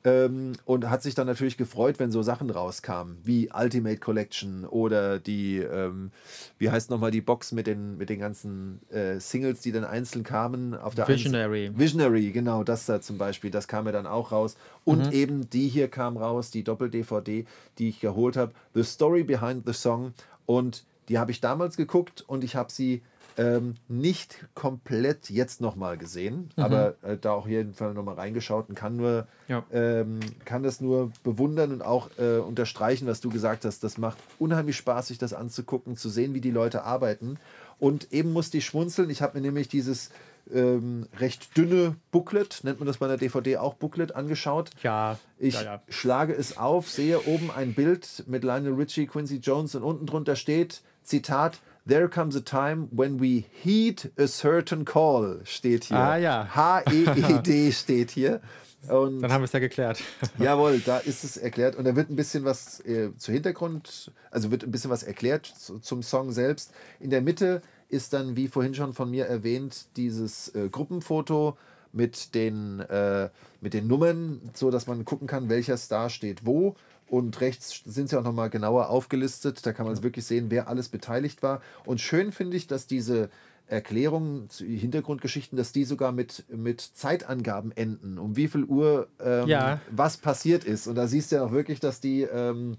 ähm, 0.04 0.54
und 0.66 0.89
hat 0.89 1.04
sich 1.04 1.16
dann 1.16 1.28
natürlich 1.28 1.58
gefreut, 1.58 1.99
wenn 1.99 2.12
so 2.12 2.24
Sachen 2.24 2.49
rauskamen, 2.49 3.18
wie 3.24 3.49
Ultimate 3.54 3.97
Collection 3.97 4.66
oder 4.66 5.20
die, 5.20 5.58
ähm, 5.58 6.12
wie 6.58 6.70
heißt 6.70 6.89
nochmal 6.89 7.12
die 7.12 7.22
Box 7.22 7.52
mit 7.52 7.68
den, 7.68 7.97
mit 7.97 8.10
den 8.10 8.20
ganzen 8.20 8.82
äh, 8.89 9.20
Singles, 9.20 9.62
die 9.62 9.72
dann 9.72 9.84
einzeln 9.84 10.24
kamen. 10.24 10.74
Auf 10.76 10.95
der 10.95 11.08
Visionary. 11.08 11.72
Visionary, 11.74 12.32
genau, 12.32 12.64
das 12.64 12.86
da 12.86 13.02
zum 13.02 13.18
Beispiel, 13.18 13.52
das 13.52 13.68
kam 13.68 13.86
ja 13.86 13.91
dann 13.91 14.08
auch 14.08 14.32
raus. 14.32 14.56
Und 14.86 15.08
Mhm. 15.08 15.12
eben 15.12 15.49
die 15.49 15.68
hier 15.68 15.88
kam 15.88 16.18
raus, 16.18 16.52
die 16.52 16.64
Doppel-DVD, 16.64 17.45
die 17.78 17.89
ich 17.89 17.99
geholt 17.99 18.38
habe, 18.38 18.54
The 18.74 18.84
Story 18.84 19.24
Behind 19.24 19.66
the 19.66 19.74
Song. 19.74 20.14
Und 20.45 20.84
die 21.10 21.20
habe 21.20 21.32
ich 21.32 21.41
damals 21.41 21.78
geguckt 21.78 22.24
und 22.28 22.43
ich 22.43 22.56
habe 22.56 22.72
sie 22.72 23.02
ähm, 23.38 23.75
nicht 23.88 24.45
komplett 24.53 25.29
jetzt 25.29 25.61
nochmal 25.61 25.97
gesehen, 25.97 26.49
Mhm. 26.55 26.63
aber 26.63 26.95
äh, 27.01 27.17
da 27.17 27.32
auch 27.34 27.47
jeden 27.47 27.73
Fall 27.73 27.93
nochmal 27.93 28.15
reingeschaut 28.15 28.69
und 28.69 28.75
kann 28.75 28.95
nur, 28.97 29.27
Ja. 29.47 29.63
ähm, 29.71 30.19
kann 30.45 30.63
das 30.63 30.82
nur 30.82 31.11
bewundern 31.23 31.71
und 31.71 31.82
auch 31.82 32.09
äh, 32.17 32.38
unterstreichen, 32.38 33.07
was 33.07 33.21
du 33.21 33.29
gesagt 33.29 33.65
hast. 33.65 33.84
Das 33.84 33.97
macht 33.97 34.17
unheimlich 34.39 34.77
Spaß, 34.77 35.07
sich 35.07 35.17
das 35.17 35.34
anzugucken, 35.34 35.95
zu 35.97 36.09
sehen, 36.09 36.34
wie 36.34 36.41
die 36.41 36.51
Leute 36.51 36.84
arbeiten. 36.84 37.38
Und 37.79 38.11
eben 38.13 38.32
musste 38.34 38.57
ich 38.57 38.65
schmunzeln. 38.65 39.09
Ich 39.09 39.21
habe 39.21 39.38
mir 39.38 39.41
nämlich 39.41 39.67
dieses 39.67 40.11
ähm, 40.53 41.07
recht 41.19 41.55
dünne 41.55 41.95
Booklet, 42.11 42.61
nennt 42.63 42.79
man 42.79 42.88
das 42.88 42.97
bei 42.97 43.07
der 43.07 43.17
DVD 43.17 43.57
auch 43.57 43.75
Booklet, 43.75 44.15
angeschaut. 44.15 44.71
Ja, 44.84 45.17
Ich 45.38 45.53
ja, 45.55 45.63
ja. 45.63 45.82
schlage 45.88 46.34
es 46.34 46.57
auf, 46.57 46.89
sehe 46.89 47.19
oben 47.27 47.49
ein 47.51 47.73
Bild 47.73 48.23
mit 48.27 48.43
Lionel 48.43 48.73
Richie, 48.73 49.05
Quincy 49.07 49.38
Jones 49.38 49.75
und 49.75 49.84
unten 49.84 50.05
drunter 50.07 50.36
steht, 50.36 50.82
Zitat, 51.03 51.59
There 51.88 52.07
comes 52.07 52.36
a 52.36 52.41
time 52.41 52.88
when 52.91 53.19
we 53.19 53.45
heed 53.51 54.11
a 54.17 54.27
certain 54.27 54.86
call, 54.86 55.41
steht 55.45 55.86
hier. 55.86 55.97
Ah, 55.97 56.15
ja. 56.15 56.47
H-E-E-D 56.53 57.71
steht 57.71 58.11
hier. 58.11 58.41
Und 58.88 59.21
Dann 59.21 59.32
haben 59.32 59.41
wir 59.41 59.45
es 59.45 59.51
ja 59.51 59.59
geklärt. 59.59 60.01
Jawohl, 60.39 60.79
da 60.79 60.97
ist 60.97 61.23
es 61.23 61.38
erklärt 61.38 61.75
und 61.75 61.86
da 61.86 61.95
wird 61.95 62.09
ein 62.09 62.15
bisschen 62.15 62.45
was 62.45 62.79
äh, 62.82 63.15
zu 63.17 63.32
Hintergrund, 63.32 64.11
also 64.32 64.49
wird 64.51 64.63
ein 64.63 64.71
bisschen 64.71 64.89
was 64.89 65.03
erklärt 65.03 65.45
zu, 65.45 65.79
zum 65.79 66.01
Song 66.01 66.32
selbst. 66.32 66.71
In 66.99 67.09
der 67.09 67.21
Mitte 67.21 67.61
ist 67.89 68.13
dann, 68.13 68.36
wie 68.36 68.47
vorhin 68.47 68.73
schon 68.73 68.93
von 68.93 69.11
mir 69.11 69.25
erwähnt, 69.25 69.86
dieses 69.97 70.53
äh, 70.55 70.69
Gruppenfoto 70.69 71.57
mit 71.93 72.34
den, 72.34 72.79
äh, 72.79 73.29
mit 73.59 73.73
den 73.73 73.88
Nummern, 73.88 74.41
so 74.53 74.71
dass 74.71 74.88
man 74.88 75.05
gucken 75.05 75.27
kann, 75.27 75.49
welcher 75.49 75.77
Star 75.77 76.09
steht 76.09 76.45
wo. 76.45 76.75
Und 77.12 77.41
rechts 77.41 77.82
sind 77.86 78.07
sie 78.07 78.18
auch 78.18 78.24
nochmal 78.24 78.49
genauer 78.49 78.89
aufgelistet. 78.89 79.66
Da 79.66 79.74
kann 79.74 79.86
man 79.86 80.01
wirklich 80.01 80.24
sehen, 80.24 80.45
wer 80.49 80.70
alles 80.70 80.88
beteiligt 80.88 81.43
war. 81.43 81.62
Und 81.86 81.99
schön 81.99 82.32
finde 82.32 82.55
ich, 82.55 82.68
dass 82.68 82.88
diese 82.88 83.30
Erklärungen, 83.68 84.47
Hintergrundgeschichten, 84.59 85.57
dass 85.57 85.74
die 85.74 85.84
sogar 85.84 86.14
mit, 86.14 86.45
mit 86.49 86.80
Zeitangaben 86.80 87.74
enden, 87.74 88.18
um 88.18 88.38
wie 88.38 88.47
viel 88.47 88.64
Uhr 88.64 89.09
ähm, 89.20 89.47
Ja. 89.49 89.82
was 89.91 90.16
passiert 90.16 90.64
ist. 90.64 90.88
Und 90.88 90.95
da 90.95 91.05
siehst 91.07 91.32
du 91.34 91.36
ja 91.36 91.43
auch 91.43 91.51
wirklich, 91.51 91.82
dass 91.82 91.99
die, 91.99 92.22
ähm, 92.22 92.78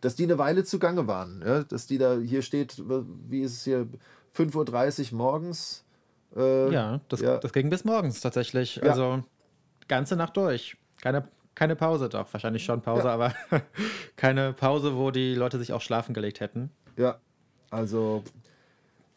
dass 0.00 0.14
die 0.16 0.24
eine 0.24 0.38
Weile 0.38 0.64
zugange 0.64 1.06
waren. 1.06 1.42
Ja? 1.46 1.62
Dass 1.64 1.86
die 1.86 1.98
da, 1.98 2.16
hier 2.16 2.40
steht, 2.40 2.82
wie 3.28 3.42
ist 3.42 3.52
es 3.52 3.64
hier, 3.64 3.86
5.30 4.34 5.12
Uhr 5.12 5.18
morgens. 5.18 5.84
Äh, 6.34 6.72
Ja, 6.72 7.00
das, 7.10 7.20
ja. 7.20 7.36
das 7.36 7.52
ging 7.52 7.68
bis 7.68 7.84
morgens 7.84 8.20
tatsächlich. 8.22 8.82
Also 8.82 9.24
ganze 9.88 10.16
Nacht 10.16 10.38
durch. 10.38 10.78
Keine, 11.02 11.28
keine 11.54 11.76
Pause, 11.76 12.08
doch. 12.08 12.32
Wahrscheinlich 12.32 12.64
schon 12.64 12.80
Pause, 12.82 13.08
Ja. 13.08 13.14
aber 13.14 13.34
keine 14.16 14.52
Pause, 14.52 14.96
wo 14.96 15.10
die 15.10 15.34
Leute 15.34 15.58
sich 15.58 15.72
auch 15.72 15.80
schlafen 15.82 16.14
gelegt 16.14 16.40
hätten. 16.40 16.70
Ja, 16.96 17.18
also 17.70 18.22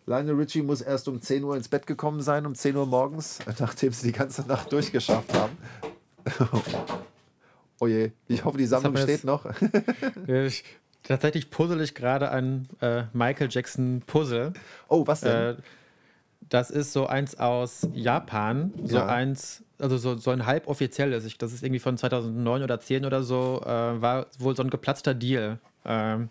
Lionel 0.06 0.36
Richie 0.36 0.62
muss 0.62 0.82
erst 0.82 1.08
um 1.08 1.22
10 1.22 1.44
Uhr 1.44 1.56
ins 1.56 1.70
Bett 1.70 1.88
gekommen 1.88 2.22
sein, 2.22 2.46
um 2.46 2.56
10 2.56 2.76
Uhr 2.76 2.86
morgens, 2.86 3.40
nachdem 3.60 3.92
sie 3.94 4.08
die 4.08 4.18
ganze 4.18 4.42
Nacht 4.48 4.72
durchgeschafft 4.72 5.34
haben. 5.34 5.58
oh 7.80 7.88
je, 7.88 8.12
ich 8.28 8.44
hoffe, 8.46 8.58
die 8.58 8.66
Sammlung 8.66 8.98
steht 8.98 9.24
noch. 9.24 9.46
Ich, 10.28 10.64
tatsächlich 11.04 11.50
puzzle 11.50 11.82
ich 11.82 11.96
gerade 11.96 12.32
ein 12.32 12.68
äh, 12.82 13.04
Michael 13.14 13.48
Jackson 13.50 14.02
Puzzle. 14.06 14.54
Oh, 14.88 15.06
was 15.08 15.22
denn? 15.22 15.58
Äh, 15.58 15.62
das 16.50 16.70
ist 16.72 16.94
so 16.94 17.08
eins 17.08 17.40
aus 17.40 17.88
Japan. 17.94 18.74
So 18.84 18.98
Ja. 18.98 19.08
eins, 19.08 19.64
also 19.80 19.98
so, 19.98 20.18
so 20.18 20.32
ein 20.32 20.46
halboffizielles. 20.46 21.26
Ich, 21.26 21.38
das 21.38 21.54
ist 21.54 21.64
irgendwie 21.64 21.80
von 21.80 21.98
2009 21.98 22.64
oder 22.64 22.80
10 22.80 23.06
oder 23.06 23.24
so. 23.24 23.62
Äh, 23.66 24.02
war 24.02 24.28
wohl 24.40 24.56
so 24.56 24.64
ein 24.64 24.70
geplatzter 24.70 25.14
Deal. 25.14 25.60
Ähm, 25.86 26.30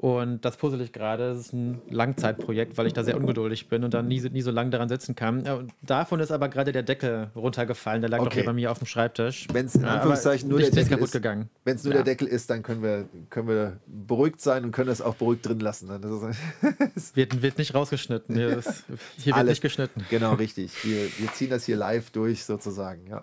und 0.00 0.44
das 0.44 0.56
puzzle 0.56 0.80
ich 0.80 0.92
gerade. 0.92 1.30
Das 1.30 1.38
ist 1.40 1.52
ein 1.52 1.80
Langzeitprojekt, 1.90 2.78
weil 2.78 2.86
ich 2.86 2.92
da 2.92 3.02
sehr 3.02 3.16
ungeduldig 3.16 3.68
bin 3.68 3.82
und 3.82 3.92
dann 3.94 4.06
nie, 4.06 4.20
so- 4.20 4.28
nie 4.28 4.42
so 4.42 4.52
lange 4.52 4.70
daran 4.70 4.88
sitzen 4.88 5.16
kann. 5.16 5.46
Und 5.48 5.72
davon 5.82 6.20
ist 6.20 6.30
aber 6.30 6.48
gerade 6.48 6.70
der 6.70 6.84
Deckel 6.84 7.30
runtergefallen. 7.34 8.00
Der 8.00 8.08
lag 8.08 8.18
doch 8.18 8.26
Okay. 8.26 8.36
hier 8.36 8.44
bei 8.44 8.52
mir 8.52 8.70
auf 8.70 8.78
dem 8.78 8.86
Schreibtisch. 8.86 9.48
Wenn 9.52 9.66
es 9.66 9.74
in 9.74 9.82
Ja, 9.82 9.94
Anführungszeichen 9.96 10.48
nur 10.48 10.60
der 10.60 10.70
Deckel 10.70 10.98
ist, 10.98 11.10
gegangen. 11.12 11.50
wenn 11.64 11.74
es 11.74 11.82
nur 11.82 11.94
Ja. 11.94 11.98
der 12.02 12.04
Deckel 12.14 12.28
ist, 12.28 12.48
dann 12.48 12.62
können 12.62 12.82
wir, 12.82 13.08
können 13.28 13.48
wir 13.48 13.78
beruhigt 13.86 14.40
sein 14.40 14.64
und 14.64 14.70
können 14.70 14.90
es 14.90 15.00
auch 15.02 15.16
beruhigt 15.16 15.46
drin 15.46 15.58
lassen. 15.58 15.88
ne? 15.88 15.98
Das 16.00 16.12
Wird, 17.16 17.42
wird 17.42 17.58
nicht 17.58 17.74
rausgeschnitten. 17.74 18.36
Hier, 18.36 18.56
ist, 18.58 18.84
hier 19.16 19.26
wird 19.26 19.36
Alles- 19.36 19.50
nicht 19.50 19.62
geschnitten. 19.62 20.06
genau, 20.10 20.34
richtig. 20.34 20.72
Wir, 20.84 21.06
wir 21.18 21.32
ziehen 21.32 21.50
das 21.50 21.64
hier 21.64 21.76
live 21.76 22.10
durch 22.10 22.44
sozusagen. 22.44 23.06
Ja, 23.08 23.20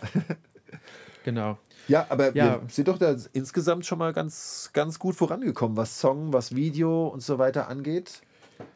Genau. 1.23 1.57
Ja 1.87 2.05
aber 2.09 2.35
Ja. 2.35 2.61
wir 2.61 2.69
sind 2.69 2.87
doch 2.87 2.97
da 2.97 3.15
insgesamt 3.33 3.85
schon 3.85 3.97
mal 3.99 4.13
ganz, 4.13 4.69
ganz 4.73 4.99
gut 4.99 5.15
vorangekommen, 5.15 5.77
was 5.77 5.99
Song, 5.99 6.33
was 6.33 6.55
Video 6.55 7.07
und 7.07 7.21
so 7.21 7.37
weiter 7.37 7.67
angeht. 7.67 8.21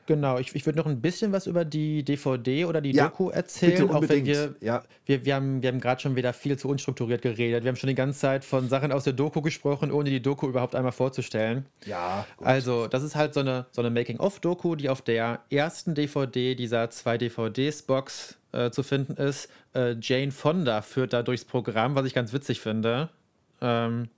Genau, 0.08 0.40
ich, 0.40 0.54
ich 0.56 0.66
würde 0.66 0.78
noch 0.78 0.88
ein 0.88 1.00
bisschen 1.00 1.32
was 1.32 1.48
über 1.48 1.64
die 1.64 2.04
DVD 2.04 2.66
oder 2.66 2.82
die 2.82 2.92
Ja, 2.92 3.08
Doku 3.08 3.30
erzählen, 3.30 3.88
bitte 3.88 3.96
auch 3.96 4.10
wenn 4.10 4.26
wir, 4.26 4.56
Ja. 4.60 4.84
wir, 5.06 5.24
wir 5.24 5.36
haben, 5.36 5.62
wir 5.62 5.70
haben 5.70 5.80
gerade 5.80 6.02
schon 6.02 6.16
wieder 6.18 6.34
viel 6.34 6.58
zu 6.58 6.68
unstrukturiert 6.68 7.22
geredet. 7.22 7.64
Wir 7.64 7.70
haben 7.70 7.76
schon 7.78 7.88
die 7.88 7.96
ganze 7.96 8.20
Zeit 8.20 8.44
von 8.44 8.68
Sachen 8.68 8.92
aus 8.92 9.04
der 9.06 9.14
Doku 9.14 9.42
gesprochen, 9.42 9.92
ohne 9.92 10.10
die 10.10 10.22
Doku 10.22 10.48
überhaupt 10.50 10.76
einmal 10.76 10.92
vorzustellen. 10.92 11.66
Ja, 11.86 12.26
gut. 12.36 12.48
Also, 12.48 12.88
das 12.88 13.04
ist 13.04 13.16
halt 13.16 13.34
so 13.34 13.40
eine, 13.40 13.68
so 13.72 13.82
eine 13.82 13.90
Making-of-Doku, 13.92 14.76
die 14.76 14.90
auf 14.90 15.02
der 15.02 15.42
ersten 15.50 15.94
DVD 15.96 16.56
dieser 16.56 16.90
zwei 16.90 17.18
DVDs-Box 17.18 18.36
äh, 18.52 18.72
zu 18.72 18.84
finden 18.84 19.14
ist. 19.14 19.50
Äh, 19.74 19.96
Jane 20.02 20.32
Fonda 20.32 20.82
führt 20.82 21.14
da 21.14 21.24
durchs 21.24 21.46
Programm, 21.46 21.96
was 21.96 22.06
ich 22.06 22.14
ganz 22.14 22.34
witzig 22.34 22.62
finde. 22.62 23.10
Ähm, 23.62 24.10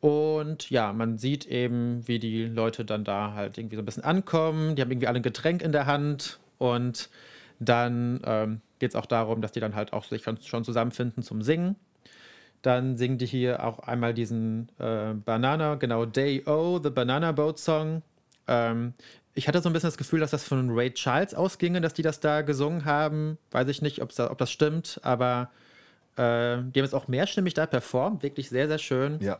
und 0.00 0.70
ja, 0.70 0.92
man 0.92 1.18
sieht 1.18 1.46
eben, 1.46 2.06
wie 2.06 2.18
die 2.18 2.44
Leute 2.44 2.84
dann 2.84 3.04
da 3.04 3.32
halt 3.34 3.58
irgendwie 3.58 3.76
so 3.76 3.82
ein 3.82 3.86
bisschen 3.86 4.04
ankommen. 4.04 4.76
Die 4.76 4.82
haben 4.82 4.90
irgendwie 4.90 5.08
alle 5.08 5.18
ein 5.18 5.22
Getränk 5.24 5.62
in 5.62 5.72
der 5.72 5.86
Hand 5.86 6.38
und 6.58 7.08
dann 7.58 8.20
ähm, 8.24 8.60
geht 8.78 8.90
es 8.90 8.96
auch 8.96 9.06
darum, 9.06 9.40
dass 9.40 9.52
die 9.52 9.60
dann 9.60 9.74
halt 9.74 9.92
auch 9.92 10.04
sich 10.04 10.22
schon, 10.22 10.64
zusammenfinden 10.64 11.22
zum 11.22 11.42
Singen. 11.42 11.74
Dann 12.62 12.96
singen 12.96 13.18
die 13.18 13.26
hier 13.26 13.64
auch 13.64 13.80
einmal 13.80 14.14
diesen 14.14 14.68
äh, 14.78 15.14
Banana, 15.14 15.76
genau, 15.76 16.04
Day 16.04 16.44
O, 16.46 16.80
The 16.82 16.90
Banana 16.90 17.32
Boat 17.32 17.58
Song. 17.58 18.02
Ähm, 18.46 18.94
ich 19.38 19.46
hatte 19.46 19.62
so 19.62 19.68
ein 19.68 19.72
bisschen 19.72 19.86
das 19.86 19.96
Gefühl, 19.96 20.18
dass 20.18 20.32
das 20.32 20.42
von 20.42 20.70
Ray 20.70 20.92
Charles 20.92 21.32
ausginge, 21.32 21.80
dass 21.80 21.94
die 21.94 22.02
das 22.02 22.18
da 22.18 22.42
gesungen 22.42 22.84
haben. 22.84 23.38
Weiß 23.52 23.68
ich 23.68 23.82
nicht, 23.82 24.00
da, 24.16 24.32
ob 24.32 24.38
das 24.38 24.50
stimmt, 24.50 24.98
aber 25.04 25.50
äh, 26.16 26.58
die 26.58 26.80
haben 26.80 26.84
es 26.84 26.92
auch 26.92 27.06
mehrstimmig 27.06 27.54
da 27.54 27.66
performt. 27.66 28.24
Wirklich 28.24 28.48
sehr, 28.48 28.66
sehr 28.66 28.78
schön. 28.78 29.20
ja. 29.20 29.38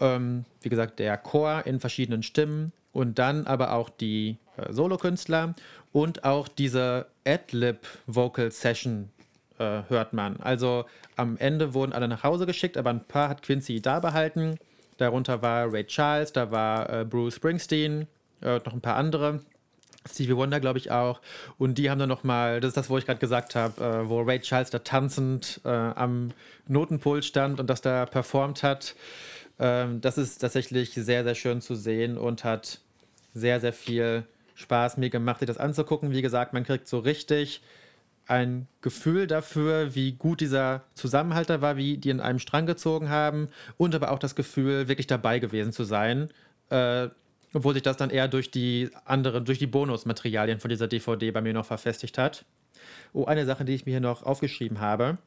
Ähm, 0.00 0.44
wie 0.60 0.68
gesagt, 0.68 0.98
der 0.98 1.16
Chor 1.16 1.62
in 1.64 1.80
verschiedenen 1.80 2.22
Stimmen 2.22 2.72
und 2.92 3.18
dann 3.18 3.46
aber 3.46 3.72
auch 3.72 3.88
die 3.88 4.36
äh, 4.58 4.72
Solokünstler 4.72 5.54
und 5.90 6.24
auch 6.24 6.46
diese 6.46 7.06
Ad-Lib-Vocal-Session 7.26 9.08
äh, 9.58 9.82
hört 9.88 10.12
man. 10.12 10.36
Also 10.36 10.84
am 11.16 11.38
Ende 11.38 11.72
wurden 11.72 11.94
alle 11.94 12.08
nach 12.08 12.24
Hause 12.24 12.44
geschickt, 12.44 12.76
aber 12.76 12.90
ein 12.90 13.04
paar 13.04 13.30
hat 13.30 13.42
Quincy 13.42 13.80
da 13.80 14.00
behalten. 14.00 14.58
Darunter 14.98 15.40
war 15.40 15.72
Ray 15.72 15.86
Charles, 15.86 16.32
da 16.32 16.50
war 16.50 16.90
äh, 16.90 17.04
Bruce 17.04 17.36
Springsteen, 17.36 18.06
äh, 18.42 18.58
noch 18.64 18.72
ein 18.72 18.80
paar 18.80 18.96
andere. 18.96 19.40
Stevie 20.10 20.36
Wonder, 20.36 20.60
glaube 20.60 20.78
ich, 20.78 20.90
auch. 20.90 21.20
Und 21.58 21.76
die 21.78 21.90
haben 21.90 21.98
dann 21.98 22.08
nochmal, 22.08 22.60
das 22.60 22.68
ist 22.68 22.76
das, 22.76 22.90
wo 22.90 22.98
ich 22.98 23.06
gerade 23.06 23.20
gesagt 23.20 23.54
habe, 23.54 23.84
äh, 23.84 24.08
wo 24.08 24.20
Ray 24.20 24.40
Charles 24.40 24.70
da 24.70 24.78
tanzend 24.78 25.60
äh, 25.64 25.68
am 25.68 26.30
Notenpult 26.66 27.24
stand 27.24 27.60
und 27.60 27.68
das 27.68 27.80
da 27.80 28.06
performt 28.06 28.62
hat. 28.62 28.94
Ähm, 29.58 30.00
das 30.00 30.18
ist 30.18 30.38
tatsächlich 30.38 30.92
sehr, 30.94 31.24
sehr 31.24 31.34
schön 31.34 31.60
zu 31.60 31.74
sehen 31.74 32.16
und 32.16 32.44
hat 32.44 32.80
sehr, 33.34 33.60
sehr 33.60 33.72
viel 33.72 34.24
Spaß 34.54 34.96
mir 34.96 35.10
gemacht, 35.10 35.40
sich 35.40 35.46
das 35.46 35.58
anzugucken. 35.58 36.10
Wie 36.10 36.22
gesagt, 36.22 36.52
man 36.52 36.64
kriegt 36.64 36.88
so 36.88 36.98
richtig 36.98 37.60
ein 38.26 38.66
Gefühl 38.82 39.26
dafür, 39.26 39.94
wie 39.94 40.12
gut 40.12 40.40
dieser 40.40 40.82
Zusammenhalt 40.94 41.48
da 41.48 41.62
war, 41.62 41.76
wie 41.76 41.96
die 41.96 42.10
in 42.10 42.20
einem 42.20 42.38
Strang 42.38 42.66
gezogen 42.66 43.08
haben 43.08 43.48
und 43.78 43.94
aber 43.94 44.10
auch 44.10 44.18
das 44.18 44.34
Gefühl, 44.34 44.86
wirklich 44.88 45.06
dabei 45.06 45.38
gewesen 45.38 45.72
zu 45.72 45.84
sein. 45.84 46.28
Äh, 46.68 47.08
obwohl 47.54 47.74
sich 47.74 47.82
das 47.82 47.96
dann 47.96 48.10
eher 48.10 48.28
durch 48.28 48.50
die 48.50 48.90
anderen, 49.04 49.44
durch 49.44 49.58
die 49.58 49.66
Bonusmaterialien 49.66 50.60
von 50.60 50.68
dieser 50.68 50.88
DVD 50.88 51.30
bei 51.30 51.40
mir 51.40 51.52
noch 51.52 51.66
verfestigt 51.66 52.18
hat. 52.18 52.44
Oh, 53.12 53.24
eine 53.24 53.46
Sache, 53.46 53.64
die 53.64 53.74
ich 53.74 53.86
mir 53.86 53.92
hier 53.92 54.00
noch 54.00 54.22
aufgeschrieben 54.22 54.80
habe. 54.80 55.18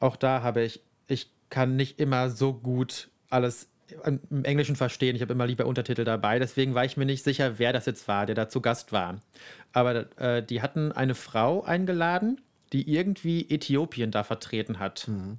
Auch 0.00 0.16
da 0.16 0.42
habe 0.42 0.62
ich, 0.62 0.80
ich 1.08 1.30
kann 1.50 1.76
nicht 1.76 1.98
immer 1.98 2.30
so 2.30 2.52
gut 2.52 3.08
alles 3.30 3.68
im 4.04 4.44
Englischen 4.44 4.76
verstehen. 4.76 5.16
Ich 5.16 5.22
habe 5.22 5.32
immer 5.32 5.46
lieber 5.46 5.66
Untertitel 5.66 6.04
dabei. 6.04 6.38
Deswegen 6.38 6.74
war 6.74 6.84
ich 6.84 6.96
mir 6.96 7.06
nicht 7.06 7.24
sicher, 7.24 7.58
wer 7.58 7.72
das 7.72 7.86
jetzt 7.86 8.06
war, 8.06 8.26
der 8.26 8.34
da 8.34 8.48
zu 8.48 8.60
Gast 8.60 8.92
war. 8.92 9.20
Aber 9.72 10.06
äh, 10.20 10.42
die 10.42 10.60
hatten 10.60 10.92
eine 10.92 11.14
Frau 11.14 11.62
eingeladen, 11.62 12.40
die 12.72 12.92
irgendwie 12.92 13.48
Äthiopien 13.48 14.10
da 14.10 14.24
vertreten 14.24 14.78
hat. 14.78 15.08
Mhm. 15.08 15.38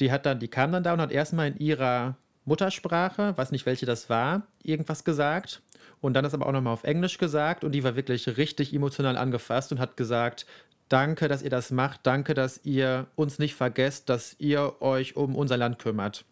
Die 0.00 0.10
hat 0.10 0.26
dann, 0.26 0.40
die 0.40 0.48
kam 0.48 0.72
dann 0.72 0.82
da 0.82 0.92
und 0.94 1.00
hat 1.00 1.12
erstmal 1.12 1.48
in 1.48 1.58
ihrer 1.58 2.16
Muttersprache, 2.46 3.36
weiß 3.36 3.50
nicht 3.50 3.66
welche 3.66 3.86
das 3.86 4.08
war, 4.08 4.46
irgendwas 4.62 5.04
gesagt. 5.04 5.60
Und 6.00 6.14
dann 6.14 6.24
ist 6.24 6.34
aber 6.34 6.46
auch 6.46 6.52
nochmal 6.52 6.72
auf 6.72 6.84
Englisch 6.84 7.18
gesagt 7.18 7.64
und 7.64 7.72
die 7.72 7.84
war 7.84 7.96
wirklich 7.96 8.36
richtig 8.36 8.72
emotional 8.72 9.16
angefasst 9.16 9.72
und 9.72 9.78
hat 9.78 9.96
gesagt, 9.96 10.46
danke, 10.88 11.28
dass 11.28 11.42
ihr 11.42 11.50
das 11.50 11.70
macht, 11.70 12.00
danke, 12.04 12.34
dass 12.34 12.60
ihr 12.64 13.06
uns 13.16 13.38
nicht 13.38 13.54
vergesst, 13.54 14.08
dass 14.08 14.36
ihr 14.38 14.80
euch 14.80 15.16
um 15.16 15.34
unser 15.34 15.56
Land 15.56 15.78
kümmert. 15.78 16.24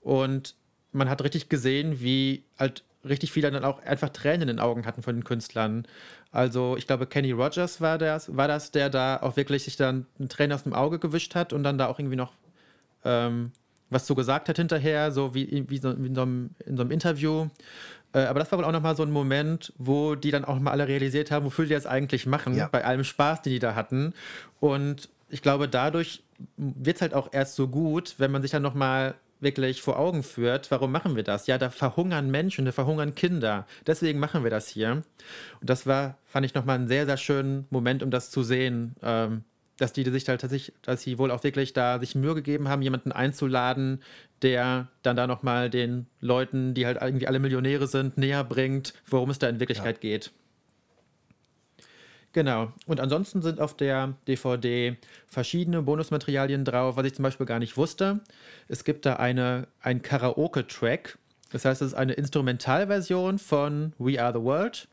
Und 0.00 0.54
man 0.92 1.08
hat 1.08 1.22
richtig 1.24 1.48
gesehen, 1.48 2.00
wie 2.00 2.44
halt 2.58 2.84
richtig 3.04 3.32
viele 3.32 3.50
dann 3.50 3.64
auch 3.64 3.82
einfach 3.84 4.10
Tränen 4.10 4.42
in 4.42 4.48
den 4.48 4.60
Augen 4.60 4.86
hatten 4.86 5.02
von 5.02 5.14
den 5.14 5.24
Künstlern. 5.24 5.86
Also 6.32 6.76
ich 6.76 6.86
glaube, 6.86 7.06
Kenny 7.06 7.32
Rogers 7.32 7.80
war 7.80 7.98
das, 7.98 8.36
war 8.36 8.48
das, 8.48 8.72
der 8.72 8.90
da 8.90 9.18
auch 9.18 9.36
wirklich 9.36 9.64
sich 9.64 9.76
dann 9.76 10.06
eine 10.18 10.28
Träne 10.28 10.54
aus 10.54 10.64
dem 10.64 10.74
Auge 10.74 10.98
gewischt 10.98 11.34
hat 11.34 11.52
und 11.52 11.62
dann 11.62 11.78
da 11.78 11.86
auch 11.86 11.98
irgendwie 11.98 12.16
noch 12.16 12.32
ähm, 13.04 13.52
was 13.90 14.06
so 14.06 14.14
gesagt 14.14 14.48
hat 14.48 14.56
hinterher, 14.56 15.12
so 15.12 15.34
wie, 15.34 15.64
wie, 15.68 15.78
so, 15.78 15.94
wie 16.02 16.08
in, 16.08 16.14
so 16.14 16.22
einem, 16.22 16.50
in 16.64 16.76
so 16.76 16.82
einem 16.82 16.90
Interview. 16.90 17.48
Äh, 18.12 18.20
aber 18.24 18.40
das 18.40 18.50
war 18.50 18.58
wohl 18.58 18.64
auch 18.64 18.72
nochmal 18.72 18.96
so 18.96 19.02
ein 19.02 19.10
Moment, 19.10 19.72
wo 19.78 20.14
die 20.14 20.30
dann 20.30 20.44
auch 20.44 20.58
mal 20.58 20.70
alle 20.70 20.88
realisiert 20.88 21.30
haben, 21.30 21.44
wofür 21.44 21.66
die 21.66 21.74
das 21.74 21.86
eigentlich 21.86 22.26
machen, 22.26 22.54
ja. 22.54 22.68
bei 22.68 22.84
allem 22.84 23.04
Spaß, 23.04 23.42
den 23.42 23.52
die 23.52 23.58
da 23.58 23.74
hatten. 23.74 24.14
Und 24.60 25.08
ich 25.28 25.42
glaube, 25.42 25.68
dadurch 25.68 26.22
wird 26.56 26.96
es 26.96 27.02
halt 27.02 27.14
auch 27.14 27.28
erst 27.32 27.56
so 27.56 27.68
gut, 27.68 28.14
wenn 28.18 28.30
man 28.30 28.42
sich 28.42 28.50
dann 28.50 28.62
nochmal 28.62 29.14
wirklich 29.40 29.82
vor 29.82 29.98
Augen 29.98 30.22
führt, 30.22 30.70
warum 30.70 30.92
machen 30.92 31.14
wir 31.14 31.22
das? 31.22 31.46
Ja, 31.46 31.58
da 31.58 31.70
verhungern 31.70 32.30
Menschen, 32.30 32.64
da 32.64 32.72
verhungern 32.72 33.14
Kinder. 33.14 33.66
Deswegen 33.86 34.18
machen 34.18 34.44
wir 34.44 34.50
das 34.50 34.68
hier. 34.68 35.02
Und 35.60 35.70
das 35.70 35.86
war, 35.86 36.16
fand 36.24 36.46
ich 36.46 36.54
nochmal 36.54 36.76
einen 36.76 36.88
sehr, 36.88 37.06
sehr 37.06 37.16
schönen 37.18 37.66
Moment, 37.70 38.02
um 38.02 38.10
das 38.10 38.30
zu 38.30 38.42
sehen, 38.42 38.96
ähm, 39.02 39.44
dass 39.78 39.92
die 39.92 40.04
sich 40.04 40.28
halt 40.28 40.40
tatsächlich, 40.40 40.74
dass 40.82 41.02
sie 41.02 41.18
wohl 41.18 41.30
auch 41.30 41.44
wirklich 41.44 41.72
da 41.72 41.98
sich 41.98 42.14
Mühe 42.14 42.34
gegeben 42.34 42.68
haben, 42.68 42.82
jemanden 42.82 43.12
einzuladen, 43.12 44.02
der 44.42 44.88
dann 45.02 45.16
da 45.16 45.26
nochmal 45.26 45.70
den 45.70 46.06
Leuten, 46.20 46.74
die 46.74 46.86
halt 46.86 46.98
irgendwie 47.00 47.26
alle 47.26 47.38
Millionäre 47.38 47.86
sind, 47.86 48.16
näher 48.18 48.44
bringt, 48.44 48.94
worum 49.06 49.30
es 49.30 49.38
da 49.38 49.48
in 49.48 49.60
Wirklichkeit 49.60 49.96
ja. 49.96 50.00
geht. 50.00 50.32
Genau. 52.32 52.70
Und 52.86 53.00
ansonsten 53.00 53.40
sind 53.40 53.60
auf 53.60 53.74
der 53.74 54.14
DVD 54.28 54.96
verschiedene 55.26 55.80
Bonusmaterialien 55.80 56.66
drauf, 56.66 56.96
was 56.96 57.06
ich 57.06 57.14
zum 57.14 57.22
Beispiel 57.22 57.46
gar 57.46 57.58
nicht 57.58 57.78
wusste. 57.78 58.20
Es 58.68 58.84
gibt 58.84 59.06
da 59.06 59.14
eine, 59.14 59.68
ein 59.80 60.02
Karaoke-Track. 60.02 61.16
Das 61.50 61.64
heißt, 61.64 61.80
es 61.80 61.88
ist 61.88 61.94
eine 61.94 62.12
Instrumentalversion 62.12 63.38
von 63.38 63.94
We 63.98 64.22
Are 64.22 64.38
the 64.38 64.44
World 64.44 64.86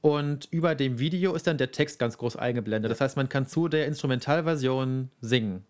und 0.00 0.48
über 0.50 0.74
dem 0.74 0.98
Video 0.98 1.34
ist 1.34 1.46
dann 1.46 1.58
der 1.58 1.72
Text 1.72 1.98
ganz 1.98 2.18
groß 2.18 2.36
eingeblendet. 2.36 2.90
Das 2.90 3.00
heißt, 3.00 3.16
man 3.16 3.28
kann 3.28 3.46
zu 3.46 3.68
der 3.68 3.86
Instrumentalversion 3.86 5.10
singen. 5.20 5.64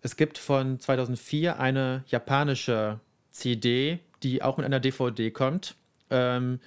Es 0.00 0.16
gibt 0.16 0.38
von 0.38 0.78
2004 0.80 1.58
eine 1.58 2.04
japanische 2.08 3.00
CD, 3.30 4.00
die 4.22 4.42
auch 4.42 4.56
mit 4.56 4.66
einer 4.66 4.80
DVD 4.80 5.30
kommt. 5.30 5.76
Ähm, 6.10 6.60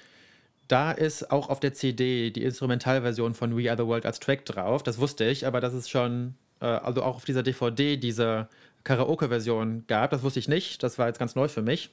da 0.68 0.92
ist 0.92 1.32
auch 1.32 1.50
auf 1.50 1.60
der 1.60 1.74
CD 1.74 2.32
die 2.32 2.44
Instrumentalversion 2.44 3.34
von 3.34 3.58
We 3.58 3.70
Are 3.70 3.78
the 3.78 3.86
World 3.86 4.06
als 4.06 4.20
Track 4.20 4.46
drauf. 4.46 4.84
Das 4.84 5.00
wusste 5.00 5.26
ich, 5.26 5.46
aber 5.46 5.60
das 5.60 5.74
ist 5.74 5.90
schon, 5.90 6.36
äh, 6.62 6.66
also 6.66 7.04
auch 7.04 7.18
auf 7.18 7.26
dieser 7.26 7.44
DVD 7.44 7.98
diese 7.98 8.48
Karaoke-Version 8.86 9.86
gab. 9.88 10.12
Das 10.12 10.24
wusste 10.24 10.40
ich 10.40 10.48
nicht. 10.48 10.82
Das 10.84 10.98
war 10.98 11.08
jetzt 11.08 11.20
ganz 11.20 11.36
neu 11.36 11.50
für 11.50 11.62
mich. 11.62 11.92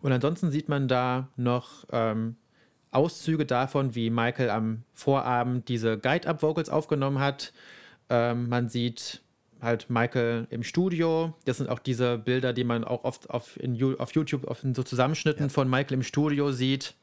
Und 0.00 0.12
ansonsten 0.12 0.52
sieht 0.52 0.68
man 0.68 0.86
da 0.86 1.28
noch 1.36 1.84
ähm, 1.90 2.36
Auszüge 2.90 3.46
davon, 3.46 3.94
wie 3.94 4.10
Michael 4.10 4.50
am 4.50 4.82
Vorabend 4.94 5.68
diese 5.68 5.98
Guide-Up-Vocals 5.98 6.70
aufgenommen 6.70 7.18
hat. 7.18 7.52
Ähm, 8.08 8.48
man 8.48 8.68
sieht 8.68 9.22
halt 9.60 9.90
Michael 9.90 10.46
im 10.50 10.62
Studio. 10.62 11.34
Das 11.44 11.58
sind 11.58 11.68
auch 11.68 11.78
diese 11.78 12.18
Bilder, 12.18 12.52
die 12.52 12.64
man 12.64 12.84
auch 12.84 13.04
oft 13.04 13.30
auf, 13.30 13.58
in, 13.60 13.98
auf 13.98 14.12
YouTube 14.12 14.46
auf 14.46 14.64
so 14.72 14.82
Zusammenschnitten 14.82 15.46
ja. 15.46 15.48
von 15.48 15.68
Michael 15.68 15.94
im 15.94 16.02
Studio 16.02 16.52
sieht. 16.52 16.94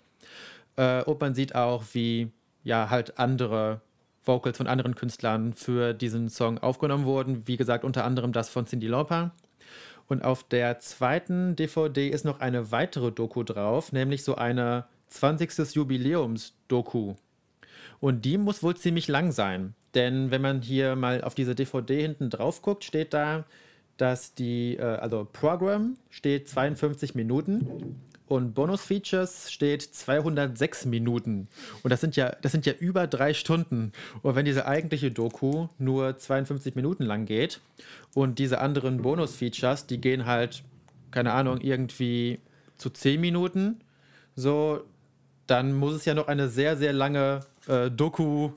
Äh, 0.78 1.04
und 1.04 1.20
man 1.22 1.36
sieht 1.36 1.56
auch, 1.56 1.84
wie 1.94 2.32
ja 2.64 2.90
halt 2.90 3.20
andere 3.20 3.82
Vocals 4.24 4.58
von 4.58 4.68
anderen 4.68 4.96
Künstlern 4.96 5.54
für 5.54 5.94
diesen 5.94 6.30
Song 6.30 6.58
aufgenommen 6.58 7.06
wurden. 7.06 7.48
Wie 7.48 7.58
gesagt, 7.58 7.84
unter 7.84 8.06
anderem 8.06 8.32
das 8.32 8.50
von 8.50 8.66
Cindy 8.66 8.88
Lauper. 8.88 9.32
Und 10.08 10.24
auf 10.24 10.44
der 10.44 10.80
zweiten 10.80 11.56
DVD 11.56 12.10
ist 12.10 12.26
noch 12.26 12.40
eine 12.40 12.72
weitere 12.72 13.12
Doku 13.12 13.44
drauf, 13.44 13.92
nämlich 13.92 14.24
so 14.24 14.36
eine 14.36 14.86
20. 15.10 15.76
Jubiläums-Doku. 15.76 17.16
Und 18.00 18.26
die 18.26 18.38
muss 18.38 18.64
wohl 18.64 18.76
ziemlich 18.76 19.08
lang 19.08 19.32
sein. 19.32 19.74
Denn 19.94 20.30
wenn 20.32 20.42
man 20.42 20.62
hier 20.62 20.96
mal 20.96 21.24
auf 21.24 21.36
diese 21.36 21.56
DVD 21.56 22.02
hinten 22.02 22.30
drauf 22.30 22.62
guckt, 22.62 22.84
steht 22.84 23.14
da, 23.14 23.46
dass 23.98 24.34
die, 24.34 24.76
äh, 24.76 24.84
also 24.84 25.28
Program 25.32 25.98
steht 26.10 26.50
52 26.50 27.16
Minuten 27.16 28.02
und 28.28 28.54
Bonus-Features 28.54 29.52
steht 29.52 29.82
206 29.82 30.86
Minuten. 30.86 31.48
Und 31.84 31.92
das 31.92 32.02
sind 32.02 32.16
ja, 32.16 32.36
das 32.42 32.52
sind 32.52 32.66
ja 32.66 32.74
über 32.74 33.08
drei 33.08 33.34
Stunden. 33.34 33.92
Und 34.22 34.36
wenn 34.36 34.46
diese 34.46 34.66
eigentliche 34.66 35.12
Doku 35.12 35.68
nur 35.78 36.18
52 36.18 36.76
Minuten 36.76 37.04
lang 37.04 37.26
geht 37.26 37.62
und 38.14 38.40
diese 38.40 38.60
anderen 38.60 39.02
Bonus-Features, 39.02 39.88
die 39.88 40.02
gehen 40.02 40.26
halt, 40.26 40.64
keine 41.12 41.34
Ahnung, 41.34 41.62
irgendwie 41.62 42.40
zu 42.78 42.90
10 42.90 43.22
Minuten, 43.22 43.80
so, 44.36 44.84
dann 45.48 45.74
muss 45.74 45.94
es 45.94 46.06
ja 46.06 46.14
noch 46.14 46.28
eine 46.28 46.50
sehr, 46.50 46.78
sehr 46.78 46.94
lange 46.94 47.42
äh, 47.68 47.92
Doku 47.92 48.52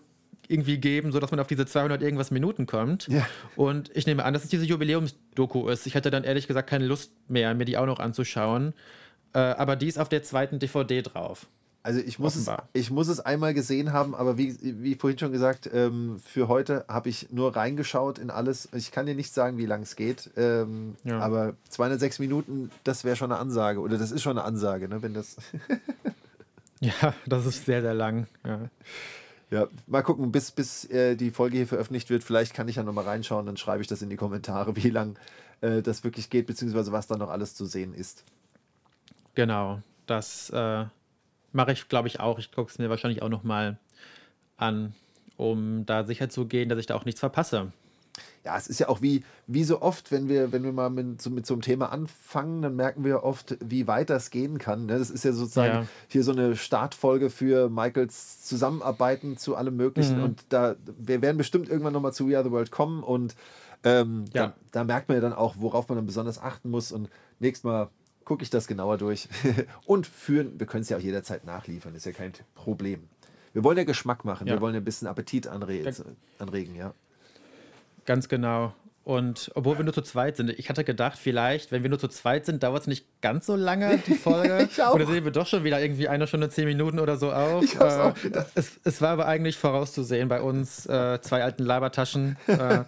irgendwie 0.49 0.79
geben, 0.79 1.13
sodass 1.13 1.31
man 1.31 1.41
auf 1.41 1.47
diese 1.47 1.67
200 1.67 2.03
irgendwas 2.03 2.31
Minuten 2.31 2.67
kommt. 2.67 3.07
Ja. 3.09 3.27
Und 3.55 3.95
ich 3.95 4.07
nehme 4.07 4.25
an, 4.25 4.33
dass 4.33 4.45
es 4.45 4.51
diese 4.51 4.65
Jubiläumsdoku 4.65 5.69
ist. 5.69 5.87
Ich 5.87 5.95
hatte 5.95 6.11
dann 6.11 6.25
ehrlich 6.25 6.49
gesagt 6.49 6.69
keine 6.69 6.87
Lust 6.87 7.13
mehr, 7.29 7.55
mir 7.55 7.67
die 7.67 7.77
auch 7.77 7.87
noch 7.87 8.01
anzuschauen. 8.01 8.73
Äh, 9.35 9.39
aber 9.39 9.77
die 9.77 9.89
ist 9.89 9.99
auf 9.99 10.09
der 10.09 10.23
zweiten 10.23 10.59
DVD 10.59 11.03
drauf. 11.03 11.47
Also 11.83 12.01
ich 12.01 12.19
muss, 12.19 12.35
es, 12.35 12.51
ich 12.73 12.91
muss 12.91 13.09
es 13.09 13.21
einmal 13.21 13.55
gesehen 13.55 13.93
haben, 13.93 14.15
aber 14.15 14.37
wie, 14.37 14.59
wie 14.61 14.95
vorhin 14.95 15.19
schon 15.19 15.33
gesagt, 15.33 15.71
ähm, 15.73 16.21
für 16.23 16.49
heute 16.49 16.85
habe 16.89 17.09
ich 17.09 17.31
nur 17.31 17.57
reingeschaut 17.57 18.19
in 18.19 18.31
alles. 18.31 18.69
Ich 18.75 18.91
kann 18.91 19.07
dir 19.07 19.15
nicht 19.15 19.33
sagen, 19.33 19.57
wie 19.59 19.65
lang 19.65 19.83
es 19.83 19.97
geht, 19.97 20.31
ähm, 20.37 20.97
ja. 21.05 21.19
aber 21.21 21.55
206 21.71 22.19
Minuten, 22.19 22.71
das 22.85 23.05
wäre 23.05 23.17
schon 23.17 23.33
eine 23.33 23.41
Ansage. 23.41 23.81
Oder 23.81 23.97
das 23.97 24.11
ist 24.11 24.23
schon 24.23 24.37
eine 24.37 24.47
Ansage, 24.47 24.89
ne, 24.89 25.03
wenn 25.03 25.15
das... 25.15 25.37
Ja, 26.81 27.15
das 27.27 27.47
ist 27.47 27.65
sehr, 27.65 27.83
sehr 27.83 27.95
lang. 27.95 28.27
Ja, 28.45 28.71
ja 29.51 29.69
mal 29.87 30.03
gucken, 30.03 30.31
bis, 30.31 30.51
bis 30.51 30.85
äh, 30.87 31.17
die 31.17 31.31
Folge 31.31 31.57
hier 31.57 31.67
veröffentlicht 31.67 32.11
wird. 32.11 32.23
Vielleicht 32.23 32.55
kann 32.55 32.69
ich 32.69 32.77
ja 32.77 32.83
nochmal 32.83 33.05
reinschauen, 33.05 33.47
dann 33.47 33.57
schreibe 33.57 33.83
ich 33.83 33.89
das 33.89 34.03
in 34.03 34.11
die 34.11 34.17
Kommentare, 34.17 34.77
wie 34.83 34.91
lang 34.91 35.19
äh, 35.61 35.83
das 35.83 36.05
wirklich 36.05 36.31
geht, 36.31 36.47
beziehungsweise 36.47 36.93
was 36.93 37.07
da 37.07 37.17
noch 37.17 37.31
alles 37.31 37.55
zu 37.55 37.67
sehen 37.67 37.95
ist. 37.95 38.25
Genau, 39.35 39.81
das 40.07 40.51
äh, 40.51 40.85
mache 41.53 41.73
ich, 41.73 41.89
glaube 41.89 42.09
ich, 42.09 42.21
auch. 42.21 42.39
Ich 42.39 42.53
gucke 42.53 42.71
es 42.71 42.79
mir 42.79 42.91
wahrscheinlich 42.91 43.23
auch 43.23 43.29
nochmal 43.29 43.79
an, 44.57 44.95
um 45.37 45.87
da 45.87 46.05
sicher 46.05 46.29
zu 46.29 46.47
gehen, 46.47 46.69
dass 46.69 46.79
ich 46.79 46.87
da 46.87 46.95
auch 46.95 47.05
nichts 47.05 47.21
verpasse 47.21 47.73
ja, 48.45 48.57
es 48.57 48.67
ist 48.67 48.81
ja 48.81 48.89
auch 48.89 49.03
wie, 49.03 49.25
wie 49.47 49.65
so 49.65 49.83
oft, 49.83 50.11
wenn 50.13 50.29
wir, 50.29 50.53
wenn 50.53 50.63
wir 50.63 50.73
mal 50.73 50.91
mit 50.91 51.21
so, 51.21 51.31
mit 51.31 51.47
so 51.47 51.55
einem 51.55 51.63
Thema 51.63 51.93
anfangen, 51.93 52.63
dann 52.63 52.77
merken 52.77 53.05
wir 53.05 53.25
oft, 53.25 53.57
wie 53.61 53.87
weit 53.87 54.11
das 54.11 54.31
gehen 54.31 54.59
kann. 54.59 54.87
Ne? 54.87 54.99
Das 54.99 55.11
ist 55.11 55.25
ja 55.25 55.33
sozusagen 55.33 55.75
ja. 55.75 55.87
hier 56.09 56.23
so 56.23 56.33
eine 56.33 56.57
Startfolge 56.57 57.31
für 57.31 57.69
Michaels 57.69 58.45
Zusammenarbeiten 58.45 59.37
zu 59.37 59.57
allem 59.57 59.77
Möglichen. 59.77 60.19
Mhm. 60.19 60.25
Und 60.25 60.45
da, 60.49 60.77
wir 60.99 61.23
werden 61.23 61.37
bestimmt 61.37 61.69
irgendwann 61.69 61.93
nochmal 61.93 62.13
zu 62.13 62.29
We 62.29 62.37
Are 62.37 62.45
the 62.45 62.51
World 62.51 62.71
kommen 62.71 63.03
und 63.03 63.35
ähm, 63.85 64.25
ja. 64.33 64.49
da, 64.49 64.55
da, 64.73 64.85
merkt 64.85 65.09
man 65.09 65.17
ja 65.17 65.21
dann 65.21 65.33
auch, 65.33 65.57
worauf 65.59 65.89
man 65.89 65.97
dann 65.97 66.07
besonders 66.07 66.41
achten 66.41 66.71
muss. 66.71 66.93
Und 66.93 67.09
nächstes 67.39 67.65
Mal 67.65 67.91
gucke 68.25 68.43
ich 68.43 68.51
das 68.51 68.67
genauer 68.67 68.99
durch. 68.99 69.29
und 69.87 70.07
führen, 70.07 70.59
wir 70.59 70.67
können 70.67 70.83
es 70.83 70.89
ja 70.89 70.97
auch 70.97 71.03
jederzeit 71.03 71.45
nachliefern, 71.45 71.95
ist 71.95 72.07
ja 72.07 72.13
kein 72.13 72.33
Problem. 72.55 73.09
Wir 73.53 73.65
wollen 73.65 73.79
ja 73.79 73.85
Geschmack 73.85 74.25
machen, 74.25 74.47
ja. 74.47 74.55
wir 74.55 74.61
wollen 74.61 74.75
ja 74.75 74.81
ein 74.81 74.85
bisschen 74.85 75.09
Appetit 75.09 75.47
anre 75.47 75.93
anregen, 76.39 76.75
ja. 76.77 76.93
Ganz 78.09 78.31
genau. 78.31 78.73
Und 79.05 79.51
obwohl 79.55 79.77
wir 79.77 79.85
nur 79.85 79.93
zu 79.93 80.01
zweit 80.01 80.39
sind, 80.39 80.49
ich 80.49 80.71
hatte 80.71 80.83
gedacht, 80.83 81.19
vielleicht, 81.19 81.73
wenn 81.73 81.83
wir 81.83 81.91
nur 81.91 81.99
zu 81.99 82.09
zweit 82.09 82.47
sind, 82.47 82.63
dauert 82.63 82.81
es 82.81 82.87
nicht 82.87 83.05
ganz 83.21 83.45
so 83.45 83.55
lange, 83.55 83.99
die 84.07 84.15
Folge. 84.15 84.67
ich 84.71 84.83
auch. 84.83 84.95
Und 84.95 85.01
dann 85.01 85.13
sehen 85.13 85.25
wir 85.25 85.31
doch 85.31 85.47
schon 85.47 85.63
wieder 85.63 85.79
irgendwie 85.79 86.09
eine 86.09 86.27
Stunde, 86.27 86.49
zehn 86.49 86.65
Minuten 86.65 87.01
oder 87.01 87.19
so 87.19 87.31
auf. 87.31 87.63
Ich 87.65 87.79
hab's 87.79 87.97
äh, 87.97 87.99
auch 87.99 88.15
gedacht. 88.15 88.47
Es, 88.55 88.81
es, 88.83 89.03
war 89.03 89.11
aber 89.11 89.27
eigentlich 89.27 89.59
vorauszusehen 89.59 90.31
bei 90.31 90.41
uns, 90.41 90.87
äh, 90.87 91.21
zwei 91.21 91.45
alten 91.45 91.65
Labertaschen, 91.65 92.39
äh, 92.47 92.85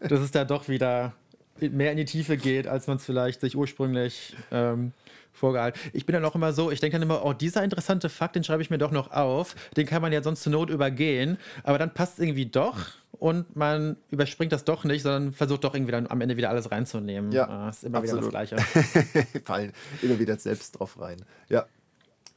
dass 0.06 0.20
es 0.20 0.32
da 0.32 0.44
doch 0.44 0.68
wieder 0.68 1.14
mehr 1.60 1.92
in 1.92 1.96
die 1.96 2.04
Tiefe 2.04 2.36
geht, 2.36 2.66
als 2.66 2.86
man 2.86 2.98
es 2.98 3.06
vielleicht 3.06 3.40
sich 3.40 3.56
ursprünglich 3.56 4.36
ähm, 4.52 4.92
vorgehalten. 5.38 5.80
Ich 5.92 6.04
bin 6.06 6.12
dann 6.14 6.24
auch 6.24 6.34
immer 6.34 6.52
so, 6.52 6.70
ich 6.70 6.80
denke 6.80 6.96
dann 6.98 7.02
immer, 7.02 7.24
oh, 7.24 7.32
dieser 7.32 7.64
interessante 7.64 8.08
Fakt, 8.08 8.36
den 8.36 8.44
schreibe 8.44 8.62
ich 8.62 8.70
mir 8.70 8.78
doch 8.78 8.90
noch 8.90 9.10
auf. 9.12 9.54
Den 9.76 9.86
kann 9.86 10.02
man 10.02 10.12
ja 10.12 10.22
sonst 10.22 10.42
zur 10.42 10.52
Not 10.52 10.70
übergehen. 10.70 11.38
Aber 11.62 11.78
dann 11.78 11.94
passt 11.94 12.14
es 12.14 12.24
irgendwie 12.24 12.46
doch 12.46 12.76
und 13.12 13.56
man 13.56 13.96
überspringt 14.10 14.52
das 14.52 14.64
doch 14.64 14.84
nicht, 14.84 15.02
sondern 15.02 15.32
versucht 15.32 15.64
doch 15.64 15.74
irgendwie 15.74 15.92
dann 15.92 16.06
am 16.06 16.20
Ende 16.20 16.36
wieder 16.36 16.50
alles 16.50 16.70
reinzunehmen. 16.70 17.32
Ja, 17.32 17.48
Ah, 17.48 17.68
ist 17.70 17.84
immer 17.84 17.98
absolut. 17.98 18.26
wieder 18.26 18.40
das 18.44 18.50
Gleiche. 18.50 19.38
Fallen 19.44 19.72
immer 20.02 20.18
wieder 20.18 20.36
selbst 20.38 20.72
drauf 20.78 21.00
rein. 21.00 21.24
Ja. 21.48 21.66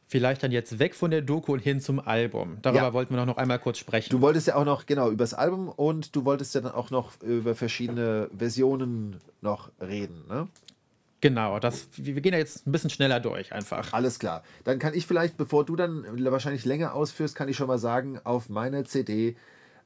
Vielleicht 0.08 0.44
dann 0.44 0.52
jetzt 0.52 0.78
weg 0.78 0.94
von 0.94 1.10
der 1.10 1.22
Doku 1.22 1.54
und 1.54 1.60
hin 1.60 1.80
zum 1.80 2.00
Album. 2.02 2.58
Darüber 2.62 2.82
Ja. 2.82 2.94
wollten 2.94 3.16
wir 3.16 3.26
noch 3.26 3.38
einmal 3.38 3.60
kurz 3.60 3.78
sprechen. 3.78 4.10
Du 4.10 4.20
wolltest 4.20 4.46
ja 4.48 4.56
auch 4.56 4.66
noch, 4.66 4.86
genau, 4.86 5.08
über 5.08 5.24
das 5.24 5.34
Album 5.34 5.70
und 5.70 6.14
du 6.18 6.26
wolltest 6.26 6.54
ja 6.54 6.60
dann 6.60 6.74
auch 6.74 6.90
noch 6.90 7.14
über 7.22 7.56
verschiedene 7.56 8.30
Versionen 8.38 9.22
noch 9.40 9.72
reden, 9.80 10.26
ne? 10.28 10.50
Genau, 11.22 11.60
das, 11.60 11.88
wir 11.96 12.20
gehen 12.22 12.34
ja 12.34 12.40
jetzt 12.40 12.68
ein 12.68 12.72
bisschen 12.72 12.90
schneller 12.90 13.20
durch 13.20 13.54
einfach. 13.54 13.94
Alles 13.94 14.20
klar. 14.20 14.44
Dann 14.64 14.80
kann 14.80 14.94
ich 14.94 15.08
vielleicht, 15.08 15.38
bevor 15.38 15.66
du 15.66 15.76
dann 15.76 16.06
wahrscheinlich 16.32 16.66
länger 16.66 16.94
ausführst, 16.94 17.36
kann 17.36 17.50
ich 17.50 17.56
schon 17.56 17.68
mal 17.68 17.80
sagen, 17.80 18.20
auf 18.24 18.50
meiner 18.50 18.84
CD 18.84 19.36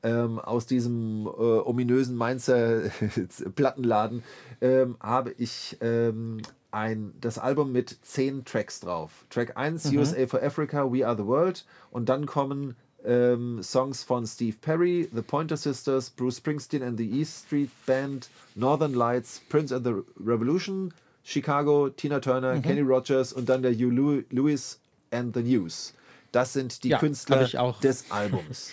ähm, 0.04 0.40
aus 0.40 0.66
diesem 0.66 1.26
äh, 1.26 1.30
ominösen 1.30 2.16
Mainzer 2.16 2.84
Plattenladen 3.56 4.24
ähm, 4.62 4.98
habe 5.00 5.32
ich 5.38 5.78
ähm, 5.82 6.42
ein, 6.72 7.14
das 7.22 7.40
Album 7.40 7.72
mit 7.72 7.98
zehn 8.04 8.46
Tracks 8.46 8.82
drauf. 8.82 9.26
Track 9.30 9.58
1, 9.58 9.92
USA 9.94 10.28
for 10.28 10.44
Africa, 10.44 10.92
We 10.92 11.08
Are 11.08 11.16
the 11.16 11.26
World. 11.26 11.66
Und 11.90 12.10
dann 12.10 12.26
kommen 12.26 12.76
ähm, 13.06 13.64
Songs 13.64 14.04
von 14.04 14.26
Steve 14.28 14.58
Perry, 14.62 15.08
The 15.14 15.22
Pointer 15.22 15.58
Sisters, 15.58 16.10
Bruce 16.10 16.38
Springsteen 16.38 16.84
and 16.84 16.98
the 16.98 17.10
East 17.10 17.46
Street 17.46 17.72
Band, 17.86 18.30
Northern 18.56 18.94
Lights, 18.94 19.42
Prince 19.50 19.74
and 19.74 19.86
the 19.86 20.04
Revolution, 20.20 20.94
Chicago, 21.28 21.90
Tina 21.90 22.20
Turner, 22.20 22.60
Kenny 22.62 22.82
Rogers 22.82 23.34
und 23.34 23.50
dann 23.50 23.64
der 23.64 23.74
Hugh 23.74 23.90
Lew- 23.92 24.24
Lewis 24.30 24.80
and 25.12 25.36
the 25.36 25.42
News. 25.42 25.94
Das 26.32 26.54
sind 26.54 26.84
die 26.84 26.90
Ja, 26.90 27.00
Künstler 27.00 27.48
des 27.82 28.12
Albums. 28.12 28.72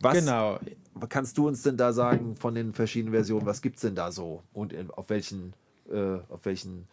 Was 0.00 0.14
Genau. 0.14 0.58
kannst 1.10 1.36
du 1.36 1.46
uns 1.46 1.62
denn 1.62 1.76
da 1.76 1.92
sagen 1.92 2.36
von 2.36 2.54
den 2.54 2.72
verschiedenen 2.72 3.12
Versionen? 3.12 3.44
Was 3.44 3.60
gibt 3.60 3.76
es 3.76 3.82
denn 3.82 3.94
da 3.94 4.10
so? 4.12 4.42
Und 4.54 4.72
in, 4.72 4.90
auf 4.90 5.10
welchen, 5.10 5.52
äh, 5.92 6.14
auf 6.30 6.40
welchen 6.44 6.88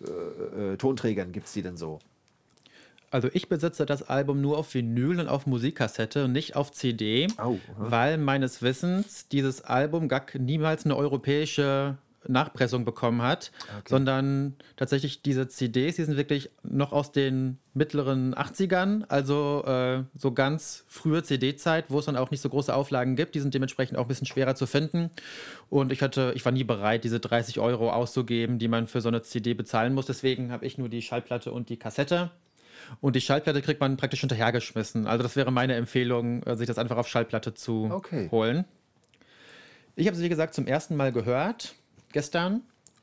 äh, 0.00 0.72
äh, 0.72 0.76
Tonträgern 0.78 1.30
gibt 1.32 1.46
es 1.46 1.52
die 1.52 1.60
denn 1.62 1.76
so? 1.76 1.98
Also 3.10 3.28
ich 3.32 3.48
besitze 3.48 3.84
das 3.84 4.08
Album 4.08 4.40
nur 4.40 4.56
auf 4.58 4.72
Vinyl 4.72 5.20
und 5.20 5.28
auf 5.28 5.46
Musikkassette 5.46 6.24
und 6.26 6.32
nicht 6.32 6.56
auf 6.56 6.72
CD, 6.72 7.26
aha. 7.36 7.54
weil 7.78 8.16
meines 8.18 8.62
Wissens 8.62 9.28
dieses 9.28 9.62
Album 9.62 10.08
gar 10.08 10.24
niemals 10.38 10.84
eine 10.86 10.96
europäische 10.96 11.96
Nachpressung 12.28 12.84
bekommen 12.84 13.22
hat, 13.22 13.50
sondern 13.88 14.54
tatsächlich 14.76 15.22
diese 15.22 15.48
CDs, 15.48 15.96
die 15.96 16.04
sind 16.04 16.16
wirklich 16.16 16.50
noch 16.62 16.92
aus 16.92 17.10
den 17.12 17.58
mittleren 17.74 18.34
80ern, 18.34 19.04
also 19.08 19.64
äh, 19.66 20.02
so 20.16 20.32
ganz 20.32 20.84
frühe 20.88 21.22
CD-Zeit, 21.22 21.86
wo 21.88 21.98
es 21.98 22.04
dann 22.06 22.16
auch 22.16 22.30
nicht 22.30 22.40
so 22.40 22.48
große 22.48 22.74
Auflagen 22.74 23.16
gibt. 23.16 23.34
Die 23.34 23.40
sind 23.40 23.54
dementsprechend 23.54 23.96
auch 23.98 24.02
ein 24.04 24.08
bisschen 24.08 24.26
schwerer 24.26 24.54
zu 24.54 24.66
finden. 24.66 25.10
Und 25.70 25.92
ich 25.92 26.02
hatte, 26.02 26.32
ich 26.34 26.44
war 26.44 26.52
nie 26.52 26.64
bereit, 26.64 27.04
diese 27.04 27.20
30 27.20 27.60
Euro 27.60 27.90
auszugeben, 27.92 28.58
die 28.58 28.68
man 28.68 28.86
für 28.88 29.00
so 29.00 29.08
eine 29.08 29.22
CD 29.22 29.54
bezahlen 29.54 29.94
muss. 29.94 30.06
Deswegen 30.06 30.50
habe 30.52 30.66
ich 30.66 30.76
nur 30.78 30.88
die 30.88 31.02
Schallplatte 31.02 31.52
und 31.52 31.68
die 31.68 31.76
Kassette. 31.76 32.30
Und 33.00 33.16
die 33.16 33.20
Schallplatte 33.20 33.60
kriegt 33.62 33.80
man 33.80 33.96
praktisch 33.96 34.20
hinterhergeschmissen. 34.20 35.06
Also 35.06 35.22
das 35.22 35.36
wäre 35.36 35.50
meine 35.52 35.74
Empfehlung, 35.74 36.42
äh, 36.44 36.56
sich 36.56 36.66
das 36.66 36.78
einfach 36.78 36.96
auf 36.96 37.08
Schallplatte 37.08 37.54
zu 37.54 37.88
Okay. 37.92 38.28
holen. 38.30 38.64
Ich 39.96 40.06
habe 40.06 40.16
es, 40.16 40.22
wie 40.22 40.28
gesagt, 40.28 40.54
zum 40.54 40.66
ersten 40.66 40.94
Mal 40.96 41.12
gehört, 41.12 41.74
gestern, 42.12 42.62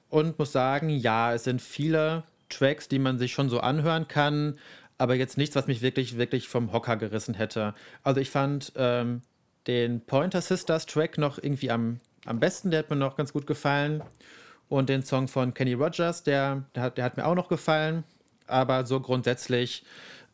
und 0.09 0.39
muss 0.39 0.51
sagen, 0.51 0.89
ja, 0.89 1.33
es 1.33 1.43
sind 1.43 1.61
viele 1.61 2.23
Tracks, 2.49 2.87
die 2.87 2.99
man 2.99 3.17
sich 3.17 3.33
schon 3.33 3.49
so 3.49 3.59
anhören 3.59 4.07
kann, 4.07 4.59
aber 4.97 5.15
jetzt 5.15 5.37
nichts, 5.37 5.55
was 5.55 5.67
mich 5.67 5.81
wirklich, 5.81 6.17
wirklich 6.17 6.47
vom 6.47 6.71
Hocker 6.71 6.95
gerissen 6.95 7.33
hätte. 7.33 7.73
Also 8.03 8.21
ich 8.21 8.29
fand 8.29 8.71
ähm, 8.77 9.21
den 9.67 10.01
Pointer 10.01 10.41
Sisters 10.41 10.85
Track 10.85 11.17
noch 11.17 11.37
irgendwie 11.37 11.69
am, 11.69 11.99
am 12.25 12.39
besten, 12.39 12.71
der 12.71 12.79
hat 12.79 12.89
mir 12.89 12.95
noch 12.95 13.17
ganz 13.17 13.33
gut 13.33 13.45
gefallen. 13.45 14.03
Und 14.67 14.89
den 14.89 15.03
Song 15.03 15.27
von 15.27 15.53
Kenny 15.53 15.73
Rogers, 15.73 16.23
der, 16.23 16.63
der, 16.73 16.83
hat, 16.83 16.97
der 16.97 17.03
hat 17.03 17.17
mir 17.17 17.25
auch 17.25 17.35
noch 17.35 17.49
gefallen. 17.49 18.03
Aber 18.47 18.85
so 18.85 18.99
grundsätzlich, 18.99 19.83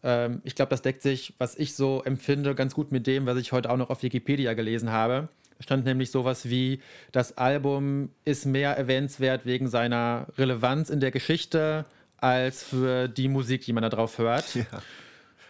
ähm, 0.04 0.42
ich 0.44 0.56
glaube, 0.56 0.70
das 0.70 0.82
deckt 0.82 1.02
sich, 1.02 1.34
was 1.38 1.58
ich 1.58 1.76
so 1.76 2.04
empfinde, 2.04 2.56
ganz 2.56 2.74
gut 2.74 2.92
mit 2.92 3.08
dem, 3.08 3.26
was 3.26 3.38
ich 3.38 3.52
heute 3.52 3.70
auch 3.70 3.78
noch 3.78 3.90
auf 3.90 4.04
Wikipedia 4.04 4.54
gelesen 4.54 4.92
habe. 4.92 5.28
Da 5.62 5.64
stand 5.64 5.86
nämlich 5.86 6.10
sowas 6.10 6.50
wie, 6.50 6.82
das 7.12 7.38
Album 7.38 8.10
ist 8.26 8.48
mehr 8.48 8.72
erwähnenswert 8.72 9.46
wegen 9.46 9.68
seiner 9.68 10.26
Relevanz 10.36 10.90
in 10.90 11.00
der 11.00 11.12
Geschichte 11.12 11.86
als 12.18 12.64
für 12.64 13.08
die 13.08 13.28
Musik, 13.28 13.66
die 13.66 13.74
man 13.74 13.84
da 13.84 13.90
drauf 13.90 14.18
hört. 14.18 14.46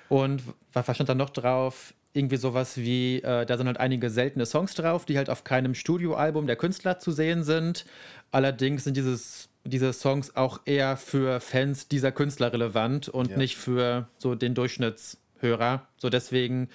Und 0.10 0.44
was 0.74 0.88
was 0.90 0.98
stand 0.98 1.08
da 1.08 1.16
noch 1.16 1.30
drauf? 1.30 1.94
Irgendwie 2.12 2.36
sowas 2.36 2.76
wie, 2.76 3.22
äh, 3.22 3.46
da 3.46 3.56
sind 3.58 3.68
halt 3.68 3.80
einige 3.80 4.10
seltene 4.10 4.46
Songs 4.46 4.74
drauf, 4.74 5.06
die 5.06 5.18
halt 5.18 5.30
auf 5.30 5.46
keinem 5.46 5.76
Studioalbum 5.76 6.46
der 6.46 6.58
Künstler 6.58 7.00
zu 7.00 7.12
sehen 7.12 7.44
sind. 7.46 7.86
Allerdings 8.32 8.84
sind 8.84 8.98
dieses, 8.98 9.48
diese 9.64 9.94
Songs 9.94 10.36
auch 10.36 10.60
eher 10.66 10.98
für 10.98 11.40
Fans 11.40 11.88
dieser 11.88 12.12
Künstler 12.12 12.52
relevant 12.52 13.08
und 13.08 13.30
Ja. 13.32 13.38
nicht 13.38 13.56
für 13.56 14.10
so 14.18 14.36
den 14.36 14.56
Durchschnittshörer. 14.56 15.88
So 15.96 16.10
deswegen, 16.10 16.68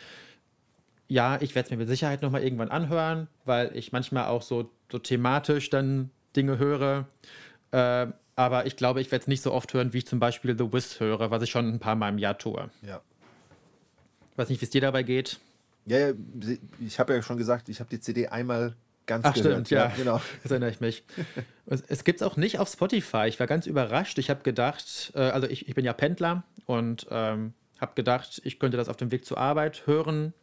ja, 1.09 1.41
ich 1.41 1.55
werde 1.55 1.67
es 1.67 1.71
mir 1.71 1.77
mit 1.77 1.89
Sicherheit 1.89 2.23
nochmal 2.23 2.43
irgendwann 2.43 2.71
anhören, 2.71 3.29
weil 3.45 3.75
ich 3.77 3.93
manchmal 3.93 4.27
auch 4.27 4.43
so, 4.43 4.71
so 4.91 4.99
thematisch 4.99 5.71
dann 5.71 6.11
Dinge 6.35 6.59
höre. 6.59 7.07
Äh, 7.71 8.09
aber 8.35 8.67
ich 8.67 8.77
glaube, 8.77 9.01
ich 9.01 9.11
werde 9.11 9.23
es 9.23 9.29
nicht 9.29 9.43
so 9.43 9.53
oft 9.53 9.73
hören, 9.73 9.93
wie 9.93 9.99
ich 9.99 10.07
zum 10.07 10.19
Beispiel 10.19 10.57
The 10.59 10.73
Wiz 10.73 11.01
höre, 11.01 11.31
was 11.31 11.43
ich 11.43 11.51
schon 11.51 11.69
ein 11.69 11.79
paar 11.79 11.97
Mal 11.97 12.11
im 12.11 12.19
Jahr 12.19 12.37
tue. 12.37 12.71
Ja. 12.83 13.01
Weiß 14.37 14.49
nicht, 14.51 14.61
wie 14.61 14.67
es 14.67 14.71
dir 14.71 14.83
dabei 14.83 15.03
geht. 15.03 15.41
Ja, 15.87 15.99
ja, 15.99 16.13
ich 16.81 16.99
habe 16.99 17.15
ja 17.15 17.23
schon 17.23 17.39
gesagt, 17.39 17.69
ich 17.69 17.81
habe 17.81 17.89
die 17.89 18.01
CD 18.01 18.27
einmal 18.27 18.75
ganz 19.07 19.25
Ach, 19.25 19.33
gehört. 19.33 19.53
stimmt, 19.53 19.71
ja. 19.71 19.93
genau. 19.97 20.21
Das 20.43 20.51
erinnere 20.51 20.71
ich 20.71 20.81
mich. 20.81 21.05
es 21.67 21.83
es 21.87 22.05
gibt 22.05 22.21
es 22.21 22.27
auch 22.27 22.37
nicht 22.37 22.59
auf 22.59 22.69
Spotify. 22.69 23.27
Ich 23.29 23.41
war 23.41 23.47
ganz 23.47 23.67
überrascht. 23.67 24.19
Ich 24.19 24.29
habe 24.29 24.43
gedacht, 24.43 25.13
äh, 25.15 25.21
also 25.21 25.49
ich, 25.49 25.69
ich 25.69 25.75
bin 25.75 25.85
ja 25.85 25.93
Pendler 25.93 26.43
und 26.67 27.07
ähm, 27.11 27.55
habe 27.81 27.93
gedacht, 27.95 28.43
ich 28.45 28.59
könnte 28.59 28.77
das 28.77 28.89
auf 28.89 28.97
dem 28.97 29.11
Weg 29.11 29.25
zur 29.25 29.39
Arbeit 29.39 29.87
hören. 29.87 30.35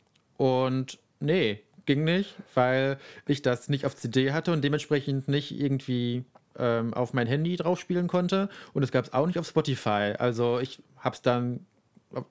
Und 0.44 1.00
nee, 1.22 1.62
ging 1.86 2.04
nicht, 2.04 2.36
weil 2.54 2.98
ich 3.26 3.42
das 3.42 3.70
nicht 3.70 3.86
auf 3.86 3.96
CD 3.96 4.34
hatte 4.34 4.52
und 4.52 4.62
dementsprechend 4.62 5.30
nicht 5.30 5.58
irgendwie 5.58 6.26
ähm, 6.60 6.94
auf 6.94 7.14
mein 7.14 7.28
Handy 7.28 7.56
drauf 7.56 7.80
spielen 7.80 8.10
konnte. 8.10 8.50
Und 8.74 8.84
es 8.84 8.92
gab 8.92 9.06
es 9.06 9.14
auch 9.14 9.26
nicht 9.26 9.40
auf 9.40 9.48
Spotify. 9.48 10.16
Also 10.20 10.60
ich 10.60 10.84
habe 10.98 11.16
es 11.16 11.22
dann 11.22 11.66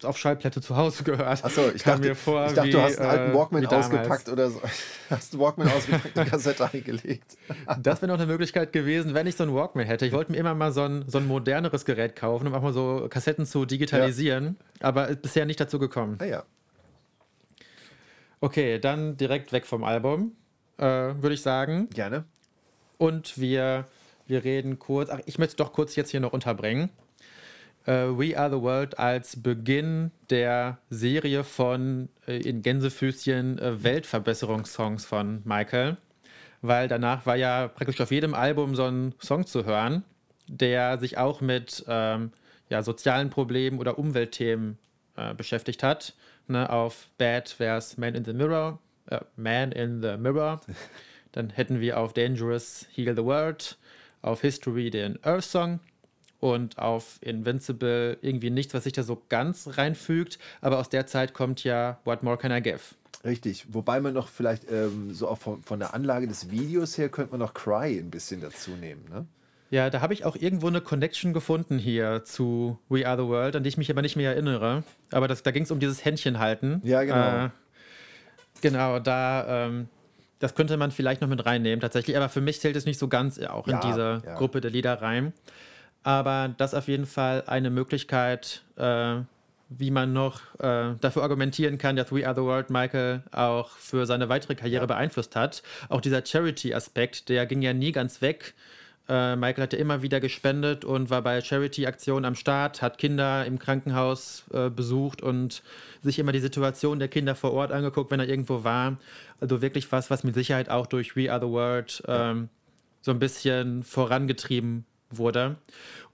auf 0.03 0.19
Schallplatte 0.19 0.61
zu 0.61 0.77
Hause 0.77 1.03
gehört. 1.05 1.43
Achso, 1.43 1.71
ich 1.75 1.85
Kam 1.85 1.95
dachte, 1.95 2.09
mir 2.11 2.15
vor 2.15 2.45
ich 2.49 2.53
dachte 2.53 2.69
wie, 2.69 2.73
du 2.73 2.83
hast 2.83 2.99
einen 2.99 3.09
alten 3.09 3.31
äh, 3.31 3.35
Walkman 3.35 3.67
ausgepackt 3.67 4.29
oder 4.29 4.51
so. 4.51 4.61
Hast 5.09 5.33
einen 5.33 5.41
Walkman 5.41 5.69
ausgepackt 5.69 6.19
und 6.19 6.29
Kassette 6.29 6.71
eingelegt. 6.73 7.39
Das 7.81 8.03
wäre 8.03 8.13
noch 8.13 8.21
eine 8.21 8.31
Möglichkeit 8.31 8.75
gewesen, 8.75 9.15
wenn 9.15 9.27
ich 9.27 9.37
so 9.37 9.45
einen 9.45 9.55
Walkman 9.55 9.87
hätte. 9.87 10.05
Ich 10.05 10.13
wollte 10.13 10.33
mir 10.33 10.39
immer 10.39 10.55
mal 10.55 10.71
so 10.73 10.83
ein, 10.83 11.05
so 11.09 11.17
ein 11.17 11.27
moderneres 11.27 11.87
Gerät 11.87 12.15
kaufen, 12.15 12.47
um 12.47 12.55
auch 12.55 12.63
mal 12.63 12.75
so 12.75 13.07
Kassetten 13.09 13.47
zu 13.47 13.65
digitalisieren. 13.65 14.59
Aber 14.81 15.09
ist 15.09 15.23
bisher 15.23 15.47
nicht 15.47 15.61
dazu 15.61 15.79
gekommen. 15.79 16.19
Naja, 16.21 16.45
Okay, 18.43 18.81
dann 18.81 19.17
direkt 19.17 19.53
weg 19.53 19.67
vom 19.67 19.85
Album, 19.85 20.33
äh, 20.77 20.85
würde 20.85 21.35
ich 21.35 21.43
sagen. 21.43 21.89
gerne. 21.91 22.25
Und 22.99 23.39
wir, 23.39 23.87
wir 24.27 24.43
reden 24.43 24.81
kurz. 24.81 25.11
Ach, 25.11 25.21
ich 25.27 25.39
möchte 25.39 25.55
doch 25.59 25.73
kurz 25.73 25.95
jetzt 25.95 26.11
hier 26.11 26.19
noch 26.19 26.33
unterbringen. 26.33 26.91
Äh, 27.87 28.09
We 28.09 28.37
Are 28.37 28.51
the 28.51 28.61
World 28.61 28.99
als 28.99 29.41
Beginn 29.41 30.11
der 30.29 30.79
Serie 30.91 31.45
von 31.45 32.09
äh, 32.27 32.39
in 32.39 32.63
Gänsefüßchen 32.63 33.61
äh, 33.61 33.85
Weltverbesserungssongs 33.85 35.05
von 35.05 35.43
Michael. 35.45 35.97
Weil 36.63 36.89
danach 36.89 37.25
war 37.27 37.37
ja 37.37 37.69
praktisch 37.69 38.01
auf 38.01 38.11
jedem 38.11 38.35
Album 38.35 38.75
so 38.75 38.87
ein 38.87 39.15
Song 39.21 39.47
zu 39.47 39.67
hören, 39.67 40.03
der 40.49 40.99
sich 40.99 41.17
auch 41.17 41.41
mit 41.41 41.85
ähm, 41.87 42.33
ja, 42.69 42.83
sozialen 42.83 43.31
Problemen 43.31 43.79
oder 43.79 44.01
Umweltthemen 44.01 44.79
äh, 45.15 45.33
beschäftigt 45.33 45.85
hat. 45.85 46.15
Ne, 46.49 46.69
auf 46.69 47.09
Bad 47.19 47.59
wäre 47.59 47.79
es 47.79 47.97
Man 47.97 48.15
in 48.15 48.25
the 48.25 48.33
Mirror, 48.33 48.79
äh, 49.07 49.21
Man 49.37 49.73
in 49.73 50.03
the 50.03 50.17
Mirror. 50.17 50.61
Dann 51.33 51.51
hätten 51.51 51.81
wir 51.81 51.99
auf 51.99 52.13
Dangerous 52.13 52.87
Heal 52.93 53.17
the 53.17 53.25
World, 53.25 53.79
auf 54.21 54.43
History 54.43 54.91
den 54.91 55.19
Earth 55.25 55.45
Song 55.45 55.81
und 56.41 56.79
auf 56.79 57.19
Invincible 57.23 58.19
irgendwie 58.21 58.51
nichts, 58.51 58.75
was 58.75 58.85
sich 58.85 58.93
da 58.93 59.03
so 59.03 59.23
ganz 59.29 59.79
reinfügt. 59.79 60.39
Aber 60.61 60.79
aus 60.79 60.89
der 60.89 61.07
Zeit 61.07 61.33
kommt 61.33 61.65
ja 61.65 62.01
What 62.05 62.23
More 62.23 62.37
Can 62.37 62.53
I 62.53 62.61
Give? 62.61 62.81
Richtig. 63.25 63.67
Wobei 63.73 64.01
man 64.01 64.15
noch 64.15 64.29
vielleicht 64.29 64.71
ähm, 64.71 65.15
so 65.15 65.29
auch 65.29 65.39
von, 65.39 65.63
von 65.63 65.79
der 65.79 65.95
Anlage 65.95 66.27
des 66.27 66.51
Videos 66.51 66.99
her 66.99 67.09
könnte 67.09 67.31
man 67.31 67.41
noch 67.41 67.55
Cry 67.55 67.99
ein 67.99 68.11
bisschen 68.11 68.41
dazu 68.41 68.73
nehmen. 68.73 69.05
Ne? 69.09 69.27
Ja, 69.73 69.89
da 69.89 70.03
habe 70.03 70.13
ich 70.13 70.27
auch 70.27 70.37
irgendwo 70.37 70.67
eine 70.67 70.83
Connection 70.83 71.33
gefunden 71.33 71.79
hier 71.79 72.25
zu 72.25 72.79
We 72.91 73.09
Are 73.09 73.17
the 73.17 73.27
World, 73.27 73.57
an 73.57 73.63
die 73.63 73.69
ich 73.71 73.79
mich 73.79 73.91
aber 73.91 74.03
nicht 74.03 74.17
mehr 74.17 74.33
erinnere. 74.33 74.85
Aber 75.11 75.29
das, 75.29 75.43
da 75.43 75.51
ging 75.51 75.63
es 75.63 75.71
um 75.71 75.81
dieses 75.81 76.05
Händchen 76.05 76.39
halten. 76.39 76.83
Ja, 76.85 77.03
genau. 77.03 77.47
Äh, 77.47 77.49
genau, 78.61 78.99
da, 78.99 79.67
ähm, 79.67 79.89
Das 80.41 80.55
könnte 80.55 80.77
man 80.77 80.91
vielleicht 80.91 81.23
noch 81.23 81.29
mit 81.29 81.47
reinnehmen, 81.47 81.81
tatsächlich. 81.81 82.19
Aber 82.19 82.29
für 82.29 82.43
mich 82.43 82.61
zählt 82.61 82.77
es 82.77 82.85
nicht 82.85 82.99
so 82.99 83.09
ganz 83.09 83.39
auch 83.39 83.67
in 83.67 83.75
Ja, 83.75 83.81
diese 83.81 84.23
ja. 84.27 84.35
Gruppe 84.35 84.61
der 84.61 84.71
Lieder 84.71 85.01
rein. 85.01 85.33
Aber 86.03 86.53
das 86.59 86.73
ist 86.75 86.79
auf 86.79 86.89
jeden 86.89 87.07
Fall 87.07 87.45
eine 87.47 87.71
Möglichkeit, 87.71 88.65
äh, 88.77 89.21
wie 89.71 89.91
man 89.91 90.13
noch 90.13 90.41
äh, 90.59 90.97
dafür 91.01 91.23
argumentieren 91.23 91.79
kann, 91.79 91.97
dass 91.97 92.13
We 92.13 92.27
Are 92.27 92.35
the 92.35 92.43
World 92.43 92.69
Michael 92.69 93.23
auch 93.31 93.71
für 93.71 94.05
seine 94.05 94.29
weitere 94.29 94.55
Karriere 94.55 94.87
beeinflusst 94.87 95.35
hat. 95.35 95.63
Auch 95.89 96.03
dieser 96.03 96.27
Charity-Aspekt, 96.27 97.31
der 97.31 97.47
ging 97.47 97.63
ja 97.63 97.73
nie 97.73 97.93
ganz 97.93 98.21
weg. 98.21 98.53
Äh, 99.09 99.37
Michael 99.37 99.65
hatte 99.65 99.77
immer 99.77 100.03
wieder 100.03 100.21
gespendet 100.21 100.85
und 100.85 101.11
war 101.11 101.23
bei 101.23 101.41
Charity-Aktionen 101.41 102.25
am 102.25 102.35
Start, 102.35 102.83
hat 102.83 102.99
Kinder 102.99 103.45
im 103.45 103.59
Krankenhaus 103.59 104.45
äh, 104.53 104.71
besucht 104.71 105.23
und 105.23 105.63
sich 106.03 106.19
immer 106.19 106.33
die 106.33 106.41
Situation 106.41 106.99
der 106.99 107.09
Kinder 107.09 107.35
vor 107.35 107.53
Ort 107.53 107.73
angeguckt, 107.73 108.11
wenn 108.11 108.21
er 108.21 108.29
irgendwo 108.29 108.65
war. 108.65 108.97
Also 109.41 109.61
wirklich 109.61 109.91
was, 109.91 110.11
was 110.11 110.23
mit 110.23 110.35
Sicherheit 110.35 110.69
auch 110.69 110.87
durch 110.87 111.17
We 111.17 111.33
Are 111.33 111.41
the 111.41 111.51
World 111.51 112.03
ähm, 112.07 112.49
so 113.01 113.11
ein 113.11 113.19
bisschen 113.19 113.83
vorangetrieben 113.83 114.85
wurde. 115.11 115.57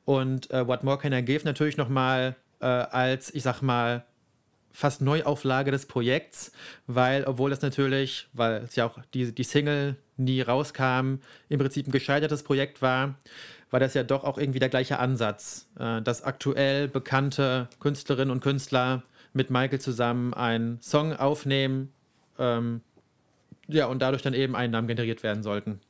Und 0.04 0.50
äh, 0.50 0.66
What 0.66 0.82
More 0.82 0.98
Can 0.98 1.12
I 1.12 1.22
Give 1.22 1.44
natürlich 1.44 1.76
nochmal 1.76 2.36
äh, 2.60 2.66
als, 2.66 3.34
ich 3.34 3.42
sag 3.42 3.60
mal, 3.60 4.04
fast 4.72 5.02
Neuauflage 5.02 5.70
des 5.70 5.86
Projekts, 5.86 6.52
weil, 6.86 7.24
obwohl 7.24 7.50
das 7.50 7.60
natürlich, 7.62 8.28
weil 8.32 8.62
es 8.62 8.76
ja 8.76 8.86
auch 8.86 8.98
die, 9.12 9.34
die 9.34 9.44
Single 9.44 9.96
nie 10.18 10.40
rauskam, 10.40 11.16
im 11.48 11.58
Prinzip 11.58 11.86
ein 11.88 11.92
gescheitertes 11.92 12.42
Projekt 12.42 12.82
war, 12.82 13.14
war 13.70 13.80
das 13.80 13.94
ja 13.94 14.02
doch 14.02 14.24
auch 14.24 14.38
irgendwie 14.38 14.58
der 14.58 14.68
gleiche 14.68 14.98
Ansatz, 14.98 15.68
äh, 15.78 16.02
dass 16.02 16.22
aktuell 16.22 16.88
bekannte 16.88 17.68
Künstlerinnen 17.80 18.30
und 18.30 18.40
Künstler 18.42 19.02
mit 19.32 19.50
Michael 19.50 19.80
zusammen 19.80 20.34
einen 20.34 20.80
Song 20.80 21.14
aufnehmen, 21.14 21.92
ähm, 22.38 22.80
ja, 23.68 23.86
und 23.86 24.00
dadurch 24.00 24.22
dann 24.22 24.34
eben 24.34 24.56
Einnahmen 24.56 24.88
generiert 24.88 25.22
werden 25.22 25.42
sollten. 25.42 25.80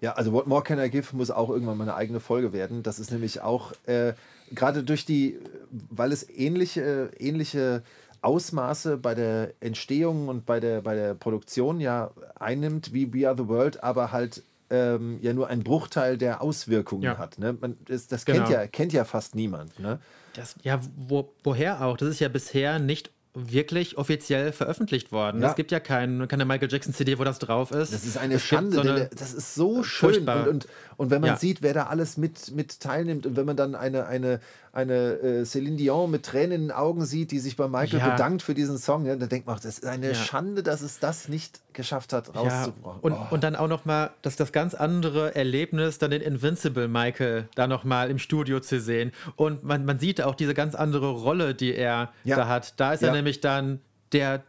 Ja, 0.00 0.14
also 0.14 0.32
What 0.32 0.48
More 0.48 0.64
Can 0.64 0.80
I 0.80 0.90
Give 0.90 1.14
muss 1.16 1.30
auch 1.30 1.48
irgendwann 1.48 1.78
mal 1.78 1.84
eine 1.84 1.94
eigene 1.94 2.18
Folge 2.18 2.52
werden. 2.52 2.82
Das 2.82 2.98
ist 2.98 3.12
nämlich 3.12 3.40
auch 3.40 3.72
äh, 3.86 4.14
gerade 4.50 4.82
durch 4.82 5.06
die, 5.06 5.38
weil 5.70 6.10
es 6.10 6.28
ähnliche, 6.28 7.12
ähnliche 7.18 7.84
Ausmaße 8.22 8.96
bei 8.96 9.14
der 9.14 9.52
Entstehung 9.60 10.28
und 10.28 10.46
bei 10.46 10.60
der, 10.60 10.80
bei 10.80 10.94
der 10.94 11.14
Produktion 11.14 11.80
ja 11.80 12.10
einnimmt 12.38 12.92
wie 12.92 13.12
We 13.12 13.28
Are 13.28 13.36
the 13.36 13.48
World, 13.48 13.82
aber 13.82 14.12
halt 14.12 14.42
ähm, 14.70 15.18
ja 15.20 15.32
nur 15.34 15.48
ein 15.48 15.62
Bruchteil 15.62 16.16
der 16.16 16.40
Auswirkungen 16.40 17.02
Ja. 17.02 17.18
hat. 17.18 17.38
Ne? 17.38 17.56
Man, 17.60 17.76
das 17.86 18.06
das 18.06 18.24
Genau. 18.24 18.38
kennt, 18.38 18.50
ja, 18.50 18.66
kennt 18.66 18.92
ja 18.92 19.04
fast 19.04 19.34
niemand. 19.34 19.78
Ne? 19.78 19.98
Das, 20.34 20.54
ja, 20.62 20.80
wo, 20.96 21.32
woher 21.44 21.84
auch? 21.84 21.96
Das 21.98 22.08
ist 22.08 22.20
ja 22.20 22.28
bisher 22.28 22.78
nicht 22.78 23.10
wirklich 23.34 23.96
offiziell 23.96 24.52
veröffentlicht 24.52 25.10
worden. 25.10 25.40
Ja. 25.40 25.48
Es 25.48 25.56
gibt 25.56 25.70
ja 25.72 25.80
kein, 25.80 26.28
keine 26.28 26.44
Michael 26.44 26.70
Jackson 26.70 26.92
CD, 26.92 27.18
wo 27.18 27.24
das 27.24 27.38
drauf 27.38 27.70
ist. 27.70 27.92
Das 27.92 28.04
ist 28.04 28.18
eine 28.18 28.34
Es 28.34 28.42
Schande. 28.44 28.76
so 28.76 28.82
denn 28.82 28.92
eine- 28.96 29.08
das 29.08 29.32
ist 29.32 29.54
so 29.54 29.82
schön. 29.82 30.10
furchtbar. 30.10 30.42
Und, 30.42 30.48
und, 30.48 30.66
und 30.98 31.10
wenn 31.10 31.22
man 31.22 31.30
Ja. 31.30 31.36
sieht, 31.38 31.62
wer 31.62 31.72
da 31.72 31.84
alles 31.86 32.18
mit, 32.18 32.54
mit 32.54 32.80
teilnimmt 32.80 33.24
und 33.26 33.36
wenn 33.36 33.46
man 33.46 33.56
dann 33.56 33.74
eine, 33.74 34.06
eine, 34.06 34.40
eine 34.74 34.94
äh, 35.20 35.44
Celine 35.44 35.76
Dion 35.76 36.10
mit 36.10 36.24
Tränen 36.24 36.52
in 36.52 36.60
den 36.62 36.70
Augen 36.72 37.04
sieht, 37.04 37.30
die 37.30 37.40
sich 37.40 37.56
bei 37.56 37.68
Michael 37.68 37.98
Ja. 38.00 38.10
bedankt 38.10 38.40
für 38.42 38.54
diesen 38.54 38.78
Song, 38.78 39.04
ja, 39.04 39.14
dann 39.16 39.28
denkt 39.28 39.46
man, 39.46 39.56
auch, 39.56 39.60
das 39.60 39.78
ist 39.78 39.86
eine 39.86 40.08
Ja. 40.08 40.14
Schande, 40.14 40.62
dass 40.62 40.80
es 40.80 40.98
das 40.98 41.28
nicht 41.28 41.60
geschafft 41.74 42.14
hat, 42.14 42.34
rauszubringen. 42.34 43.00
und, 43.02 43.12
Oh. 43.12 43.26
und 43.30 43.44
dann 43.44 43.54
auch 43.54 43.68
noch 43.68 43.84
mal 43.84 44.10
das, 44.22 44.36
das 44.36 44.50
ganz 44.50 44.74
andere 44.74 45.34
Erlebnis, 45.34 45.98
dann 45.98 46.10
den 46.10 46.22
Invincible 46.22 46.88
Michael 46.88 47.48
da 47.54 47.66
noch 47.66 47.84
mal 47.84 48.10
im 48.10 48.18
Studio 48.18 48.60
zu 48.60 48.80
sehen. 48.80 49.12
Und 49.36 49.62
man, 49.62 49.84
man 49.84 49.98
sieht 49.98 50.22
auch 50.22 50.34
diese 50.34 50.54
ganz 50.54 50.74
andere 50.74 51.10
Rolle, 51.10 51.54
die 51.54 51.74
er 51.74 52.10
da 52.24 52.48
hat. 52.48 52.80
Da 52.80 52.94
ist 52.94 53.02
Ja. 53.02 53.08
er 53.08 53.14
nämlich 53.14 53.40
dann 53.42 53.80
der, 54.12 54.42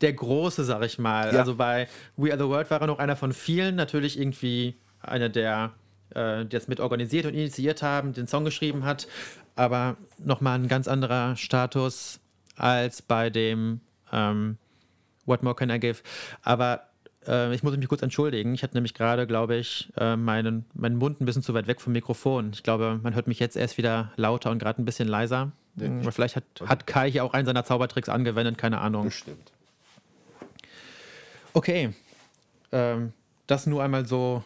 der 0.00 0.12
Große, 0.12 0.62
sag 0.64 0.84
ich 0.84 0.98
mal. 1.00 1.30
Also 1.36 1.56
bei 1.56 1.88
We 2.16 2.30
Are 2.30 2.38
the 2.40 2.48
World 2.48 2.70
war 2.70 2.80
er 2.80 2.86
noch 2.86 3.00
einer 3.00 3.16
von 3.16 3.32
vielen, 3.32 3.74
natürlich 3.74 4.16
irgendwie 4.20 4.76
einer 5.00 5.28
der 5.28 5.72
äh, 6.14 6.44
die 6.44 6.50
das 6.50 6.68
mit 6.68 6.80
organisiert 6.80 7.26
und 7.26 7.34
initiiert 7.34 7.82
haben, 7.82 8.12
den 8.12 8.26
Song 8.26 8.44
geschrieben 8.44 8.84
hat, 8.84 9.06
aber 9.54 9.96
nochmal 10.18 10.58
ein 10.58 10.68
ganz 10.68 10.88
anderer 10.88 11.36
Status 11.36 12.20
als 12.56 13.02
bei 13.02 13.30
dem 13.30 13.80
ähm, 14.12 14.58
What 15.24 15.42
More 15.42 15.54
Can 15.54 15.70
I 15.70 15.80
Give? 15.80 15.98
Aber 16.42 16.86
äh, 17.26 17.54
ich 17.54 17.62
muss 17.62 17.76
mich 17.76 17.88
kurz 17.88 18.02
entschuldigen. 18.02 18.54
Ich 18.54 18.62
hatte 18.62 18.74
nämlich 18.74 18.94
gerade, 18.94 19.26
glaube 19.26 19.56
ich, 19.56 19.92
äh, 19.96 20.16
meinen, 20.16 20.64
meinen 20.74 20.96
Mund 20.96 21.20
ein 21.20 21.26
bisschen 21.26 21.42
zu 21.42 21.54
weit 21.54 21.66
weg 21.66 21.80
vom 21.80 21.92
Mikrofon. 21.92 22.50
Ich 22.52 22.62
glaube, 22.62 23.00
man 23.02 23.14
hört 23.14 23.26
mich 23.26 23.38
jetzt 23.38 23.56
erst 23.56 23.78
wieder 23.78 24.12
lauter 24.16 24.50
und 24.50 24.58
gerade 24.58 24.80
ein 24.80 24.84
bisschen 24.84 25.08
leiser. 25.08 25.52
Nee, 25.74 26.00
Oder 26.00 26.12
vielleicht 26.12 26.36
hat, 26.36 26.44
hat 26.64 26.86
Kai 26.86 27.10
hier 27.10 27.24
auch 27.24 27.34
einen 27.34 27.46
seiner 27.46 27.64
Zaubertricks 27.64 28.08
angewendet, 28.08 28.56
keine 28.56 28.80
Ahnung. 28.80 29.06
Bestimmt. 29.06 29.52
Okay. 31.52 31.92
Ähm, 32.72 33.12
das 33.46 33.66
nur 33.66 33.82
einmal 33.82 34.06
so 34.06 34.42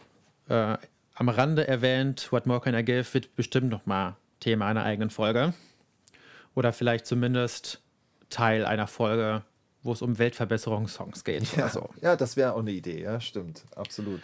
äh, 0.48 0.76
am 1.20 1.28
Rande 1.28 1.68
erwähnt. 1.68 2.32
What 2.32 2.46
More 2.46 2.60
Can 2.62 2.74
I 2.74 2.82
Give 2.82 3.04
wird 3.12 3.36
bestimmt 3.36 3.68
nochmal 3.68 4.16
Thema 4.40 4.66
einer 4.66 4.84
eigenen 4.84 5.10
Folge. 5.10 5.52
Oder 6.54 6.72
vielleicht 6.72 7.04
zumindest 7.04 7.82
Teil 8.30 8.64
einer 8.64 8.86
Folge, 8.86 9.42
wo 9.82 9.92
es 9.92 10.00
um 10.00 10.18
Weltverbesserungssongs 10.18 11.22
geht. 11.22 11.54
Ja, 11.56 11.68
so. 11.68 11.90
ja 12.00 12.16
das 12.16 12.36
wäre 12.38 12.54
auch 12.54 12.60
eine 12.60 12.70
Idee, 12.70 13.02
ja, 13.02 13.20
stimmt, 13.20 13.64
absolut. 13.76 14.22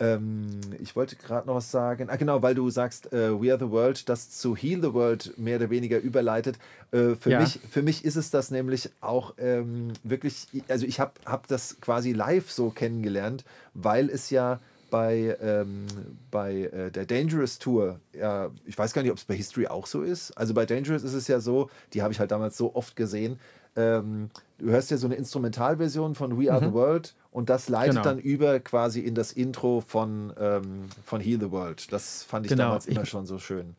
Ähm, 0.00 0.48
ich 0.80 0.96
wollte 0.96 1.16
gerade 1.16 1.46
noch 1.46 1.56
was 1.56 1.70
sagen. 1.70 2.08
Ah, 2.08 2.16
genau, 2.16 2.40
weil 2.42 2.54
du 2.54 2.70
sagst, 2.70 3.12
äh, 3.12 3.38
We 3.38 3.52
Are 3.52 3.58
the 3.62 3.70
World, 3.70 4.08
das 4.08 4.30
zu 4.30 4.56
Heal 4.56 4.80
the 4.82 4.94
World 4.94 5.36
mehr 5.38 5.56
oder 5.56 5.68
weniger 5.68 5.98
überleitet. 5.98 6.58
Äh, 6.92 7.14
für, 7.14 7.30
Ja. 7.30 7.40
mich, 7.40 7.60
für 7.70 7.82
mich 7.82 8.04
ist 8.06 8.16
es 8.16 8.30
das 8.30 8.50
nämlich 8.50 8.88
auch 9.02 9.34
ähm, 9.36 9.92
wirklich, 10.02 10.48
also 10.68 10.86
ich 10.86 10.98
habe 10.98 11.12
hab 11.26 11.46
das 11.46 11.78
quasi 11.80 12.12
live 12.12 12.50
so 12.50 12.70
kennengelernt, 12.70 13.44
weil 13.74 14.08
es 14.08 14.30
ja 14.30 14.60
bei, 14.94 15.36
ähm, 15.42 15.86
bei 16.30 16.52
äh, 16.66 16.88
der 16.92 17.04
Dangerous 17.04 17.58
Tour, 17.58 17.98
ja, 18.16 18.52
ich 18.64 18.78
weiß 18.78 18.92
gar 18.92 19.02
nicht, 19.02 19.10
ob 19.10 19.18
es 19.18 19.24
bei 19.24 19.34
History 19.34 19.66
auch 19.66 19.88
so 19.88 20.02
ist. 20.02 20.30
Also 20.38 20.54
bei 20.54 20.66
Dangerous 20.66 21.02
ist 21.02 21.14
es 21.14 21.26
ja 21.26 21.40
so, 21.40 21.68
die 21.92 22.00
habe 22.02 22.12
ich 22.12 22.20
halt 22.20 22.30
damals 22.30 22.56
so 22.56 22.76
oft 22.76 22.94
gesehen. 22.94 23.40
Ähm, 23.74 24.30
du 24.58 24.66
hörst 24.70 24.92
ja 24.92 24.96
so 24.96 25.08
eine 25.08 25.16
Instrumentalversion 25.16 26.14
von 26.14 26.40
We 26.40 26.52
Are 26.52 26.64
the 26.64 26.72
World 26.72 27.16
und 27.32 27.50
das 27.50 27.68
leitet 27.68 27.94
Genau. 27.94 28.04
dann 28.04 28.20
über 28.20 28.60
quasi 28.60 29.00
in 29.00 29.16
das 29.16 29.32
Intro 29.32 29.80
von, 29.84 30.32
ähm, 30.38 30.84
von 31.04 31.20
Heal 31.20 31.40
the 31.40 31.50
World. 31.50 31.92
Das 31.92 32.22
fand 32.22 32.46
ich 32.46 32.50
Genau. 32.50 32.66
damals 32.66 32.86
immer 32.86 33.02
Ich- 33.02 33.08
schon 33.08 33.26
so 33.26 33.40
schön. 33.40 33.74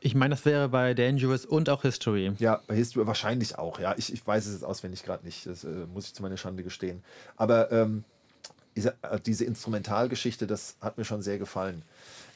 Ich 0.00 0.16
meine, 0.16 0.34
das 0.34 0.44
wäre 0.44 0.68
bei 0.70 0.92
Dangerous 0.94 1.46
und 1.46 1.68
auch 1.70 1.82
History. 1.82 2.32
Ja, 2.38 2.62
bei 2.66 2.74
History 2.74 3.06
wahrscheinlich 3.06 3.58
auch. 3.58 3.78
Ja, 3.78 3.94
ich, 3.96 4.12
ich 4.12 4.26
weiß 4.26 4.46
es 4.46 4.54
jetzt 4.54 4.64
auswendig 4.64 5.04
gerade 5.04 5.24
nicht. 5.24 5.46
Das 5.46 5.62
äh, 5.62 5.86
muss 5.94 6.06
ich 6.06 6.14
zu 6.14 6.22
meiner 6.22 6.36
Schande 6.36 6.64
gestehen. 6.64 7.04
Aber 7.36 7.70
ähm, 7.70 8.02
diese, 8.78 8.94
äh, 9.02 9.18
diese 9.18 9.44
Instrumentalgeschichte, 9.44 10.46
das 10.46 10.76
hat 10.80 10.98
mir 10.98 11.04
schon 11.04 11.20
sehr 11.20 11.38
gefallen. 11.38 11.82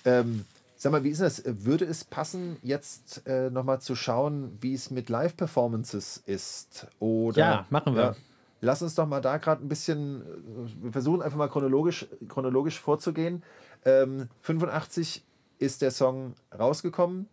Ähm, 0.05 0.45
sag 0.77 0.91
mal, 0.91 1.05
wie 1.05 1.11
ist 1.11 1.21
das? 1.21 1.43
Würde 1.47 1.85
es 1.85 2.03
passen, 2.05 2.57
jetzt 2.63 3.23
äh, 3.27 3.49
nochmal 3.49 3.81
zu 3.81 3.95
schauen, 3.95 4.59
wie 4.61 4.75
es 4.75 4.91
mit 4.91 5.09
Live-Performances 5.09 6.21
ist? 6.27 6.89
Oder, 6.99 7.39
Ja, 7.39 7.67
machen 7.71 7.95
wir. 7.95 8.17
lass 8.61 8.83
uns 8.83 8.97
doch 8.97 9.07
mal 9.07 9.21
da 9.21 9.37
gerade 9.37 9.65
ein 9.65 9.69
bisschen, 9.69 10.23
äh, 10.23 10.85
wir 10.85 10.93
versuchen 10.93 11.23
einfach 11.23 11.39
mal 11.39 11.49
chronologisch, 11.49 12.09
chronologisch 12.29 12.81
vorzugehen. 12.81 13.45
Ähm, 13.85 14.29
85 14.41 15.25
ist 15.61 15.81
der 15.81 15.93
Song 15.93 16.35
rausgekommen. 16.59 17.29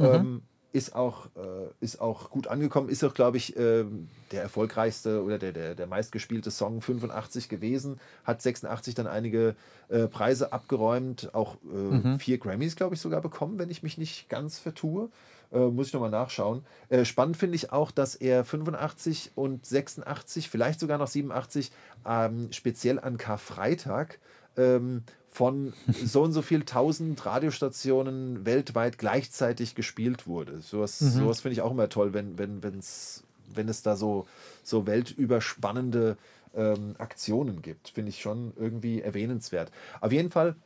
Ähm, 0.00 0.42
ist 0.72 0.94
auch, 0.94 1.26
äh, 1.36 1.70
ist 1.80 2.00
auch 2.00 2.30
gut 2.30 2.46
angekommen, 2.46 2.88
ist 2.88 3.02
auch, 3.02 3.14
glaube 3.14 3.38
ich, 3.38 3.56
ähm, 3.56 4.08
der 4.32 4.42
erfolgreichste 4.42 5.22
oder 5.22 5.38
der, 5.38 5.52
der, 5.52 5.74
der 5.74 5.86
meistgespielte 5.86 6.50
Song 6.50 6.82
85 6.82 7.48
gewesen, 7.48 7.98
hat 8.24 8.42
86 8.42 8.94
dann 8.94 9.06
einige 9.06 9.56
äh, 9.88 10.06
Preise 10.06 10.52
abgeräumt, 10.52 11.34
auch 11.34 11.56
äh, 11.56 12.18
vier 12.18 12.38
Grammys, 12.38 12.76
glaube 12.76 12.94
ich, 12.94 13.00
sogar 13.00 13.22
bekommen, 13.22 13.58
wenn 13.58 13.70
ich 13.70 13.82
mich 13.82 13.96
nicht 13.96 14.28
ganz 14.28 14.58
vertue. 14.58 15.08
Äh, 15.50 15.68
muss 15.68 15.86
ich 15.86 15.92
nochmal 15.94 16.10
nachschauen. 16.10 16.62
Äh, 16.90 17.06
spannend 17.06 17.38
finde 17.38 17.56
ich 17.56 17.72
auch, 17.72 17.90
dass 17.90 18.14
er 18.14 18.44
85 18.44 19.32
und 19.34 19.64
86, 19.64 20.50
vielleicht 20.50 20.78
sogar 20.78 20.98
noch 20.98 21.08
87, 21.08 21.72
ähm, 22.06 22.48
speziell 22.52 22.98
an 22.98 23.16
Karfreitag 23.16 24.18
ähm, 24.58 25.04
von 25.38 25.72
so 26.04 26.22
und 26.22 26.32
so 26.32 26.42
viel 26.42 26.64
tausend 26.64 27.24
Radiostationen 27.24 28.44
weltweit 28.44 28.98
gleichzeitig 28.98 29.76
gespielt 29.76 30.26
wurde. 30.26 30.60
Sowas, 30.62 30.98
sowas 30.98 31.42
finde 31.42 31.52
ich 31.52 31.60
auch 31.60 31.70
immer 31.70 31.88
toll, 31.88 32.12
wenn, 32.12 32.38
wenn, 32.38 32.60
wenn's, 32.64 33.22
wenn 33.54 33.68
es 33.68 33.82
da 33.82 33.94
so, 33.94 34.26
so 34.64 34.88
weltüberspannende 34.88 36.16
ähm, 36.56 36.96
Aktionen 36.98 37.62
gibt. 37.62 37.90
Finde 37.90 38.08
ich 38.08 38.20
schon 38.20 38.52
irgendwie 38.56 39.00
erwähnenswert. 39.00 39.70
Auf 40.00 40.10
jeden 40.10 40.30
Fall 40.30 40.56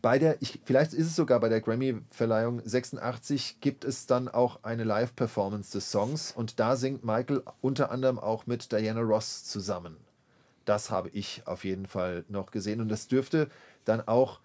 bei 0.00 0.18
der, 0.18 0.40
ich, 0.40 0.58
vielleicht 0.64 0.94
ist 0.94 1.08
es 1.08 1.14
sogar 1.14 1.38
bei 1.40 1.50
der 1.50 1.60
Grammy-Verleihung 1.60 2.62
86, 2.64 3.60
gibt 3.60 3.84
es 3.84 4.06
dann 4.06 4.28
auch 4.28 4.60
eine 4.62 4.84
Live-Performance 4.84 5.72
des 5.72 5.90
Songs 5.90 6.32
und 6.32 6.58
da 6.58 6.76
singt 6.76 7.04
Michael 7.04 7.42
unter 7.60 7.90
anderem 7.90 8.18
auch 8.18 8.46
mit 8.46 8.72
Diana 8.72 9.02
Ross 9.02 9.44
zusammen. 9.44 9.98
Das 10.64 10.90
habe 10.90 11.10
ich 11.10 11.42
auf 11.46 11.64
jeden 11.64 11.86
Fall 11.86 12.24
noch 12.28 12.50
gesehen 12.50 12.80
und 12.80 12.88
das 12.88 13.08
dürfte 13.08 13.48
dann 13.88 14.06
auch 14.06 14.40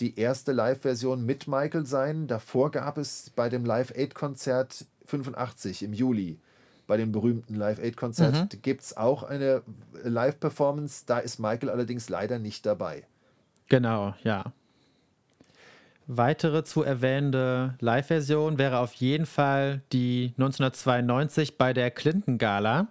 die 0.00 0.18
erste 0.18 0.52
Live-Version 0.52 1.24
mit 1.24 1.48
Michael 1.48 1.86
sein. 1.86 2.26
Davor 2.26 2.70
gab 2.70 2.98
es 2.98 3.30
bei 3.30 3.48
dem 3.48 3.64
Live-Aid-Konzert 3.64 4.86
85 5.06 5.82
im 5.82 5.92
Juli 5.92 6.38
bei 6.86 6.96
dem 6.96 7.12
berühmten 7.12 7.54
Live 7.54 7.78
Aid 7.78 7.96
Konzert 7.96 8.34
Mhm. 8.34 8.62
gibt 8.62 8.82
es 8.82 8.96
auch 8.96 9.22
eine 9.22 9.62
Live-Performance. 10.02 11.04
Da 11.06 11.18
ist 11.18 11.38
Michael 11.38 11.70
allerdings 11.70 12.08
leider 12.08 12.38
nicht 12.38 12.64
dabei. 12.64 13.04
Genau, 13.68 14.14
ja. 14.22 14.52
Weitere 16.06 16.62
zu 16.62 16.84
erwähnende 16.84 17.74
Live-Version 17.80 18.58
wäre 18.58 18.78
auf 18.78 18.92
jeden 18.94 19.26
Fall 19.26 19.82
die 19.92 20.32
1992 20.36 21.58
bei 21.58 21.72
der 21.72 21.90
Clinton-Gala, 21.90 22.86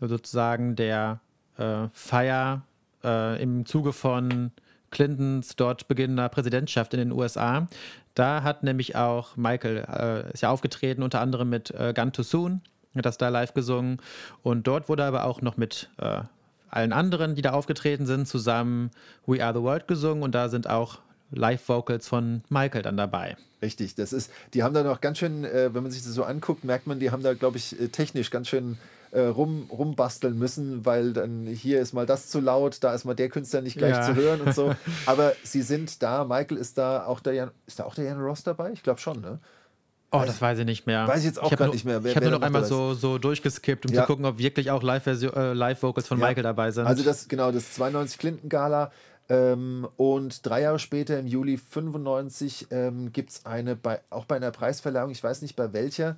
also 0.00 0.16
sozusagen 0.16 0.74
der 0.74 1.20
äh, 1.56 1.86
Feier 1.92 2.62
äh, 3.04 3.40
im 3.40 3.64
Zuge 3.64 3.92
von 3.92 4.50
Clintons 4.92 5.56
dort 5.56 5.88
beginnender 5.88 6.28
Präsidentschaft 6.28 6.94
in 6.94 7.00
den 7.00 7.12
USA. 7.12 7.66
Da 8.14 8.44
hat 8.44 8.62
nämlich 8.62 8.94
auch 8.94 9.36
Michael, 9.36 9.84
äh, 9.88 10.32
ist 10.32 10.42
ja 10.42 10.50
aufgetreten, 10.50 11.02
unter 11.02 11.20
anderem 11.20 11.50
mit 11.50 11.72
äh, 11.72 11.92
Gun 11.92 12.12
Too 12.12 12.22
Soon, 12.22 12.60
hat 12.94 13.06
das 13.06 13.18
da 13.18 13.28
live 13.28 13.54
gesungen. 13.54 14.00
Und 14.42 14.66
dort 14.66 14.88
wurde 14.88 15.04
aber 15.04 15.24
auch 15.24 15.42
noch 15.42 15.56
mit 15.56 15.90
äh, 15.98 16.20
allen 16.68 16.92
anderen, 16.92 17.34
die 17.34 17.42
da 17.42 17.52
aufgetreten 17.52 18.06
sind, 18.06 18.28
zusammen 18.28 18.90
We 19.26 19.44
Are 19.44 19.54
the 19.54 19.62
World 19.62 19.88
gesungen 19.88 20.22
und 20.22 20.34
da 20.34 20.48
sind 20.48 20.68
auch 20.68 20.98
Live-Vocals 21.32 22.06
von 22.06 22.42
Michael 22.48 22.82
dann 22.82 22.96
dabei. 22.96 23.36
Richtig, 23.60 23.94
das 23.94 24.12
ist, 24.12 24.30
die 24.54 24.62
haben 24.62 24.74
da 24.74 24.82
noch 24.82 25.00
ganz 25.00 25.18
schön, 25.18 25.44
äh, 25.44 25.72
wenn 25.72 25.82
man 25.82 25.92
sich 25.92 26.02
das 26.02 26.12
so 26.12 26.24
anguckt, 26.24 26.64
merkt 26.64 26.86
man, 26.86 26.98
die 26.98 27.10
haben 27.10 27.22
da, 27.22 27.34
glaube 27.34 27.58
ich, 27.58 27.78
äh, 27.80 27.88
technisch 27.88 28.30
ganz 28.30 28.48
schön 28.48 28.76
äh, 29.12 29.20
rum, 29.20 29.68
rumbasteln 29.70 30.36
müssen, 30.38 30.84
weil 30.84 31.12
dann 31.12 31.46
hier 31.46 31.80
ist 31.80 31.92
mal 31.92 32.06
das 32.06 32.28
zu 32.28 32.40
laut, 32.40 32.78
da 32.82 32.94
ist 32.94 33.04
mal 33.04 33.14
der 33.14 33.28
Künstler 33.28 33.60
nicht 33.60 33.78
gleich 33.78 33.94
Ja. 33.94 34.02
zu 34.02 34.14
hören 34.14 34.40
und 34.40 34.54
so. 34.54 34.74
Aber 35.06 35.32
sie 35.44 35.62
sind 35.62 36.02
da, 36.02 36.24
Michael 36.24 36.56
ist 36.56 36.78
da, 36.78 37.04
auch 37.06 37.20
der 37.20 37.34
Jan, 37.34 37.50
ist 37.66 37.78
da 37.78 37.84
auch 37.84 37.94
der 37.94 38.04
Jan 38.06 38.20
Ross 38.20 38.42
dabei? 38.42 38.72
Ich 38.72 38.82
glaube 38.82 39.00
schon, 39.00 39.20
ne? 39.20 39.38
Oh, 40.14 40.22
das 40.26 40.42
weiß 40.42 40.58
ich 40.58 40.66
nicht 40.66 40.86
mehr. 40.86 41.06
Weiß 41.08 41.20
ich 41.20 41.24
jetzt 41.26 41.40
auch 41.42 41.50
nur- 41.58 41.68
nicht 41.68 41.84
mehr, 41.86 42.02
wer- 42.04 42.10
ich 42.10 42.16
habe 42.16 42.28
nur 42.28 42.38
noch 42.38 42.44
einmal 42.46 42.64
so, 42.66 42.92
so 42.94 43.16
durchgeskippt, 43.18 43.86
um 43.86 43.92
Ja. 43.94 44.02
zu 44.02 44.06
gucken, 44.06 44.24
ob 44.26 44.36
wirklich 44.38 44.70
auch 44.70 44.82
äh, 44.82 45.52
Live-Vocals 45.54 46.06
von 46.06 46.18
Ja. 46.18 46.26
Michael 46.28 46.42
dabei 46.42 46.70
sind. 46.70 46.86
Also 46.86 47.02
das, 47.02 47.28
genau, 47.28 47.50
das 47.52 47.72
92 47.72 48.18
Clinton 48.18 48.48
Gala. 48.50 48.90
Ähm, 49.28 49.88
und 49.96 50.44
drei 50.44 50.62
Jahre 50.62 50.78
später, 50.78 51.18
im 51.18 51.26
Juli 51.26 51.56
95, 51.56 52.66
ähm, 52.70 53.12
gibt 53.12 53.30
es 53.30 53.46
eine, 53.46 53.76
bei, 53.76 54.00
auch 54.10 54.24
bei 54.26 54.36
einer 54.36 54.50
Preisverleihung, 54.50 55.10
ich 55.10 55.22
weiß 55.22 55.42
nicht 55.42 55.56
bei 55.56 55.72
welcher, 55.72 56.16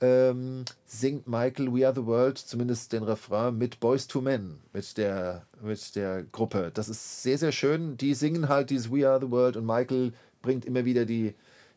ähm, 0.00 0.64
singt 0.84 1.26
Michael 1.26 1.74
We 1.74 1.86
Are 1.86 1.94
the 1.94 2.04
World, 2.04 2.38
zumindest 2.38 2.92
den 2.92 3.02
Refrain, 3.02 3.56
mit 3.56 3.80
Boys 3.80 4.06
to 4.06 4.20
Men, 4.20 4.58
mit 4.72 4.96
der, 4.98 5.46
mit 5.62 5.96
der 5.96 6.24
Gruppe. 6.24 6.70
Das 6.74 6.88
ist 6.88 7.22
sehr, 7.22 7.38
sehr 7.38 7.52
schön. 7.52 7.96
Die 7.96 8.14
singen 8.14 8.48
halt 8.48 8.70
dieses 8.70 8.90
We 8.92 9.08
Are 9.08 9.20
the 9.20 9.30
World 9.30 9.56
und 9.56 9.66
Michael 9.66 10.12
bringt 10.42 10.64
immer 10.64 10.84
wieder 10.84 11.04
die, 11.06 11.34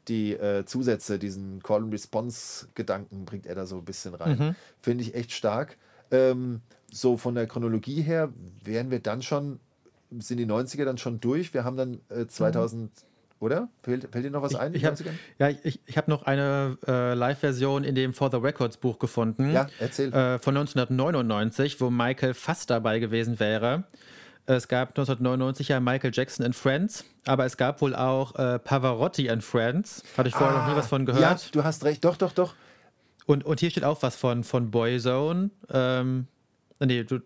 die 0.08 0.34
äh, 0.34 0.66
Zusätze, 0.66 1.20
diesen 1.20 1.62
Call-and-Response-Gedanken 1.64 3.26
bringt 3.26 3.46
er 3.46 3.56
da 3.56 3.66
so 3.66 3.78
ein 3.78 3.86
bisschen 3.86 4.14
rein. 4.16 4.56
Finde 4.82 5.04
ich 5.04 5.16
echt 5.16 5.32
stark. 5.32 5.78
Ähm, 6.12 6.62
so 6.92 7.18
von 7.18 7.36
der 7.36 7.48
Chronologie 7.48 8.02
her 8.02 8.34
wären 8.64 8.92
wir 8.92 9.00
dann 9.00 9.22
schon, 9.22 9.60
sind 10.18 10.38
die 10.38 10.46
90er 10.48 10.86
dann 10.86 10.98
schon 10.98 11.20
durch. 11.20 11.54
Wir 11.54 11.64
haben 11.64 11.78
dann 11.78 12.02
äh, 12.10 12.26
2000, 12.26 12.92
oder? 13.40 13.70
Fällt, 13.84 14.08
fällt 14.12 14.26
dir 14.26 14.32
noch 14.32 14.42
was 14.42 14.56
ein? 14.56 14.74
ich 14.74 14.84
in 14.84 14.88
habe 14.88 14.98
den 15.04 15.08
90ern? 15.08 15.16
ja, 15.40 15.50
ich, 15.64 15.80
ich 15.86 15.98
hab 15.98 16.08
noch 16.08 16.24
eine 16.24 16.78
äh, 16.88 17.14
Live-Version 17.14 17.84
in 17.84 17.96
dem 17.96 18.14
For 18.14 18.30
the 18.32 18.38
Records 18.38 18.78
Buch 18.78 19.00
gefunden. 19.00 19.54
Ja, 19.54 19.68
erzähl. 19.80 20.14
Äh, 20.14 20.40
von 20.40 20.56
1999, 20.58 21.80
wo 21.82 21.90
Michael 21.90 22.34
fast 22.34 22.70
dabei 22.70 23.00
gewesen 23.00 23.40
wäre. 23.40 23.84
Es 24.46 24.68
gab 24.68 24.90
1999 24.90 25.68
ja 25.68 25.80
Michael 25.80 26.12
Jackson 26.14 26.44
and 26.46 26.56
Friends, 26.56 27.06
aber 27.28 27.46
es 27.46 27.56
gab 27.56 27.82
wohl 27.82 27.96
auch 27.96 28.36
äh, 28.36 28.58
Pavarotti 28.58 29.30
and 29.30 29.44
Friends. 29.44 30.04
Hatte 30.18 30.30
ich 30.30 30.36
vorher 30.36 30.58
noch 30.58 30.68
nie 30.68 30.76
was 30.76 30.88
von 30.88 31.06
Ja, 31.06 31.14
gehört. 31.14 31.56
du 31.56 31.64
hast 31.64 31.84
recht. 31.86 32.04
Doch, 32.04 32.18
doch, 32.18 32.32
doch. 32.34 32.56
Und, 33.28 33.46
und 33.46 33.60
hier 33.60 33.70
steht 33.70 33.84
auch 33.84 34.02
was 34.02 34.16
von, 34.16 34.44
von 34.44 34.72
Boyzone. 34.72 35.52
Ähm, 35.72 36.26
nee, 36.80 37.04
du, 37.04 37.20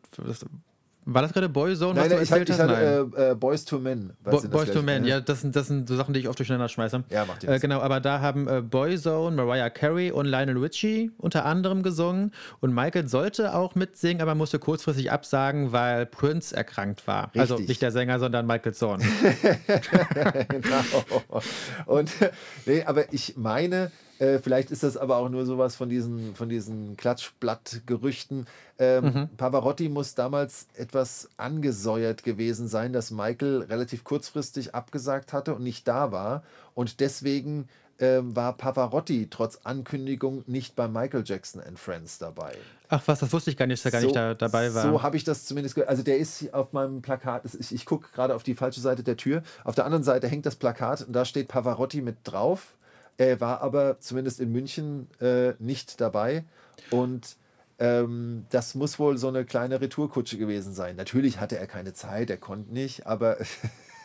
war 1.06 1.22
das 1.22 1.34
gerade 1.34 1.50
Boyzone, 1.50 1.96
was 1.96 2.08
Nein, 2.08 2.10
du 2.10 2.16
nein, 2.16 2.24
ich 2.24 2.32
erzählt 2.32 2.50
ich 2.50 2.56
hast? 2.56 2.62
hatte 2.62 3.10
Nein. 3.16 3.28
äh, 3.28 3.32
äh, 3.32 3.36
Boys 3.36 3.66
to 3.66 3.80
Men. 3.80 4.14
Bo 4.24 4.42
Boys 4.50 4.72
to? 4.72 4.82
Men, 4.82 5.06
ja, 5.06 5.20
das 5.20 5.42
sind, 5.42 5.56
das 5.56 5.68
sind 5.68 5.88
so 5.88 5.96
Sachen, 5.96 6.14
die 6.14 6.22
ich 6.22 6.28
oft 6.28 6.40
durcheinander 6.40 6.70
schmeiße. 6.70 7.04
Ja, 7.10 7.26
macht 7.26 7.44
äh. 7.44 7.60
Genau, 7.60 7.80
aber 7.82 8.00
da 8.00 8.22
haben 8.22 8.48
äh, 8.48 8.62
Boyzone, 8.62 9.36
Mariah 9.36 9.70
Carey 9.70 10.12
und 10.12 10.26
Lionel 10.26 10.58
Richie 10.58 11.12
unter 11.18 11.46
anderem 11.46 11.84
gesungen. 11.84 12.32
Und 12.62 12.74
Michael 12.74 13.08
sollte 13.08 13.54
auch 13.56 13.76
mitsingen, 13.76 14.22
aber 14.22 14.36
musste 14.36 14.60
kurzfristig 14.60 15.12
absagen, 15.12 15.72
weil 15.72 16.06
Prince 16.06 16.56
erkrankt 16.56 17.06
war. 17.08 17.32
Also 17.38 17.56
Richtig. 17.56 17.70
nicht 17.70 17.82
der 17.82 17.92
Sänger, 17.92 18.20
sondern 18.20 18.46
Michaels 18.48 18.80
Sohn. 18.84 19.02
genau. 20.50 20.84
Und 21.86 22.12
nee, 22.66 22.84
aber 22.84 23.12
ich 23.14 23.36
meine, 23.38 23.92
äh, 24.20 24.40
vielleicht 24.40 24.72
ist 24.72 24.84
das 24.84 24.98
aber 24.98 25.18
auch 25.18 25.30
nur 25.30 25.46
sowas 25.46 25.76
von 25.76 25.90
diesen, 25.90 26.36
von 26.36 26.50
diesen 26.50 26.96
Klatschblatt-Gerüchten. 26.98 28.48
Ähm, 28.80 29.30
Pavarotti 29.38 29.90
muss 29.90 30.16
damals 30.16 30.68
etwas 30.76 31.30
angesäuert 31.38 32.24
gewesen 32.24 32.68
sein, 32.68 32.94
dass 32.94 33.12
Michael 33.12 33.64
relativ 33.70 34.04
kurzfristig 34.04 34.76
abgesagt 34.76 35.34
hatte 35.34 35.56
und 35.56 35.64
nicht 35.64 35.88
da 35.88 36.12
war. 36.12 36.44
Und 36.76 37.00
deswegen 37.00 37.68
ähm, 38.00 38.36
war 38.36 38.54
Pavarotti 38.58 39.28
trotz 39.30 39.60
Ankündigung 39.64 40.44
nicht 40.48 40.76
bei 40.76 40.88
Michael 40.88 41.24
Jackson 41.26 41.62
and 41.62 41.80
Friends 41.80 42.18
dabei. 42.18 42.54
Ach 42.90 43.02
was, 43.06 43.20
das 43.20 43.32
wusste 43.34 43.50
ich 43.50 43.58
gar 43.58 43.66
nicht, 43.66 43.84
dass 43.84 43.92
er 43.94 44.00
gar 44.00 44.06
nicht 44.06 44.16
da, 44.16 44.34
dabei 44.34 44.74
war. 44.74 44.84
So 44.84 45.02
habe 45.04 45.18
ich 45.18 45.24
das 45.24 45.46
zumindest 45.46 45.76
gehört. 45.76 45.90
Also 45.90 46.04
der 46.04 46.18
ist 46.18 46.54
auf 46.54 46.74
meinem 46.74 47.02
Plakat. 47.02 47.44
Ich, 47.60 47.74
ich 47.74 47.86
gucke 47.86 48.10
gerade 48.14 48.36
auf 48.36 48.44
die 48.44 48.56
falsche 48.56 48.82
Seite 48.82 49.04
der 49.04 49.18
Tür. 49.18 49.44
Auf 49.64 49.76
der 49.76 49.86
anderen 49.86 50.04
Seite 50.04 50.28
hängt 50.28 50.46
das 50.46 50.56
Plakat 50.56 51.02
und 51.02 51.14
da 51.14 51.26
steht 51.26 51.48
Pavarotti 51.48 52.02
mit 52.02 52.18
drauf. 52.24 52.76
Er 53.18 53.40
war 53.42 53.62
aber 53.62 54.00
zumindest 54.00 54.40
in 54.40 54.52
München 54.52 55.08
äh, 55.22 55.54
nicht 55.60 56.02
dabei. 56.02 56.44
Und 56.90 57.38
ähm, 57.80 58.46
das 58.50 58.76
muss 58.76 59.00
wohl 59.00 59.18
so 59.18 59.28
eine 59.28 59.46
kleine 59.46 59.82
Retourkutsche 59.82 60.38
gewesen 60.38 60.74
sein. 60.74 60.96
Natürlich 60.96 61.40
hatte 61.40 61.58
er 61.58 61.68
keine 61.68 61.94
Zeit, 61.94 62.30
er 62.30 62.38
konnte 62.38 62.74
nicht, 62.74 63.06
aber 63.08 63.38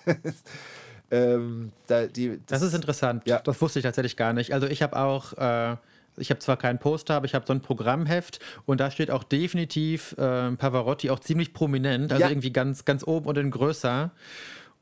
ähm, 1.11 1.73
da, 1.87 2.07
die, 2.07 2.41
Das 2.47 2.63
ist 2.63 2.75
interessant. 2.75 3.23
Ja. 3.27 3.41
Das 3.41 3.61
wusste 3.61 3.79
ich 3.79 3.85
tatsächlich 3.85 4.17
gar 4.17 4.33
nicht. 4.33 4.53
Also 4.53 4.67
ich 4.67 4.83
habe 4.83 4.97
auch, 4.99 5.33
äh, 5.35 5.77
ich 6.17 6.31
habe 6.31 6.41
zwar 6.41 6.57
kein 6.57 6.79
Poster, 6.79 7.15
aber 7.15 7.27
ich 7.27 7.35
habe 7.35 7.47
so 7.47 7.53
ein 7.53 7.61
Programmheft 7.61 8.41
und 8.67 8.81
da 8.81 8.91
steht 8.91 9.11
auch 9.11 9.25
definitiv 9.25 10.13
äh, 10.19 10.51
Pavarotti 10.53 11.11
auch 11.11 11.21
ziemlich 11.21 11.53
prominent, 11.53 12.13
also 12.13 12.25
Ja. 12.25 12.31
irgendwie 12.31 12.53
ganz, 12.53 12.85
ganz 12.85 13.05
oben 13.07 13.27
und 13.27 13.39
in 13.39 13.51
größer. 13.51 14.11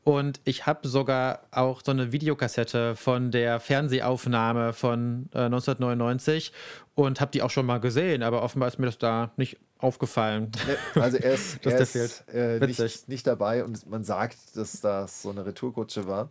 Und 0.07 0.41
ich 0.45 0.66
habe 0.66 0.87
sogar 0.87 1.41
auch 1.51 1.83
so 1.85 1.91
eine 1.91 2.12
Videokassette 2.12 2.95
von 2.95 3.33
der 3.33 3.59
Fernsehaufnahme 3.59 4.73
von 4.73 5.28
äh, 5.35 5.47
1999 5.47 6.53
und 6.95 7.20
habe 7.20 7.33
die 7.33 7.43
auch 7.43 7.51
schon 7.51 7.66
mal 7.66 7.81
gesehen, 7.81 8.23
aber 8.23 8.43
offenbar 8.45 8.69
ist 8.69 8.78
mir 8.78 8.87
das 8.87 8.99
da 8.99 9.33
nicht 9.37 9.59
aufgefallen. 9.78 10.53
Ne, 10.95 11.03
Also 11.03 11.16
er 11.16 11.35
ist, 11.35 11.59
er 11.66 11.81
ist 11.81 12.24
äh, 12.33 12.65
nicht, 12.65 13.09
nicht 13.09 13.27
dabei 13.27 13.65
und 13.65 13.91
man 13.91 14.05
sagt, 14.05 14.39
dass 14.55 14.81
das 14.81 15.23
so 15.23 15.31
eine 15.31 15.45
Retourkutsche 15.45 16.07
war. 16.07 16.28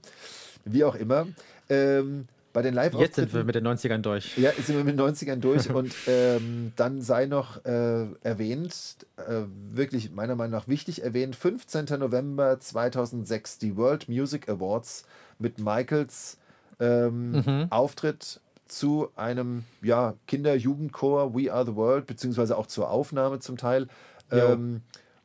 Wie 0.64 0.86
auch 0.86 0.96
immer. 0.96 1.28
Ähm, 1.68 2.30
bei 2.56 2.62
den 2.62 2.74
live 2.74 2.94
Jetzt 2.94 3.16
sind 3.16 3.34
wir 3.34 3.44
mit 3.44 3.54
den 3.54 3.68
90ern 3.68 3.98
durch. 3.98 4.38
ja, 4.38 4.50
jetzt 4.50 4.68
sind 4.68 4.78
wir 4.78 4.84
mit 4.86 4.98
den 4.98 5.06
90ern 5.06 5.36
durch 5.36 5.70
und 5.70 5.94
ähm, 6.08 6.72
dann 6.78 7.02
sei 7.02 7.26
noch 7.26 7.64
äh, 7.66 8.06
erwähnt, 8.24 9.06
äh, 9.18 9.42
wirklich 9.72 10.12
meiner 10.12 10.36
Meinung 10.36 10.54
nach 10.54 10.68
wichtig 10.70 11.04
erwähnt, 11.04 11.36
15. 11.36 11.86
November 12.00 12.58
2006, 12.60 13.58
die 13.60 13.76
World 13.76 14.08
Music 14.08 14.48
Awards 14.50 15.06
mit 15.38 15.60
Michaels 15.60 16.38
ähm, 16.80 17.32
Mhm. 17.32 17.68
Auftritt 17.72 18.40
zu 18.68 19.10
einem 19.16 19.66
ja, 19.82 20.14
Kinder-Jugendchor 20.28 21.36
We 21.36 21.52
Are 21.54 21.66
the 21.66 21.76
World, 21.76 22.08
beziehungsweise 22.08 22.58
auch 22.58 22.68
zur 22.68 22.90
Aufnahme 22.90 23.40
zum 23.40 23.58
Teil. 23.58 23.88
Ähm, 24.32 24.82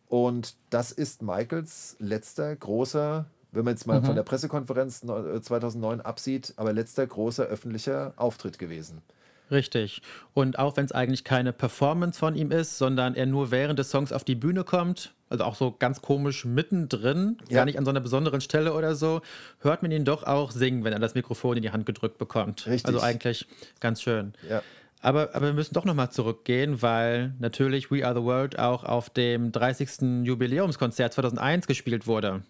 und 0.08 0.56
das 0.70 0.90
ist 0.92 1.22
Michaels 1.22 1.96
letzter 2.00 2.54
großer, 2.56 3.26
wenn 3.52 3.64
man 3.64 3.74
jetzt 3.74 3.86
mal 3.86 4.00
Mhm. 4.00 4.04
von 4.06 4.14
der 4.16 4.22
Pressekonferenz 4.22 5.02
neu- 5.04 5.36
äh, 5.36 5.40
2009 5.42 6.00
absieht, 6.00 6.54
aber 6.56 6.72
letzter 6.72 7.06
großer 7.06 7.44
öffentlicher 7.44 8.12
Auftritt 8.16 8.58
gewesen. 8.58 9.02
Richtig. 9.50 10.00
Und 10.32 10.60
auch 10.60 10.76
wenn 10.76 10.84
es 10.84 10.92
eigentlich 10.92 11.24
keine 11.24 11.52
Performance 11.52 12.18
von 12.20 12.36
ihm 12.36 12.52
ist, 12.52 12.78
sondern 12.78 13.16
er 13.16 13.26
nur 13.26 13.50
während 13.50 13.80
des 13.80 13.90
Songs 13.90 14.12
auf 14.12 14.22
die 14.22 14.36
Bühne 14.36 14.62
kommt, 14.62 15.12
also 15.28 15.42
auch 15.42 15.56
so 15.56 15.74
ganz 15.76 16.00
komisch 16.02 16.44
mittendrin, 16.44 17.38
Ja. 17.48 17.56
gar 17.56 17.64
nicht 17.64 17.76
an 17.76 17.84
so 17.84 17.90
einer 17.90 17.98
besonderen 18.00 18.40
Stelle 18.40 18.74
oder 18.74 18.94
so, 18.94 19.22
hört 19.58 19.82
man 19.82 19.90
ihn 19.90 20.04
doch 20.04 20.22
auch 20.22 20.52
singen, 20.52 20.84
wenn 20.84 20.92
er 20.92 21.00
das 21.00 21.14
Mikrofon 21.16 21.56
in 21.56 21.62
die 21.64 21.70
Hand 21.72 21.84
gedrückt 21.84 22.18
bekommt. 22.18 22.64
Richtig. 22.68 22.86
Also 22.86 23.00
eigentlich 23.00 23.48
ganz 23.80 24.00
schön. 24.02 24.34
Ja. 24.48 24.62
Aber, 25.02 25.34
aber 25.34 25.46
wir 25.46 25.52
müssen 25.54 25.74
doch 25.74 25.84
nochmal 25.86 26.10
zurückgehen, 26.10 26.80
weil 26.82 27.32
natürlich 27.40 27.90
We 27.90 28.06
Are 28.06 28.14
the 28.14 28.22
World 28.24 28.56
auch 28.58 28.84
auf 28.84 29.10
dem 29.10 29.50
30. 29.50 30.24
Jubiläumskonzert 30.26 31.12
2001 31.14 31.66
gespielt 31.66 32.06
wurde. 32.06 32.42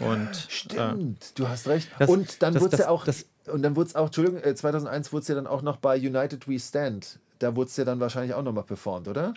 Und 0.00 0.28
äh, 0.30 0.34
Stimmt, 0.48 1.38
du 1.38 1.48
hast 1.48 1.66
recht. 1.68 1.88
das- 1.98 2.08
und 2.08 2.42
dann 2.42 2.60
wurde 2.60 2.76
es 2.76 2.80
ja 2.80 2.88
auch, 2.88 3.04
das- 3.04 3.26
und 3.52 3.62
dann 3.62 3.76
wurde 3.76 3.88
es 3.88 3.96
auch, 3.96 4.06
Entschuldigung, 4.06 4.42
äh, 4.42 4.54
2001 4.54 5.12
wurde 5.12 5.22
es 5.22 5.28
ja 5.28 5.34
dann 5.34 5.46
auch 5.46 5.62
noch 5.62 5.76
bei 5.78 5.96
United 5.96 6.48
We 6.48 6.58
Stand. 6.58 7.18
Da 7.38 7.56
wurde 7.56 7.68
es 7.68 7.76
ja 7.76 7.84
dann 7.84 8.00
wahrscheinlich 8.00 8.34
auch 8.34 8.42
nochmal 8.42 8.64
performt, 8.64 9.08
oder? 9.08 9.34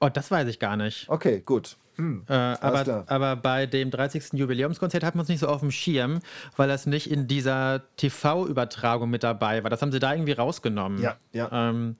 Oh, 0.00 0.08
das 0.08 0.30
weiß 0.30 0.48
ich 0.48 0.58
gar 0.58 0.76
nicht. 0.76 1.08
Okay, 1.08 1.40
gut. 1.44 1.76
Hm. 1.96 2.24
Äh, 2.28 2.32
aber, 2.32 3.04
aber 3.08 3.34
bei 3.36 3.66
dem 3.66 3.90
30. 3.90 4.34
Jubiläumskonzert 4.34 5.02
hatten 5.02 5.18
wir 5.18 5.22
uns 5.22 5.28
nicht 5.28 5.40
so 5.40 5.48
auf 5.48 5.60
dem 5.60 5.72
Schirm, 5.72 6.20
weil 6.56 6.68
das 6.68 6.86
nicht 6.86 7.10
in 7.10 7.26
dieser 7.26 7.82
TV-Übertragung 7.96 9.10
mit 9.10 9.24
dabei 9.24 9.64
war. 9.64 9.70
Das 9.70 9.82
haben 9.82 9.90
sie 9.90 9.98
da 9.98 10.12
irgendwie 10.12 10.32
rausgenommen. 10.32 11.02
Ja, 11.02 11.16
ja. 11.32 11.48
Ähm, 11.70 11.96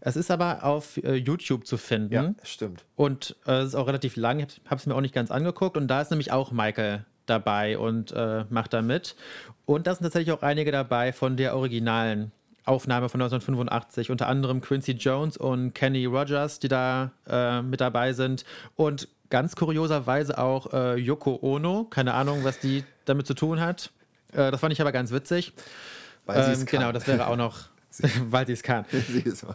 es 0.00 0.16
ist 0.16 0.32
aber 0.32 0.64
auf 0.64 0.96
äh, 0.98 1.14
YouTube 1.14 1.66
zu 1.66 1.78
finden. 1.78 2.12
Ja, 2.12 2.34
stimmt. 2.42 2.84
Und 2.96 3.36
äh, 3.46 3.58
es 3.58 3.68
ist 3.68 3.74
auch 3.76 3.86
relativ 3.86 4.16
lang. 4.16 4.40
Ich 4.40 4.60
habe 4.66 4.76
es 4.76 4.86
mir 4.86 4.94
auch 4.96 5.00
nicht 5.00 5.14
ganz 5.14 5.30
angeguckt. 5.30 5.76
Und 5.76 5.86
da 5.88 6.00
ist 6.00 6.10
nämlich 6.10 6.32
auch 6.32 6.50
Michael 6.50 7.04
dabei 7.26 7.78
und 7.78 8.12
äh, 8.12 8.44
macht 8.50 8.72
da 8.72 8.82
mit. 8.82 9.16
Und 9.64 9.86
da 9.86 9.94
sind 9.94 10.04
tatsächlich 10.04 10.32
auch 10.32 10.42
einige 10.42 10.72
dabei 10.72 11.12
von 11.12 11.36
der 11.36 11.56
originalen 11.56 12.32
Aufnahme 12.64 13.08
von 13.08 13.20
1985, 13.20 14.10
unter 14.10 14.26
anderem 14.26 14.60
Quincy 14.60 14.92
Jones 14.92 15.36
und 15.36 15.72
Kenny 15.74 16.04
Rogers, 16.04 16.58
die 16.58 16.68
da 16.68 17.12
äh, 17.28 17.62
mit 17.62 17.80
dabei 17.80 18.12
sind. 18.12 18.44
Und 18.74 19.08
ganz 19.30 19.56
kurioserweise 19.56 20.38
auch 20.38 20.72
äh, 20.72 20.96
Yoko 20.96 21.38
Ono. 21.42 21.84
Keine 21.84 22.14
Ahnung, 22.14 22.44
was 22.44 22.58
die 22.58 22.84
damit 23.04 23.26
zu 23.26 23.34
tun 23.34 23.60
hat. 23.60 23.92
Äh, 24.32 24.50
das 24.50 24.60
fand 24.60 24.72
ich 24.72 24.80
aber 24.80 24.92
ganz 24.92 25.12
witzig. 25.12 25.52
Weil 26.26 26.54
ähm, 26.54 26.66
genau, 26.66 26.92
das 26.92 27.06
wäre 27.06 27.28
auch 27.28 27.36
noch, 27.36 27.68
weil 28.28 28.46
sie 28.46 28.52
es 28.52 28.62
kann. 28.62 28.84
sie 28.90 29.20
ist 29.20 29.46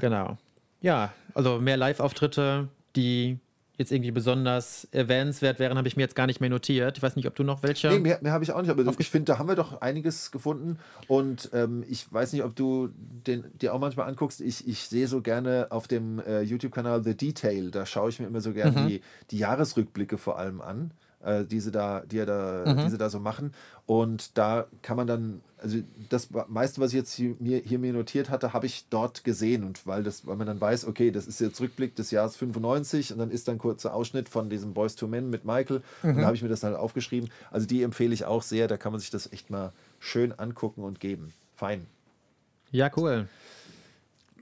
genau. 0.00 0.36
Ja, 0.80 1.12
also 1.34 1.60
mehr 1.60 1.76
Live-Auftritte, 1.76 2.68
die 2.96 3.38
jetzt 3.78 3.90
irgendwie 3.90 4.10
besonders 4.10 4.86
erwähnenswert 4.92 5.58
wären, 5.58 5.78
habe 5.78 5.88
ich 5.88 5.96
mir 5.96 6.02
jetzt 6.02 6.14
gar 6.14 6.26
nicht 6.26 6.40
mehr 6.40 6.50
notiert. 6.50 6.96
Ich 6.96 7.02
weiß 7.02 7.16
nicht, 7.16 7.26
ob 7.26 7.34
du 7.34 7.42
noch 7.42 7.62
welche. 7.62 7.88
Nee, 7.88 7.98
mehr, 7.98 8.18
mehr 8.22 8.32
habe 8.32 8.44
ich 8.44 8.52
auch 8.52 8.60
nicht, 8.60 8.70
aber 8.70 8.84
ich 8.98 9.10
finde, 9.10 9.32
da 9.32 9.38
haben 9.38 9.48
wir 9.48 9.54
doch 9.54 9.80
einiges 9.80 10.30
gefunden. 10.30 10.78
Und 11.08 11.50
ähm, 11.52 11.84
ich 11.88 12.12
weiß 12.12 12.32
nicht, 12.32 12.44
ob 12.44 12.54
du 12.54 12.90
den 12.96 13.44
dir 13.58 13.74
auch 13.74 13.80
manchmal 13.80 14.08
anguckst. 14.08 14.40
Ich, 14.40 14.68
ich 14.68 14.80
sehe 14.80 15.08
so 15.08 15.22
gerne 15.22 15.68
auf 15.70 15.88
dem 15.88 16.18
äh, 16.20 16.42
YouTube-Kanal 16.42 17.02
The 17.02 17.16
Detail, 17.16 17.70
da 17.70 17.86
schaue 17.86 18.10
ich 18.10 18.20
mir 18.20 18.26
immer 18.26 18.40
so 18.40 18.52
gerne 18.52 18.82
mhm. 18.82 18.88
die, 18.88 19.00
die 19.30 19.38
Jahresrückblicke 19.38 20.18
vor 20.18 20.38
allem 20.38 20.60
an 20.60 20.92
äh, 21.24 21.44
die, 21.44 21.60
sie 21.60 21.70
da, 21.70 22.00
die, 22.00 22.18
er 22.18 22.26
da, 22.26 22.64
mhm. 22.66 22.84
die 22.84 22.90
sie 22.90 22.98
da 22.98 23.08
so 23.08 23.20
machen. 23.20 23.52
Und 23.86 24.36
da 24.38 24.66
kann 24.82 24.96
man 24.96 25.06
dann, 25.06 25.40
also 25.62 25.78
das 26.08 26.28
meiste, 26.48 26.80
was 26.80 26.90
ich 26.90 26.96
jetzt 26.96 27.14
hier 27.14 27.34
mir, 27.38 27.58
hier 27.58 27.78
mir 27.78 27.92
notiert 27.92 28.30
hatte, 28.30 28.52
habe 28.52 28.66
ich 28.66 28.86
dort 28.90 29.24
gesehen. 29.24 29.64
Und 29.64 29.86
weil, 29.86 30.02
das, 30.02 30.26
weil 30.26 30.36
man 30.36 30.46
dann 30.46 30.60
weiß, 30.60 30.86
okay, 30.86 31.10
das 31.10 31.26
ist 31.26 31.40
jetzt 31.40 31.60
Rückblick 31.60 31.94
des 31.94 32.10
Jahres 32.10 32.36
95 32.36 33.12
und 33.12 33.18
dann 33.18 33.30
ist 33.30 33.48
dann 33.48 33.56
ein 33.56 33.58
kurzer 33.58 33.94
Ausschnitt 33.94 34.28
von 34.28 34.50
diesem 34.50 34.74
Boys 34.74 34.96
to 34.96 35.06
Men 35.06 35.30
mit 35.30 35.44
Michael. 35.44 35.82
Mhm. 36.02 36.10
Und 36.10 36.18
da 36.18 36.24
habe 36.26 36.36
ich 36.36 36.42
mir 36.42 36.48
das 36.48 36.60
dann 36.60 36.74
aufgeschrieben. 36.74 37.30
Also 37.50 37.66
die 37.66 37.82
empfehle 37.82 38.12
ich 38.12 38.24
auch 38.24 38.42
sehr. 38.42 38.68
Da 38.68 38.76
kann 38.76 38.92
man 38.92 39.00
sich 39.00 39.10
das 39.10 39.32
echt 39.32 39.50
mal 39.50 39.72
schön 40.00 40.32
angucken 40.32 40.82
und 40.82 41.00
geben. 41.00 41.32
Fein. 41.54 41.86
Ja, 42.70 42.90
cool. 42.96 43.28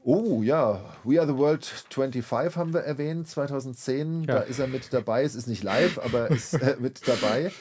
Oh 0.03 0.43
ja, 0.43 0.81
We 1.05 1.21
Are 1.21 1.27
the 1.27 1.37
World 1.37 1.65
25 1.65 2.57
haben 2.57 2.73
wir 2.73 2.81
erwähnt, 2.81 3.29
2010. 3.29 4.25
Ja. 4.25 4.37
Da 4.37 4.41
ist 4.41 4.59
er 4.59 4.67
mit 4.67 4.93
dabei. 4.93 5.25
Es 5.25 5.35
ist 5.35 5.47
nicht 5.47 5.63
live, 5.63 5.99
aber 5.99 6.31
ist 6.31 6.55
äh, 6.55 6.77
mit 6.81 7.07
dabei. 7.07 7.53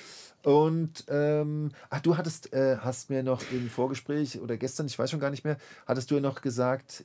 Und 0.44 1.06
ähm, 1.10 1.72
ach, 1.90 2.02
du 2.02 2.18
hattest, 2.18 2.53
äh, 2.53 2.78
hast 2.78 3.10
mir 3.10 3.24
noch 3.24 3.41
im 3.52 3.70
Vorgespräch 3.70 4.40
oder 4.40 4.57
gestern, 4.57 4.86
ich 4.86 4.98
weiß 4.98 5.11
schon 5.11 5.20
gar 5.20 5.32
nicht 5.32 5.44
mehr, 5.44 5.57
hattest 5.86 6.11
du 6.11 6.16
ja 6.16 6.22
noch 6.22 6.41
gesagt, 6.41 7.03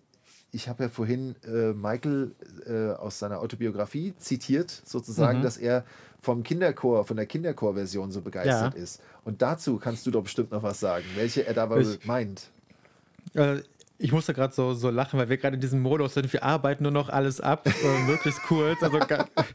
ich 0.52 0.68
habe 0.68 0.84
ja 0.84 0.88
vorhin 0.88 1.34
äh, 1.44 1.72
Michael 1.72 2.32
äh, 2.66 2.92
aus 2.92 3.18
seiner 3.18 3.40
Autobiografie 3.40 4.14
zitiert, 4.18 4.70
sozusagen, 4.84 5.38
mhm. 5.38 5.42
dass 5.42 5.56
er 5.56 5.84
vom 6.20 6.44
Kinderchor, 6.44 7.04
von 7.04 7.16
der 7.16 7.26
Kinderchor-Version 7.26 8.12
so 8.12 8.22
begeistert 8.22 8.74
ja. 8.74 8.82
ist. 8.82 9.02
Und 9.24 9.42
dazu 9.42 9.78
kannst 9.78 10.06
du 10.06 10.12
doch 10.12 10.22
bestimmt 10.22 10.52
noch 10.52 10.62
was 10.62 10.78
sagen, 10.78 11.04
welche 11.16 11.44
er 11.44 11.54
dabei 11.54 11.80
ich, 11.80 12.06
meint. 12.06 12.50
Ich 13.96 14.10
musste 14.10 14.34
gerade 14.34 14.52
so, 14.52 14.74
so 14.74 14.90
lachen, 14.90 15.20
weil 15.20 15.28
wir 15.28 15.36
gerade 15.36 15.54
in 15.54 15.60
diesem 15.60 15.80
Modus 15.80 16.14
sind. 16.14 16.32
Wir 16.32 16.42
arbeiten 16.42 16.82
nur 16.82 16.90
noch 16.90 17.08
alles 17.08 17.40
ab, 17.40 17.66
äh, 17.66 18.02
möglichst 18.06 18.42
kurz. 18.42 18.82
Also 18.82 18.98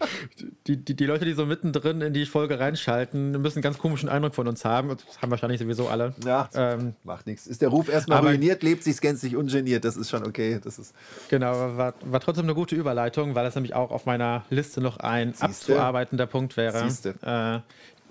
die, 0.67 0.77
die, 0.77 0.95
die 0.95 1.05
Leute, 1.05 1.25
die 1.25 1.33
so 1.33 1.45
mittendrin 1.45 1.99
in 1.99 2.13
die 2.13 2.25
Folge 2.25 2.57
reinschalten, 2.57 3.31
müssen 3.41 3.57
einen 3.57 3.63
ganz 3.63 3.77
komischen 3.77 4.07
Eindruck 4.07 4.35
von 4.35 4.47
uns 4.47 4.63
haben. 4.63 4.89
Das 4.89 5.21
haben 5.21 5.29
wahrscheinlich 5.29 5.59
sowieso 5.59 5.89
alle. 5.89 6.13
Ja, 6.23 6.49
ähm, 6.53 6.95
macht 7.03 7.27
nichts. 7.27 7.47
Ist 7.47 7.61
der 7.61 7.69
Ruf 7.69 7.89
erstmal 7.89 8.25
ruiniert, 8.25 8.63
lebt 8.63 8.83
sich 8.83 9.01
gänzlich 9.01 9.35
ungeniert. 9.35 9.83
Das 9.83 9.97
ist 9.97 10.09
schon 10.09 10.25
okay. 10.25 10.59
Das 10.63 10.79
ist 10.79 10.95
genau, 11.27 11.75
war, 11.75 11.93
war 12.05 12.19
trotzdem 12.21 12.45
eine 12.45 12.55
gute 12.55 12.75
Überleitung, 12.75 13.35
weil 13.35 13.43
das 13.43 13.55
nämlich 13.55 13.75
auch 13.75 13.91
auf 13.91 14.05
meiner 14.05 14.45
Liste 14.49 14.79
noch 14.79 14.97
ein 14.97 15.33
Siehste? 15.33 15.45
abzuarbeitender 15.45 16.27
Punkt 16.27 16.55
wäre. 16.55 16.83
Siehste. 16.83 17.15
Äh, 17.21 17.59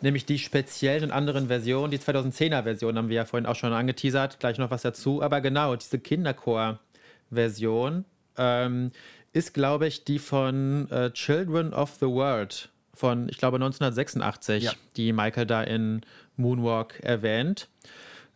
nämlich 0.01 0.27
die 0.27 0.39
speziellen 0.39 1.05
und 1.05 1.11
anderen 1.11 1.49
Versionen. 1.49 1.91
Die 1.91 1.99
2010er 1.99 2.63
Version 2.63 2.97
haben 2.97 3.09
wir 3.09 3.17
ja 3.17 3.25
vorhin 3.25 3.47
auch 3.47 3.57
schon 3.57 3.73
angeteasert, 3.73 4.39
gleich 4.41 4.59
noch 4.59 4.71
was 4.71 4.83
dazu. 4.83 5.23
Aber 5.23 5.41
genau, 5.41 5.75
diese 5.77 5.99
Kinderchor-Version 5.99 8.05
ähm, 8.37 8.91
ist, 9.33 9.55
glaube 9.55 9.87
ich, 9.87 10.05
die 10.05 10.19
von 10.19 10.91
äh, 10.91 11.11
Children 11.13 11.73
of 11.73 11.95
the 12.01 12.07
World 12.07 12.69
von, 12.95 13.29
ich 13.29 13.39
glaube, 13.39 13.57
1986, 13.57 14.65
ja. 14.65 14.73
die 14.97 15.13
Michael 15.13 15.47
da 15.47 15.63
in 15.63 16.03
Moonwalk 16.37 17.01
erwähnt. 17.01 17.69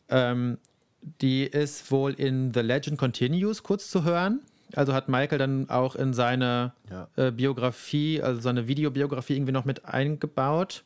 Ähm, 0.08 0.58
die 1.20 1.44
ist 1.44 1.90
wohl 1.90 2.12
in 2.12 2.54
The 2.54 2.60
Legend 2.60 2.96
Continues 2.96 3.64
kurz 3.64 3.90
zu 3.90 4.04
hören. 4.04 4.40
Also 4.74 4.94
hat 4.94 5.08
Michael 5.08 5.38
dann 5.38 5.68
auch 5.68 5.96
in 5.96 6.14
seine 6.14 6.72
ja. 6.90 7.08
äh, 7.16 7.32
Biografie, 7.32 8.22
also 8.22 8.40
seine 8.40 8.68
Videobiografie 8.68 9.34
irgendwie 9.34 9.52
noch 9.52 9.64
mit 9.64 9.84
eingebaut 9.84 10.84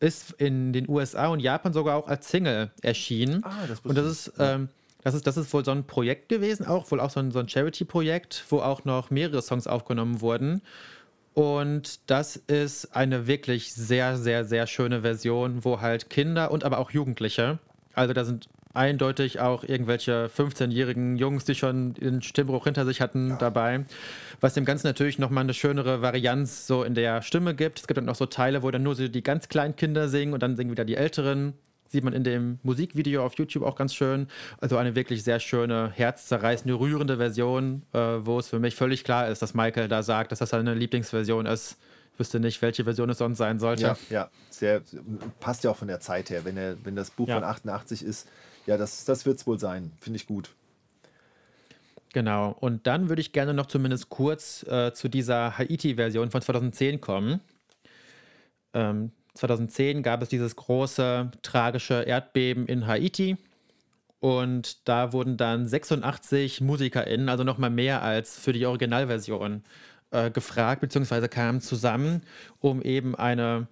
ist 0.00 0.32
in 0.32 0.72
den 0.72 0.88
USA 0.88 1.28
und 1.28 1.40
Japan 1.40 1.72
sogar 1.72 1.96
auch 1.96 2.08
als 2.08 2.28
Single 2.28 2.70
erschienen. 2.82 3.44
Ah, 3.44 3.66
das 3.68 3.80
und 3.80 3.96
das 3.96 4.06
ist, 4.06 4.32
ähm, 4.38 4.68
das 5.02 5.14
ist, 5.14 5.26
das 5.26 5.36
ist 5.36 5.52
wohl 5.52 5.64
so 5.64 5.70
ein 5.70 5.84
Projekt 5.84 6.28
gewesen, 6.28 6.66
auch 6.66 6.90
wohl 6.90 7.00
auch 7.00 7.10
so 7.10 7.20
ein, 7.20 7.30
so 7.30 7.38
ein 7.38 7.48
Charity-Projekt, 7.48 8.44
wo 8.48 8.60
auch 8.60 8.84
noch 8.84 9.10
mehrere 9.10 9.42
Songs 9.42 9.66
aufgenommen 9.66 10.20
wurden. 10.20 10.62
Und 11.34 12.10
das 12.10 12.36
ist 12.36 12.96
eine 12.96 13.26
wirklich 13.26 13.72
sehr, 13.72 14.16
sehr, 14.16 14.44
sehr 14.44 14.66
schöne 14.66 15.02
Version, 15.02 15.64
wo 15.64 15.80
halt 15.80 16.10
Kinder 16.10 16.50
und 16.50 16.64
aber 16.64 16.78
auch 16.78 16.90
Jugendliche, 16.90 17.58
also 17.94 18.12
da 18.12 18.24
sind 18.24 18.48
eindeutig 18.72 19.40
auch 19.40 19.64
irgendwelche 19.64 20.30
15-jährigen 20.36 21.16
Jungs, 21.16 21.44
die 21.44 21.54
schon 21.54 21.94
den 21.94 22.22
Stimmbruch 22.22 22.64
hinter 22.64 22.86
sich 22.86 23.00
hatten, 23.00 23.30
ja. 23.30 23.36
dabei. 23.36 23.84
Was 24.40 24.54
dem 24.54 24.64
Ganzen 24.64 24.86
natürlich 24.86 25.18
nochmal 25.18 25.44
eine 25.44 25.54
schönere 25.54 26.02
Varianz 26.02 26.66
so 26.66 26.84
in 26.84 26.94
der 26.94 27.22
Stimme 27.22 27.54
gibt. 27.54 27.80
Es 27.80 27.86
gibt 27.86 27.98
dann 27.98 28.04
noch 28.04 28.14
so 28.14 28.26
Teile, 28.26 28.62
wo 28.62 28.70
dann 28.70 28.82
nur 28.82 28.94
so 28.94 29.08
die 29.08 29.22
ganz 29.22 29.48
kleinen 29.48 29.76
Kinder 29.76 30.08
singen 30.08 30.32
und 30.32 30.42
dann 30.42 30.56
singen 30.56 30.70
wieder 30.70 30.84
die 30.84 30.94
Älteren. 30.94 31.54
Sieht 31.88 32.04
man 32.04 32.12
in 32.12 32.22
dem 32.22 32.60
Musikvideo 32.62 33.24
auf 33.24 33.34
YouTube 33.36 33.64
auch 33.64 33.74
ganz 33.74 33.92
schön. 33.92 34.28
Also 34.60 34.76
eine 34.76 34.94
wirklich 34.94 35.24
sehr 35.24 35.40
schöne, 35.40 35.90
herzzerreißende, 35.92 36.78
rührende 36.78 37.16
Version, 37.16 37.82
äh, 37.92 37.98
wo 37.98 38.38
es 38.38 38.48
für 38.48 38.60
mich 38.60 38.76
völlig 38.76 39.02
klar 39.02 39.28
ist, 39.28 39.42
dass 39.42 39.54
Michael 39.54 39.88
da 39.88 40.04
sagt, 40.04 40.30
dass 40.30 40.38
das 40.38 40.50
seine 40.50 40.74
Lieblingsversion 40.74 41.46
ist 41.46 41.76
Ich 42.12 42.20
wüsste 42.20 42.38
nicht, 42.38 42.62
welche 42.62 42.84
Version 42.84 43.10
es 43.10 43.18
sonst 43.18 43.38
sein 43.38 43.58
sollte. 43.58 43.82
Ja, 43.82 43.96
ja. 44.08 44.30
Sehr, 44.50 44.82
passt 45.40 45.64
ja 45.64 45.72
auch 45.72 45.76
von 45.76 45.88
der 45.88 45.98
Zeit 45.98 46.30
her. 46.30 46.44
Wenn, 46.44 46.56
er, 46.56 46.76
wenn 46.84 46.94
das 46.94 47.10
Buch 47.10 47.26
ja. 47.26 47.34
von 47.34 47.42
88 47.42 48.04
ist, 48.04 48.28
ja, 48.66 48.76
das, 48.76 49.04
das 49.04 49.26
wird 49.26 49.38
es 49.38 49.46
wohl 49.46 49.58
sein. 49.58 49.92
Finde 50.00 50.16
ich 50.16 50.26
gut. 50.26 50.50
Genau. 52.12 52.56
Und 52.58 52.86
dann 52.86 53.08
würde 53.08 53.20
ich 53.20 53.32
gerne 53.32 53.54
noch 53.54 53.66
zumindest 53.66 54.08
kurz 54.08 54.64
äh, 54.64 54.92
zu 54.92 55.08
dieser 55.08 55.58
Haiti-Version 55.58 56.30
von 56.30 56.42
2010 56.42 57.00
kommen. 57.00 57.40
Ähm, 58.74 59.12
2010 59.34 60.02
gab 60.02 60.22
es 60.22 60.28
dieses 60.28 60.56
große 60.56 61.30
tragische 61.42 62.02
Erdbeben 62.02 62.66
in 62.66 62.86
Haiti. 62.86 63.36
Und 64.18 64.86
da 64.86 65.12
wurden 65.12 65.36
dann 65.36 65.66
86 65.66 66.60
MusikerInnen, 66.60 67.28
also 67.28 67.42
nochmal 67.42 67.70
mehr 67.70 68.02
als 68.02 68.38
für 68.38 68.52
die 68.52 68.66
Originalversion, 68.66 69.62
äh, 70.10 70.30
gefragt, 70.30 70.82
beziehungsweise 70.82 71.28
kamen 71.28 71.60
zusammen, 71.60 72.22
um 72.58 72.82
eben 72.82 73.14
eine 73.14 73.66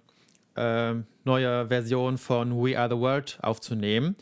äh, 0.55 0.95
neue 1.23 1.67
Version 1.67 2.17
von 2.17 2.63
We 2.63 2.79
Are 2.79 2.89
the 2.89 2.99
World 2.99 3.37
aufzunehmen. 3.41 4.15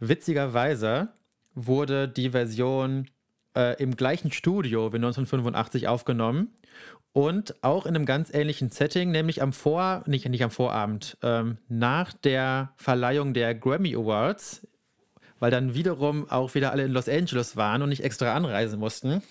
Witzigerweise 0.00 1.08
wurde 1.54 2.08
die 2.08 2.30
Version 2.30 3.08
äh, 3.56 3.80
im 3.82 3.96
gleichen 3.96 4.30
Studio 4.30 4.92
wie 4.92 4.96
1985 4.96 5.88
aufgenommen 5.88 6.54
und 7.12 7.62
auch 7.64 7.86
in 7.86 7.96
einem 7.96 8.06
ganz 8.06 8.32
ähnlichen 8.32 8.70
Setting, 8.70 9.10
nämlich 9.10 9.42
am 9.42 9.52
Vor, 9.52 10.04
nicht, 10.06 10.28
nicht 10.28 10.44
am 10.44 10.50
Vorabend, 10.50 11.16
ähm, 11.22 11.58
nach 11.68 12.12
der 12.12 12.72
Verleihung 12.76 13.34
der 13.34 13.54
Grammy 13.54 13.96
Awards, 13.96 14.66
weil 15.40 15.50
dann 15.50 15.74
wiederum 15.74 16.30
auch 16.30 16.54
wieder 16.54 16.72
alle 16.72 16.84
in 16.84 16.92
Los 16.92 17.08
Angeles 17.08 17.56
waren 17.56 17.82
und 17.82 17.88
nicht 17.88 18.04
extra 18.04 18.34
anreisen 18.34 18.78
mussten. 18.78 19.22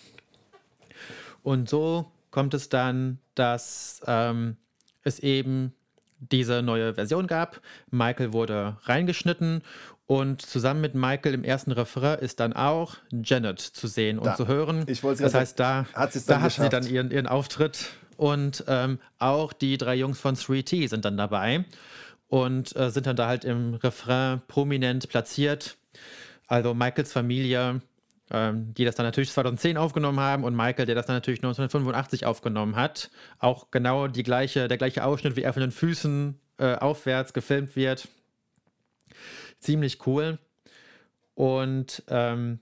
Und 1.43 1.69
so 1.69 2.11
kommt 2.31 2.53
es 2.53 2.67
dann, 2.67 3.19
dass 3.35 4.01
ähm, 4.05 4.57
es 5.03 5.19
eben 5.19 5.73
diese 6.19 6.61
neue 6.61 6.95
Version 6.95 7.27
gab. 7.27 7.61
Michael 7.91 8.33
wurde 8.33 8.77
reingeschnitten 8.83 9.61
und 10.07 10.41
zusammen 10.41 10.81
mit 10.81 10.95
Michael 10.95 11.33
im 11.33 11.43
ersten 11.43 11.71
Refrain 11.71 12.19
ist 12.19 12.39
dann 12.39 12.53
auch 12.53 12.95
Janet 13.11 13.59
zu 13.59 13.87
sehen 13.87 14.17
und 14.17 14.25
da. 14.25 14.35
zu 14.35 14.47
hören. 14.47 14.85
Ich 14.87 15.03
wollte 15.03 15.23
das 15.23 15.33
heißt, 15.33 15.59
da 15.59 15.85
hat, 15.93 16.11
da 16.27 16.41
hat 16.41 16.53
sie 16.53 16.69
dann 16.69 16.87
ihren, 16.87 17.11
ihren 17.11 17.27
Auftritt. 17.27 17.89
Und 18.15 18.63
ähm, 18.67 18.99
auch 19.19 19.53
die 19.53 19.77
drei 19.77 19.93
Jungs 19.93 20.19
von 20.19 20.35
3T 20.35 20.89
sind 20.89 21.05
dann 21.05 21.17
dabei 21.17 21.65
und 22.29 22.75
äh, 22.75 22.89
sind 22.89 23.05
dann 23.05 23.15
da 23.15 23.27
halt 23.27 23.45
im 23.45 23.75
Refrain 23.75 24.41
prominent 24.47 25.07
platziert. 25.07 25.77
Also 26.47 26.73
Michaels 26.73 27.13
Familie 27.13 27.81
ähm, 28.29 28.73
die 28.73 28.83
das 28.83 28.95
dann 28.95 29.05
natürlich 29.05 29.31
2010 29.31 29.77
aufgenommen 29.77 30.19
haben 30.19 30.43
und 30.43 30.55
Michael, 30.55 30.85
der 30.85 30.95
das 30.95 31.05
dann 31.05 31.15
natürlich 31.15 31.39
1985 31.39 32.25
aufgenommen 32.25 32.75
hat. 32.75 33.09
Auch 33.39 33.71
genau 33.71 34.07
die 34.07 34.23
gleiche, 34.23 34.67
der 34.67 34.77
gleiche 34.77 35.05
Ausschnitt, 35.05 35.37
wie 35.37 35.43
er 35.43 35.53
von 35.53 35.61
den 35.61 35.71
Füßen 35.71 36.37
äh, 36.57 36.75
aufwärts 36.75 37.31
gefilmt 37.31 37.75
wird. 37.77 38.09
Ziemlich 39.59 40.05
cool. 40.05 40.37
Und 41.35 42.03
ähm, 42.07 42.59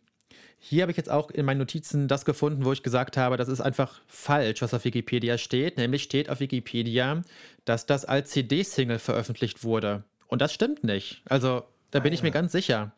hier 0.59 0.81
habe 0.81 0.91
ich 0.91 0.97
jetzt 0.97 1.11
auch 1.11 1.29
in 1.29 1.45
meinen 1.45 1.59
Notizen 1.59 2.07
das 2.07 2.25
gefunden, 2.25 2.65
wo 2.65 2.73
ich 2.73 2.83
gesagt 2.83 3.17
habe, 3.17 3.37
das 3.37 3.47
ist 3.47 3.61
einfach 3.61 4.01
falsch, 4.07 4.61
was 4.61 4.73
auf 4.73 4.83
Wikipedia 4.83 5.37
steht. 5.37 5.77
Nämlich 5.77 6.03
steht 6.03 6.29
auf 6.29 6.39
Wikipedia, 6.39 7.21
dass 7.65 7.85
das 7.85 8.03
als 8.03 8.31
CD-Single 8.31 8.99
veröffentlicht 8.99 9.63
wurde. 9.63 10.03
Und 10.27 10.41
das 10.41 10.53
stimmt 10.53 10.83
nicht. 10.83 11.21
Also 11.25 11.63
da 11.91 11.99
bin 11.99 12.11
ah, 12.11 12.15
ich 12.15 12.23
mir 12.23 12.31
ganz 12.31 12.51
sicher. 12.51 12.91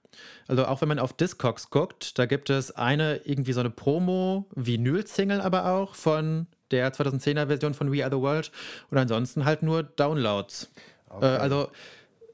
Also 0.48 0.66
auch 0.66 0.82
wenn 0.82 0.88
man 0.88 0.98
auf 0.98 1.14
Discogs 1.14 1.70
guckt, 1.70 2.18
da 2.18 2.26
gibt 2.26 2.50
es 2.50 2.72
eine 2.72 3.18
irgendwie 3.26 3.54
so 3.54 3.60
eine 3.60 3.70
Promo-Vinyl-Single 3.70 5.42
aber 5.42 5.72
auch 5.72 5.94
von 5.94 6.48
der 6.72 6.92
2010er 6.94 7.48
Version 7.48 7.74
von 7.74 7.92
We 7.92 8.04
Are 8.04 8.16
the 8.16 8.22
World 8.22 8.52
und 8.90 8.98
ansonsten 8.98 9.46
halt 9.46 9.62
nur 9.62 9.84
Downloads. 9.84 10.72
Okay. 11.10 11.26
Äh, 11.26 11.38
also 11.38 11.70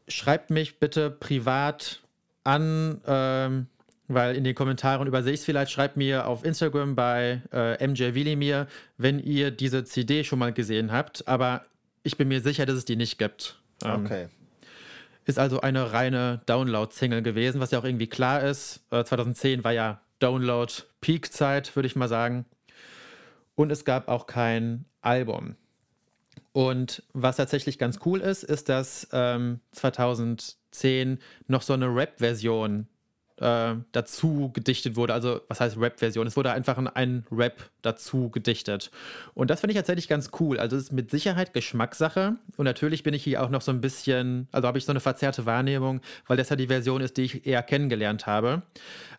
schreibt 0.08 0.50
mich 0.50 0.80
bitte 0.80 1.10
privat 1.10 2.02
an, 2.44 3.02
ähm, 3.06 3.68
weil 4.08 4.36
in 4.36 4.44
den 4.44 4.56
Kommentaren 4.56 5.08
übersehe 5.08 5.34
ich 5.34 5.40
es 5.40 5.46
vielleicht. 5.46 5.72
Schreibt 5.72 5.98
mir 5.98 6.28
auf 6.28 6.44
Instagram 6.44 6.96
bei 6.96 7.42
äh, 7.52 7.88
MJ 7.88 8.14
Willimir, 8.14 8.68
wenn 8.98 9.20
ihr 9.20 9.52
diese 9.52 9.84
CD 9.86 10.24
schon 10.24 10.40
mal 10.40 10.54
gesehen 10.54 10.92
habt. 10.92 11.28
Aber 11.28 11.64
ich 12.04 12.18
bin 12.18 12.28
mir 12.28 12.42
sicher, 12.42 12.66
dass 12.66 12.76
es 12.76 12.86
die 12.86 12.96
nicht 12.96 13.18
gibt. 13.18 13.60
Ähm, 13.84 14.06
okay. 14.06 14.28
Ist 15.26 15.40
also 15.40 15.62
eine 15.62 15.94
reine 15.94 16.42
Download-Single 16.48 17.22
gewesen, 17.22 17.62
was 17.62 17.72
ja 17.72 17.80
auch 17.80 17.86
irgendwie 17.86 18.08
klar 18.08 18.44
ist. 18.44 18.82
Äh, 18.92 19.06
2010 19.06 19.64
war 19.64 19.72
ja 19.72 20.02
Download-Peak-Zeit, 20.20 21.76
würde 21.76 21.88
ich 21.88 21.96
mal 21.96 22.10
sagen. 22.10 22.46
Und 23.56 23.72
es 23.72 23.86
gab 23.86 24.10
auch 24.10 24.28
kein 24.28 24.86
Album. 25.02 25.56
Und 26.54 27.04
was 27.14 27.38
tatsächlich 27.38 27.80
ganz 27.80 28.00
cool 28.06 28.22
ist, 28.22 28.44
ist, 28.44 28.70
dass 28.70 29.08
ähm, 29.12 29.60
2010 29.72 31.20
noch 31.48 31.64
so 31.64 31.74
eine 31.74 31.94
Rap-Version 31.94 32.88
äh, 33.38 33.76
dazu 33.92 34.52
gedichtet 34.54 34.96
wurde. 34.96 35.14
Also, 35.14 35.42
was 35.48 35.60
heißt 35.60 35.78
Rap-Version? 35.78 36.28
Es 36.28 36.38
wurde 36.38 36.52
einfach 36.52 36.78
ein, 36.78 36.88
ein, 36.88 37.26
Rap 37.32 37.72
dazu 37.82 38.30
gedichtet. 38.30 38.92
Und 39.34 39.50
das 39.50 39.62
finde 39.62 39.72
ich 39.72 39.78
tatsächlich 39.78 40.08
ganz 40.08 40.30
cool. 40.40 40.60
Also, 40.60 40.78
es 40.78 40.84
ist 40.84 40.92
mit 40.92 41.10
Sicherheit 41.10 41.54
Geschmackssache. 41.54 42.36
Und 42.56 42.66
natürlich 42.66 43.02
bin 43.02 43.16
ich 43.16 43.24
hier 43.24 43.44
auch 43.44 43.50
noch 43.50 43.62
so 43.62 43.72
ein 43.72 43.82
bisschen, 43.82 44.48
also 44.52 44.68
habe 44.68 44.78
ich 44.78 44.86
so 44.86 44.92
eine 44.92 45.00
verzerrte 45.00 45.48
Wahrnehmung, 45.48 46.02
weil 46.28 46.38
das 46.38 46.50
ja 46.50 46.56
die 46.56 46.68
Version 46.68 47.02
ist, 47.02 47.18
die 47.18 47.24
ich 47.24 47.48
eher 47.48 47.64
kennengelernt 47.64 48.28
habe. 48.28 48.62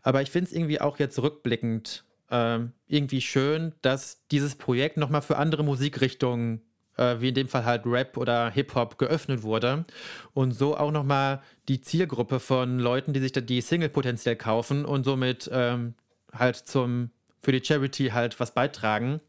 Aber 0.02 0.22
ich 0.22 0.30
finde 0.30 0.50
es 0.50 0.56
irgendwie 0.56 0.80
auch 0.80 1.00
jetzt 1.00 1.20
rückblickend 1.20 2.04
äh, 2.30 2.60
irgendwie 2.86 3.20
schön, 3.20 3.72
dass 3.82 4.26
dieses 4.30 4.54
Projekt 4.54 4.96
nochmal 4.96 5.22
für 5.22 5.36
andere 5.36 5.64
Musikrichtungen 5.64 6.62
äh, 6.96 7.16
wie 7.20 7.28
in 7.28 7.34
dem 7.34 7.48
Fall 7.48 7.64
halt 7.64 7.86
Rap 7.86 8.16
oder 8.16 8.50
Hip-Hop 8.50 8.98
geöffnet 8.98 9.42
wurde 9.42 9.84
und 10.32 10.52
so 10.52 10.76
auch 10.76 10.90
nochmal 10.90 11.42
die 11.68 11.80
Zielgruppe 11.80 12.40
von 12.40 12.78
Leuten, 12.78 13.12
die 13.12 13.20
sich 13.20 13.32
da 13.32 13.40
die 13.40 13.60
Single 13.60 13.88
potenziell 13.88 14.36
kaufen 14.36 14.84
und 14.84 15.04
somit 15.04 15.50
ähm, 15.52 15.94
halt 16.32 16.56
zum 16.56 17.10
für 17.42 17.52
die 17.52 17.62
Charity 17.62 18.08
halt 18.08 18.40
was 18.40 18.54
beitragen, 18.54 19.20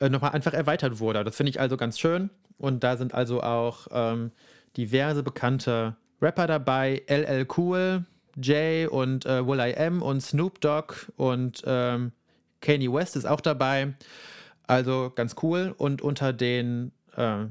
äh, 0.00 0.08
nochmal 0.08 0.32
einfach 0.32 0.52
erweitert 0.52 0.98
wurde. 0.98 1.22
Das 1.22 1.36
finde 1.36 1.50
ich 1.50 1.60
also 1.60 1.76
ganz 1.76 1.98
schön 1.98 2.30
und 2.58 2.82
da 2.82 2.96
sind 2.96 3.14
also 3.14 3.42
auch 3.42 3.86
ähm, 3.92 4.32
diverse 4.76 5.22
bekannte 5.22 5.96
Rapper 6.20 6.46
dabei, 6.46 7.02
LL 7.06 7.46
Cool, 7.56 8.04
Jay 8.40 8.86
und 8.86 9.26
äh, 9.26 9.46
Will 9.46 9.60
I 9.60 9.76
Am 9.76 10.02
und 10.02 10.20
Snoop 10.22 10.60
Dogg 10.60 10.94
und 11.16 11.62
ähm, 11.66 12.12
Kanye 12.60 12.92
West 12.92 13.16
ist 13.16 13.26
auch 13.26 13.40
dabei. 13.40 13.94
Also 14.66 15.12
ganz 15.14 15.36
cool. 15.42 15.74
Und 15.76 16.00
unter 16.00 16.32
den 16.32 16.92
äh, 17.16 17.46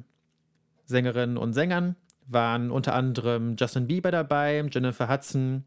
Sängerinnen 0.86 1.38
und 1.38 1.54
Sängern 1.54 1.96
waren 2.28 2.72
unter 2.72 2.94
anderem 2.94 3.56
Justin 3.58 3.88
Bieber 3.88 4.12
dabei, 4.12 4.66
Jennifer 4.72 5.10
Hudson, 5.10 5.66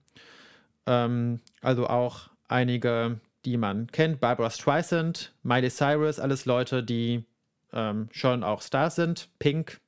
ähm, 0.86 1.40
also 1.60 1.86
auch 1.88 2.30
einige, 2.48 3.20
die 3.44 3.56
man 3.56 3.86
kennt, 3.88 4.20
Barbara 4.20 4.50
Streisand, 4.50 5.34
Miley 5.42 5.70
Cyrus, 5.70 6.18
alles 6.18 6.46
Leute, 6.46 6.82
die 6.82 7.24
ähm, 7.72 8.08
schon 8.12 8.42
auch 8.42 8.62
Stars 8.62 8.96
sind, 8.96 9.28
Pink. 9.38 9.80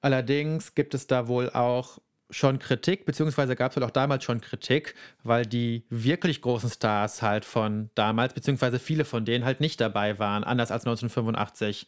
Allerdings 0.00 0.74
gibt 0.74 0.94
es 0.94 1.06
da 1.06 1.26
wohl 1.26 1.50
auch 1.50 1.98
schon 2.30 2.58
Kritik, 2.58 3.06
beziehungsweise 3.06 3.54
gab 3.54 3.70
es 3.70 3.76
wohl 3.76 3.84
auch 3.84 3.90
damals 3.90 4.24
schon 4.24 4.40
Kritik, 4.40 4.94
weil 5.22 5.46
die 5.46 5.84
wirklich 5.90 6.42
großen 6.42 6.70
Stars 6.70 7.22
halt 7.22 7.44
von 7.44 7.90
damals, 7.94 8.34
beziehungsweise 8.34 8.78
viele 8.78 9.04
von 9.04 9.24
denen 9.24 9.44
halt 9.44 9.60
nicht 9.60 9.80
dabei 9.80 10.18
waren, 10.18 10.44
anders 10.44 10.70
als 10.70 10.84
1985. 10.84 11.86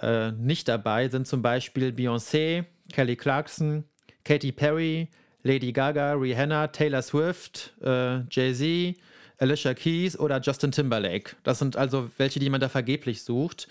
Äh, 0.00 0.32
nicht 0.32 0.68
dabei 0.68 1.08
sind 1.08 1.26
zum 1.26 1.42
Beispiel 1.42 1.90
Beyoncé, 1.90 2.64
Kelly 2.92 3.16
Clarkson, 3.16 3.84
Katy 4.24 4.52
Perry, 4.52 5.08
Lady 5.42 5.72
Gaga, 5.72 6.14
Rihanna, 6.14 6.68
Taylor 6.68 7.02
Swift, 7.02 7.74
äh, 7.82 8.20
Jay-Z, 8.30 8.96
Alicia 9.38 9.74
Keys 9.74 10.18
oder 10.18 10.40
Justin 10.40 10.72
Timberlake. 10.72 11.36
Das 11.42 11.58
sind 11.58 11.76
also 11.76 12.10
welche, 12.18 12.40
die 12.40 12.50
man 12.50 12.60
da 12.60 12.68
vergeblich 12.68 13.22
sucht. 13.22 13.68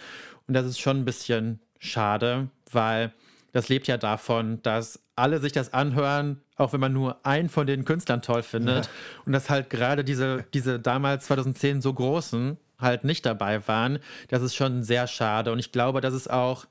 Und 0.47 0.53
das 0.53 0.65
ist 0.65 0.80
schon 0.80 0.97
ein 0.97 1.06
bisschen 1.06 1.60
schade, 1.80 2.49
weil 2.72 3.11
das 3.52 3.69
lebt 3.69 3.88
ja 3.88 3.97
davon, 3.97 4.61
dass 4.64 4.99
alle 5.15 5.39
sich 5.39 5.53
das 5.53 5.73
anhören, 5.73 6.41
auch 6.57 6.73
wenn 6.73 6.80
man 6.80 6.93
nur 6.93 7.26
einen 7.26 7.49
von 7.49 7.65
den 7.65 7.85
Künstlern 7.85 8.22
toll 8.22 8.43
findet. 8.43 8.85
Ja. 8.85 8.91
Und 9.26 9.34
dass 9.34 9.49
halt 9.49 9.69
gerade 9.69 10.03
diese, 10.03 10.45
diese 10.53 10.80
damals 10.80 11.26
2010 11.26 11.81
so 11.81 11.93
großen 11.93 12.57
halt 12.80 13.03
nicht 13.03 13.26
dabei 13.26 13.68
waren. 13.68 13.99
Das 14.30 14.41
ist 14.41 14.56
schon 14.56 14.84
sehr 14.84 15.07
schade. 15.07 15.52
Und 15.52 15.60
ich 15.60 15.72
glaube, 15.72 16.02
das 16.02 16.14
ist 16.14 16.30
auch 16.30 16.68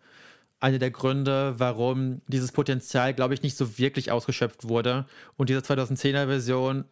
einer 0.60 0.78
der 0.78 0.90
Gründe, 0.90 1.54
warum 1.58 2.22
dieses 2.26 2.52
Potenzial, 2.52 3.12
glaube 3.12 3.34
ich, 3.34 3.42
nicht 3.42 3.56
so 3.56 3.78
wirklich 3.78 4.10
ausgeschöpft 4.10 4.68
wurde. 4.68 5.06
Und 5.36 5.50
diese 5.50 5.60
2010er 5.60 6.26
Version 6.26 6.84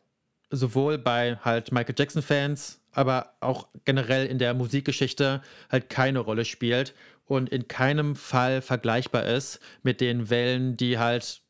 sowohl 0.50 0.98
bei 0.98 1.36
halt 1.42 1.72
Michael 1.72 1.94
Jackson-Fans, 1.96 2.80
aber 2.92 3.32
auch 3.40 3.68
generell 3.84 4.26
in 4.26 4.38
der 4.38 4.52
Musikgeschichte 4.52 5.40
halt 5.70 5.88
keine 5.88 6.18
Rolle 6.18 6.44
spielt 6.44 6.94
und 7.24 7.48
in 7.48 7.66
keinem 7.66 8.14
Fall 8.14 8.60
vergleichbar 8.60 9.24
ist 9.24 9.60
mit 9.82 10.00
den 10.02 10.28
Wellen, 10.28 10.76
die 10.76 10.98
halt 10.98 11.40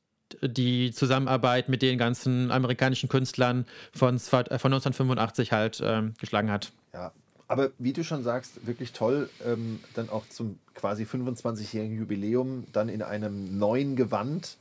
die 0.40 0.92
Zusammenarbeit 0.92 1.68
mit 1.68 1.82
den 1.82 1.98
ganzen 1.98 2.50
amerikanischen 2.50 3.08
Künstlern 3.08 3.66
von, 3.92 4.18
von 4.18 4.44
1985 4.46 5.52
halt 5.52 5.82
ähm, 5.84 6.14
geschlagen 6.20 6.50
hat. 6.50 6.72
Ja, 6.94 7.12
aber 7.52 7.70
wie 7.78 7.92
du 7.92 8.02
schon 8.02 8.22
sagst, 8.22 8.66
wirklich 8.66 8.92
toll, 8.92 9.28
ähm, 9.44 9.80
dann 9.94 10.08
auch 10.08 10.26
zum 10.28 10.58
quasi 10.74 11.04
25-jährigen 11.04 11.98
Jubiläum 11.98 12.64
dann 12.72 12.88
in 12.88 13.02
einem 13.02 13.58
neuen 13.58 13.94
Gewand 13.94 14.56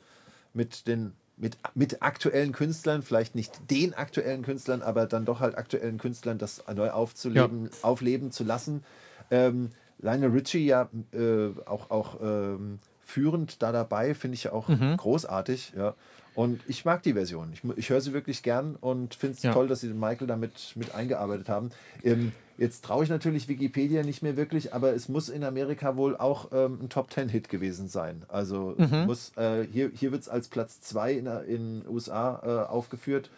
mit 0.53 0.87
den 0.87 1.13
mit, 1.37 1.57
mit 1.73 2.03
aktuellen 2.03 2.51
Künstlern, 2.51 3.01
vielleicht 3.01 3.33
nicht 3.33 3.71
den 3.71 3.95
aktuellen 3.95 4.43
Künstlern, 4.43 4.83
aber 4.83 5.07
dann 5.07 5.25
doch 5.25 5.39
halt 5.39 5.57
aktuellen 5.57 5.97
Künstlern 5.97 6.37
das 6.37 6.63
neu 6.71 6.91
aufzuleben, 6.91 7.65
ja. 7.65 7.71
aufleben 7.81 8.31
zu 8.31 8.43
lassen. 8.43 8.83
Ähm, 9.31 9.69
Lionel 9.99 10.29
Richie 10.29 10.65
ja 10.65 10.89
äh, 11.13 11.47
auch, 11.65 11.89
auch 11.89 12.19
ähm, 12.21 12.77
führend 13.01 13.63
da 13.63 13.71
dabei, 13.71 14.13
finde 14.13 14.35
ich 14.35 14.43
ja 14.43 14.51
auch 14.51 14.67
mhm. 14.67 14.97
großartig. 14.97 15.73
Ja. 15.75 15.95
Und 16.35 16.61
ich 16.67 16.85
mag 16.85 17.03
die 17.03 17.13
Version. 17.13 17.51
Ich, 17.53 17.61
ich 17.75 17.89
höre 17.89 18.01
sie 18.01 18.13
wirklich 18.13 18.43
gern 18.43 18.75
und 18.75 19.15
finde 19.15 19.37
es 19.37 19.43
ja. 19.43 19.51
toll, 19.53 19.67
dass 19.67 19.81
sie 19.81 19.87
den 19.87 19.99
Michael 19.99 20.27
damit 20.27 20.73
mit 20.75 20.93
eingearbeitet 20.93 21.49
haben. 21.49 21.71
Ähm, 22.03 22.31
jetzt 22.61 22.85
traue 22.85 23.03
ich 23.03 23.09
natürlich 23.09 23.47
Wikipedia 23.47 24.03
nicht 24.03 24.21
mehr 24.21 24.37
wirklich, 24.37 24.73
aber 24.73 24.93
es 24.93 25.09
muss 25.09 25.29
in 25.29 25.43
Amerika 25.43 25.97
wohl 25.97 26.15
auch 26.15 26.51
ähm, 26.53 26.77
ein 26.83 26.89
Top 26.89 27.09
Ten 27.09 27.27
Hit 27.27 27.49
gewesen 27.49 27.87
sein. 27.87 28.23
Also 28.27 28.75
mhm. 28.77 29.05
muss, 29.07 29.35
äh, 29.35 29.65
hier, 29.71 29.89
hier 29.93 30.11
wird 30.11 30.21
es 30.21 30.29
als 30.29 30.47
Platz 30.47 30.79
2 30.81 31.13
in 31.13 31.25
den 31.25 31.83
USA 31.89 32.41
äh, 32.43 32.69
aufgeführt. 32.71 33.31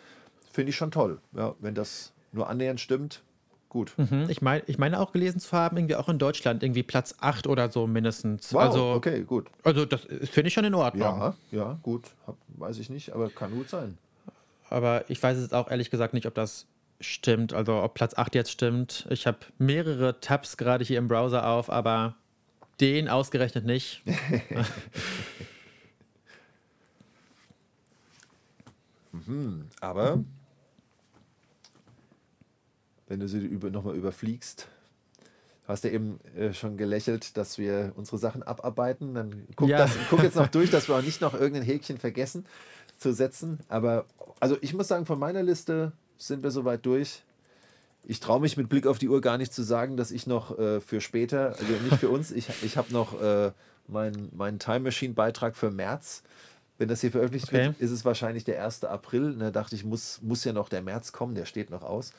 Finde 0.51 0.71
ich 0.71 0.75
schon 0.75 0.91
toll, 0.91 1.19
ja, 1.35 1.55
wenn 1.59 1.73
das 1.73 2.11
nur 2.33 2.49
annähernd 2.49 2.79
stimmt 2.79 3.21
gut. 3.69 3.93
Mhm. 3.97 4.27
Ich, 4.29 4.41
mein, 4.41 4.61
ich 4.67 4.77
meine 4.77 4.99
auch 4.99 5.11
gelesen 5.11 5.39
zu 5.39 5.51
haben, 5.51 5.77
irgendwie 5.77 5.95
auch 5.95 6.07
in 6.07 6.19
Deutschland 6.19 6.61
irgendwie 6.61 6.83
Platz 6.83 7.15
8 7.19 7.47
oder 7.47 7.71
so 7.71 7.87
mindestens. 7.87 8.53
Wow, 8.53 8.61
also, 8.61 8.91
okay, 8.91 9.23
gut. 9.23 9.47
Also 9.63 9.85
das 9.85 10.01
finde 10.01 10.49
ich 10.49 10.53
schon 10.53 10.63
in 10.63 10.75
Ordnung. 10.75 11.01
Ja, 11.01 11.35
ja, 11.51 11.79
gut. 11.81 12.03
Hab, 12.27 12.37
weiß 12.49 12.77
ich 12.77 12.91
nicht, 12.91 13.13
aber 13.13 13.29
kann 13.29 13.51
gut 13.51 13.69
sein. 13.69 13.97
Aber 14.69 15.09
ich 15.09 15.21
weiß 15.21 15.41
jetzt 15.41 15.55
auch 15.55 15.71
ehrlich 15.71 15.89
gesagt 15.89 16.13
nicht, 16.13 16.27
ob 16.27 16.35
das 16.35 16.67
stimmt, 17.05 17.53
also 17.53 17.81
ob 17.81 17.93
Platz 17.93 18.13
8 18.15 18.35
jetzt 18.35 18.51
stimmt. 18.51 19.05
Ich 19.09 19.27
habe 19.27 19.39
mehrere 19.57 20.19
Tabs 20.19 20.57
gerade 20.57 20.83
hier 20.83 20.97
im 20.97 21.07
Browser 21.07 21.47
auf, 21.47 21.69
aber 21.69 22.15
den 22.81 23.07
ausgerechnet 23.09 23.65
nicht. 23.65 24.03
mhm, 29.11 29.67
aber 29.79 30.23
wenn 33.07 33.19
du 33.19 33.27
sie 33.27 33.39
über, 33.39 33.69
nochmal 33.69 33.95
überfliegst. 33.95 34.67
Hast 35.67 35.83
du 35.83 35.91
eben 35.91 36.19
äh, 36.35 36.51
schon 36.51 36.77
gelächelt, 36.77 37.37
dass 37.37 37.57
wir 37.57 37.93
unsere 37.95 38.17
Sachen 38.17 38.43
abarbeiten. 38.43 39.13
Dann 39.13 39.47
guck, 39.55 39.69
ja. 39.69 39.77
das, 39.77 39.91
guck 40.09 40.23
jetzt 40.23 40.35
noch 40.35 40.47
durch, 40.51 40.71
dass 40.71 40.89
wir 40.89 40.95
auch 40.95 41.01
nicht 41.01 41.21
noch 41.21 41.33
irgendein 41.33 41.63
Häkchen 41.63 41.97
vergessen 41.97 42.45
zu 42.97 43.13
setzen. 43.13 43.59
Aber 43.69 44.05
also 44.39 44.57
ich 44.61 44.73
muss 44.73 44.87
sagen, 44.87 45.05
von 45.05 45.19
meiner 45.19 45.43
Liste 45.43 45.93
sind 46.17 46.43
wir 46.43 46.51
soweit 46.51 46.85
durch. 46.85 47.23
Ich 48.05 48.19
traue 48.19 48.41
mich 48.41 48.57
mit 48.57 48.67
Blick 48.69 48.85
auf 48.85 48.97
die 48.97 49.07
Uhr 49.07 49.21
gar 49.21 49.37
nicht 49.37 49.53
zu 49.53 49.63
sagen, 49.63 49.95
dass 49.95 50.11
ich 50.11 50.27
noch 50.27 50.57
äh, 50.59 50.81
für 50.81 50.99
später, 50.99 51.55
also 51.57 51.73
nicht 51.83 51.97
für 51.97 52.09
uns, 52.09 52.31
ich, 52.31 52.49
ich 52.63 52.75
habe 52.77 52.91
noch 52.91 53.21
äh, 53.21 53.51
meinen 53.87 54.29
mein 54.35 54.59
Time 54.59 54.81
Machine-Beitrag 54.81 55.55
für 55.55 55.71
März. 55.71 56.23
Wenn 56.79 56.87
das 56.89 57.01
hier 57.01 57.11
veröffentlicht 57.11 57.47
Okay. 57.47 57.67
wird, 57.67 57.79
ist 57.79 57.91
es 57.91 58.03
wahrscheinlich 58.03 58.43
der 58.43 58.63
1. 58.63 58.83
April. 58.85 59.35
Da 59.37 59.51
dachte 59.51 59.75
ich, 59.75 59.85
muss, 59.85 60.21
muss 60.21 60.43
ja 60.43 60.53
noch 60.53 60.69
der 60.69 60.81
März 60.81 61.11
kommen, 61.11 61.35
der 61.35 61.45
steht 61.45 61.69
noch 61.69 61.83
aus. 61.83 62.11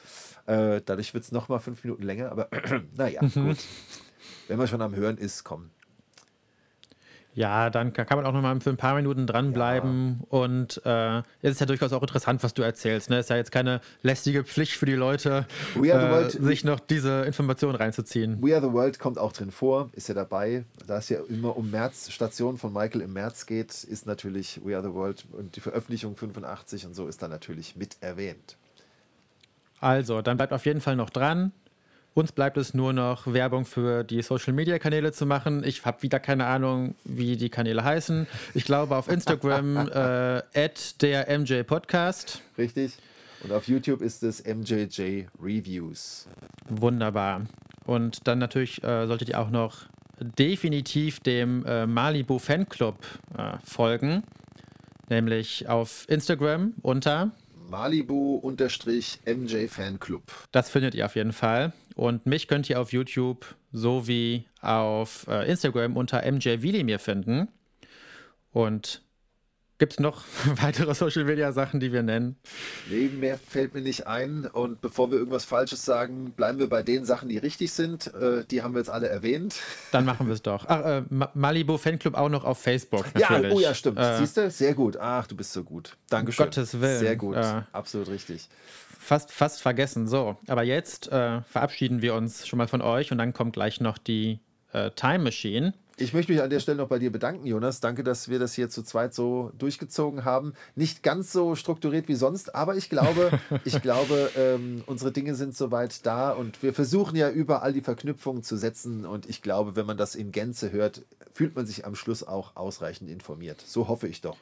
Äh, 0.47 0.81
dadurch 0.85 1.13
wird 1.13 1.25
es 1.25 1.33
nochmal 1.33 1.59
fünf 1.61 1.83
Minuten 1.85 2.05
länger, 2.05 2.31
aber 2.31 2.49
naja, 2.97 3.21
gut. 3.21 3.59
Wenn 4.49 4.57
man 4.59 4.69
schon 4.69 4.81
am 4.81 4.95
Hören 4.95 5.19
ist, 5.19 5.45
komm. 5.45 5.71
Ja, 7.37 7.69
dann 7.69 7.93
ka- 7.93 8.05
kann 8.05 8.17
man 8.17 8.27
auch 8.27 8.33
noch 8.33 8.43
mal 8.43 8.61
für 8.61 8.71
ein 8.71 8.77
paar 8.77 8.95
Minuten 8.95 9.27
dranbleiben. 9.27 10.21
Und 10.29 10.81
äh, 10.85 11.19
es 11.43 11.51
ist 11.53 11.61
ja 11.61 11.67
durchaus 11.67 11.93
auch 11.93 12.01
interessant, 12.03 12.43
was 12.45 12.55
du 12.55 12.63
erzählst. 12.63 13.11
Ne? 13.11 13.17
Es 13.17 13.27
ist 13.27 13.31
ja 13.31 13.37
jetzt 13.37 13.51
keine 13.51 13.81
lästige 14.03 14.45
Pflicht 14.45 14.75
für 14.75 14.87
die 14.87 14.93
Leute, 14.95 15.47
äh, 15.75 16.29
sich 16.31 16.63
noch 16.63 16.79
diese 16.79 17.23
Informationen 17.25 17.75
reinzuziehen. 17.75 18.41
We 18.41 18.55
Are 18.57 18.65
the 18.65 18.73
World 18.73 19.01
kommt 19.01 19.19
auch 19.19 19.33
drin 19.33 19.51
vor, 19.51 19.91
ist 19.95 20.09
ja 20.09 20.15
dabei. 20.15 20.65
Da 20.87 20.99
es 20.99 21.09
ja 21.09 21.19
immer 21.29 21.57
um 21.57 21.71
März, 21.73 22.13
Station 22.13 22.57
von 22.57 22.73
Michael 22.73 23.01
im 23.01 23.13
März 23.13 23.47
geht, 23.47 23.83
ist 23.83 24.07
natürlich 24.07 24.61
We 24.65 24.77
Are 24.77 24.87
the 24.89 24.95
World 24.95 25.25
und 25.33 25.57
die 25.57 25.61
Veröffentlichung 25.61 26.17
85 26.17 26.87
und 26.87 26.95
so 26.95 27.09
ist 27.09 27.21
da 27.21 27.27
natürlich 27.27 27.75
mit 27.75 27.97
erwähnt. 28.01 28.57
Also, 29.81 30.23
dann 30.23 30.37
bleibt 30.37 30.53
auf 30.53 30.65
jeden 30.67 30.81
Fall 30.81 30.97
noch 30.97 31.11
dran. 31.11 31.53
Uns 32.15 32.31
bleibt 32.31 32.57
es 32.57 32.75
nur 32.75 32.93
noch 32.93 33.27
Werbung 33.27 33.65
für 33.65 34.05
die 34.05 34.23
Social 34.23 34.53
Media 34.53 34.79
Kanäle 34.79 35.11
zu 35.11 35.27
machen. 35.27 35.65
Ich 35.65 35.85
habe 35.85 36.01
wieder 36.03 36.21
keine 36.21 36.47
Ahnung, 36.47 36.95
wie 37.05 37.37
die 37.37 37.49
Kanäle 37.49 37.83
heißen. 37.83 38.29
Ich 38.55 38.65
glaube 38.65 38.95
auf 38.95 39.09
Instagram 39.09 39.89
äh, 39.89 40.43
at 40.55 41.03
der 41.03 41.39
MJ 41.39 41.65
Podcast. 41.65 42.41
Richtig? 42.57 42.93
Und 43.43 43.51
auf 43.51 43.67
YouTube 43.67 44.01
ist 44.01 44.23
es 44.23 44.45
MJJ 44.45 45.25
Reviews. 45.43 46.29
Wunderbar. 46.69 47.43
Und 47.85 48.29
dann 48.29 48.39
natürlich 48.39 48.83
äh, 48.85 49.09
solltet 49.09 49.31
ihr 49.31 49.41
auch 49.41 49.51
noch 49.51 49.87
definitiv 50.21 51.19
dem 51.19 51.67
äh, 51.67 51.85
Malibu 51.85 52.39
Fanclub 52.39 52.97
äh, 53.37 53.59
folgen. 53.65 54.23
Nämlich 55.11 55.69
auf 55.69 56.07
Instagram 56.09 56.75
unter. 56.81 57.33
Malibu-MJ 57.71 59.69
Fanclub. 59.69 60.23
Das 60.53 60.71
findet 60.71 60.95
ihr 60.95 61.07
auf 61.07 61.17
jeden 61.17 61.33
Fall. 61.33 61.73
Und 61.95 62.27
mich 62.27 62.49
könnt 62.49 62.69
ihr 62.69 62.81
auf 62.81 62.93
YouTube 62.93 63.55
sowie 63.73 64.47
auf 64.61 65.27
äh, 65.29 65.49
Instagram 65.51 65.97
unter 65.97 66.31
MJ 66.31 66.63
Wilimir 66.63 66.99
finden. 66.99 67.49
Und 68.53 69.04
gibt 69.79 69.95
es 69.95 70.01
noch 70.01 70.23
weitere 70.63 70.95
Social 70.95 71.25
Media 71.25 71.53
Sachen, 71.53 71.81
die 71.81 71.93
wir 71.93 72.03
nennen? 72.03 72.37
Nee, 72.91 73.09
mehr 73.09 73.39
fällt 73.39 73.75
mir 73.75 73.81
nicht 73.81 74.07
ein. 74.07 74.47
Und 74.47 74.81
bevor 74.81 75.11
wir 75.11 75.19
irgendwas 75.19 75.45
Falsches 75.45 75.85
sagen, 75.85 76.33
bleiben 76.33 76.59
wir 76.59 76.69
bei 76.69 76.83
den 76.83 77.05
Sachen, 77.05 77.29
die 77.29 77.39
richtig 77.39 77.73
sind. 77.73 78.13
Äh, 78.15 78.45
die 78.51 78.63
haben 78.63 78.75
wir 78.75 78.79
jetzt 78.81 78.91
alle 78.91 79.09
erwähnt. 79.09 79.57
Dann 79.93 80.05
machen 80.05 80.27
wir 80.27 80.35
es 80.35 80.43
doch. 80.43 80.65
Ach, 80.69 80.85
äh, 80.85 81.03
Ma- 81.11 81.31
Malibu 81.35 81.77
Fanclub 81.79 82.15
auch 82.15 82.29
noch 82.29 82.45
auf 82.45 82.59
Facebook. 82.61 83.07
Ja, 83.19 83.31
Natürlich. 83.33 83.53
oh 83.55 83.61
ja, 83.61 83.75
stimmt. 83.75 83.99
Äh, 83.99 84.19
Siehst 84.19 84.37
du? 84.37 84.51
Sehr 84.51 84.75
gut. 84.75 84.97
Ach, 84.97 85.27
du 85.27 85.37
bist 85.37 85.53
so 85.53 85.65
gut. 85.65 85.97
Dankeschön. 86.09 86.47
Gottes 86.47 86.81
Willen. 86.81 86.99
Sehr 87.01 87.17
gut. 87.17 87.37
Äh, 87.37 87.63
Absolut 87.73 88.09
richtig. 88.09 88.49
fast, 88.99 89.33
fast 89.33 89.61
vergessen. 89.63 90.07
So, 90.07 90.37
aber 90.47 90.63
jetzt 90.63 91.09
äh, 91.11 91.43
verabschieden 91.43 92.01
wir 92.03 92.15
uns 92.15 92.47
schon 92.47 92.59
mal 92.59 92.69
von 92.69 92.81
euch 92.83 93.11
und 93.13 93.19
dann 93.19 93.33
kommt 93.33 93.55
gleich 93.55 93.81
noch 93.81 93.99
die 93.99 94.39
äh, 94.73 94.91
Time 94.93 95.19
Machine. 95.25 95.75
Ich 95.97 96.13
möchte 96.13 96.33
mich 96.33 96.43
an 96.43 96.51
der 96.51 96.59
Stelle 96.59 96.79
noch 96.79 96.89
bei 96.89 96.99
dir 96.99 97.13
bedanken, 97.13 97.47
Jonas. 97.47 97.79
Danke, 97.79 98.03
dass 98.03 98.29
wir 98.29 98.41
das 98.41 98.53
hier 98.53 98.69
zu 98.69 98.83
zweit 98.83 99.15
so 99.15 99.53
durchgezogen 99.57 100.25
haben. 100.25 100.55
Nicht 100.75 101.05
ganz 101.05 101.31
so 101.31 101.55
strukturiert 101.55 102.09
wie 102.09 102.17
sonst, 102.17 102.55
aber 102.55 102.77
ich 102.77 102.91
glaube, 102.91 103.39
ich 103.65 103.81
glaube, 103.81 104.31
ähm, 104.37 104.83
unsere 104.87 105.13
Dinge 105.13 105.37
sind 105.37 105.57
soweit 105.57 106.05
da 106.05 106.33
und 106.33 106.65
wir 106.65 106.75
versuchen 106.75 107.15
ja 107.15 107.31
überall 107.31 107.73
die 107.73 107.81
Verknüpfungen 107.81 108.43
zu 108.43 108.57
setzen. 108.57 109.07
Und 109.07 109.29
ich 109.29 109.41
glaube, 109.41 109.77
wenn 109.77 109.87
man 109.87 109.97
das 109.97 110.17
in 110.17 110.33
Gänze 110.33 110.73
hört, 110.73 111.03
fühlt 111.33 111.55
man 111.55 111.65
sich 111.65 111.87
am 111.87 111.95
Schluss 111.95 112.27
auch 112.27 112.57
ausreichend 112.57 113.09
informiert. 113.09 113.63
So 113.65 113.87
hoffe 113.87 114.09
ich 114.09 114.21
doch. 114.21 114.37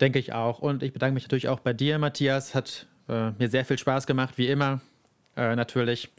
Denke 0.00 0.18
ich 0.18 0.32
auch. 0.32 0.58
Und 0.58 0.82
ich 0.82 0.94
bedanke 0.94 1.14
mich 1.14 1.24
natürlich 1.24 1.48
auch 1.48 1.60
bei 1.60 1.74
dir, 1.74 1.98
Matthias. 1.98 2.54
Hat 2.54 2.86
äh, 3.08 3.32
mir 3.32 3.50
sehr 3.50 3.66
viel 3.66 3.78
Spaß 3.78 4.06
gemacht, 4.06 4.38
wie 4.38 4.48
immer, 4.48 4.80
äh, 5.36 5.54
natürlich. 5.54 6.10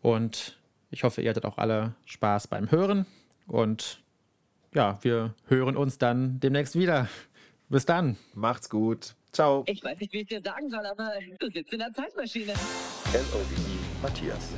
Und 0.00 0.55
ich 0.90 1.04
hoffe, 1.04 1.22
ihr 1.22 1.30
hattet 1.30 1.44
auch 1.44 1.58
alle 1.58 1.94
Spaß 2.04 2.48
beim 2.48 2.70
Hören. 2.70 3.06
Und 3.46 4.02
ja, 4.74 4.98
wir 5.02 5.34
hören 5.46 5.76
uns 5.76 5.98
dann 5.98 6.40
demnächst 6.40 6.76
wieder. 6.76 7.08
Bis 7.68 7.86
dann. 7.86 8.16
Macht's 8.34 8.70
gut. 8.70 9.14
Ciao. 9.32 9.64
Ich 9.66 9.82
weiß 9.82 9.98
nicht, 9.98 10.12
wie 10.12 10.20
ich 10.20 10.28
dir 10.28 10.40
sagen 10.40 10.68
soll, 10.70 10.86
aber 10.86 11.10
du 11.38 11.50
sitzt 11.50 11.72
in 11.72 11.80
der 11.80 11.92
Zeitmaschine. 11.92 12.52
L-O-V-E 13.12 14.02
Matthias. 14.02 14.50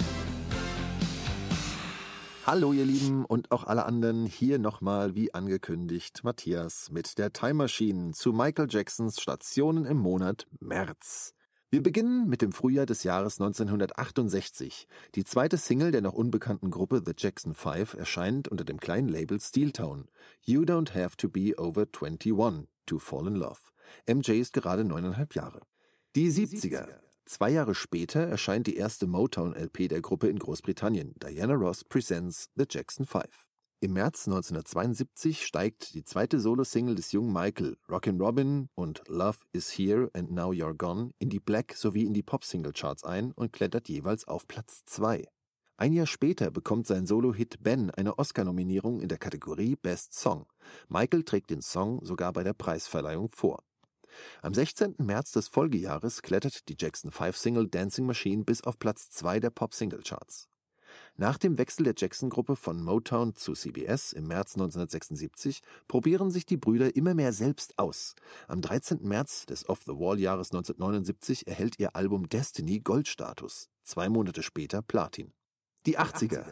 Hallo 2.46 2.72
ihr 2.72 2.84
Lieben 2.84 3.24
und 3.24 3.50
auch 3.50 3.64
alle 3.64 3.84
anderen, 3.84 4.24
hier 4.24 4.58
nochmal 4.58 5.14
wie 5.14 5.34
angekündigt 5.34 6.24
Matthias 6.24 6.90
mit 6.90 7.18
der 7.18 7.32
Time 7.32 7.54
Machine 7.54 8.12
zu 8.12 8.32
Michael 8.32 8.68
Jacksons 8.70 9.20
Stationen 9.20 9.84
im 9.84 9.98
Monat 9.98 10.46
März. 10.58 11.34
Wir 11.70 11.82
beginnen 11.82 12.30
mit 12.30 12.40
dem 12.40 12.52
Frühjahr 12.52 12.86
des 12.86 13.02
Jahres 13.02 13.38
1968. 13.38 14.88
Die 15.14 15.24
zweite 15.24 15.58
Single 15.58 15.90
der 15.90 16.00
noch 16.00 16.14
unbekannten 16.14 16.70
Gruppe 16.70 17.02
The 17.04 17.12
Jackson 17.14 17.54
5 17.54 17.92
erscheint 17.92 18.48
unter 18.48 18.64
dem 18.64 18.80
kleinen 18.80 19.08
Label 19.08 19.38
Steeltown. 19.38 20.08
You 20.40 20.62
don't 20.62 20.94
have 20.94 21.18
to 21.18 21.28
be 21.28 21.52
over 21.58 21.82
21 21.82 22.68
to 22.86 22.98
fall 22.98 23.26
in 23.26 23.34
love. 23.34 23.60
MJ 24.06 24.40
ist 24.40 24.54
gerade 24.54 24.82
neuneinhalb 24.82 25.34
Jahre. 25.34 25.60
Die 26.16 26.32
70er. 26.32 26.88
Zwei 27.26 27.50
Jahre 27.50 27.74
später 27.74 28.20
erscheint 28.20 28.66
die 28.66 28.76
erste 28.76 29.06
Motown-LP 29.06 29.88
der 29.88 30.00
Gruppe 30.00 30.28
in 30.28 30.38
Großbritannien, 30.38 31.12
Diana 31.22 31.52
Ross 31.52 31.84
Presents 31.84 32.48
The 32.56 32.64
Jackson 32.66 33.04
5. 33.04 33.47
Im 33.80 33.92
März 33.92 34.26
1972 34.26 35.46
steigt 35.46 35.94
die 35.94 36.02
zweite 36.02 36.40
Solo-Single 36.40 36.96
des 36.96 37.12
jungen 37.12 37.32
Michael, 37.32 37.76
Rockin' 37.88 38.20
Robin 38.20 38.68
und 38.74 39.04
Love 39.06 39.38
Is 39.52 39.70
Here 39.70 40.10
and 40.14 40.32
Now 40.32 40.50
You're 40.50 40.74
Gone, 40.74 41.12
in 41.20 41.30
die 41.30 41.38
Black- 41.38 41.74
sowie 41.74 42.02
in 42.02 42.12
die 42.12 42.24
Pop-Single-Charts 42.24 43.04
ein 43.04 43.30
und 43.30 43.52
klettert 43.52 43.88
jeweils 43.88 44.26
auf 44.26 44.48
Platz 44.48 44.82
2. 44.86 45.28
Ein 45.76 45.92
Jahr 45.92 46.08
später 46.08 46.50
bekommt 46.50 46.88
sein 46.88 47.06
Solo-Hit 47.06 47.62
Ben 47.62 47.92
eine 47.92 48.18
Oscar-Nominierung 48.18 49.00
in 49.00 49.08
der 49.08 49.18
Kategorie 49.18 49.76
Best 49.76 50.12
Song. 50.12 50.46
Michael 50.88 51.22
trägt 51.22 51.50
den 51.50 51.62
Song 51.62 52.04
sogar 52.04 52.32
bei 52.32 52.42
der 52.42 52.54
Preisverleihung 52.54 53.28
vor. 53.28 53.62
Am 54.42 54.54
16. 54.54 54.96
März 54.98 55.30
des 55.30 55.46
Folgejahres 55.46 56.22
klettert 56.22 56.68
die 56.68 56.76
Jackson 56.76 57.12
5 57.12 57.36
Single 57.36 57.68
Dancing 57.68 58.06
Machine 58.06 58.42
bis 58.42 58.64
auf 58.64 58.80
Platz 58.80 59.08
2 59.10 59.38
der 59.38 59.50
Pop 59.50 59.72
Single 59.72 60.02
Charts. 60.02 60.48
Nach 61.16 61.38
dem 61.38 61.58
Wechsel 61.58 61.84
der 61.84 61.94
Jackson-Gruppe 61.96 62.56
von 62.56 62.82
Motown 62.82 63.34
zu 63.34 63.54
CBS 63.54 64.12
im 64.12 64.26
März 64.28 64.54
1976 64.54 65.60
probieren 65.88 66.30
sich 66.30 66.46
die 66.46 66.56
Brüder 66.56 66.94
immer 66.94 67.14
mehr 67.14 67.32
selbst 67.32 67.78
aus. 67.78 68.14
Am 68.46 68.60
13. 68.60 69.00
März 69.02 69.46
des 69.46 69.68
Off-the-Wall-Jahres 69.68 70.50
1979 70.52 71.46
erhält 71.46 71.78
ihr 71.78 71.96
Album 71.96 72.28
Destiny 72.28 72.80
Goldstatus, 72.80 73.68
zwei 73.82 74.08
Monate 74.08 74.42
später 74.42 74.82
Platin. 74.82 75.32
Die 75.86 75.98
80er. 75.98 76.44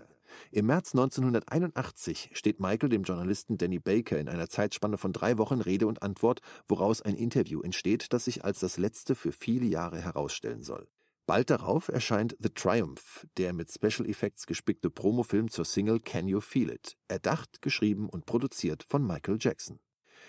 Im 0.51 0.66
März 0.66 0.94
1981 0.94 2.31
steht 2.32 2.60
Michael 2.60 2.89
dem 2.89 3.02
Journalisten 3.02 3.59
Danny 3.59 3.78
Baker 3.78 4.18
in 4.18 4.28
einer 4.28 4.48
Zeitspanne 4.48 4.98
von 4.98 5.12
drei 5.12 5.39
Wochen 5.39 5.60
Rede 5.60 5.86
und 5.86 6.02
Antwort, 6.02 6.40
woraus 6.68 7.02
ein 7.02 7.16
Interview 7.16 7.62
entsteht, 7.62 8.12
das 8.12 8.24
sich 8.24 8.44
als 8.44 8.60
das 8.60 8.77
letzte 8.77 9.14
für 9.14 9.32
viele 9.32 9.66
Jahre 9.66 10.01
herausstellen 10.01 10.62
soll. 10.62 10.89
Bald 11.27 11.51
darauf 11.51 11.89
erscheint 11.89 12.36
The 12.39 12.51
Triumph, 12.51 13.27
der 13.36 13.53
mit 13.53 13.73
Special 13.73 14.09
Effects 14.09 14.47
gespickte 14.47 14.90
Promofilm 14.90 15.51
zur 15.51 15.65
Single 15.65 15.98
Can 15.98 16.28
You 16.28 16.40
Feel 16.40 16.70
It, 16.70 16.97
erdacht, 17.09 17.62
geschrieben 17.62 18.09
und 18.09 18.27
produziert 18.27 18.85
von 18.85 19.05
Michael 19.05 19.39
Jackson. 19.40 19.81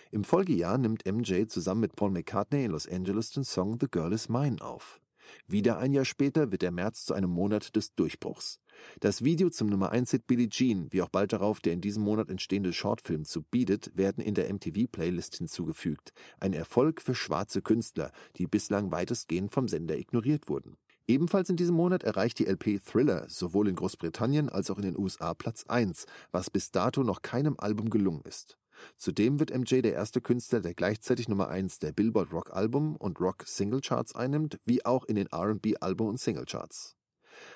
Im 0.09 0.23
Folgejahr 0.23 0.79
nimmt 0.79 1.05
MJ 1.05 1.45
zusammen 1.45 1.81
mit 1.81 1.95
Paul 1.95 2.09
McCartney 2.09 2.65
in 2.65 2.71
Los 2.71 2.87
Angeles 2.87 3.29
den 3.29 3.43
Song 3.43 3.77
The 3.79 3.85
Girl 3.91 4.11
Is 4.11 4.27
Mine 4.27 4.59
auf. 4.59 4.99
Wieder 5.45 5.77
ein 5.77 5.93
Jahr 5.93 6.05
später 6.05 6.51
wird 6.51 6.63
der 6.63 6.71
März 6.71 7.05
zu 7.05 7.13
einem 7.13 7.29
Monat 7.29 7.75
des 7.75 7.93
Durchbruchs. 7.93 8.59
Das 8.99 9.23
Video 9.23 9.51
zum 9.51 9.67
Nummer 9.67 9.91
1 9.91 10.09
Hit 10.09 10.25
Billie 10.25 10.49
Jean, 10.49 10.91
wie 10.91 11.03
auch 11.03 11.09
bald 11.09 11.31
darauf 11.31 11.59
der 11.59 11.73
in 11.73 11.81
diesem 11.81 12.01
Monat 12.01 12.29
entstehende 12.29 12.73
Shortfilm 12.73 13.23
zu 13.23 13.43
Beat 13.43 13.91
werden 13.95 14.23
in 14.23 14.33
der 14.33 14.51
MTV-Playlist 14.51 15.35
hinzugefügt. 15.35 16.11
Ein 16.39 16.53
Erfolg 16.53 17.01
für 17.01 17.13
schwarze 17.13 17.61
Künstler, 17.61 18.11
die 18.37 18.47
bislang 18.47 18.91
weitestgehend 18.91 19.53
vom 19.53 19.67
Sender 19.67 19.97
ignoriert 19.97 20.49
wurden. 20.49 20.77
Ebenfalls 21.09 21.49
in 21.49 21.55
diesem 21.55 21.75
Monat 21.75 22.03
erreicht 22.03 22.37
die 22.37 22.47
LP 22.47 22.79
Thriller 22.83 23.25
sowohl 23.29 23.69
in 23.69 23.77
Großbritannien 23.77 24.49
als 24.49 24.69
auch 24.69 24.75
in 24.75 24.83
den 24.83 24.97
USA 24.97 25.33
Platz 25.33 25.63
1, 25.67 26.05
was 26.31 26.49
bis 26.49 26.71
dato 26.71 27.01
noch 27.01 27.21
keinem 27.21 27.55
Album 27.57 27.89
gelungen 27.89 28.23
ist. 28.25 28.57
Zudem 28.97 29.39
wird 29.39 29.57
MJ 29.57 29.81
der 29.81 29.93
erste 29.93 30.19
Künstler, 30.19 30.59
der 30.59 30.73
gleichzeitig 30.73 31.29
Nummer 31.29 31.47
1 31.47 31.79
der 31.79 31.93
Billboard 31.93 32.33
Rock 32.33 32.53
Album 32.53 32.97
und 32.97 33.21
Rock 33.21 33.45
Single 33.47 33.79
Charts 33.79 34.15
einnimmt, 34.15 34.59
wie 34.65 34.85
auch 34.85 35.05
in 35.05 35.15
den 35.15 35.27
R&B 35.27 35.77
Album 35.77 36.09
und 36.09 36.19
Single 36.19 36.45
Charts. 36.45 36.97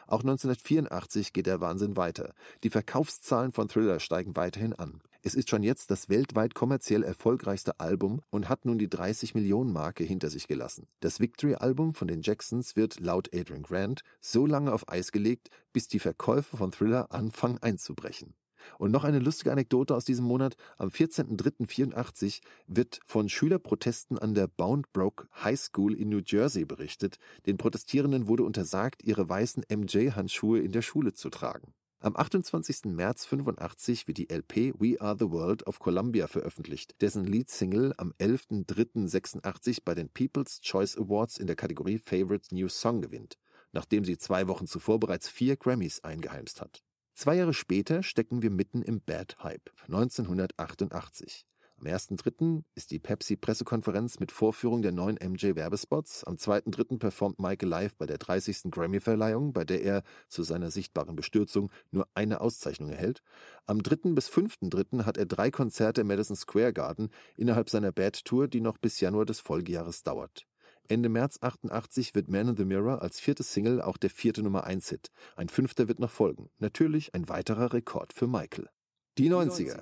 Auch 0.07 0.21
1984 0.21 1.33
geht 1.33 1.45
der 1.45 1.59
Wahnsinn 1.59 1.97
weiter. 1.97 2.33
Die 2.63 2.69
Verkaufszahlen 2.69 3.51
von 3.51 3.67
Thriller 3.67 3.99
steigen 3.99 4.35
weiterhin 4.37 4.73
an. 4.73 5.01
Es 5.23 5.35
ist 5.35 5.51
schon 5.51 5.61
jetzt 5.61 5.91
das 5.91 6.09
weltweit 6.09 6.55
kommerziell 6.55 7.03
erfolgreichste 7.03 7.79
Album 7.79 8.21
und 8.31 8.49
hat 8.49 8.65
nun 8.65 8.79
die 8.79 8.89
30 8.89 9.35
Millionen 9.35 9.71
Marke 9.71 10.03
hinter 10.03 10.31
sich 10.31 10.47
gelassen. 10.47 10.87
Das 10.99 11.19
Victory-Album 11.19 11.93
von 11.93 12.07
den 12.07 12.23
Jacksons 12.23 12.75
wird 12.75 12.99
laut 12.99 13.29
Adrian 13.31 13.61
Grant 13.61 14.01
so 14.19 14.47
lange 14.47 14.73
auf 14.73 14.89
Eis 14.89 15.11
gelegt, 15.11 15.49
bis 15.73 15.87
die 15.87 15.99
Verkäufe 15.99 16.57
von 16.57 16.71
Thriller 16.71 17.11
anfangen 17.11 17.59
einzubrechen. 17.59 18.33
Und 18.79 18.89
noch 18.89 19.03
eine 19.03 19.19
lustige 19.19 19.51
Anekdote 19.51 19.95
aus 19.95 20.05
diesem 20.05 20.25
Monat. 20.25 20.55
Am 20.79 20.89
14.03.84 20.89 22.41
wird 22.65 22.99
von 23.05 23.29
Schülerprotesten 23.29 24.17
an 24.17 24.33
der 24.33 24.47
Bound 24.47 24.91
Broke 24.91 25.27
High 25.43 25.59
School 25.59 25.93
in 25.93 26.09
New 26.09 26.21
Jersey 26.25 26.65
berichtet. 26.65 27.17
Den 27.45 27.57
Protestierenden 27.57 28.27
wurde 28.27 28.43
untersagt, 28.43 29.03
ihre 29.03 29.29
weißen 29.29 29.65
MJ-Handschuhe 29.69 30.59
in 30.59 30.71
der 30.71 30.81
Schule 30.81 31.13
zu 31.13 31.29
tragen. 31.29 31.73
Am 32.03 32.15
28. 32.17 32.85
März 32.85 33.25
85 33.25 34.07
wird 34.07 34.17
die 34.17 34.31
LP 34.31 34.73
We 34.79 34.99
Are 34.99 35.15
the 35.19 35.29
World 35.29 35.67
of 35.67 35.77
Columbia 35.77 36.25
veröffentlicht, 36.25 36.99
dessen 36.99 37.25
Leadsingle 37.25 37.93
am 37.97 38.11
11.03.86 38.19 39.83
bei 39.85 39.93
den 39.93 40.09
People's 40.09 40.61
Choice 40.61 40.97
Awards 40.97 41.37
in 41.37 41.45
der 41.45 41.55
Kategorie 41.55 41.99
Favorite 41.99 42.55
New 42.55 42.69
Song 42.69 43.01
gewinnt, 43.01 43.37
nachdem 43.71 44.03
sie 44.03 44.17
zwei 44.17 44.47
Wochen 44.47 44.65
zuvor 44.65 44.99
bereits 44.99 45.29
vier 45.29 45.57
Grammys 45.57 46.03
eingeheimst 46.03 46.59
hat. 46.59 46.81
Zwei 47.13 47.35
Jahre 47.35 47.53
später 47.53 48.01
stecken 48.01 48.41
wir 48.41 48.49
mitten 48.49 48.81
im 48.81 49.01
Bad 49.01 49.37
Hype, 49.43 49.69
1988. 49.83 51.45
Am 51.83 51.87
1.3. 51.87 52.61
ist 52.75 52.91
die 52.91 52.99
Pepsi-Pressekonferenz 52.99 54.19
mit 54.19 54.31
Vorführung 54.31 54.83
der 54.83 54.91
neuen 54.91 55.15
MJ-Werbespots. 55.15 56.23
Am 56.25 56.35
2.3. 56.35 56.99
performt 56.99 57.39
Michael 57.39 57.69
live 57.69 57.95
bei 57.95 58.05
der 58.05 58.19
30. 58.19 58.69
Grammy-Verleihung, 58.69 59.51
bei 59.51 59.63
der 59.63 59.81
er 59.81 60.03
zu 60.27 60.43
seiner 60.43 60.69
sichtbaren 60.69 61.15
Bestürzung 61.15 61.71
nur 61.89 62.07
eine 62.13 62.41
Auszeichnung 62.41 62.89
erhält. 62.89 63.23
Am 63.65 63.81
3. 63.81 64.11
bis 64.13 64.29
5.3. 64.29 65.05
hat 65.05 65.17
er 65.17 65.25
drei 65.25 65.49
Konzerte 65.49 66.01
im 66.01 66.07
Madison 66.07 66.35
Square 66.35 66.71
Garden 66.71 67.09
innerhalb 67.35 67.67
seiner 67.67 67.91
Bad-Tour, 67.91 68.47
die 68.47 68.61
noch 68.61 68.77
bis 68.77 68.99
Januar 68.99 69.25
des 69.25 69.39
Folgejahres 69.39 70.03
dauert. 70.03 70.45
Ende 70.87 71.09
März 71.09 71.39
88 71.41 72.13
wird 72.13 72.29
Man 72.29 72.49
in 72.49 72.57
the 72.57 72.65
Mirror 72.65 73.01
als 73.01 73.19
vierte 73.19 73.41
Single 73.41 73.81
auch 73.81 73.97
der 73.97 74.11
vierte 74.11 74.43
Nummer 74.43 74.65
1 74.65 74.87
Hit. 74.89 75.09
Ein 75.35 75.49
fünfter 75.49 75.87
wird 75.87 75.97
noch 75.97 76.11
folgen. 76.11 76.51
Natürlich 76.59 77.15
ein 77.15 77.27
weiterer 77.27 77.73
Rekord 77.73 78.13
für 78.13 78.27
Michael. 78.27 78.69
Die 79.17 79.31
90er. 79.31 79.81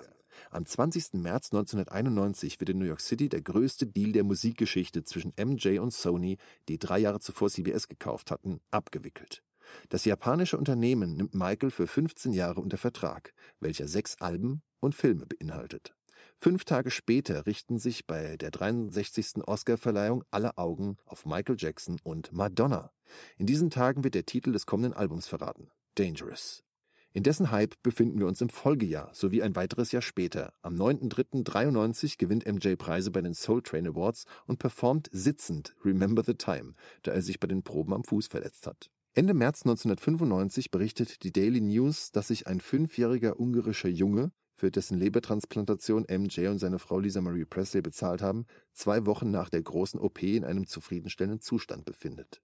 Am 0.52 0.66
20. 0.66 1.14
März 1.14 1.52
1991 1.52 2.60
wird 2.60 2.70
in 2.70 2.80
New 2.80 2.86
York 2.86 3.02
City 3.02 3.30
der 3.30 3.42
größte 3.42 3.88
Deal 3.88 4.12
der 4.12 4.24
Musikgeschichte 4.24 5.04
zwischen 5.04 5.34
MJ 5.38 5.80
und 5.80 5.94
Sony, 5.94 6.38
die 6.68 6.78
drei 6.78 7.00
Jahre 7.00 7.20
zuvor 7.20 7.50
CBS 7.50 7.88
gekauft 7.88 8.32
hatten, 8.32 8.60
abgewickelt. 8.72 9.44
Das 9.90 10.06
japanische 10.06 10.58
Unternehmen 10.58 11.16
nimmt 11.16 11.36
Michael 11.36 11.72
für 11.72 11.88
15 11.88 12.34
Jahre 12.34 12.62
unter 12.62 12.78
Vertrag, 12.78 13.34
welcher 13.60 13.88
sechs 13.88 14.20
Alben 14.20 14.62
und 14.80 14.96
Filme 14.96 15.26
beinhaltet. 15.26 15.94
Fünf 16.38 16.64
Tage 16.64 16.90
später 16.90 17.46
richten 17.46 17.80
sich 17.80 18.08
bei 18.08 18.38
der 18.38 18.52
63. 18.52 19.46
Oscarverleihung 19.46 20.24
alle 20.32 20.58
Augen 20.58 20.98
auf 21.06 21.26
Michael 21.26 21.58
Jackson 21.60 22.00
und 22.04 22.32
Madonna. 22.32 22.92
In 23.38 23.46
diesen 23.46 23.70
Tagen 23.70 24.04
wird 24.04 24.16
der 24.16 24.26
Titel 24.26 24.54
des 24.54 24.66
kommenden 24.66 24.94
Albums 24.94 25.28
verraten. 25.28 25.70
Dangerous. 25.96 26.64
In 27.12 27.24
dessen 27.24 27.50
Hype 27.50 27.82
befinden 27.82 28.20
wir 28.20 28.28
uns 28.28 28.40
im 28.40 28.50
Folgejahr 28.50 29.10
sowie 29.14 29.42
ein 29.42 29.56
weiteres 29.56 29.92
Jahr 29.92 30.04
später. 30.04 30.54
Am 30.62 30.76
9.3.93 30.76 32.20
gewinnt 32.20 32.46
MJ 32.46 32.76
Preise 32.76 33.10
bei 33.10 33.22
den 33.22 33.34
Soul 33.34 33.64
Train 33.64 33.88
Awards 33.88 34.26
und 34.46 34.60
performt 34.60 35.10
sitzend 35.12 35.76
Remember 35.84 36.24
the 36.24 36.36
Time, 36.36 36.76
da 37.02 37.12
er 37.12 37.24
sich 37.24 37.40
bei 37.40 37.48
den 37.48 37.64
Proben 37.64 37.94
am 37.94 38.04
Fuß 38.04 38.28
verletzt 38.28 38.68
hat. 38.68 38.92
Ende 39.16 39.34
März 39.34 39.64
1995 39.64 40.70
berichtet 40.70 41.24
die 41.24 41.32
Daily 41.32 41.62
News, 41.62 42.12
dass 42.12 42.28
sich 42.28 42.46
ein 42.46 42.60
fünfjähriger 42.60 43.40
ungarischer 43.40 43.90
Junge, 43.90 44.32
für 44.60 44.70
dessen 44.70 45.00
Lebertransplantation 45.00 46.06
MJ 46.10 46.48
und 46.48 46.60
seine 46.60 46.80
Frau 46.80 47.00
Lisa 47.00 47.22
Marie 47.22 47.46
Presley 47.46 47.82
bezahlt 47.82 48.22
haben, 48.22 48.46
zwei 48.74 49.06
Wochen 49.06 49.32
nach 49.32 49.50
der 49.50 49.64
großen 49.64 50.00
OP 50.00 50.22
in 50.22 50.44
einem 50.44 50.68
zufriedenstellenden 50.68 51.42
Zustand 51.42 51.86
befindet. 51.86 52.42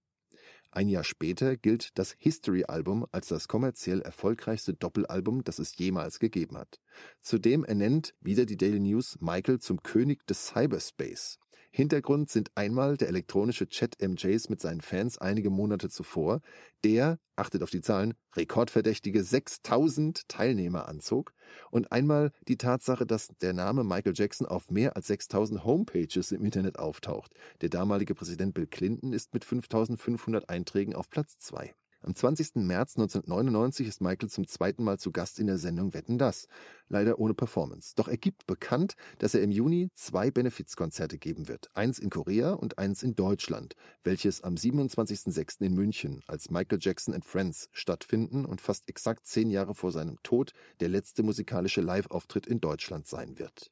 Ein 0.76 0.90
Jahr 0.90 1.06
später 1.06 1.56
gilt 1.56 1.98
das 1.98 2.18
History-Album 2.20 3.06
als 3.14 3.30
das 3.30 3.48
kommerziell 3.48 4.02
erfolgreichste 4.02 4.74
Doppelalbum, 4.74 5.46
das 5.46 5.58
es 5.58 5.78
jemals 5.78 6.20
gegeben 6.20 6.58
hat. 6.58 6.82
Zudem 7.22 7.64
ernennt 7.64 8.14
wieder 8.20 8.46
die 8.46 8.58
Daily 8.58 8.82
News 8.82 9.18
Michael 9.22 9.60
zum 9.60 9.82
König 9.84 10.28
des 10.28 10.48
Cyberspace. 10.48 11.40
Hintergrund 11.76 12.30
sind 12.30 12.52
einmal 12.56 12.96
der 12.96 13.10
elektronische 13.10 13.68
Chat 13.68 14.02
MJs 14.02 14.48
mit 14.48 14.62
seinen 14.62 14.80
Fans 14.80 15.18
einige 15.18 15.50
Monate 15.50 15.90
zuvor, 15.90 16.40
der, 16.86 17.20
achtet 17.36 17.64
auf 17.64 17.70
die 17.70 17.82
Zahlen, 17.82 18.14
rekordverdächtige 18.34 19.22
6000 19.22 20.26
Teilnehmer 20.30 20.88
anzog 20.88 21.34
und 21.72 21.92
einmal 21.92 22.32
die 22.48 22.56
Tatsache, 22.56 23.06
dass 23.06 23.28
der 23.42 23.52
Name 23.52 23.84
Michael 23.84 24.14
Jackson 24.16 24.48
auf 24.48 24.72
mehr 24.72 24.96
als 24.96 25.08
6000 25.08 25.66
Homepages 25.66 26.32
im 26.32 26.46
Internet 26.46 26.80
auftaucht. 26.80 27.34
Der 27.60 27.68
damalige 27.68 28.16
Präsident 28.16 28.54
Bill 28.54 28.68
Clinton 28.68 29.12
ist 29.12 29.34
mit 29.34 29.44
5500 29.44 30.50
Einträgen 30.50 30.96
auf 30.96 31.10
Platz 31.10 31.40
2. 31.40 31.76
Am 32.06 32.14
20. 32.14 32.58
März 32.58 32.98
1999 32.98 33.88
ist 33.88 34.00
Michael 34.00 34.30
zum 34.30 34.46
zweiten 34.46 34.84
Mal 34.84 35.00
zu 35.00 35.12
Gast 35.12 35.40
in 35.40 35.48
der 35.48 35.58
Sendung 35.58 35.96
Wetten 35.96 36.20
das, 36.20 36.48
leider 36.88 37.18
ohne 37.18 37.34
Performance. 37.34 37.94
Doch 37.96 38.08
er 38.08 38.18
gibt 38.18 38.46
bekannt, 38.46 38.96
dass 39.18 39.34
er 39.34 39.42
im 39.42 39.50
Juni 39.50 39.90
zwei 39.96 40.30
Benefizkonzerte 40.30 41.18
geben 41.18 41.48
wird, 41.48 41.72
eins 41.74 41.98
in 41.98 42.12
Korea 42.12 42.54
und 42.54 42.78
eins 42.78 43.02
in 43.02 43.16
Deutschland, 43.16 43.76
welches 44.04 44.44
am 44.44 44.54
27.06. 44.54 45.62
in 45.62 45.74
München 45.74 46.22
als 46.28 46.52
Michael 46.52 46.78
Jackson 46.80 47.16
and 47.16 47.26
Friends 47.26 47.70
stattfinden 47.72 48.46
und 48.46 48.62
fast 48.62 48.88
exakt 48.88 49.26
zehn 49.26 49.50
Jahre 49.50 49.74
vor 49.74 49.92
seinem 49.92 50.22
Tod 50.22 50.54
der 50.82 50.90
letzte 50.90 51.24
musikalische 51.24 51.82
Live-Auftritt 51.82 52.46
in 52.46 52.62
Deutschland 52.62 53.08
sein 53.08 53.40
wird. 53.40 53.72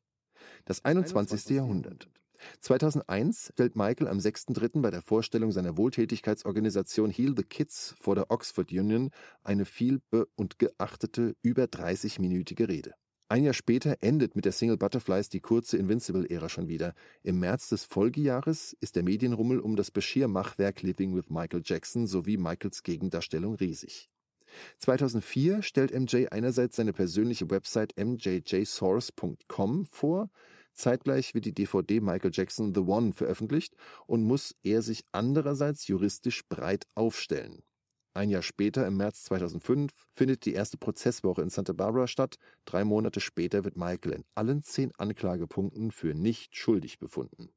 Das 0.66 0.84
21. 0.84 1.50
Jahrhundert. 1.50 2.10
2001 2.60 3.52
stellt 3.54 3.76
Michael 3.76 4.08
am 4.08 4.18
6.3. 4.18 4.82
bei 4.82 4.92
der 4.92 5.02
Vorstellung 5.02 5.52
seiner 5.52 5.78
Wohltätigkeitsorganisation 5.78 7.10
Heal 7.10 7.34
the 7.36 7.44
Kids 7.44 7.96
vor 8.00 8.16
der 8.16 8.32
Oxford 8.32 8.72
Union 8.72 9.12
eine 9.44 9.66
viel 9.66 10.00
be- 10.10 10.28
und 10.36 10.60
geachtete 10.60 11.36
über 11.42 11.64
30-minütige 11.66 12.68
Rede. 12.68 12.94
Ein 13.30 13.44
Jahr 13.44 13.54
später 13.54 13.98
endet 14.02 14.36
mit 14.36 14.46
der 14.46 14.52
Single 14.52 14.78
Butterflies 14.78 15.30
die 15.30 15.40
kurze 15.40 15.78
Invincible-Ära 15.78 16.50
schon 16.50 16.68
wieder. 16.68 16.94
Im 17.24 17.40
März 17.40 17.70
des 17.70 17.84
Folgejahres 17.84 18.78
ist 18.80 18.96
der 18.96 19.04
Medienrummel 19.04 19.60
um 19.60 19.76
das 19.76 19.90
Bashir-Machwerk 19.90 20.84
Living 20.84 21.16
with 21.16 21.30
Michael 21.30 21.64
Jackson 21.66 22.06
sowie 22.06 22.38
Michaels 22.38 22.84
Gegendarstellung 22.84 23.56
riesig. 23.56 24.10
2004 24.80 25.64
stellt 25.64 26.00
MJ 26.00 26.28
einerseits 26.30 26.76
seine 26.76 26.94
persönliche 26.94 27.50
Website 27.50 27.96
mjjsource.com 27.98 29.86
vor, 29.88 30.30
Zeitgleich 30.74 31.34
wird 31.34 31.46
die 31.46 31.54
DVD 31.54 32.00
Michael 32.02 32.32
Jackson 32.34 32.74
The 32.74 32.82
One 32.82 33.14
veröffentlicht 33.14 33.76
und 34.08 34.24
muss 34.24 34.56
er 34.64 34.82
sich 34.82 35.04
andererseits 35.12 35.88
juristisch 35.88 36.48
breit 36.48 36.86
aufstellen. 36.96 37.64
Ein 38.16 38.30
Jahr 38.30 38.44
später, 38.44 38.86
im 38.86 38.98
März 38.98 39.24
2005, 39.24 39.92
findet 40.12 40.46
die 40.46 40.54
erste 40.54 40.78
Prozesswoche 40.78 41.42
in 41.42 41.50
Santa 41.50 41.74
Barbara 41.74 42.06
statt. 42.06 42.38
Drei 42.66 42.84
Monate 42.84 43.20
später 43.20 43.64
wird 43.64 43.76
Michael 43.76 44.14
in 44.14 44.26
allen 44.36 44.62
zehn 44.62 44.92
Anklagepunkten 44.98 45.92
für 45.92 46.14
nicht 46.14 46.56
schuldig 46.56 47.00
befunden. 47.00 47.50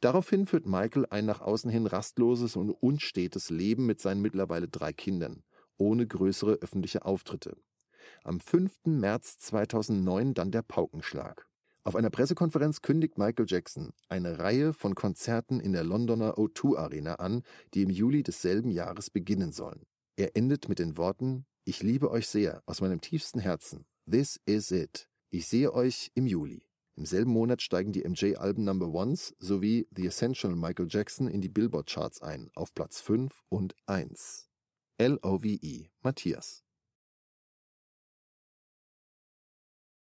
Daraufhin 0.00 0.46
führt 0.46 0.66
Michael 0.66 1.06
ein 1.10 1.26
nach 1.26 1.40
außen 1.40 1.70
hin 1.70 1.86
rastloses 1.86 2.54
und 2.54 2.70
unstetes 2.70 3.50
Leben 3.50 3.86
mit 3.86 4.00
seinen 4.00 4.22
mittlerweile 4.22 4.68
drei 4.68 4.92
Kindern, 4.92 5.42
ohne 5.78 6.06
größere 6.06 6.54
öffentliche 6.54 7.04
Auftritte. 7.04 7.56
Am 8.22 8.38
5. 8.38 8.84
März 8.84 9.38
2009 9.38 10.34
dann 10.34 10.52
der 10.52 10.62
Paukenschlag. 10.62 11.48
Auf 11.84 11.96
einer 11.96 12.10
Pressekonferenz 12.10 12.80
kündigt 12.80 13.18
Michael 13.18 13.46
Jackson 13.48 13.92
eine 14.08 14.38
Reihe 14.38 14.72
von 14.72 14.94
Konzerten 14.94 15.58
in 15.58 15.72
der 15.72 15.82
Londoner 15.82 16.34
O2 16.38 16.76
Arena 16.76 17.16
an, 17.16 17.42
die 17.74 17.82
im 17.82 17.90
Juli 17.90 18.22
desselben 18.22 18.70
Jahres 18.70 19.10
beginnen 19.10 19.50
sollen. 19.50 19.84
Er 20.16 20.36
endet 20.36 20.68
mit 20.68 20.78
den 20.78 20.96
Worten 20.96 21.44
Ich 21.64 21.82
liebe 21.82 22.10
euch 22.10 22.28
sehr 22.28 22.62
aus 22.66 22.80
meinem 22.80 23.00
tiefsten 23.00 23.40
Herzen. 23.40 23.84
This 24.08 24.40
is 24.46 24.70
it. 24.70 25.08
Ich 25.30 25.48
sehe 25.48 25.72
euch 25.72 26.12
im 26.14 26.26
Juli. 26.26 26.68
Im 26.94 27.04
selben 27.04 27.32
Monat 27.32 27.62
steigen 27.62 27.90
die 27.90 28.06
MJ-Alben 28.06 28.62
Number 28.62 28.88
Ones 28.88 29.34
sowie 29.40 29.88
The 29.96 30.06
Essential 30.06 30.54
Michael 30.54 30.86
Jackson 30.88 31.26
in 31.26 31.40
die 31.40 31.48
Billboard-Charts 31.48 32.22
ein, 32.22 32.50
auf 32.54 32.74
Platz 32.74 33.00
5 33.00 33.42
und 33.48 33.74
1. 33.86 34.48
L-O-V-E, 34.98 35.88
Matthias. 36.02 36.62